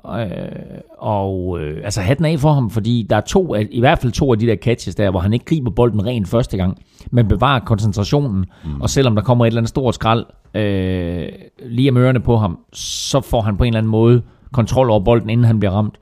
Øh, 0.06 0.82
og 0.98 1.60
øh, 1.62 1.82
altså 1.84 2.02
hatten 2.02 2.26
af 2.26 2.40
for 2.40 2.54
ham, 2.54 2.70
fordi 2.70 3.08
der 3.10 3.16
er 3.16 3.22
to, 3.22 3.56
af- 3.56 3.68
i 3.72 3.80
hvert 3.80 4.00
fald 4.00 4.12
to 4.12 4.32
af 4.32 4.40
de 4.40 4.48
der 4.48 4.56
catches 4.56 4.96
der, 4.96 5.12
hvor 5.12 5.20
han 5.20 5.34
ikke 5.34 5.46
griber 5.46 5.72
bolden 5.72 6.06
rent 6.06 6.28
første 6.28 6.58
gang, 6.58 6.78
men 7.12 7.28
bevarer 7.28 7.60
koncentrationen, 7.60 8.46
mm. 8.66 8.82
og 8.82 8.90
selvom 8.90 9.16
der 9.16 9.22
kommer 9.24 9.46
et 9.46 9.48
eller 9.48 9.60
andet 9.60 9.70
stort 9.70 9.96
skrald 9.96 10.26
øh, 10.56 11.28
lige 11.70 11.90
om 11.90 11.98
ørerne 11.98 12.20
på 12.20 12.38
ham, 12.38 12.60
så 12.74 13.22
får 13.22 13.42
han 13.42 13.58
på 13.58 13.64
en 13.64 13.68
eller 13.68 13.78
anden 13.78 13.92
måde 13.92 14.22
kontrol 14.54 14.90
over 14.90 15.00
bolden, 15.00 15.30
inden 15.30 15.46
han 15.46 15.60
bliver 15.60 15.72
ramt, 15.72 15.96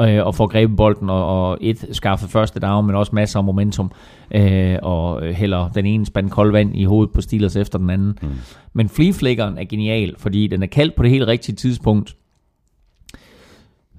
øh, 0.00 0.26
og 0.26 0.34
får 0.34 0.46
grebet 0.46 0.76
bolden, 0.76 1.10
og, 1.10 1.48
og 1.48 1.58
et 1.60 1.88
skaffet 1.92 2.30
første 2.30 2.60
down, 2.60 2.86
men 2.86 2.96
også 2.96 3.14
masser 3.14 3.38
af 3.38 3.44
momentum, 3.44 3.90
øh, 4.34 4.76
og 4.82 5.34
hælder 5.34 5.68
den 5.68 5.86
ene 5.86 6.06
spand 6.06 6.30
kold 6.30 6.52
vand 6.52 6.76
i 6.76 6.84
hovedet 6.84 7.12
på 7.12 7.20
Steelers 7.20 7.56
efter 7.56 7.78
den 7.78 7.90
anden. 7.90 8.18
Mm. 8.22 8.28
Men 8.72 8.88
fleaflikkeren 8.88 9.58
er 9.58 9.64
genial, 9.64 10.14
fordi 10.18 10.46
den 10.46 10.62
er 10.62 10.66
kaldt 10.66 10.94
på 10.96 11.02
det 11.02 11.10
helt 11.10 11.26
rigtige 11.26 11.56
tidspunkt, 11.56 12.16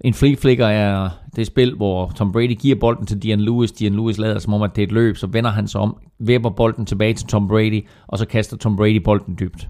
en 0.02 0.14
flea 0.14 0.36
flicker 0.36 0.68
er 0.68 1.10
det 1.36 1.48
spil, 1.48 1.76
hvor 1.76 2.12
Tom 2.16 2.32
Brady 2.32 2.56
giver 2.60 2.76
bolden 2.76 3.06
til 3.06 3.24
Dion 3.24 3.40
Lewis. 3.40 3.72
Dion 3.72 3.94
Lewis 3.94 4.18
lader 4.18 4.40
som 4.40 4.54
om, 4.54 4.62
at 4.62 4.76
det 4.76 4.82
er 4.82 4.88
et 4.88 4.92
løb, 4.92 5.18
så 5.18 5.28
vender 5.28 5.50
han 5.50 5.68
sig 5.68 5.82
om, 5.82 5.98
vipper 6.20 6.50
bolden 6.50 6.86
tilbage 6.86 7.14
til 7.14 7.28
Tom 7.28 7.48
Brady, 7.48 7.88
og 8.08 8.18
så 8.18 8.26
kaster 8.26 8.58
Tom 8.58 8.76
Brady 8.76 8.96
bolden 8.96 9.38
dybt. 9.40 9.68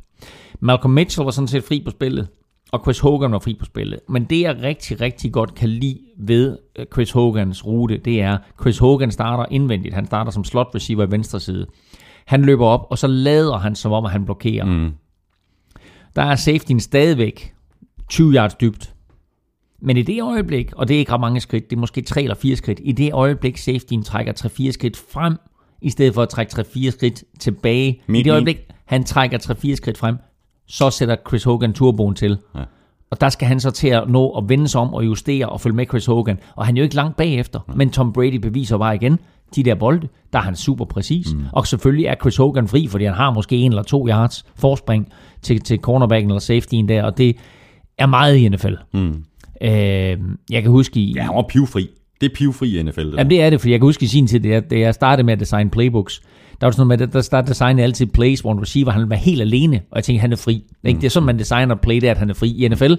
Malcolm 0.60 0.94
Mitchell 0.94 1.24
var 1.24 1.32
sådan 1.32 1.48
set 1.48 1.64
fri 1.64 1.82
på 1.86 1.92
spillet, 1.92 2.28
og 2.72 2.80
Chris 2.84 3.00
Hogan 3.00 3.32
var 3.32 3.40
fri 3.40 3.54
på 3.54 3.66
spillet. 3.66 4.00
Men 4.10 4.24
det, 4.24 4.42
jeg 4.42 4.58
rigtig, 4.62 5.02
rigtig 5.02 5.32
godt 5.34 5.56
kan 5.56 5.70
lide 5.70 6.00
ved 6.18 6.58
øh, 6.80 6.86
Chris 6.94 7.12
Hogans 7.12 7.66
rute, 7.66 7.98
det 7.98 8.22
er, 8.22 8.38
Chris 8.62 8.78
Hogan 8.78 9.12
starter 9.12 9.46
indvendigt. 9.52 9.94
Han 9.96 10.06
starter 10.06 10.32
som 10.32 10.44
slot 10.44 10.68
receiver 10.76 11.08
i 11.08 11.12
venstre 11.12 11.40
side. 11.40 11.66
Han 12.26 12.42
løber 12.42 12.66
op, 12.66 12.88
og 12.90 12.98
så 12.98 13.08
lader 13.08 13.58
han 13.58 13.76
som 13.76 13.92
om, 13.92 14.06
at 14.06 14.12
han 14.12 14.26
blokerer. 14.26 14.66
Mm. 14.66 14.92
Der 16.16 16.22
er 16.22 16.36
safetyen 16.36 16.80
stadigvæk 16.80 17.54
20 18.10 18.34
yards 18.34 18.54
dybt. 18.54 18.94
Men 19.82 19.98
i 19.98 20.02
det 20.02 20.22
øjeblik, 20.24 20.74
og 20.74 20.88
det 20.88 20.96
er 20.96 21.00
ikke 21.00 21.12
ret 21.12 21.20
mange 21.20 21.40
skridt, 21.40 21.70
det 21.70 21.76
er 21.76 21.80
måske 21.80 22.02
3 22.02 22.22
eller 22.22 22.36
4 22.36 22.56
skridt, 22.56 22.80
i 22.84 22.92
det 22.92 23.14
øjeblik 23.14 23.58
safetyen 23.58 24.04
trækker 24.04 24.34
3-4 24.68 24.72
skridt 24.72 24.98
frem, 25.14 25.36
i 25.82 25.90
stedet 25.90 26.14
for 26.14 26.22
at 26.22 26.30
trække 26.30 26.52
3-4 26.60 26.90
skridt 26.90 27.24
tilbage, 27.40 28.02
Min- 28.08 28.20
i 28.20 28.24
det 28.24 28.32
øjeblik, 28.32 28.58
han 28.86 29.04
trækker 29.04 29.38
3-4 29.38 29.76
skridt 29.76 29.98
frem, 29.98 30.16
så 30.70 30.90
sætter 30.90 31.16
Chris 31.28 31.44
Hogan 31.44 31.74
turboen 31.74 32.16
til. 32.16 32.38
Ja. 32.56 32.64
Og 33.12 33.22
der 33.22 33.30
skal 33.30 33.48
han 33.48 33.60
så 33.60 33.72
til 33.72 33.88
at 33.88 34.10
nå 34.10 34.30
at 34.30 34.50
vende 34.50 34.68
sig 34.68 34.82
om 34.82 34.94
og 34.94 35.06
justere 35.06 35.50
og 35.50 35.62
følge 35.62 35.76
med 35.76 35.86
Chris 35.86 36.06
Hogan. 36.06 36.40
Og 36.56 36.66
han 36.66 36.78
er 36.78 36.82
jo 36.82 36.84
ikke 36.84 36.96
langt 36.96 37.18
bagefter, 37.18 37.60
men 37.76 37.90
Tom 37.90 38.14
Brady 38.14 38.36
beviser 38.36 38.78
bare 38.78 38.96
igen, 38.96 39.20
de 39.56 39.64
der 39.64 39.76
bolde, 39.76 40.08
der 40.34 40.40
er 40.40 40.44
han 40.44 40.56
super 40.56 40.86
præcis. 40.86 41.34
Mm. 41.34 41.44
Og 41.54 41.68
selvfølgelig 41.68 42.06
er 42.06 42.16
Chris 42.22 42.38
Hogan 42.38 42.68
fri, 42.68 42.88
fordi 42.88 43.06
han 43.06 43.14
har 43.14 43.32
måske 43.32 43.56
en 43.56 43.72
eller 43.72 43.84
to 43.84 44.08
yards 44.08 44.46
forspring 44.56 45.12
til, 45.42 45.62
til 45.62 45.78
cornerbacken 45.78 46.32
eller 46.32 46.40
safetyen 46.40 46.90
der, 46.90 47.04
og 47.04 47.18
det 47.18 47.36
er 47.98 48.06
meget 48.06 48.36
i 48.36 48.50
NFL. 48.50 48.74
Mm. 48.94 49.24
Øh, 49.62 50.18
jeg 50.50 50.62
kan 50.62 50.72
huske 50.72 51.00
i... 51.00 51.14
Ja, 51.16 51.22
han 51.22 51.36
var 51.36 51.46
pivfri. 51.50 51.88
Det 52.22 52.32
er 52.32 52.36
pivfri 52.36 52.80
i 52.80 52.84
NFL. 52.84 53.02
Det 53.02 53.18
Jamen 53.18 53.30
det 53.30 53.42
er 53.42 53.50
det, 53.50 53.62
for 53.62 53.70
jeg 53.70 53.80
kan 53.80 53.86
huske 53.86 54.04
i 54.04 54.08
sin 54.08 54.28
tid, 54.28 54.40
da 54.40 54.48
jeg, 54.50 54.70
da 54.70 54.80
jeg 54.80 54.94
startede 54.94 55.26
med 55.26 55.34
at 55.34 55.40
designe 55.40 55.70
playbooks, 55.70 56.22
der 56.62 56.68
var 56.68 56.72
sådan 56.72 56.88
noget 56.88 57.00
med, 57.00 57.08
at 57.08 57.14
der 57.14 57.22
startede 57.22 57.50
designede 57.50 57.84
altid 57.84 58.06
plays, 58.06 58.40
hvor 58.40 58.52
en 58.52 58.62
receiver 58.62 58.92
han 58.92 59.10
var 59.10 59.16
helt 59.16 59.42
alene, 59.42 59.82
og 59.92 59.96
jeg 59.96 60.04
tænkte, 60.04 60.22
han 60.22 60.32
er 60.32 60.36
fri. 60.36 60.64
Ikke? 60.84 60.98
Det 60.98 61.06
er 61.06 61.10
sådan, 61.10 61.26
man 61.26 61.40
designer 61.40 61.76
play, 61.76 61.96
det 61.96 62.04
er, 62.04 62.12
at 62.12 62.18
han 62.18 62.30
er 62.30 62.34
fri. 62.34 62.66
I 62.66 62.68
NFL, 62.68 62.94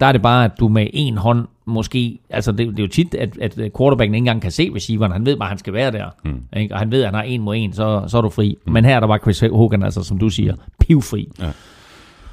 der 0.00 0.06
er 0.06 0.12
det 0.12 0.22
bare, 0.22 0.44
at 0.44 0.50
du 0.60 0.68
med 0.68 0.86
en 0.92 1.16
hånd 1.16 1.46
måske, 1.66 2.18
altså 2.30 2.52
det, 2.52 2.68
det 2.68 2.78
er 2.78 2.82
jo 2.82 2.88
tit, 2.88 3.14
at, 3.14 3.38
at 3.38 3.72
quarterbacken 3.78 4.14
ikke 4.14 4.18
engang 4.18 4.42
kan 4.42 4.50
se 4.50 4.70
receiveren, 4.74 5.12
han 5.12 5.26
ved 5.26 5.36
bare, 5.36 5.46
at 5.46 5.50
han 5.50 5.58
skal 5.58 5.72
være 5.72 5.90
der, 5.90 6.06
mm. 6.24 6.40
ikke? 6.56 6.74
og 6.74 6.78
han 6.78 6.90
ved, 6.90 7.00
at 7.00 7.06
han 7.06 7.14
har 7.14 7.22
en 7.22 7.42
mod 7.42 7.56
en, 7.56 7.72
så, 7.72 8.04
så 8.06 8.18
er 8.18 8.22
du 8.22 8.28
fri. 8.28 8.58
Mm. 8.66 8.72
Men 8.72 8.84
her 8.84 9.00
der 9.00 9.06
var 9.06 9.18
Chris 9.18 9.40
Hogan, 9.40 9.82
altså 9.82 10.02
som 10.02 10.18
du 10.18 10.28
siger, 10.28 10.54
pivfri. 10.80 11.28
Ja. 11.40 11.50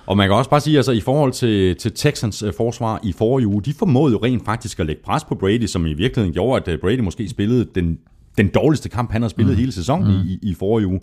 Og 0.06 0.18
man 0.18 0.28
kan 0.28 0.36
også 0.36 0.50
bare 0.50 0.60
sige, 0.60 0.78
altså 0.78 0.92
i 0.92 1.00
forhold 1.00 1.32
til, 1.32 1.76
til 1.76 1.92
Texans 1.94 2.44
øh, 2.44 2.54
forsvar 2.58 3.00
i 3.04 3.12
forrige 3.12 3.48
uge, 3.48 3.62
de 3.62 3.74
formåede 3.74 4.12
jo 4.12 4.20
rent 4.24 4.46
faktisk 4.46 4.80
at 4.80 4.86
lægge 4.86 5.02
pres 5.06 5.24
på 5.24 5.36
Brady, 5.36 5.66
som 5.66 5.86
i 5.86 5.94
virkeligheden 5.94 6.34
gjorde, 6.34 6.62
at 6.62 6.74
øh, 6.74 6.80
Brady 6.80 7.00
måske 7.00 7.30
spillede 7.30 7.68
den, 7.76 8.00
den 8.40 8.48
dårligste 8.48 8.90
kamp, 8.90 9.12
han 9.12 9.22
har 9.22 9.30
spillet 9.30 9.54
mm. 9.54 9.60
hele 9.60 9.72
sæsonen 9.72 10.08
mm. 10.08 10.28
i, 10.28 10.40
i 10.42 10.54
forrige 10.54 10.88
uge. 10.88 11.00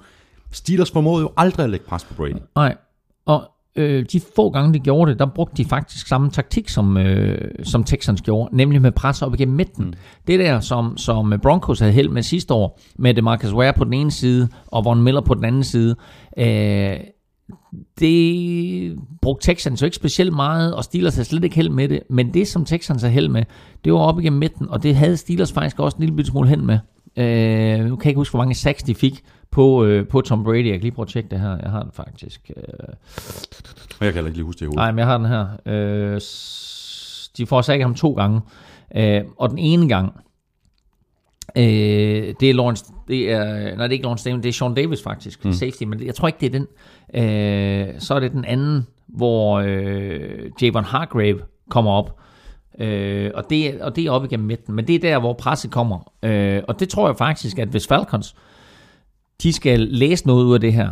Steelers 0.51 0.91
formåede 0.91 1.23
jo 1.23 1.31
aldrig 1.37 1.65
at 1.65 1.71
lægge 1.71 1.87
pres 1.87 2.05
på 2.05 2.15
Brady. 2.15 2.35
Nej, 2.57 2.77
og 3.27 3.51
øh, 3.77 4.05
de 4.13 4.21
få 4.37 4.51
gange, 4.51 4.75
de 4.75 4.79
gjorde 4.79 5.11
det, 5.11 5.19
der 5.19 5.27
brugte 5.27 5.57
de 5.57 5.69
faktisk 5.69 6.07
samme 6.07 6.31
taktik, 6.31 6.69
som, 6.69 6.97
øh, 6.97 7.51
som 7.63 7.85
Texans 7.85 8.23
gjorde, 8.23 8.57
nemlig 8.57 8.83
med 8.83 8.93
pres 8.93 9.23
op 9.23 9.35
igennem 9.35 9.57
midten. 9.57 9.85
Mm. 9.85 9.93
Det 10.27 10.41
der, 10.41 10.61
som, 10.61 10.97
som 10.97 11.35
Broncos 11.43 11.79
havde 11.79 11.93
held 11.93 12.09
med 12.09 12.23
sidste 12.23 12.55
år, 12.55 12.81
med 12.99 13.15
DeMarcus 13.15 13.53
Ware 13.53 13.73
på 13.73 13.85
den 13.85 13.93
ene 13.93 14.11
side, 14.11 14.49
og 14.67 14.85
Von 14.85 15.03
Miller 15.03 15.21
på 15.21 15.35
den 15.35 15.45
anden 15.45 15.65
side, 15.65 15.97
øh, 16.39 16.97
det 18.01 18.99
brugte 19.23 19.51
Texans 19.51 19.83
jo 19.83 19.85
ikke 19.85 19.97
specielt 19.97 20.33
meget, 20.33 20.75
og 20.75 20.85
Steelers 20.85 21.15
havde 21.15 21.29
slet 21.29 21.45
ikke 21.45 21.57
held 21.57 21.69
med 21.69 21.89
det, 21.89 22.01
men 22.11 22.35
det, 22.35 22.49
som 22.49 22.65
Texans 22.65 23.03
havde 23.03 23.15
held 23.15 23.29
med, 23.29 23.45
det 23.85 23.93
var 23.93 23.99
op 23.99 24.21
igennem 24.21 24.39
midten, 24.39 24.69
og 24.69 24.83
det 24.83 24.97
havde 24.97 25.17
Steelers 25.17 25.53
faktisk 25.53 25.79
også 25.79 25.97
en 25.97 26.05
lille 26.05 26.27
smule 26.27 26.49
hen 26.49 26.67
med. 26.67 26.79
Øh, 27.17 27.85
nu 27.85 27.97
kan 27.97 28.05
jeg 28.05 28.11
ikke 28.11 28.19
huske, 28.19 28.33
hvor 28.33 28.41
mange 28.41 28.55
sacks 28.55 28.83
de 28.83 28.95
fik 28.95 29.25
på, 29.51 29.85
øh, 29.85 30.09
på 30.09 30.21
Tom 30.21 30.45
Brady. 30.45 30.65
Jeg 30.65 30.73
kan 30.73 30.81
lige 30.81 30.93
prøve 30.93 31.05
at 31.05 31.09
tjekke 31.09 31.29
det 31.31 31.41
her. 31.41 31.59
Jeg 31.63 31.71
har 31.71 31.83
den 31.83 31.93
faktisk. 31.93 32.51
Øh, 32.57 32.63
Jeg 34.01 34.13
kan 34.13 34.15
heller 34.15 34.27
ikke 34.27 34.39
lige 34.39 34.45
huske 34.45 34.59
det 34.59 34.63
i 34.63 34.67
hovedet. 34.67 34.77
Nej, 34.77 34.91
men 34.93 34.99
jeg 34.99 35.07
har 35.07 35.19
den 35.19 35.27
her. 35.27 35.47
Øh, 35.67 36.21
de 37.37 37.47
får 37.47 37.63
sækket 37.63 37.85
ham 37.85 37.95
to 37.95 38.13
gange. 38.13 38.41
Øh, 38.97 39.23
og 39.39 39.51
den 39.51 39.59
ene 39.59 39.89
gang, 39.89 40.13
øh, 41.57 42.35
det 42.41 42.51
er 42.51 42.55
Lawrence, 42.55 42.85
det 43.09 43.33
er, 43.33 43.45
nej, 43.45 43.71
det 43.71 43.81
er 43.81 43.89
ikke 43.89 44.03
Lawrence 44.05 44.31
Davis, 44.31 44.43
det 44.43 44.49
er 44.49 44.53
Sean 44.53 44.75
Davis 44.75 45.03
faktisk, 45.03 45.45
mm. 45.45 45.53
safety, 45.53 45.83
men 45.85 46.07
jeg 46.07 46.15
tror 46.15 46.29
ikke, 46.29 46.41
det 46.41 46.55
er 46.55 46.59
den. 46.59 46.67
Øh, 47.15 47.95
så 47.99 48.15
er 48.15 48.21
det 48.21 48.33
den 48.33 48.45
anden, 48.45 48.87
hvor 49.07 49.59
øh, 49.67 50.51
Javon 50.63 50.85
Hargrave 50.85 51.41
kommer 51.71 51.91
op, 51.91 52.19
Øh, 52.79 53.31
og, 53.35 53.51
det, 53.51 53.81
og 53.81 53.97
det 53.97 54.07
er 54.07 54.11
op 54.11 54.25
igennem 54.25 54.47
midten. 54.47 54.75
Men 54.75 54.87
det 54.87 54.95
er 54.95 54.99
der, 54.99 55.19
hvor 55.19 55.33
presset 55.33 55.71
kommer. 55.71 56.13
Øh, 56.23 56.63
og 56.69 56.81
det 56.81 56.89
tror 56.89 57.09
jeg 57.09 57.17
faktisk, 57.17 57.59
at 57.59 57.69
hvis 57.69 57.87
Falcons 57.87 58.35
de 59.43 59.53
skal 59.53 59.81
læse 59.81 60.27
noget 60.27 60.45
ud 60.45 60.55
af 60.55 60.61
det 60.61 60.73
her, 60.73 60.91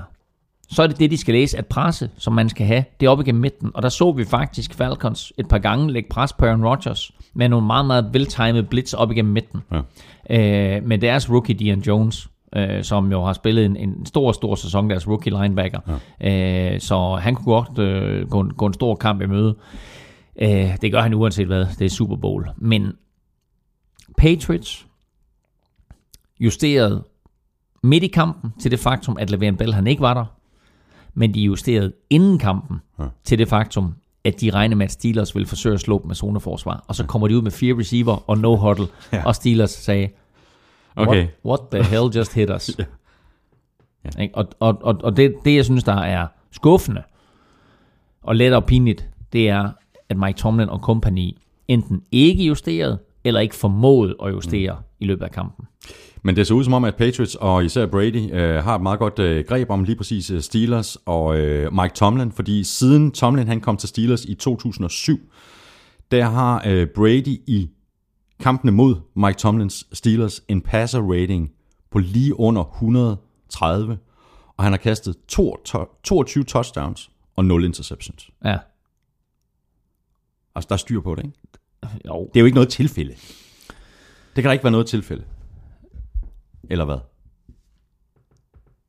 så 0.69 0.82
er 0.82 0.86
det 0.86 0.98
det, 0.98 1.11
de 1.11 1.16
skal 1.16 1.35
læse, 1.35 1.59
at 1.59 1.66
presse, 1.66 2.11
som 2.19 2.32
man 2.32 2.48
skal 2.48 2.66
have, 2.66 2.85
det 3.01 3.06
er 3.06 3.11
op 3.11 3.20
igennem 3.20 3.40
midten. 3.40 3.70
Og 3.74 3.82
der 3.82 3.89
så 3.89 4.12
vi 4.12 4.24
faktisk 4.24 4.74
Falcons 4.74 5.32
et 5.39 5.48
par 5.48 5.59
gange 5.59 5.93
lægge 5.93 6.09
pres 6.09 6.32
på 6.32 6.44
Aaron 6.44 6.65
Rodgers 6.65 7.11
med 7.35 7.48
nogle 7.48 7.66
meget, 7.66 7.86
meget 7.86 8.11
veltimede 8.12 8.62
blitz 8.62 8.94
op 8.94 9.11
igennem 9.11 9.32
midten. 9.32 9.61
Ja. 10.31 10.77
Øh, 10.77 10.85
med 10.85 10.98
deres 10.98 11.31
rookie 11.31 11.55
Dion 11.55 11.81
Jones, 11.81 12.28
øh, 12.56 12.85
som 12.85 13.12
jo 13.12 13.24
har 13.24 13.32
spillet 13.32 13.65
en, 13.65 13.77
en 13.77 14.06
stor, 14.06 14.32
stor 14.32 14.55
sæson, 14.55 14.90
deres 14.90 15.09
rookie 15.09 15.43
linebacker. 15.43 15.81
Ja. 16.20 16.74
Øh, 16.74 16.81
så 16.81 17.19
han 17.20 17.35
kunne 17.35 17.55
godt 17.55 17.78
øh, 17.78 18.28
gå, 18.28 18.40
en, 18.40 18.51
gå 18.51 18.66
en 18.66 18.74
stor 18.74 18.94
kamp 18.94 19.23
i 19.23 19.27
møde. 19.27 19.55
Øh, 20.43 20.77
det 20.81 20.93
gør 20.93 21.01
han 21.01 21.15
uanset 21.15 21.47
hvad. 21.47 21.66
Det 21.78 21.85
er 21.85 21.89
Super 21.90 22.16
Bowl. 22.16 22.48
Men 22.56 22.93
Patriots 24.19 24.86
justerede 26.40 27.05
midt 27.82 28.05
i 28.05 28.06
kampen 28.06 28.52
til 28.61 28.70
det 28.70 28.78
faktum, 28.78 29.16
at 29.20 29.31
Le'Veon 29.31 29.56
Bell 29.56 29.74
han 29.74 29.86
ikke 29.86 30.01
var 30.02 30.15
der. 30.15 30.24
Men 31.15 31.35
de 31.35 31.40
justerede 31.40 31.93
inden 32.11 32.39
kampen 32.39 32.78
ja. 32.98 33.05
til 33.24 33.39
det 33.39 33.48
faktum, 33.48 33.94
at 34.24 34.40
de 34.40 34.51
regner 34.51 34.77
med, 34.77 34.85
at 34.85 34.93
Steelers 34.93 35.35
vil 35.35 35.47
forsøge 35.47 35.74
at 35.74 35.81
slå 35.81 35.98
dem 35.98 36.06
med 36.06 36.15
zoneforsvar. 36.15 36.85
Og 36.89 36.94
så 36.94 37.06
kommer 37.06 37.28
de 37.28 37.36
ud 37.36 37.43
med 37.43 37.51
fire 37.51 37.78
receiver 37.78 38.31
og 38.31 38.39
no 38.39 38.56
huddle. 38.56 38.86
Ja. 39.12 39.24
Og 39.27 39.35
Steelers 39.35 39.70
sagde, 39.70 40.09
Okay. 40.97 41.28
what, 41.44 41.61
what 41.61 41.61
the 41.70 41.82
hell 41.90 42.16
just 42.16 42.35
hit 42.35 42.51
us? 42.51 42.70
ja. 42.78 42.85
Ja. 44.19 44.28
Og, 44.32 44.47
og, 44.61 44.78
og, 44.82 45.01
og 45.02 45.16
det, 45.16 45.35
det, 45.44 45.56
jeg 45.56 45.65
synes, 45.65 45.85
der 45.85 45.97
er 45.97 46.27
skuffende 46.51 47.02
og 48.23 48.36
let 48.36 48.55
og 48.55 48.65
pinligt, 48.65 49.09
det 49.32 49.48
er, 49.48 49.70
at 50.09 50.17
Mike 50.17 50.37
Tomlin 50.39 50.69
og 50.69 50.83
kompagni 50.83 51.39
enten 51.69 52.03
ikke 52.13 52.45
justerede, 52.45 52.99
eller 53.25 53.41
ikke 53.41 53.55
formåede 53.55 54.17
at 54.23 54.33
justere 54.33 54.75
mm. 54.75 54.85
i 55.01 55.07
løbet 55.07 55.25
af 55.25 55.31
kampen. 55.31 55.67
Men 56.23 56.37
det 56.37 56.47
ser 56.47 56.55
ud 56.55 56.65
som 56.65 56.73
om, 56.73 56.85
at 56.85 56.95
Patriots 56.95 57.35
og 57.35 57.65
især 57.65 57.87
Brady 57.87 58.35
øh, 58.35 58.65
har 58.65 58.75
et 58.75 58.83
meget 58.83 58.99
godt 58.99 59.19
øh, 59.19 59.45
greb 59.45 59.71
om 59.71 59.85
lige 59.85 59.97
præcis 59.97 60.31
øh, 60.31 60.41
Steelers 60.41 60.97
og 61.07 61.39
øh, 61.39 61.73
Mike 61.73 61.95
Tomlin, 61.95 62.33
fordi 62.33 62.65
siden 62.65 63.11
Tomlin 63.11 63.49
han 63.49 63.61
kom 63.61 63.77
til 63.77 63.89
Steelers 63.89 64.25
i 64.25 64.35
2007, 64.35 65.21
der 66.11 66.25
har 66.25 66.63
øh, 66.67 66.87
Brady 66.87 67.41
i 67.47 67.71
kampene 68.41 68.73
mod 68.73 68.97
Mike 69.17 69.39
Tomlins 69.39 69.87
Steelers 69.93 70.43
en 70.49 70.61
passer 70.61 71.03
rating 71.13 71.51
på 71.91 71.99
lige 71.99 72.41
under 72.41 72.65
130, 72.65 73.99
og 74.57 74.65
han 74.65 74.73
har 74.73 74.79
kastet 74.79 75.17
22, 75.29 75.87
22 76.05 76.45
touchdowns 76.45 77.11
og 77.37 77.45
0 77.45 77.65
interceptions. 77.65 78.31
Ja. 78.45 78.59
Altså, 80.55 80.69
der 80.69 80.75
er 80.75 80.79
styr 80.79 81.01
på 81.01 81.15
det, 81.15 81.25
ikke? 81.25 81.39
Jo. 82.07 82.29
Det 82.35 82.37
er 82.37 82.41
jo 82.41 82.47
ikke 82.47 82.55
noget 82.55 82.69
tilfælde. 82.69 83.13
Det 84.37 84.43
kan 84.43 84.45
da 84.45 84.51
ikke 84.51 84.65
være 84.65 84.71
noget 84.71 84.87
tilfælde. 84.87 85.23
Eller 86.71 86.85
hvad? 86.85 86.97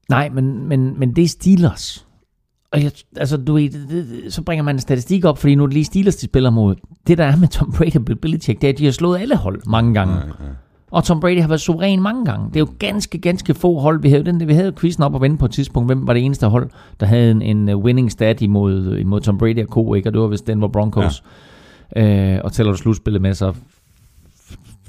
Nej, 0.09 0.29
men, 0.29 0.67
men, 0.67 0.99
men 0.99 1.15
det 1.15 1.23
er 1.23 1.27
Steelers. 1.27 2.07
Og 2.71 2.83
jeg, 2.83 2.91
altså, 3.17 3.37
du 3.37 3.53
ved, 3.53 3.69
det, 3.69 3.89
det, 3.89 4.33
så 4.33 4.41
bringer 4.41 4.63
man 4.63 4.75
en 4.75 4.79
statistik 4.79 5.25
op, 5.25 5.37
fordi 5.37 5.55
nu 5.55 5.63
er 5.63 5.67
det 5.67 5.73
lige 5.73 5.85
Steelers, 5.85 6.15
de 6.15 6.25
spiller 6.25 6.49
mod. 6.49 6.75
Det, 7.07 7.17
der 7.17 7.25
er 7.25 7.35
med 7.35 7.47
Tom 7.47 7.73
Brady 7.77 7.95
og 7.95 8.05
Bill 8.05 8.19
Belichick, 8.19 8.61
det 8.61 8.67
er, 8.67 8.73
at 8.73 8.77
de 8.77 8.85
har 8.85 8.91
slået 8.91 9.19
alle 9.19 9.35
hold 9.35 9.61
mange 9.65 9.93
gange. 9.93 10.13
Ja, 10.13 10.19
ja. 10.19 10.51
Og 10.91 11.03
Tom 11.03 11.19
Brady 11.19 11.41
har 11.41 11.47
været 11.47 11.61
suveræn 11.61 12.01
mange 12.01 12.25
gange. 12.25 12.47
Det 12.47 12.55
er 12.55 12.59
jo 12.59 12.67
ganske, 12.79 13.17
ganske 13.17 13.53
få 13.53 13.79
hold. 13.79 14.01
Vi 14.01 14.09
havde, 14.09 14.25
den, 14.25 14.47
vi 14.47 14.53
havde 14.53 14.73
quizzen 14.73 15.03
op 15.03 15.13
og 15.13 15.21
vende 15.21 15.37
på 15.37 15.45
et 15.45 15.51
tidspunkt. 15.51 15.89
Hvem 15.89 16.07
var 16.07 16.13
det 16.13 16.25
eneste 16.25 16.47
hold, 16.47 16.69
der 16.99 17.05
havde 17.05 17.31
en, 17.31 17.41
en 17.41 17.75
winning 17.75 18.11
stat 18.11 18.41
imod, 18.41 18.97
imod 18.97 19.21
Tom 19.21 19.37
Brady 19.37 19.63
og 19.63 19.67
Co. 19.67 19.93
Ikke? 19.93 20.09
Og 20.09 20.13
det 20.13 20.21
var 20.21 20.27
vist 20.27 20.47
Denver 20.47 20.67
Broncos. 20.67 21.23
Ja. 21.25 21.29
Øh, 21.95 22.39
og 22.43 22.53
tæller 22.53 22.71
du 22.71 22.77
slutspillet 22.77 23.21
med, 23.21 23.33
så... 23.33 23.53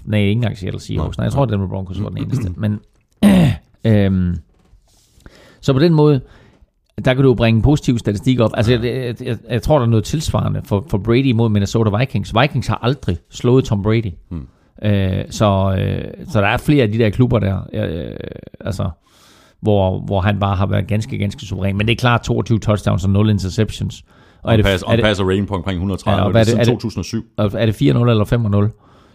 Nej, 0.04 0.20
ikke 0.20 0.32
engang 0.32 0.58
Seattle 0.58 0.80
Seahawks. 0.80 1.18
Nej, 1.18 1.24
jeg 1.24 1.32
tror, 1.32 1.42
at 1.42 1.48
Denver 1.48 1.68
Broncos 1.68 2.02
var 2.02 2.08
den 2.08 2.18
eneste. 2.24 2.52
Men... 2.56 2.80
øhm, 3.92 4.36
så 5.60 5.72
på 5.72 5.78
den 5.78 5.94
måde, 5.94 6.20
der 7.04 7.14
kan 7.14 7.24
du 7.24 7.34
bringe 7.34 7.62
positiv 7.62 7.98
statistik 7.98 8.40
op. 8.40 8.50
Altså, 8.54 8.72
jeg, 8.72 8.84
jeg, 8.84 9.14
jeg, 9.22 9.38
jeg 9.50 9.62
tror, 9.62 9.78
der 9.78 9.86
er 9.86 9.90
noget 9.90 10.04
tilsvarende 10.04 10.62
for, 10.64 10.86
for 10.90 10.98
Brady 10.98 11.32
mod 11.32 11.48
Minnesota 11.48 11.96
Vikings. 11.98 12.34
Vikings 12.40 12.66
har 12.66 12.78
aldrig 12.82 13.16
slået 13.30 13.64
Tom 13.64 13.82
Brady. 13.82 14.12
Hmm. 14.30 14.48
Øh, 14.82 15.24
så, 15.30 15.76
øh, 15.78 16.24
så 16.28 16.40
der 16.40 16.46
er 16.46 16.56
flere 16.56 16.82
af 16.82 16.92
de 16.92 16.98
der 16.98 17.10
klubber 17.10 17.38
der, 17.38 17.60
øh, 17.72 18.16
altså, 18.60 18.90
hvor, 19.60 20.00
hvor 20.00 20.20
han 20.20 20.40
bare 20.40 20.56
har 20.56 20.66
været 20.66 20.86
ganske, 20.86 21.18
ganske 21.18 21.46
suveræn. 21.46 21.76
Men 21.76 21.86
det 21.86 21.92
er 21.92 21.96
klart 21.96 22.22
22 22.22 22.58
touchdowns 22.58 23.04
og 23.04 23.10
0 23.10 23.30
interceptions. 23.30 24.04
Og, 24.46 24.52
og, 24.58 24.64
pass, 24.64 24.82
og 24.82 24.98
passer 25.02 25.24
rating 25.24 25.48
på 25.48 25.54
omkring 25.54 25.76
130, 25.76 26.16
Ja, 26.16 26.22
og 26.22 26.26
og 26.28 26.34
det 26.34 26.38
er 26.38 26.40
er 26.40 26.44
det- 26.44 26.48
siden 26.48 26.60
er 26.60 26.64
det- 26.64 26.72
2007. 26.72 27.24
Og 27.36 27.50
Er 27.54 27.66
det 27.66 27.74
4-0 27.74 28.08
eller 28.10 28.24
5-0? 28.24 28.70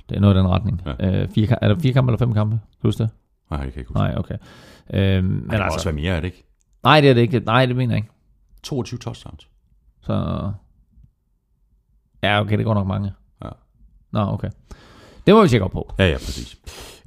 Det 0.10 0.16
er 0.18 0.20
noget 0.22 0.36
i 0.36 0.38
den 0.38 0.48
retning. 0.48 0.82
Ja. 1.00 1.22
Øh, 1.22 1.28
fire, 1.36 1.64
er 1.64 1.68
der 1.68 1.80
fire 1.80 1.94
kampe 1.94 2.10
eller 2.12 2.18
fem 2.20 2.34
kampe? 2.34 2.56
Kan 2.56 2.78
du 2.84 2.88
huske 2.88 3.04
det? 3.04 3.10
Nej, 3.52 3.64
det 3.64 3.74
kan 3.74 3.80
jeg 3.80 3.82
ikke 3.82 3.90
huske. 3.90 4.00
Nej, 4.00 4.16
okay. 4.18 4.36
Øh, 4.94 5.24
men 5.24 5.44
det 5.44 5.54
altså, 5.54 5.74
også 5.74 5.86
være 5.86 5.96
mere, 5.96 6.16
er 6.16 6.20
det 6.20 6.26
ikke? 6.28 6.44
nej, 6.84 7.02
det 7.02 7.10
er 7.10 7.14
det 7.14 7.22
ikke. 7.22 7.40
Nej, 7.40 7.66
det 7.66 7.76
mener 7.76 7.94
jeg 7.94 7.98
ikke. 7.98 8.10
22 8.64 8.98
touchdowns. 9.00 9.48
Så... 10.02 10.14
Ja, 12.24 12.42
okay, 12.42 12.58
det 12.58 12.66
går 12.66 12.74
nok 12.74 12.88
mange. 12.88 13.12
Ja. 13.44 13.50
Nå, 14.12 14.20
okay. 14.20 14.50
Det 15.28 15.36
må 15.36 15.42
vi 15.42 15.48
tjekke 15.50 15.64
op 15.66 15.72
på. 15.72 15.94
Ja, 16.00 16.08
ja, 16.10 16.14
præcis. 16.18 16.58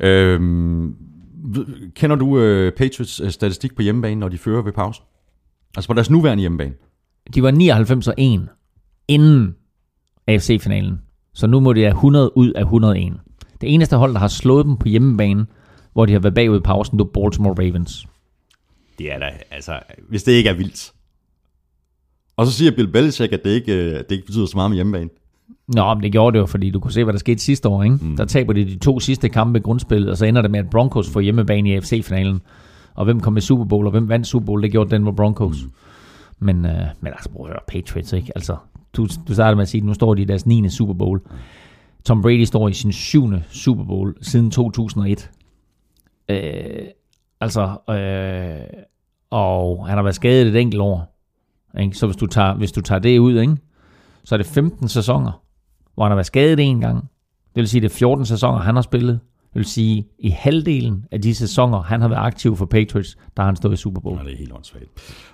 Øhm, 0.00 0.96
kender 1.94 2.16
du 2.16 2.38
øh, 2.38 2.72
Patriots 2.72 3.20
øh, 3.20 3.30
statistik 3.30 3.76
på 3.76 3.82
hjemmebane, 3.82 4.20
når 4.20 4.28
de 4.28 4.38
fører 4.38 4.62
ved 4.62 4.72
pausen? 4.72 5.04
Altså 5.76 5.88
på 5.88 5.94
deres 5.94 6.10
nuværende 6.10 6.40
hjemmebane. 6.40 6.74
De 7.34 7.42
var 7.42 7.50
99 7.50 8.08
og 8.08 8.14
1 8.18 8.48
inden 9.08 9.54
AFC-finalen. 10.26 11.00
Så 11.34 11.46
nu 11.46 11.60
må 11.60 11.72
det 11.72 11.82
være 11.82 11.90
100 11.90 12.36
ud 12.36 12.52
af 12.52 12.62
101. 12.62 13.12
Det 13.60 13.74
eneste 13.74 13.96
hold, 13.96 14.12
der 14.12 14.18
har 14.18 14.28
slået 14.28 14.66
dem 14.66 14.76
på 14.76 14.88
hjemmebane, 14.88 15.46
hvor 15.92 16.06
de 16.06 16.12
har 16.12 16.20
været 16.20 16.34
bagud 16.34 16.56
i 16.56 16.60
pausen, 16.60 16.98
det 16.98 17.04
er 17.04 17.08
Baltimore 17.08 17.54
Ravens. 17.58 18.06
Det 18.98 19.12
er 19.12 19.18
da, 19.18 19.30
altså, 19.50 19.80
hvis 20.08 20.22
det 20.22 20.32
ikke 20.32 20.50
er 20.50 20.54
vildt. 20.54 20.92
Og 22.36 22.46
så 22.46 22.52
siger 22.52 22.70
Bill 22.70 22.92
Belichick, 22.92 23.32
at 23.32 23.44
det 23.44 23.50
ikke, 23.50 23.72
øh, 23.72 23.94
det 23.94 24.10
ikke 24.10 24.26
betyder 24.26 24.46
så 24.46 24.56
meget 24.56 24.70
med 24.70 24.76
hjemmebane. 24.76 25.10
Nå, 25.68 25.94
men 25.94 26.02
det 26.02 26.12
gjorde 26.12 26.34
det 26.34 26.40
jo, 26.40 26.46
fordi 26.46 26.70
du 26.70 26.80
kunne 26.80 26.92
se, 26.92 27.04
hvad 27.04 27.12
der 27.12 27.18
skete 27.18 27.42
sidste 27.42 27.68
år. 27.68 27.82
Ikke? 27.82 27.98
Mm. 28.00 28.16
Der 28.16 28.24
taber 28.24 28.52
de 28.52 28.64
de 28.64 28.78
to 28.78 29.00
sidste 29.00 29.28
kampe 29.28 29.58
i 29.58 29.62
grundspillet, 29.62 30.10
og 30.10 30.16
så 30.16 30.26
ender 30.26 30.42
det 30.42 30.50
med, 30.50 30.60
at 30.60 30.70
Broncos 30.70 31.10
får 31.10 31.20
hjemmebane 31.20 31.70
i 31.70 31.72
AFC-finalen. 31.72 32.40
Og 32.94 33.04
hvem 33.04 33.20
kom 33.20 33.36
i 33.36 33.40
Super 33.40 33.64
Bowl, 33.64 33.86
og 33.86 33.90
hvem 33.90 34.08
vandt 34.08 34.26
Super 34.26 34.46
Bowl? 34.46 34.62
Det 34.62 34.70
gjorde 34.70 34.90
Denver 34.90 35.12
Broncos. 35.12 35.64
Mm. 35.64 35.70
Men, 36.38 36.66
øh, 36.66 36.86
men 37.00 37.12
altså, 37.12 37.30
prøv 37.30 37.46
at 37.46 37.50
høre, 37.52 37.60
Patriots, 37.68 38.12
ikke? 38.12 38.32
Altså, 38.34 38.56
du, 38.96 39.08
du 39.28 39.34
startede 39.34 39.56
med 39.56 39.62
at 39.62 39.68
sige, 39.68 39.80
at 39.80 39.84
nu 39.84 39.94
står 39.94 40.14
de 40.14 40.22
i 40.22 40.24
deres 40.24 40.46
9. 40.46 40.68
Super 40.68 40.94
Bowl. 40.94 41.20
Tom 42.04 42.22
Brady 42.22 42.44
står 42.44 42.68
i 42.68 42.72
sin 42.72 42.92
7. 42.92 43.32
Super 43.50 43.84
Bowl 43.84 44.16
siden 44.22 44.50
2001. 44.50 45.30
Øh, 46.28 46.38
altså, 47.40 47.62
øh, 47.90 48.82
og 49.30 49.86
han 49.86 49.96
har 49.96 50.02
været 50.02 50.14
skadet 50.14 50.46
et 50.46 50.60
enkelt 50.60 50.82
år. 50.82 51.14
Ikke? 51.80 51.96
Så 51.96 52.06
hvis 52.06 52.16
du, 52.16 52.26
tager, 52.26 52.54
hvis 52.54 52.72
du 52.72 52.80
tager 52.80 52.98
det 52.98 53.18
ud, 53.18 53.40
ikke? 53.40 53.56
så 54.24 54.34
er 54.34 54.36
det 54.36 54.46
15 54.46 54.88
sæsoner, 54.88 55.42
hvor 55.94 56.04
han 56.04 56.10
har 56.10 56.16
været 56.16 56.26
skadet 56.26 56.60
en 56.60 56.80
gang. 56.80 57.00
Det 57.54 57.60
vil 57.60 57.68
sige, 57.68 57.80
det 57.80 57.90
er 57.90 57.94
14 57.94 58.26
sæsoner, 58.26 58.58
han 58.58 58.74
har 58.74 58.82
spillet 58.82 59.20
vil 59.54 59.64
sige, 59.64 60.06
i 60.18 60.30
halvdelen 60.30 61.04
af 61.10 61.22
de 61.22 61.34
sæsoner, 61.34 61.82
han 61.82 62.00
har 62.00 62.08
været 62.08 62.26
aktiv 62.26 62.56
for 62.56 62.66
Patriots, 62.66 63.16
der 63.36 63.42
har 63.42 63.46
han 63.46 63.56
stået 63.56 63.72
i 63.72 63.76
Super 63.76 64.00
Bowl. 64.00 64.18
Ja, 64.18 64.24
det 64.24 64.32
er 64.32 64.36
helt 64.36 64.52
åndssvagt. 64.52 64.86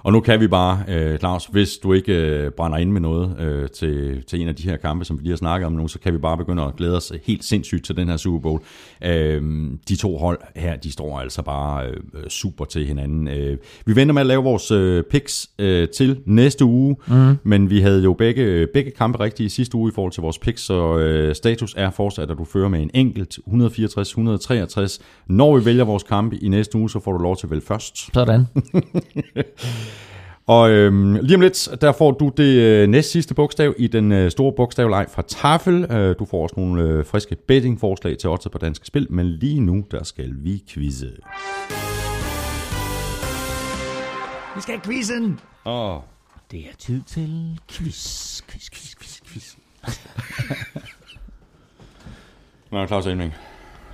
Og 0.03 0.13
nu 0.13 0.21
kan 0.21 0.41
vi 0.41 0.49
bare, 0.49 0.85
øh, 0.89 1.19
Claus, 1.19 1.47
hvis 1.47 1.77
du 1.77 1.93
ikke 1.93 2.13
øh, 2.13 2.51
brænder 2.51 2.79
ind 2.79 2.91
med 2.91 3.01
noget 3.01 3.41
øh, 3.41 3.69
til, 3.69 4.25
til 4.27 4.41
en 4.41 4.49
af 4.49 4.55
de 4.55 4.63
her 4.63 4.77
kampe, 4.77 5.05
som 5.05 5.19
vi 5.19 5.23
lige 5.23 5.33
har 5.33 5.37
snakket 5.37 5.67
om 5.67 5.73
nu, 5.73 5.89
så 5.89 5.99
kan 5.99 6.13
vi 6.13 6.19
bare 6.19 6.37
begynde 6.37 6.63
at 6.63 6.77
glæde 6.77 6.97
os 6.97 7.13
helt 7.25 7.45
sindssygt 7.45 7.85
til 7.85 7.97
den 7.97 8.09
her 8.09 8.17
Super 8.17 8.39
Bowl. 8.39 8.61
Øh, 9.05 9.43
de 9.89 9.97
to 9.97 10.17
hold 10.17 10.39
her, 10.57 10.77
de 10.77 10.93
står 10.93 11.19
altså 11.19 11.43
bare 11.43 11.87
øh, 11.87 12.29
super 12.29 12.65
til 12.65 12.87
hinanden. 12.87 13.29
Øh, 13.29 13.59
vi 13.87 13.97
venter 13.97 14.13
med 14.13 14.21
at 14.21 14.27
lave 14.27 14.43
vores 14.43 14.71
øh, 14.71 15.05
picks 15.11 15.51
øh, 15.59 15.89
til 15.89 16.21
næste 16.27 16.65
uge, 16.65 16.97
mm. 17.09 17.37
men 17.43 17.71
vi 17.71 17.81
havde 17.81 18.03
jo 18.03 18.13
begge, 18.13 18.67
begge 18.75 18.91
kampe 18.91 19.21
rigtige 19.21 19.47
i 19.47 19.49
sidste 19.49 19.77
uge 19.77 19.91
i 19.91 19.95
forhold 19.95 20.13
til 20.13 20.21
vores 20.21 20.39
picks, 20.39 20.63
så 20.63 20.99
øh, 20.99 21.35
status 21.35 21.75
er 21.77 21.91
fortsat, 21.91 22.31
at 22.31 22.39
du 22.39 22.45
fører 22.45 22.69
med 22.69 22.81
en 22.83 22.91
enkelt 22.95 23.39
164-163. 24.19 24.99
Når 25.27 25.59
vi 25.59 25.65
vælger 25.65 25.85
vores 25.85 26.03
kampe 26.03 26.37
i 26.37 26.49
næste 26.49 26.79
uge, 26.79 26.91
så 26.91 27.01
får 27.01 27.13
du 27.13 27.19
lov 27.19 27.37
til 27.37 27.47
at 27.47 27.51
vælge 27.51 27.63
først. 27.67 28.15
Sådan. 28.15 28.47
Og 30.47 30.71
øhm, 30.71 31.15
lige 31.15 31.35
om 31.35 31.41
lidt, 31.41 31.69
der 31.81 31.93
får 31.93 32.11
du 32.11 32.33
det 32.37 32.55
øh, 32.57 32.89
næst 32.89 33.11
sidste 33.11 33.35
bogstav 33.35 33.75
i 33.79 33.87
den 33.87 34.13
øh, 34.13 34.31
store 34.31 34.53
bogstavleg 34.57 35.07
fra 35.09 35.23
Tafel. 35.23 35.85
Øh, 35.93 36.15
du 36.19 36.25
får 36.25 36.43
også 36.43 36.55
nogle 36.57 36.83
øh, 36.83 37.07
friske 37.07 37.37
bettingforslag 37.49 38.19
til 38.19 38.31
odds 38.31 38.49
på 38.53 38.59
danske 38.59 38.87
spil, 38.87 39.07
men 39.11 39.27
lige 39.27 39.61
nu, 39.61 39.85
der 39.91 40.05
skal 40.05 40.31
vi 40.37 40.63
quizze. 40.69 41.11
Vi 44.55 44.61
skal 44.61 44.75
have 44.75 44.81
quizzen! 44.85 45.41
Åh, 45.67 45.97
Det 46.51 46.61
er 46.61 46.77
tid 46.79 47.03
til 47.07 47.59
quiz, 47.71 48.43
quiz, 48.43 48.71
quiz, 48.71 48.95
quiz, 48.97 49.21
quiz. 49.27 49.55
Nå, 52.73 52.87
Claus 52.87 53.07
Elming. 53.07 53.35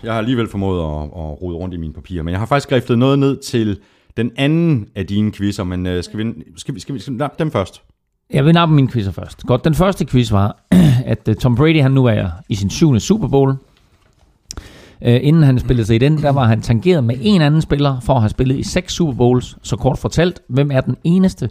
Jeg 0.06 0.14
har 0.14 0.18
alligevel 0.18 0.48
formået 0.48 0.80
at, 0.80 1.02
at 1.02 1.42
rode 1.42 1.56
rundt 1.56 1.74
i 1.74 1.76
mine 1.76 1.92
papirer, 1.92 2.22
men 2.22 2.32
jeg 2.32 2.38
har 2.38 2.46
faktisk 2.46 2.68
skriftet 2.68 2.98
noget 2.98 3.18
ned 3.18 3.36
til 3.36 3.78
den 4.16 4.30
anden 4.36 4.88
af 4.94 5.06
dine 5.06 5.32
quizzer, 5.32 5.64
men 5.64 5.86
øh, 5.86 6.04
skal 6.04 6.18
vi, 6.18 6.24
skal 6.56 6.74
vi, 6.74 6.80
skal 6.80 6.94
vi, 6.94 7.00
skal 7.00 7.12
vi 7.12 7.18
nappe 7.18 7.36
dem 7.38 7.50
først? 7.50 7.82
Jeg 8.32 8.44
vil 8.44 8.54
nappe 8.54 8.74
mine 8.74 8.88
quizzer 8.88 9.12
først. 9.12 9.42
Godt, 9.42 9.64
den 9.64 9.74
første 9.74 10.06
quiz 10.06 10.32
var, 10.32 10.66
at 11.12 11.28
øh, 11.28 11.34
Tom 11.34 11.56
Brady 11.56 11.82
han 11.82 11.90
nu 11.90 12.04
er 12.04 12.28
i 12.48 12.54
sin 12.54 12.70
syvende 12.70 13.00
Super 13.00 13.28
Bowl. 13.28 13.50
Uh, 15.00 15.08
inden 15.24 15.42
han 15.42 15.58
spillede 15.58 15.86
sig 15.86 15.96
i 15.96 15.98
den, 15.98 16.18
der 16.22 16.30
var 16.30 16.44
han 16.44 16.62
tangeret 16.62 17.04
med 17.04 17.16
en 17.20 17.42
anden 17.42 17.62
spiller 17.62 18.00
for 18.00 18.14
at 18.14 18.20
have 18.20 18.30
spillet 18.30 18.58
i 18.58 18.62
seks 18.62 18.92
Super 18.92 19.12
Bowls. 19.12 19.56
Så 19.62 19.76
kort 19.76 19.98
fortalt, 19.98 20.40
hvem 20.48 20.70
er 20.70 20.80
den 20.80 20.96
eneste 21.04 21.50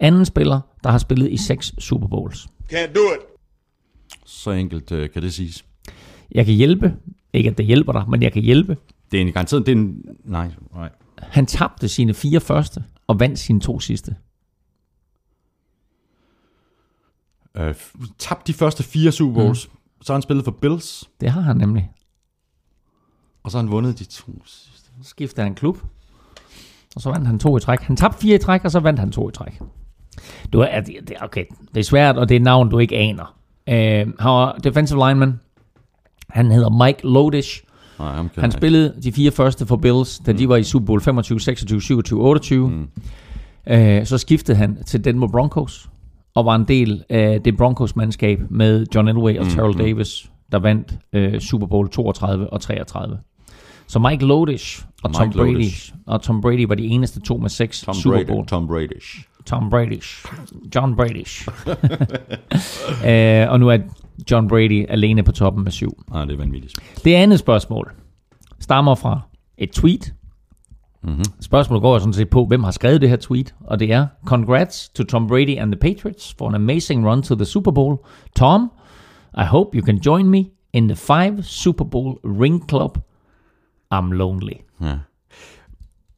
anden 0.00 0.24
spiller, 0.24 0.60
der 0.84 0.90
har 0.90 0.98
spillet 0.98 1.32
i 1.32 1.36
seks 1.36 1.74
Super 1.78 2.08
Bowls? 2.08 2.46
Can't 2.72 2.92
do 2.94 3.00
it. 3.00 3.20
Så 4.26 4.50
enkelt 4.50 4.92
øh, 4.92 5.10
kan 5.10 5.22
det 5.22 5.34
siges. 5.34 5.64
Jeg 6.34 6.46
kan 6.46 6.54
hjælpe. 6.54 6.92
Ikke 7.34 7.50
at 7.50 7.58
det 7.58 7.66
hjælper 7.66 7.92
dig, 7.92 8.04
men 8.08 8.22
jeg 8.22 8.32
kan 8.32 8.42
hjælpe. 8.42 8.76
Det 9.10 9.16
er 9.16 9.20
en 9.20 9.32
garanteret, 9.32 9.66
det 9.66 9.72
er 9.72 9.76
en, 9.76 10.04
nej, 10.24 10.50
nej. 10.74 10.90
Han 11.18 11.46
tabte 11.46 11.88
sine 11.88 12.14
fire 12.14 12.40
første 12.40 12.84
og 13.06 13.20
vandt 13.20 13.38
sine 13.38 13.60
to 13.60 13.80
sidste. 13.80 14.16
Øh, 17.56 17.74
tabt 18.18 18.46
de 18.46 18.52
første 18.52 18.82
fire 18.82 19.12
Super 19.12 19.34
Bowls, 19.34 19.68
mm. 19.68 20.02
så 20.02 20.12
har 20.12 20.16
han 20.16 20.22
spillet 20.22 20.44
for 20.44 20.52
Bills, 20.52 21.10
Det 21.20 21.30
har 21.30 21.40
han 21.40 21.56
nemlig. 21.56 21.90
og 23.42 23.50
så 23.50 23.58
har 23.58 23.62
han 23.62 23.70
vundet 23.70 23.98
de 23.98 24.04
to 24.04 24.32
sidste. 24.46 24.90
Så 25.02 25.08
skiftede 25.08 25.46
han 25.46 25.54
klub, 25.54 25.78
og 26.96 27.00
så 27.02 27.10
vandt 27.10 27.26
han 27.26 27.38
to 27.38 27.56
i 27.56 27.60
træk. 27.60 27.80
Han 27.80 27.96
tabte 27.96 28.18
fire 28.18 28.34
i 28.34 28.38
træk, 28.38 28.64
og 28.64 28.70
så 28.70 28.80
vandt 28.80 29.00
han 29.00 29.12
to 29.12 29.28
i 29.28 29.32
træk. 29.32 29.60
Du 30.52 30.60
er, 30.60 30.82
okay, 31.20 31.44
det 31.74 31.80
er 31.80 31.84
svært, 31.84 32.16
og 32.18 32.28
det 32.28 32.36
er 32.36 32.40
navn, 32.40 32.70
du 32.70 32.78
ikke 32.78 32.96
aner. 32.96 33.36
Uh, 33.66 33.74
han 33.74 34.14
var 34.20 34.52
defensive 34.52 35.08
lineman. 35.08 35.40
Han 36.34 36.50
hedder 36.50 36.84
Mike 36.86 37.06
Lodish. 37.06 37.62
Nej, 37.98 38.14
ham 38.14 38.30
Han 38.38 38.52
spillede 38.52 38.94
de 39.04 39.12
fire 39.12 39.30
første 39.30 39.66
for 39.66 39.76
Bills, 39.76 40.18
da 40.26 40.32
de 40.32 40.48
var 40.48 40.56
i 40.56 40.62
Super 40.62 40.86
Bowl 40.86 41.00
25, 41.00 41.40
26, 41.40 41.80
27, 41.80 42.20
28. 42.20 42.68
Mm. 42.68 42.88
Uh, 43.70 44.04
så 44.04 44.18
skiftede 44.18 44.56
han 44.56 44.84
til 44.86 45.04
Denver 45.04 45.28
Broncos, 45.28 45.88
og 46.34 46.44
var 46.44 46.54
en 46.54 46.64
del 46.64 47.04
af 47.08 47.40
det 47.44 47.56
Broncos-mandskab 47.56 48.40
med 48.50 48.86
John 48.94 49.08
Elway 49.08 49.38
og 49.38 49.46
Terrell 49.46 49.78
Davis, 49.78 50.30
der 50.52 50.58
vandt 50.58 50.98
uh, 51.16 51.40
Super 51.40 51.66
Bowl 51.66 51.88
32 51.88 52.52
og 52.52 52.60
33. 52.60 53.18
Så 53.86 53.98
Mike 53.98 54.26
Lodish 54.26 54.84
og 55.02 55.10
Mike 55.10 55.18
Tom 55.18 55.32
Brady, 55.32 55.52
Lodish. 55.52 55.94
og 56.06 56.22
Tom 56.22 56.40
Brady 56.40 56.68
var 56.68 56.74
de 56.74 56.86
eneste 56.86 57.20
to 57.20 57.36
med 57.36 57.50
seks 57.50 57.82
Tom 57.82 57.94
Super 57.94 58.16
Brady. 58.16 58.26
Bowl. 58.26 58.46
Tom 58.46 58.68
Brady. 58.68 59.02
Tom 59.46 59.74
Brady's. 59.74 60.26
John 60.74 61.00
Brady's. 61.00 61.48
uh, 63.46 63.52
og 63.52 63.60
nu 63.60 63.68
er 63.68 63.78
John 64.30 64.48
Brady 64.48 64.86
alene 64.88 65.22
på 65.22 65.32
toppen 65.32 65.64
med 65.64 65.72
syv. 65.72 66.02
Nej, 66.10 66.24
det 66.24 66.32
er 66.32 66.36
vanvittigt. 66.36 66.74
Det 67.04 67.14
andet 67.14 67.38
spørgsmål 67.38 67.92
stammer 68.60 68.94
fra 68.94 69.20
et 69.58 69.70
tweet. 69.70 70.14
Mm-hmm. 71.02 71.24
Spørgsmålet 71.40 71.82
går 71.82 71.98
sådan 71.98 72.12
set 72.12 72.30
på, 72.30 72.44
hvem 72.44 72.64
har 72.64 72.70
skrevet 72.70 73.00
det 73.00 73.08
her 73.08 73.16
tweet, 73.16 73.54
og 73.60 73.80
det 73.80 73.92
er 73.92 74.06
Congrats 74.26 74.88
to 74.88 75.04
Tom 75.04 75.26
Brady 75.26 75.58
and 75.58 75.72
the 75.72 75.80
Patriots 75.80 76.34
for 76.38 76.48
an 76.48 76.54
amazing 76.54 77.06
run 77.08 77.22
to 77.22 77.34
the 77.34 77.44
Super 77.44 77.70
Bowl. 77.70 77.96
Tom, 78.36 78.70
I 79.38 79.44
hope 79.44 79.78
you 79.78 79.86
can 79.86 79.96
join 79.96 80.28
me 80.28 80.44
in 80.72 80.88
the 80.88 80.96
five 80.96 81.42
Super 81.42 81.84
Bowl 81.84 82.18
ring 82.24 82.68
club. 82.68 82.98
I'm 83.94 84.12
lonely. 84.12 84.56
Ja. 84.80 84.98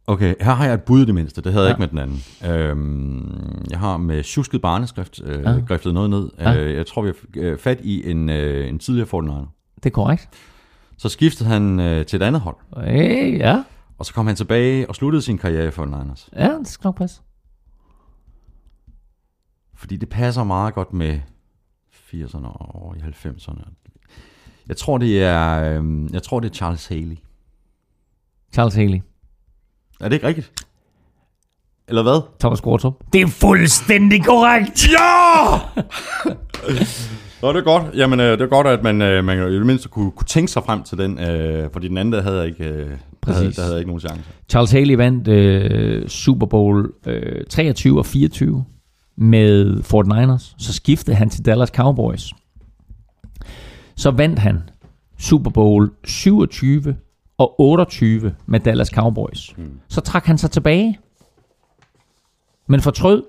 Okay, 0.06 0.34
her 0.40 0.52
har 0.54 0.64
jeg 0.64 0.74
et 0.74 0.82
bud 0.82 1.02
i 1.02 1.04
det 1.04 1.14
mindste. 1.14 1.42
Det 1.42 1.52
havde 1.52 1.64
jeg 1.66 1.78
Ja. 1.78 1.84
ikke 1.84 1.94
med 1.96 2.04
den 2.04 2.12
anden. 2.44 2.52
Øhm, 2.52 3.64
jeg 3.70 3.78
har 3.78 3.96
med 3.96 4.22
tjusket 4.24 4.62
barneskrift 4.62 5.20
øh, 5.24 5.42
Ja. 5.42 5.60
griftet 5.68 5.94
noget 5.94 6.10
ned. 6.10 6.30
Ja. 6.38 6.56
Øh, 6.64 6.74
jeg 6.76 6.86
tror, 6.86 7.02
vi 7.02 7.08
har 7.08 7.14
øh, 7.42 7.58
fat 7.58 7.80
i 7.82 8.10
en, 8.10 8.28
øh, 8.30 8.68
en 8.68 8.78
tidligere 8.78 9.06
Fortnite. 9.06 9.46
Det 9.76 9.86
er 9.86 9.90
korrekt. 9.90 10.28
Så 10.98 11.08
skiftede 11.08 11.48
han 11.48 11.80
øh, 11.80 12.06
til 12.06 12.16
et 12.16 12.22
andet 12.22 12.40
hold. 12.40 12.56
Hey, 12.86 13.38
ja, 13.38 13.62
Og 13.98 14.06
så 14.06 14.14
kom 14.14 14.26
han 14.26 14.36
tilbage 14.36 14.88
og 14.88 14.94
sluttede 14.94 15.22
sin 15.22 15.38
karriere 15.38 15.66
i 15.66 15.70
49ers. 15.70 16.28
ja, 16.36 16.58
det 16.58 16.68
skal 16.68 16.86
nok 16.88 16.96
passe. 16.98 17.20
Fordi 19.74 19.96
det 19.96 20.08
passer 20.08 20.44
meget 20.44 20.74
godt 20.74 20.92
med 20.92 21.20
80'erne 22.12 22.46
og 22.46 22.96
i 22.96 23.00
90'erne. 23.00 23.72
Jeg 24.68 24.76
tror, 24.76 24.98
det 24.98 25.22
er, 25.22 25.80
øh, 25.82 26.12
jeg 26.12 26.22
tror, 26.22 26.40
det 26.40 26.50
er 26.50 26.54
Charles 26.54 26.86
Haley. 26.86 27.16
Charles 28.52 28.74
Haley. 28.74 29.00
Er 30.00 30.08
det 30.08 30.12
ikke 30.16 30.26
rigtigt? 30.26 30.52
Eller 31.88 32.02
hvad? 32.02 32.20
Thomas 32.40 32.60
Gortrup. 32.60 32.94
Det 33.12 33.20
er 33.20 33.26
fuldstændig 33.26 34.24
korrekt. 34.24 34.88
Ja! 34.88 35.58
Nå, 37.42 37.52
det 37.52 37.58
er 37.58 37.64
godt. 37.64 37.84
Jamen, 37.94 38.20
øh, 38.20 38.26
det 38.26 38.40
er 38.40 38.46
godt, 38.46 38.66
at 38.66 38.82
man, 38.82 39.02
øh, 39.02 39.24
man 39.24 39.38
i 39.52 39.54
det 39.54 39.66
mindste 39.66 39.88
kunne, 39.88 40.10
kunne 40.10 40.26
tænke 40.26 40.52
sig 40.52 40.62
frem 40.64 40.82
til 40.82 40.98
den, 40.98 41.18
øh, 41.18 41.70
fordi 41.72 41.88
den 41.88 41.98
anden, 41.98 42.12
der 42.12 42.22
havde 42.22 42.46
ikke, 42.46 42.64
øh, 42.64 42.70
der 42.76 43.32
havde, 43.32 43.44
Præcis. 43.44 43.56
der 43.56 43.62
havde 43.62 43.78
ikke 43.78 43.88
nogen 43.88 44.00
chance. 44.00 44.22
Charles 44.48 44.70
Haley 44.72 44.94
vandt 44.94 45.28
øh, 45.28 46.08
Super 46.08 46.46
Bowl 46.46 46.92
øh, 47.06 47.44
23 47.50 47.98
og 47.98 48.06
24 48.06 48.64
med 49.16 49.82
Fort 49.82 50.06
Niners. 50.06 50.54
Så 50.58 50.72
skiftede 50.72 51.16
han 51.16 51.30
til 51.30 51.46
Dallas 51.46 51.68
Cowboys. 51.68 52.32
Så 53.96 54.10
vandt 54.10 54.38
han 54.38 54.62
Super 55.18 55.50
Bowl 55.50 55.90
27 56.04 56.96
og 57.38 57.60
28 57.60 58.34
med 58.46 58.60
Dallas 58.60 58.88
Cowboys. 58.88 59.54
Mm. 59.58 59.80
Så 59.88 60.00
trak 60.00 60.24
han 60.24 60.38
sig 60.38 60.50
tilbage. 60.50 60.98
Men 62.66 62.80
fortrød. 62.80 63.22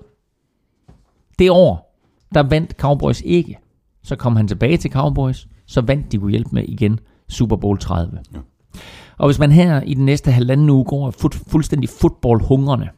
Det 1.38 1.50
år, 1.50 2.00
der 2.34 2.42
vandt 2.42 2.72
Cowboys 2.72 3.22
ikke. 3.24 3.58
Så 4.02 4.16
kom 4.16 4.36
han 4.36 4.48
tilbage 4.48 4.76
til 4.76 4.92
Cowboys. 4.92 5.48
Så 5.66 5.80
vandt 5.80 6.12
de 6.12 6.18
kunne 6.18 6.30
hjælpe 6.30 6.50
med 6.52 6.64
igen 6.64 7.00
Super 7.28 7.56
Bowl 7.56 7.78
30. 7.78 8.18
Ja. 8.34 8.38
Og 9.18 9.28
hvis 9.28 9.38
man 9.38 9.52
her 9.52 9.80
i 9.80 9.94
den 9.94 10.04
næste 10.04 10.30
halvanden 10.30 10.70
uge 10.70 10.84
går 10.84 11.10
fut, 11.10 11.34
fuldstændig 11.34 11.88
fodboldhungrende, 11.88 12.88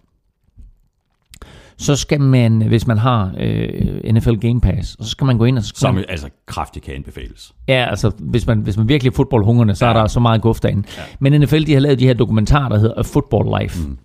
så 1.81 1.97
skal 1.97 2.21
man, 2.21 2.63
hvis 2.63 2.87
man 2.87 2.99
har 2.99 3.33
øh, 3.39 4.13
NFL 4.13 4.35
Game 4.35 4.61
Pass, 4.61 4.97
så 5.01 5.11
skal 5.11 5.25
man 5.25 5.39
gå 5.39 5.45
ind 5.45 5.59
og 5.59 5.65
så 5.65 5.73
Som 5.77 5.95
man, 5.95 6.05
altså 6.09 6.29
kraftigt 6.47 6.85
kan 6.85 6.95
anbefales. 6.95 7.53
Ja, 7.69 7.87
altså 7.91 8.13
hvis 8.19 8.47
man, 8.47 8.59
hvis 8.59 8.77
man 8.77 8.89
virkelig 8.89 9.11
er 9.11 9.15
fodboldhungrende, 9.15 9.75
så 9.75 9.87
ja. 9.87 9.93
er 9.93 10.01
der 10.01 10.07
så 10.07 10.21
meget 10.21 10.43
guf 10.43 10.61
derinde. 10.61 10.89
Ja. 10.97 11.03
Men 11.19 11.41
NFL 11.41 11.63
de 11.67 11.73
har 11.73 11.81
lavet 11.81 11.99
de 11.99 12.07
her 12.07 12.15
dokumentarer, 12.15 12.69
der 12.69 12.79
hedder 12.79 12.95
A 12.97 13.03
Football 13.03 13.63
Life. 13.63 13.89
Mm. 13.89 13.99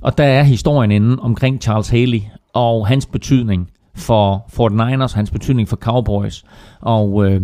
Og 0.00 0.18
der 0.18 0.24
er 0.24 0.42
historien 0.42 0.90
inde 0.90 1.16
omkring 1.20 1.62
Charles 1.62 1.88
Haley 1.88 2.20
og 2.52 2.86
hans 2.86 3.06
betydning 3.06 3.70
for 3.94 4.46
Fort 4.48 4.72
Niners, 4.72 5.12
hans 5.12 5.30
betydning 5.30 5.68
for 5.68 5.76
Cowboys. 5.76 6.44
Og 6.80 7.26
øh, 7.26 7.42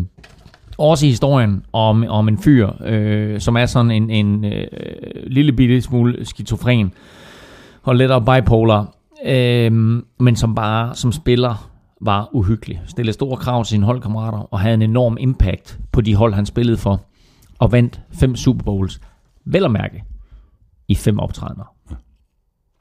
også 0.78 1.06
historien 1.06 1.62
om, 1.72 2.04
om 2.08 2.28
en 2.28 2.38
fyr, 2.38 2.70
øh, 2.84 3.40
som 3.40 3.56
er 3.56 3.66
sådan 3.66 3.90
en, 3.90 4.10
en 4.10 4.44
øh, 4.44 4.66
lille 5.26 5.52
bitte 5.52 5.82
smule 5.82 6.24
skizofren 6.24 6.92
og 7.82 7.96
lettere 7.96 8.20
bipolar, 8.20 8.94
øh, 9.26 9.72
men 10.20 10.36
som 10.36 10.54
bare 10.54 10.94
som 10.94 11.12
spiller 11.12 11.70
var 12.00 12.28
uhyggelig. 12.32 12.82
Stillede 12.86 13.12
store 13.12 13.36
krav 13.36 13.64
til 13.64 13.70
sine 13.70 13.86
holdkammerater 13.86 14.38
og 14.38 14.60
havde 14.60 14.74
en 14.74 14.82
enorm 14.82 15.16
impact 15.20 15.78
på 15.92 16.00
de 16.00 16.14
hold, 16.14 16.34
han 16.34 16.46
spillede 16.46 16.76
for. 16.76 17.00
Og 17.58 17.72
vandt 17.72 18.00
fem 18.12 18.36
Super 18.36 18.64
Bowls. 18.64 19.00
Vel 19.44 19.64
at 19.64 19.70
mærke 19.70 20.04
i 20.88 20.94
fem 20.94 21.18
optrædener. 21.18 21.74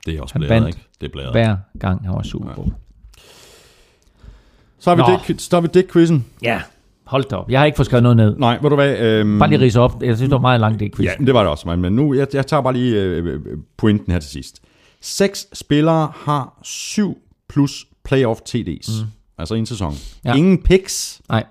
Det 0.05 0.17
er 0.17 0.21
også 0.21 0.33
Han 0.35 0.41
blæret, 0.41 0.67
ikke? 0.67 0.87
Det 1.01 1.07
er 1.07 1.11
blæret. 1.11 1.31
Hver 1.31 1.57
gang 1.79 2.05
han 2.05 2.13
var 2.13 2.21
i 2.21 2.27
Super 2.27 2.53
Bowl. 2.55 2.73
Så 4.79 4.89
har 4.89 4.95
vi, 4.95 5.01
Nå. 5.01 5.19
det, 5.27 5.41
så 5.41 5.55
har 5.55 5.61
vi 5.61 5.67
det 5.73 5.91
quizzen. 5.91 6.25
Ja, 6.41 6.61
Hold 7.09 7.23
da 7.29 7.35
op. 7.35 7.51
Jeg 7.51 7.59
har 7.59 7.65
ikke 7.65 7.75
fået 7.75 7.85
skrevet 7.85 8.03
noget 8.03 8.17
ned. 8.17 8.35
Nej, 8.37 8.57
ved 8.61 8.69
du 8.69 8.75
hvad? 8.75 8.99
Øhm, 8.99 9.39
Bare 9.39 9.49
lige 9.49 9.59
rise 9.61 9.79
op. 9.79 10.03
Jeg 10.03 10.15
synes, 10.15 10.29
det 10.29 10.31
var 10.31 10.39
meget 10.41 10.59
langt, 10.59 10.79
det 10.79 10.95
quiz. 10.95 11.05
Ja, 11.05 11.25
det 11.25 11.33
var 11.33 11.39
det 11.39 11.49
også, 11.51 11.75
men 11.75 11.93
nu, 11.93 12.13
jeg, 12.13 12.27
jeg 12.33 12.47
tager 12.47 12.61
bare 12.61 12.73
lige 12.73 13.01
øh, 13.01 13.39
pointen 13.77 14.11
her 14.11 14.19
til 14.19 14.29
sidst. 14.29 14.61
Seks 15.01 15.47
spillere 15.53 16.11
har 16.15 16.59
syv 16.63 17.17
plus 17.49 17.85
playoff 18.03 18.39
TD's. 18.49 19.03
Mm. 19.03 19.09
Altså 19.37 19.55
en 19.55 19.65
sæson. 19.65 19.93
Ja. 20.25 20.33
Ingen 20.35 20.63
picks 20.63 21.21
Nej. 21.29 21.45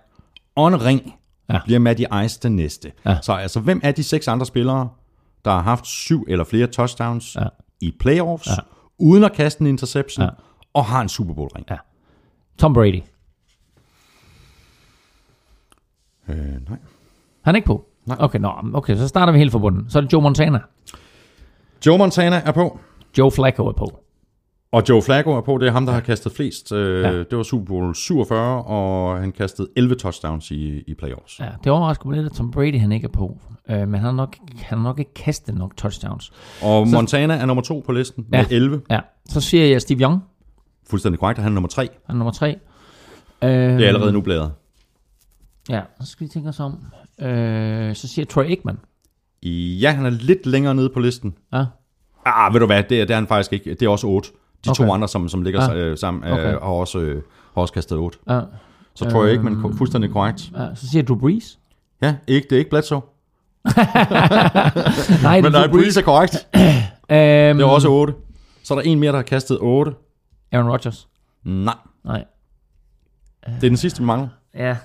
og 0.55 0.69
en 0.69 0.85
ring 0.85 1.15
Ja. 1.51 1.61
bliver 1.65 1.79
Matty 1.79 2.03
Ice 2.25 2.41
den 2.43 2.57
næste. 2.57 2.93
Ja. 3.05 3.19
Så 3.23 3.33
altså, 3.33 3.61
hvem 3.61 3.81
er 3.85 3.93
de 3.93 4.03
seks 4.05 4.29
andre 4.29 4.47
spillere, 4.47 4.89
der 5.45 5.51
har 5.51 5.63
haft 5.63 5.87
syv 5.87 6.25
eller 6.29 6.45
flere 6.45 6.67
touchdowns 6.67 7.37
Ja. 7.37 7.47
i 7.81 7.95
playoffs, 8.01 8.47
Ja. 8.49 8.53
uden 8.99 9.25
at 9.25 9.33
kaste 9.33 9.61
en 9.61 9.67
interception, 9.67 10.25
Ja. 10.25 10.31
og 10.75 10.85
har 10.85 11.01
en 11.01 11.09
Super 11.09 11.35
Bowl 11.35 11.51
ring? 11.57 11.67
Ja. 11.71 11.77
Tom 12.59 12.73
Brady. 12.75 13.03
Øh, 16.29 16.37
nej. 16.69 16.79
Han 17.43 17.55
er 17.55 17.57
ikke 17.57 17.67
på? 17.67 17.85
Nej. 18.07 18.17
Okay, 18.21 18.39
nå, 18.39 18.53
okay, 18.75 18.97
så 18.97 19.09
starter 19.09 19.33
vi 19.33 19.39
helt 19.39 19.53
fra 19.53 19.59
bunden. 19.59 19.91
Så 19.91 19.99
er 19.99 20.03
det 20.03 20.13
Joe 20.13 20.23
Montana. 20.23 20.61
Joe 21.87 21.99
Montana 21.99 22.43
er 22.45 22.53
på. 22.53 22.81
Joe 23.19 23.31
Flacco 23.31 23.67
er 23.67 23.73
på. 23.73 24.01
Og 24.73 24.83
Joe 24.89 25.03
Flacco 25.03 25.31
er 25.33 25.41
på, 25.41 25.59
det 25.59 25.69
er 25.69 25.73
ham, 25.73 25.87
der 25.87 25.93
har 25.93 26.01
kastet 26.01 26.33
flest. 26.33 26.73
Øh, 26.73 27.03
Ja. 27.03 27.19
Det 27.19 27.37
var 27.37 27.43
Super 27.43 27.67
Bowl 27.67 27.95
47, 27.95 28.65
og 28.65 29.19
han 29.21 29.33
kastede 29.33 29.69
11 29.77 29.95
touchdowns 29.95 30.51
i, 30.51 30.81
i 30.87 30.95
playoffs. 30.95 31.41
Ja, 31.41 31.49
det 31.65 31.73
overrasker 31.73 32.07
mig 32.07 32.17
lidt, 32.17 32.27
at 32.27 32.33
Tom 32.33 32.51
Brady 32.51 32.81
han 32.81 32.93
ikke 32.93 33.05
er 33.05 33.09
på. 33.13 33.39
Øh, 33.71 33.79
men 33.79 33.95
han 33.95 34.01
har 34.05 34.13
nok, 34.13 34.37
han 34.57 34.79
har 34.79 34.85
nok 34.85 34.99
ikke 34.99 35.15
kastet 35.15 35.55
nok 35.55 35.77
touchdowns. 35.77 36.33
Og 36.63 36.89
Montana 36.89 37.35
er 37.35 37.47
nummer 37.47 37.63
to 37.63 37.83
på 37.87 37.93
listen 37.93 38.25
med 38.29 38.39
Ja. 38.39 38.47
11. 38.51 38.81
Ja, 38.91 39.01
så 39.29 39.41
siger 39.41 39.67
jeg 39.67 39.81
Steve 39.83 40.01
Young. 40.03 40.21
Fuldstændig 40.91 41.19
korrekt, 41.21 41.39
han 41.41 41.53
er 41.53 41.55
nummer 41.55 41.69
tre. 41.69 41.89
Han 42.07 42.15
er 42.15 42.19
nummer 42.19 42.33
tre. 42.33 42.49
Øh, 43.43 43.49
Det 43.51 43.85
er 43.85 43.89
allerede 43.89 44.13
nu 44.13 44.21
blæret. 44.21 44.53
Ja, 45.71 45.81
så 46.01 46.07
skal 46.07 46.27
vi 46.27 46.31
tænke 46.31 46.49
os 46.49 46.61
om. 46.61 46.73
Øh, 47.21 47.95
så 47.95 48.09
siger 48.09 48.23
jeg 48.23 48.29
Troy 48.29 48.45
Aikman. 48.45 48.79
Ja, 49.81 49.91
han 49.91 50.07
er 50.07 50.11
lidt 50.11 50.47
længere 50.47 50.75
nede 50.75 50.91
på 50.95 51.01
listen. 51.01 51.35
Ja, 51.53 51.65
Ah, 52.27 52.53
ved 52.55 52.61
du 52.61 52.67
hvad, 52.67 52.83
det 52.83 53.01
er, 53.01 53.05
det 53.05 53.11
er 53.11 53.15
han 53.15 53.27
faktisk 53.27 53.53
ikke. 53.53 53.71
Det 53.75 53.83
er 53.83 53.89
også 53.89 54.07
8. 54.07 54.29
De 54.65 54.71
okay. 54.71 54.85
To 54.87 54.93
andre, 54.93 55.09
som, 55.09 55.29
som 55.29 55.43
ligger 55.43 55.61
Ah. 55.61 55.71
ah. 55.71 55.77
øh, 55.77 55.99
sammen, 55.99 56.25
øh, 56.25 56.33
Okay. 56.33 56.51
har, 56.51 56.59
også, 56.59 56.99
øh, 56.99 57.23
har 57.55 57.63
også 57.63 57.75
kastet 57.75 57.99
8. 57.99 58.19
ja, 58.31 58.41
Så 58.95 59.11
tror 59.11 59.23
jeg 59.25 59.33
ikke, 59.33 59.45
men 59.45 59.77
fuldstændig 59.79 60.11
korrekt. 60.11 60.51
ja. 60.57 60.75
Så 60.75 60.89
siger 60.91 61.03
Drew 61.03 61.19
Brees. 61.19 61.59
Ja, 62.03 62.15
ikke, 62.27 62.47
det 62.51 62.57
er 62.57 62.59
ikke 62.59 62.71
Bledsoe. 62.71 63.01
Nej, 65.23 65.41
Men 65.41 65.53
nej, 65.53 65.67
Breeze 65.69 66.01
er 66.01 66.05
korrekt. 66.05 66.37
Øhm, 67.11 67.59
Det 67.59 67.65
er 67.65 67.69
også 67.69 67.89
8. 67.89 68.15
Så 68.63 68.75
er 68.75 68.79
der 68.79 68.91
en 68.91 69.01
mere, 69.01 69.11
der 69.13 69.19
har 69.19 69.23
kastet 69.23 69.59
8. 69.61 69.93
Aaron 70.53 70.71
Rodgers. 70.71 71.09
Nej, 71.45 71.75
Nej. 72.05 72.25
det 73.47 73.55
er 73.55 73.59
den 73.61 73.77
sidste, 73.77 74.01
vi 74.01 74.07
mangler. 74.07 74.29
Ja. 74.55 74.77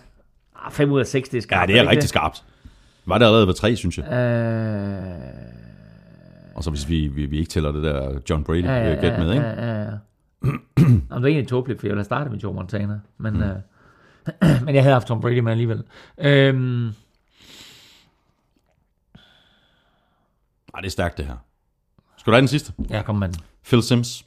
5 0.72 0.92
ud 0.92 1.00
af 1.00 1.06
6, 1.08 1.30
det 1.30 1.34
er 1.34 1.38
Ja, 1.38 1.42
skarpt. 1.42 1.68
det 1.68 1.80
er 1.80 1.90
rigtig 1.90 2.10
skarpt. 2.10 2.44
Var 3.06 3.18
det 3.18 3.26
allerede 3.26 3.48
ved 3.48 3.54
3, 3.54 3.76
synes 3.76 3.98
jeg. 3.98 4.06
Øh, 4.06 5.04
Og 6.56 6.64
så 6.64 6.70
hvis 6.70 6.90
vi, 6.90 7.08
vi, 7.08 7.26
vi 7.26 7.38
ikke 7.40 7.50
tæller 7.50 7.72
det 7.72 7.84
der 7.84 8.20
John 8.30 8.44
Brady 8.44 8.64
ja, 8.64 8.76
ja, 8.76 8.90
ja, 8.90 9.02
gæt 9.02 9.20
med, 9.20 9.34
ikke? 9.34 9.46
Ja, 9.46 9.66
ja, 9.66 9.82
ja. 9.82 9.90
Jamen, 10.78 11.10
det 11.10 11.12
er 11.12 11.26
egentlig 11.26 11.48
tåbeligt, 11.48 11.80
for 11.80 11.88
jeg 11.88 11.92
ville 11.92 12.00
have 12.00 12.06
startet 12.06 12.32
med 12.32 12.40
Joe 12.40 12.54
Montana. 12.54 13.00
Men, 13.18 13.34
mm. 13.34 13.42
øh, 13.42 13.56
men 14.66 14.76
jeg 14.76 14.84
havde 14.84 14.94
haft 14.94 15.08
Tom 15.08 15.22
Brady 15.22 15.40
med 15.40 15.52
alligevel. 15.52 15.84
Øhm, 16.18 16.88
Ej, 20.74 20.80
det 20.80 20.88
er 20.88 20.92
stærkt, 20.92 21.18
det 21.18 21.26
her. 21.26 21.36
Skal 22.18 22.32
du 22.32 22.36
have 22.36 22.42
den 22.42 22.48
sidste? 22.48 22.74
ja, 22.90 23.02
kom 23.02 23.16
med 23.16 23.28
den. 23.28 23.36
Phil 23.66 23.84
Sims, 23.84 24.26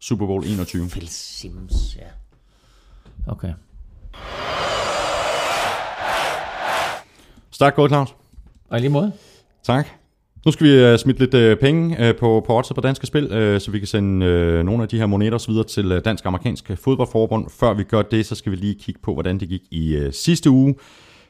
Super 0.00 0.26
Bowl 0.26 0.44
21. 0.44 0.88
Phil 0.88 1.08
Sims, 1.08 1.96
ja. 1.96 2.08
Okay. 3.26 3.54
Stærkt 7.50 7.76
gået, 7.76 7.90
Claus. 7.90 8.14
Og 8.68 8.78
i 8.78 8.80
lige 8.80 8.90
måde. 8.90 9.12
Tak. 9.62 9.86
Nu 10.44 10.52
skal 10.52 10.66
vi 10.66 10.72
øh, 10.72 10.92
uh, 10.92 10.98
smide 10.98 11.18
lidt 11.18 11.34
uh, 11.34 11.58
penge 11.58 12.08
uh, 12.10 12.16
på, 12.16 12.44
på 12.46 12.56
odds 12.56 12.72
på 12.74 12.80
danske 12.80 13.06
spil, 13.06 13.24
uh, 13.24 13.60
så 13.60 13.70
vi 13.70 13.78
kan 13.78 13.88
sende 13.88 14.26
uh, 14.26 14.66
nogle 14.66 14.82
af 14.82 14.88
de 14.88 14.98
her 14.98 15.06
moneter 15.06 15.44
videre 15.48 15.64
til 15.64 15.92
uh, 15.92 15.98
Dansk 16.04 16.26
Amerikansk 16.26 16.70
Fodboldforbund. 16.76 17.46
Før 17.50 17.74
vi 17.74 17.82
gør 17.82 18.02
det, 18.02 18.26
så 18.26 18.34
skal 18.34 18.52
vi 18.52 18.56
lige 18.56 18.74
kigge 18.74 19.00
på, 19.02 19.12
hvordan 19.12 19.40
det 19.40 19.48
gik 19.48 19.60
i 19.70 19.96
uh, 19.96 20.12
sidste 20.12 20.50
uge. 20.50 20.74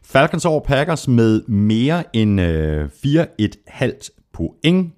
Falcons 0.04 0.44
over 0.44 0.60
Packers 0.60 1.08
med 1.08 1.42
mere 1.42 2.16
end 2.16 2.40
uh, 2.40 2.46
4,5 2.46 4.28
point. 4.32 4.92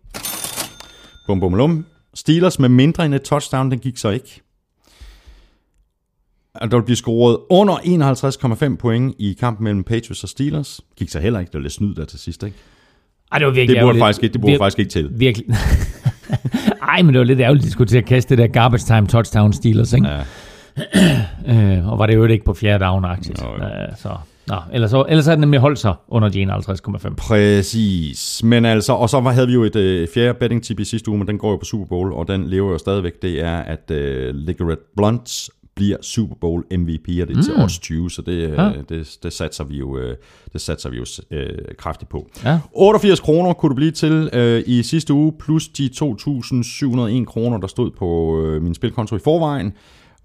Bum, 1.26 1.40
bum, 1.40 1.54
lum. 1.54 1.86
Steelers 2.14 2.58
med 2.58 2.68
mindre 2.68 3.06
end 3.06 3.14
et 3.14 3.22
touchdown, 3.22 3.70
den 3.70 3.78
gik 3.78 3.96
så 3.96 4.10
ikke. 4.10 4.40
Og 6.54 6.70
der 6.70 6.76
vil 6.76 6.84
blive 6.84 6.96
scoret 6.96 7.38
under 7.50 7.74
51,5 8.72 8.76
point 8.76 9.14
i 9.18 9.36
kampen 9.40 9.64
mellem 9.64 9.84
Patriots 9.84 10.22
og 10.22 10.28
Steelers. 10.28 10.80
Gik 10.96 11.08
så 11.08 11.20
heller 11.20 11.40
ikke. 11.40 11.50
Det 11.50 11.58
var 11.58 11.62
lidt 11.62 11.72
snyd 11.72 11.94
der 11.94 12.04
til 12.04 12.18
sidst, 12.18 12.42
ikke? 12.42 12.56
Ej, 13.34 13.38
det 13.38 13.46
var 13.46 13.52
virkelig 13.52 13.68
Det 13.68 13.74
burde, 13.74 13.78
ærgerligt. 13.80 14.02
faktisk 14.02 14.22
ikke, 14.22 14.32
det 14.32 14.40
burde 14.40 14.54
Vir- 14.54 14.58
faktisk 14.58 14.78
ikke 14.78 14.90
til. 14.90 15.08
Virkelig. 15.12 15.46
Ej, 16.92 17.02
men 17.02 17.14
det 17.14 17.18
var 17.18 17.24
lidt 17.24 17.40
ærgerligt, 17.40 17.62
at 17.62 17.66
de 17.66 17.72
skulle 17.72 17.88
til 17.88 17.98
at 17.98 18.04
kaste 18.06 18.36
det 18.36 18.38
der 18.38 18.46
garbage 18.46 18.84
time 18.86 19.06
touchdown 19.06 19.52
Steelers, 19.52 19.92
ikke? 19.92 20.08
Ja. 20.08 20.20
Øh, 21.48 21.88
og 21.92 21.98
var 21.98 22.06
det 22.06 22.14
jo 22.14 22.24
ikke 22.24 22.44
på 22.44 22.54
fjerde 22.54 22.84
down-agtigt. 22.84 23.44
Nå, 23.44 23.50
jo. 23.58 23.64
Øh, 23.64 23.96
så, 23.96 24.08
nå, 24.48 24.56
ellers, 24.72 24.90
så, 24.90 25.04
ellers 25.08 25.24
havde 25.24 25.36
det 25.36 25.40
nemlig 25.40 25.60
holdt 25.60 25.78
sig 25.78 25.94
under 26.08 26.28
de 26.28 26.42
51,5. 26.42 27.14
Præcis. 27.14 28.40
Men 28.44 28.64
altså, 28.64 28.92
og 28.92 29.10
så 29.10 29.20
havde 29.20 29.46
vi 29.46 29.52
jo 29.52 29.62
et 29.64 29.76
øh, 29.76 30.08
fjerde 30.14 30.34
betting 30.40 30.62
tip 30.62 30.80
i 30.80 30.84
sidste 30.84 31.10
uge, 31.10 31.18
men 31.18 31.28
den 31.28 31.38
går 31.38 31.50
jo 31.50 31.56
på 31.56 31.64
Super 31.64 31.86
Bowl, 31.86 32.12
og 32.12 32.28
den 32.28 32.46
lever 32.46 32.70
jo 32.72 32.78
stadigvæk. 32.78 33.12
Det 33.22 33.44
er, 33.44 33.56
at 33.58 33.90
øh, 33.90 34.34
Ligarette 34.34 34.84
Blunt 34.96 35.48
bliver 35.74 35.96
Super 36.02 36.34
Bowl 36.40 36.64
MVP, 36.70 37.08
og 37.22 37.28
det 37.28 37.36
er 37.36 37.42
til 37.42 37.54
odds 37.62 37.78
20, 37.78 38.10
så 38.10 38.22
det, 38.22 38.32
øh, 38.32 38.50
Ja. 38.52 38.70
det, 38.88 39.18
det 39.22 39.32
satser 39.32 39.64
vi 39.64 39.76
jo, 39.78 39.98
øh, 39.98 40.16
det 40.52 40.60
satser 40.60 40.90
vi 40.90 40.96
jo 40.96 41.04
øh, 41.30 41.48
kraftigt 41.78 42.08
på. 42.10 42.30
Ja. 42.44 42.60
88 42.72 43.20
kroner 43.20 43.52
kunne 43.52 43.70
du 43.70 43.74
blive 43.74 43.90
til 43.90 44.30
øh, 44.32 44.62
i 44.66 44.82
sidste 44.82 45.12
uge, 45.14 45.32
plus 45.38 45.68
de 45.68 45.90
2.701 45.96 47.24
kroner, 47.24 47.58
der 47.60 47.66
stod 47.66 47.90
på 47.90 48.40
øh, 48.42 48.62
min 48.62 48.74
spilkonto 48.74 49.16
i 49.16 49.18
forvejen. 49.18 49.72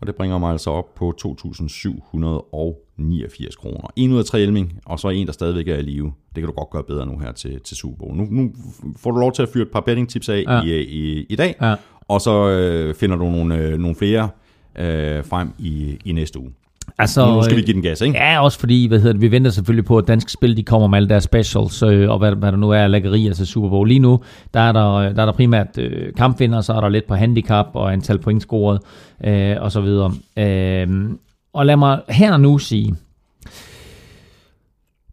Og 0.02 0.08
det 0.08 0.16
bringer 0.16 0.38
mig 0.38 0.52
altså 0.52 0.70
op 0.70 0.96
på 0.96 1.14
2.789 1.22 3.56
kroner. 3.62 3.88
En 3.96 4.12
ud 4.14 4.20
af 4.20 4.26
tre 4.26 4.42
Elming, 4.42 4.80
og 4.86 5.00
så 5.00 5.10
en, 5.10 5.28
der 5.28 5.34
stadigvæk 5.34 5.68
er 5.68 5.78
i 5.78 5.82
live. 5.82 6.14
Det 6.36 6.44
kan 6.44 6.46
du 6.46 6.52
godt 6.52 6.70
gøre 6.70 6.84
bedre 6.84 7.06
nu 7.06 7.18
her 7.20 7.32
til, 7.32 7.60
til 7.62 7.78
Super 7.78 7.98
Bowl. 7.98 8.16
Nu, 8.18 8.28
nu 8.32 8.52
får 8.98 9.12
du 9.12 9.18
lov 9.20 9.32
til 9.34 9.42
at 9.44 9.50
fyre 9.54 9.64
et 9.64 9.72
par 9.72 9.80
betting 9.82 10.10
tips 10.10 10.30
af 10.30 10.44
Ja. 10.48 10.56
ja. 10.56 10.62
i, 10.64 10.82
i, 10.82 11.26
i 11.30 11.36
dag, 11.36 11.56
Ja. 11.62 11.76
og 12.08 12.22
så 12.22 12.50
øh, 12.50 12.96
finder 12.96 13.16
du 13.16 13.24
nogle, 13.24 13.56
øh, 13.58 13.78
nogle 13.78 13.96
flere 13.96 14.30
øh, 14.80 15.26
frem 15.26 15.54
i, 15.60 15.98
i 16.06 16.12
næste 16.12 16.40
uge. 16.40 16.52
Altså, 16.98 17.36
Nu 17.36 17.44
skal 17.44 17.56
vi 17.56 17.62
øh, 17.62 17.66
give 17.66 17.76
den 17.76 17.84
gas, 17.84 18.02
ikke? 18.02 18.18
Ja, 18.18 18.44
også 18.44 18.60
fordi, 18.60 18.88
hvad 18.88 19.00
hedder 19.00 19.14
det, 19.14 19.22
vi 19.22 19.32
venter 19.32 19.52
selvfølgelig 19.52 19.86
på, 19.86 19.98
at 19.98 20.08
dansk 20.08 20.30
spil, 20.30 20.58
de 20.58 20.64
kommer 20.64 20.88
med 20.88 20.98
alle 20.98 21.10
deres 21.10 21.24
specials, 21.24 21.84
øh, 21.84 22.10
og 22.10 22.18
hvad, 22.20 22.36
hvad 22.36 22.52
der 22.52 22.58
nu 22.58 22.70
er 22.70 22.78
af 22.78 22.92
lækkerier 22.92 23.34
til 23.34 23.48
Super 23.48 23.70
Bowl. 23.70 23.88
Lige 23.88 24.00
nu, 24.00 24.20
der 24.54 24.60
er 24.60 24.72
der, 24.72 25.00
der, 25.00 25.22
er 25.22 25.26
der 25.26 25.32
primært 25.32 25.78
øh, 25.78 26.14
kampvinder, 26.14 26.62
så 26.62 26.74
er 26.74 26.82
der 26.82 26.90
lidt 26.90 27.08
på 27.08 27.16
handicap 27.16 27.66
og 27.74 27.94
antal 27.94 28.20
point 28.20 28.42
scoret, 28.42 28.80
øh, 29.24 29.56
og 29.60 29.72
så 29.72 29.82
videre. 29.82 30.12
Øh, 30.38 31.10
og 31.54 31.66
lad 31.66 31.76
mig 31.78 32.02
her 32.10 32.38
nu 32.38 32.58
sige, 32.58 32.96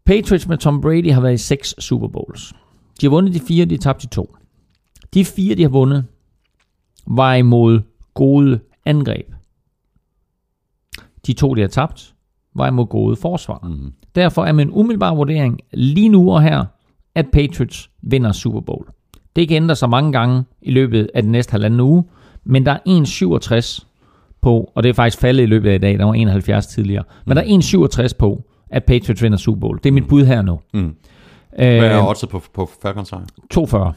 Patriots 0.05 0.47
med 0.47 0.57
Tom 0.57 0.81
Brady 0.81 1.11
har 1.11 1.21
været 1.21 1.33
i 1.33 1.37
seks 1.37 1.75
Super 1.79 2.07
Bowls. 2.07 2.53
De 3.01 3.05
har 3.05 3.09
vundet 3.09 3.33
de 3.33 3.39
fire, 3.47 3.65
de 3.65 3.73
har 3.75 3.79
tabt 3.79 4.01
de 4.01 4.07
to. 4.07 4.35
De 5.13 5.25
fire, 5.25 5.55
de 5.55 5.61
har 5.61 5.69
vundet, 5.69 6.05
var 7.07 7.33
imod 7.33 7.81
gode 8.13 8.59
angreb. 8.85 9.27
De 11.25 11.33
to, 11.33 11.53
de 11.53 11.61
har 11.61 11.67
tabt, 11.67 12.13
var 12.55 12.67
imod 12.67 12.85
gode 12.85 13.15
forsvar. 13.15 13.59
Mm. 13.63 13.93
Derfor 14.15 14.45
er 14.45 14.51
min 14.51 14.69
umiddelbare 14.71 15.15
vurdering 15.15 15.59
lige 15.73 16.09
nu 16.09 16.31
og 16.31 16.41
her, 16.41 16.65
at 17.15 17.25
Patriots 17.33 17.89
vinder 18.01 18.31
Super 18.31 18.59
Bowl. 18.61 18.87
Det 19.35 19.47
kan 19.47 19.63
ændre 19.63 19.75
sig 19.75 19.89
mange 19.89 20.11
gange 20.11 20.43
i 20.61 20.71
løbet 20.71 21.09
af 21.13 21.21
den 21.21 21.31
næste 21.31 21.51
halvanden 21.51 21.79
uge, 21.79 22.03
men 22.43 22.65
der 22.65 22.71
er 22.71 22.79
1,67 23.81 23.85
på, 24.41 24.71
og 24.75 24.83
det 24.83 24.89
er 24.89 24.93
faktisk 24.93 25.21
faldet 25.21 25.43
i 25.43 25.45
løbet 25.45 25.69
af 25.69 25.75
i 25.75 25.77
dag, 25.77 25.99
der 25.99 26.05
var 26.05 26.13
71 26.13 26.67
tidligere, 26.67 27.03
men 27.25 27.37
der 27.37 27.43
er 27.43 28.07
1,67 28.07 28.17
på, 28.19 28.43
at 28.69 28.83
Patriots 28.83 29.23
vinder 29.23 29.37
Super 29.37 29.59
Bowl. 29.59 29.79
Det 29.83 29.89
er 29.89 29.93
mit 29.93 30.07
bud 30.07 30.25
her 30.25 30.41
nu. 30.41 30.59
Mm. 30.73 30.95
Hvad 31.55 31.77
er 31.77 32.07
oddset 32.07 32.29
på, 32.29 32.41
på 32.53 32.69
Falcons 32.81 33.09
sejr? 33.09 33.25
2,40. 33.53 33.93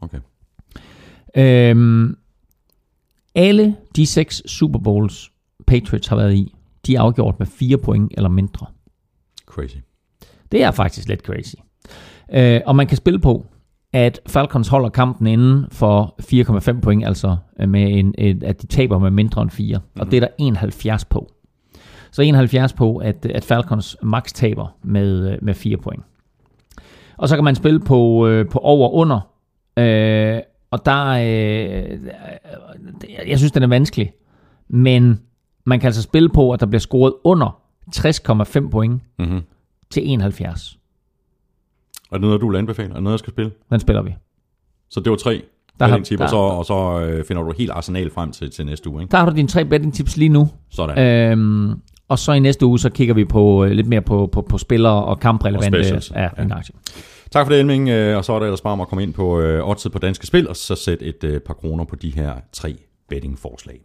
Okay. 0.00 0.18
Øhm, 1.36 2.16
alle 3.34 3.76
de 3.96 4.06
seks 4.06 4.42
Super 4.46 4.78
Bowls, 4.78 5.30
Patriots 5.68 6.06
har 6.06 6.16
været 6.16 6.34
i, 6.34 6.54
de 6.86 6.94
er 6.94 7.00
afgjort 7.00 7.38
med 7.38 7.46
4 7.46 7.78
point 7.78 8.12
eller 8.16 8.28
mindre. 8.28 8.66
Crazy. 9.46 9.76
Det 10.52 10.62
er 10.62 10.70
faktisk 10.70 11.08
lidt 11.08 11.20
crazy. 11.20 11.54
Øh, 12.32 12.60
og 12.66 12.76
man 12.76 12.86
kan 12.86 12.96
spille 12.96 13.20
på, 13.20 13.46
at 13.92 14.20
Falcons 14.26 14.68
holder 14.68 14.88
kampen 14.88 15.26
inden 15.26 15.66
for 15.70 16.14
4,5 16.74 16.80
point, 16.80 17.06
altså 17.06 17.36
øh, 17.60 17.68
med 17.68 17.98
en, 17.98 18.14
et, 18.18 18.42
at 18.42 18.62
de 18.62 18.66
taber 18.66 18.98
med 18.98 19.10
mindre 19.10 19.42
end 19.42 19.50
4. 19.50 19.78
Mm-hmm. 19.78 20.00
Og 20.00 20.10
det 20.10 20.16
er 20.16 20.20
der 20.20 20.28
71 20.38 21.04
på. 21.04 21.32
Så 22.10 22.22
71 22.22 22.72
på, 22.72 22.96
at, 22.96 23.26
at 23.26 23.44
Falcons 23.44 23.96
max 24.02 24.32
taber 24.32 24.76
med, 24.82 25.32
øh, 25.32 25.38
med 25.42 25.54
4 25.54 25.76
point. 25.76 26.02
Og 27.16 27.28
så 27.28 27.34
kan 27.34 27.44
man 27.44 27.54
spille 27.54 27.80
på, 27.80 28.28
øh, 28.28 28.48
på 28.48 28.58
over 28.58 28.88
og 28.88 28.94
under. 28.94 29.20
Øh, 29.76 30.40
og 30.70 30.84
der 30.84 31.06
øh, 31.08 31.98
jeg 33.28 33.38
synes, 33.38 33.52
den 33.52 33.62
er 33.62 33.66
vanskelig. 33.66 34.12
Men 34.68 35.20
man 35.68 35.80
kan 35.80 35.86
altså 35.86 36.02
spille 36.02 36.28
på, 36.28 36.52
at 36.52 36.60
der 36.60 36.66
bliver 36.66 36.80
scoret 36.80 37.14
under 37.24 37.60
60,5 37.96 38.70
point 38.70 39.02
Mm-hmm. 39.18 39.40
til 39.90 40.02
71. 40.10 40.78
Er 42.12 42.16
det 42.16 42.20
noget, 42.20 42.40
du 42.40 42.50
vil 42.50 42.58
anbefale? 42.58 42.88
Er 42.90 42.94
det 42.94 43.02
noget, 43.02 43.14
jeg 43.14 43.18
skal 43.18 43.32
spille? 43.32 43.50
Den 43.70 43.80
spiller 43.80 44.02
vi. 44.02 44.14
Så 44.90 45.00
det 45.00 45.10
var 45.10 45.16
tre 45.16 45.42
Der 45.78 45.84
har- 45.86 45.96
betting 45.96 46.06
tip, 46.06 46.20
og 46.20 46.24
der- 46.24 46.30
så, 46.30 46.36
og 46.36 46.64
så 46.64 47.00
øh, 47.00 47.24
finder 47.24 47.42
du 47.42 47.52
helt 47.58 47.70
arsenal 47.70 48.10
frem 48.10 48.32
til, 48.32 48.50
til 48.50 48.66
næste 48.66 48.90
uge. 48.90 49.02
Ikke? 49.02 49.12
Der 49.12 49.18
har 49.18 49.30
du 49.30 49.36
dine 49.36 49.48
tre 49.48 49.64
betting 49.64 49.94
tips 49.94 50.16
lige 50.16 50.28
nu. 50.28 50.48
Sådan. 50.70 50.98
Øhm, 51.32 51.80
og 52.08 52.18
så 52.18 52.32
i 52.32 52.38
næste 52.40 52.66
uge, 52.66 52.78
så 52.78 52.90
kigger 52.90 53.14
vi 53.14 53.24
på 53.24 53.64
øh, 53.64 53.70
lidt 53.70 53.86
mere 53.86 54.00
på, 54.00 54.26
på, 54.32 54.42
på 54.42 54.58
spillere 54.58 55.04
og 55.04 55.20
kamprelevante. 55.20 55.76
Og. 55.96 56.02
Ja, 56.14 56.22
Ja. 56.22 56.54
aktie. 56.56 56.74
Tak 57.30 57.46
for 57.46 57.52
det, 57.52 57.60
Elming. 57.60 57.88
Øh, 57.88 58.16
Og 58.16 58.24
så 58.24 58.32
er 58.32 58.38
det 58.38 58.46
ellers 58.46 58.60
bare 58.60 58.72
om 58.72 58.80
at 58.80 58.88
komme 58.88 59.02
ind 59.02 59.14
på 59.14 59.40
øh, 59.40 59.68
oddset 59.68 59.92
på 59.92 59.98
Danske 59.98 60.26
Spil, 60.26 60.48
og 60.48 60.56
så 60.56 60.74
sætte 60.74 61.04
et 61.04 61.24
øh, 61.24 61.40
par 61.40 61.54
kroner 61.54 61.84
på 61.84 61.96
de 61.96 62.10
her 62.10 62.32
tre 62.52 62.76
bettingforslag. 63.08 63.80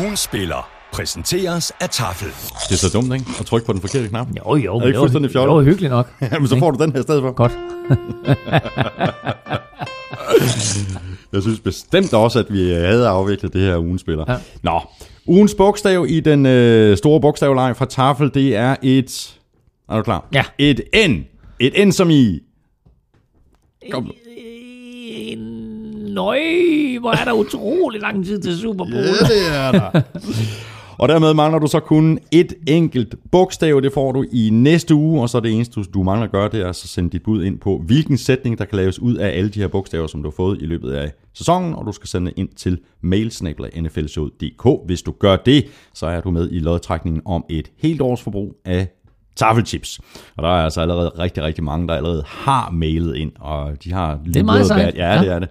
Ugens 0.00 0.20
spiller 0.20 0.70
præsenteres 0.92 1.72
af 1.80 1.88
Tafel. 1.88 2.28
Det 2.68 2.72
er 2.72 2.76
så 2.76 2.90
dumt, 2.98 3.14
ikke? 3.14 3.26
At 3.40 3.46
trykke 3.46 3.66
på 3.66 3.72
den 3.72 3.80
forkerte 3.80 4.08
knap. 4.08 4.28
Jo, 4.38 4.56
jo. 4.56 4.76
Er 4.76 4.80
det 4.80 4.86
ikke 4.86 4.98
fuldstændig 4.98 5.32
fjollet? 5.32 5.48
Det 5.48 5.56
var 5.56 5.62
hyggeligt 5.62 5.90
nok. 5.90 6.12
Jamen, 6.32 6.48
så 6.48 6.58
får 6.58 6.70
du 6.70 6.84
den 6.84 6.92
her 6.92 7.00
i 7.00 7.02
stedet 7.02 7.22
for. 7.22 7.32
Godt. 7.32 7.52
Jeg 11.32 11.42
synes 11.42 11.60
bestemt 11.60 12.14
også, 12.14 12.38
at 12.38 12.46
vi 12.52 12.70
havde 12.70 13.08
afviklet 13.08 13.52
det 13.52 13.60
her 13.60 13.78
ugens 13.78 14.00
spiller. 14.00 14.24
Ja. 14.28 14.36
Nå, 14.62 14.80
ugens 15.26 15.54
bogstav 15.54 16.06
i 16.08 16.20
den 16.20 16.46
øh, 16.46 16.96
store 16.96 17.20
bogstavleje 17.20 17.74
fra 17.74 17.84
Tafel, 17.84 18.34
det 18.34 18.56
er 18.56 18.76
et... 18.82 19.38
Er 19.88 19.96
du 19.96 20.02
klar? 20.02 20.28
Ja. 20.34 20.44
Et 20.58 20.80
N. 21.08 21.12
Et 21.60 21.88
N 21.88 21.92
som 21.92 22.10
i... 22.10 22.40
Kom. 23.90 24.10
Nøj, 26.24 26.38
hvor 27.00 27.10
er 27.10 27.24
der 27.24 27.32
utrolig 27.32 28.00
lang 28.00 28.24
tid 28.26 28.38
til 28.40 28.56
Super 28.58 28.84
Bowl. 28.84 29.04
det 29.04 29.56
er 29.56 29.72
der. 29.72 30.00
og 30.98 31.08
dermed 31.08 31.34
mangler 31.34 31.58
du 31.58 31.66
så 31.66 31.80
kun 31.80 32.18
et 32.30 32.52
enkelt 32.68 33.14
bogstav. 33.32 33.80
Det 33.82 33.92
får 33.92 34.12
du 34.12 34.24
i 34.32 34.50
næste 34.52 34.94
uge, 34.94 35.22
og 35.22 35.28
så 35.28 35.40
det 35.40 35.52
eneste, 35.52 35.82
du 35.82 36.02
mangler 36.02 36.24
at 36.26 36.32
gøre, 36.32 36.48
det 36.52 36.60
er 36.60 36.68
at 36.68 36.76
så 36.76 36.88
sende 36.88 37.10
dit 37.10 37.22
bud 37.22 37.44
ind 37.44 37.58
på, 37.58 37.82
hvilken 37.86 38.18
sætning, 38.18 38.58
der 38.58 38.64
kan 38.64 38.76
laves 38.76 38.98
ud 38.98 39.14
af 39.14 39.28
alle 39.38 39.50
de 39.50 39.60
her 39.60 39.68
bogstaver, 39.68 40.06
som 40.06 40.22
du 40.22 40.28
har 40.28 40.34
fået 40.36 40.62
i 40.62 40.66
løbet 40.66 40.92
af 40.92 41.12
sæsonen, 41.34 41.74
og 41.74 41.86
du 41.86 41.92
skal 41.92 42.08
sende 42.08 42.32
ind 42.36 42.48
til 42.56 42.78
mailsnabla.nflshowet.dk. 43.00 44.86
Hvis 44.86 45.02
du 45.02 45.12
gør 45.18 45.36
det, 45.36 45.64
så 45.94 46.06
er 46.06 46.20
du 46.20 46.30
med 46.30 46.48
i 46.52 46.58
lodtrækningen 46.58 47.22
om 47.24 47.44
et 47.50 47.70
helt 47.78 48.00
års 48.00 48.22
forbrug 48.22 48.56
af 48.64 48.88
taffelchips. 49.36 50.00
Og 50.36 50.42
der 50.42 50.48
er 50.48 50.64
altså 50.64 50.80
allerede 50.80 51.08
rigtig, 51.18 51.42
rigtig 51.42 51.64
mange, 51.64 51.88
der 51.88 51.94
allerede 51.94 52.22
har 52.26 52.70
mailet 52.70 53.16
ind, 53.16 53.32
og 53.40 53.84
de 53.84 53.92
har 53.92 54.18
er 54.36 54.42
meget 54.42 54.66
sejt. 54.66 54.94
Ja, 54.94 55.12
Ja. 55.14 55.20
det 55.22 55.28
er 55.32 55.38
det. 55.38 55.48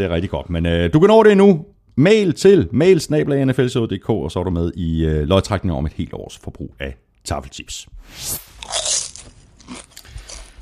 Det 0.00 0.06
er 0.10 0.14
rigtig 0.14 0.30
godt. 0.30 0.50
Men 0.50 0.66
øh, 0.66 0.92
du 0.92 1.00
kan 1.00 1.08
nå 1.08 1.22
det 1.22 1.32
endnu. 1.32 1.64
Mail 1.96 2.32
til 2.32 2.68
mailsnabla.nflshowet.dk, 2.72 4.10
og 4.10 4.30
så 4.30 4.38
er 4.38 4.44
du 4.44 4.50
med 4.50 4.72
i 4.76 5.04
øh, 5.04 5.22
lodtrækningen 5.22 5.78
om 5.78 5.86
et 5.86 5.92
helt 5.92 6.12
års 6.12 6.38
forbrug 6.38 6.74
af 6.78 6.96
taffelchips. 7.24 7.88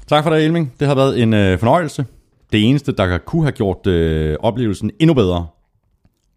Tak 0.06 0.24
for 0.24 0.30
det, 0.30 0.44
Elming. 0.44 0.74
Det 0.80 0.88
har 0.88 0.94
været 0.94 1.22
en 1.22 1.34
øh, 1.34 1.58
fornøjelse. 1.58 2.06
Det 2.52 2.68
eneste, 2.68 2.92
der 2.92 3.18
kunne 3.18 3.42
have 3.42 3.52
gjort 3.52 3.86
øh, 3.86 4.36
oplevelsen 4.40 4.90
endnu 4.98 5.14
bedre, 5.14 5.46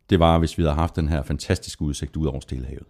det 0.10 0.20
var, 0.20 0.38
hvis 0.38 0.58
vi 0.58 0.64
havde 0.64 0.76
haft 0.76 0.96
den 0.96 1.10
her 1.10 1.24
fantastiske 1.24 1.82
udsigt 1.82 2.18
ud 2.18 2.26
over 2.26 2.40
Stillehavet. 2.40 2.88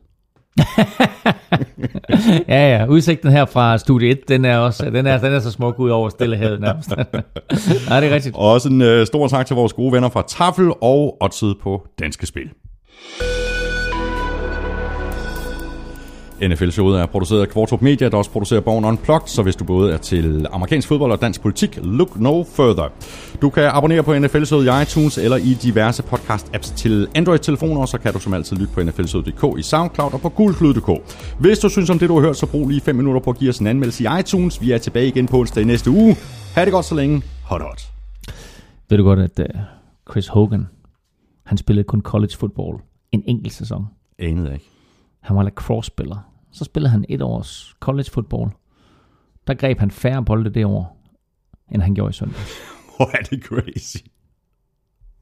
Ja, 2.48 2.78
ja. 2.78 2.86
Udsigten 2.86 3.32
her 3.32 3.46
fra 3.46 3.78
studie 3.78 4.10
1, 4.10 4.20
den 4.28 4.46
er 4.46 4.58
også 4.58 4.86
den 4.86 5.08
er, 5.08 5.18
den 5.18 5.34
er 5.34 5.40
så 5.40 5.52
smuk 5.52 5.80
ud 5.80 5.90
over 5.90 6.10
Stillehavet 6.10 6.62
nærmest. 6.62 6.90
Nej, 7.90 8.00
det 8.00 8.12
er 8.12 8.16
rigtigt. 8.16 8.36
Og 8.36 8.52
også 8.52 8.70
en 8.70 8.82
øh, 8.82 9.08
stor 9.08 9.28
tak 9.28 9.46
til 9.46 9.56
vores 9.56 9.74
gode 9.74 9.92
venner 9.92 10.10
fra 10.10 10.24
Tafel 10.28 10.72
og 10.82 11.18
Odset 11.22 11.56
på 11.64 11.88
Danske 12.00 12.26
Spil. 12.26 12.50
NFL-showet 16.48 17.02
er 17.02 17.06
produceret 17.06 17.42
af 17.42 17.50
Kvartrup 17.50 17.82
Media, 17.82 18.10
der 18.10 18.18
også 18.18 18.32
producerer 18.32 18.60
Born 18.62 18.86
Unplugged, 18.86 19.28
så 19.28 19.44
hvis 19.44 19.56
du 19.56 19.64
både 19.64 19.94
er 19.94 19.98
til 19.98 20.48
amerikansk 20.52 20.88
fodbold 20.88 21.12
og 21.12 21.22
dansk 21.22 21.42
politik, 21.42 21.80
look 21.84 22.20
no 22.20 22.44
further. 22.44 22.90
Du 23.42 23.50
kan 23.50 23.64
abonnere 23.64 24.04
på 24.04 24.20
NFL-showet 24.20 24.66
i 24.66 24.82
iTunes 24.82 25.18
eller 25.18 25.38
i 25.38 25.54
diverse 25.64 26.04
podcast-apps 26.04 26.76
til 26.76 27.08
Android-telefoner, 27.16 27.82
og 27.82 27.88
så 27.88 27.98
kan 27.98 28.14
du 28.14 28.20
som 28.20 28.34
altid 28.34 28.58
lytte 28.58 28.74
på 28.74 28.84
nflshowet.dk 28.84 29.60
i 29.60 29.62
SoundCloud 29.62 30.14
og 30.14 30.22
på 30.22 30.30
gulklud.dk. 30.30 30.90
Hvis 31.40 31.60
du 31.60 31.70
synes 31.70 31.90
om 31.90 32.00
det, 32.00 32.10
du 32.10 32.14
har 32.14 32.22
hørt, 32.22 32.38
så 32.38 32.46
brug 32.46 32.68
lige 32.68 32.82
5 32.82 32.96
minutter 32.96 33.22
på 33.22 33.30
at 33.30 33.38
give 33.38 33.50
os 33.50 33.60
en 33.60 33.68
anmeldelse 33.68 34.04
i 34.04 34.08
iTunes. 34.20 34.62
Vi 34.62 34.72
er 34.72 34.78
tilbage 34.78 35.08
igen 35.08 35.28
på 35.28 35.40
onsdag 35.40 35.66
næste 35.66 35.90
uge. 35.92 36.16
Ha' 36.56 36.66
det 36.66 36.74
godt 36.74 36.86
så 36.86 36.96
længe. 36.96 37.22
Hot 37.44 37.62
hot. 37.62 37.92
Ved 38.90 38.98
du 38.98 39.04
godt, 39.04 39.20
at 39.20 39.40
uh, 39.40 39.62
Chris 40.12 40.28
Hogan, 40.28 40.68
han 41.46 41.58
spillede 41.58 41.84
kun 41.84 42.02
college 42.02 42.34
football 42.38 42.78
en 43.12 43.24
enkelt 43.28 43.54
sæson. 43.54 43.86
Anede 44.20 44.54
ikke. 44.54 44.66
Han 45.22 45.36
var 45.36 45.44
lacrosse-spiller. 45.44 46.31
Så 46.52 46.64
spillede 46.64 46.92
han 46.92 47.06
et 47.10 47.22
års 47.22 47.76
college 47.80 48.10
football. 48.12 48.50
Der 49.48 49.54
greb 49.54 49.80
han 49.80 49.92
færre 49.92 50.26
bolde 50.26 50.50
det 50.50 50.66
år, 50.66 50.98
end 51.72 51.82
han 51.82 51.96
gjorde 51.96 52.10
i 52.10 52.14
søndag. 52.14 52.42
Hvor 52.98 53.18
er 53.18 53.22
det 53.22 53.44
crazy. 53.44 53.98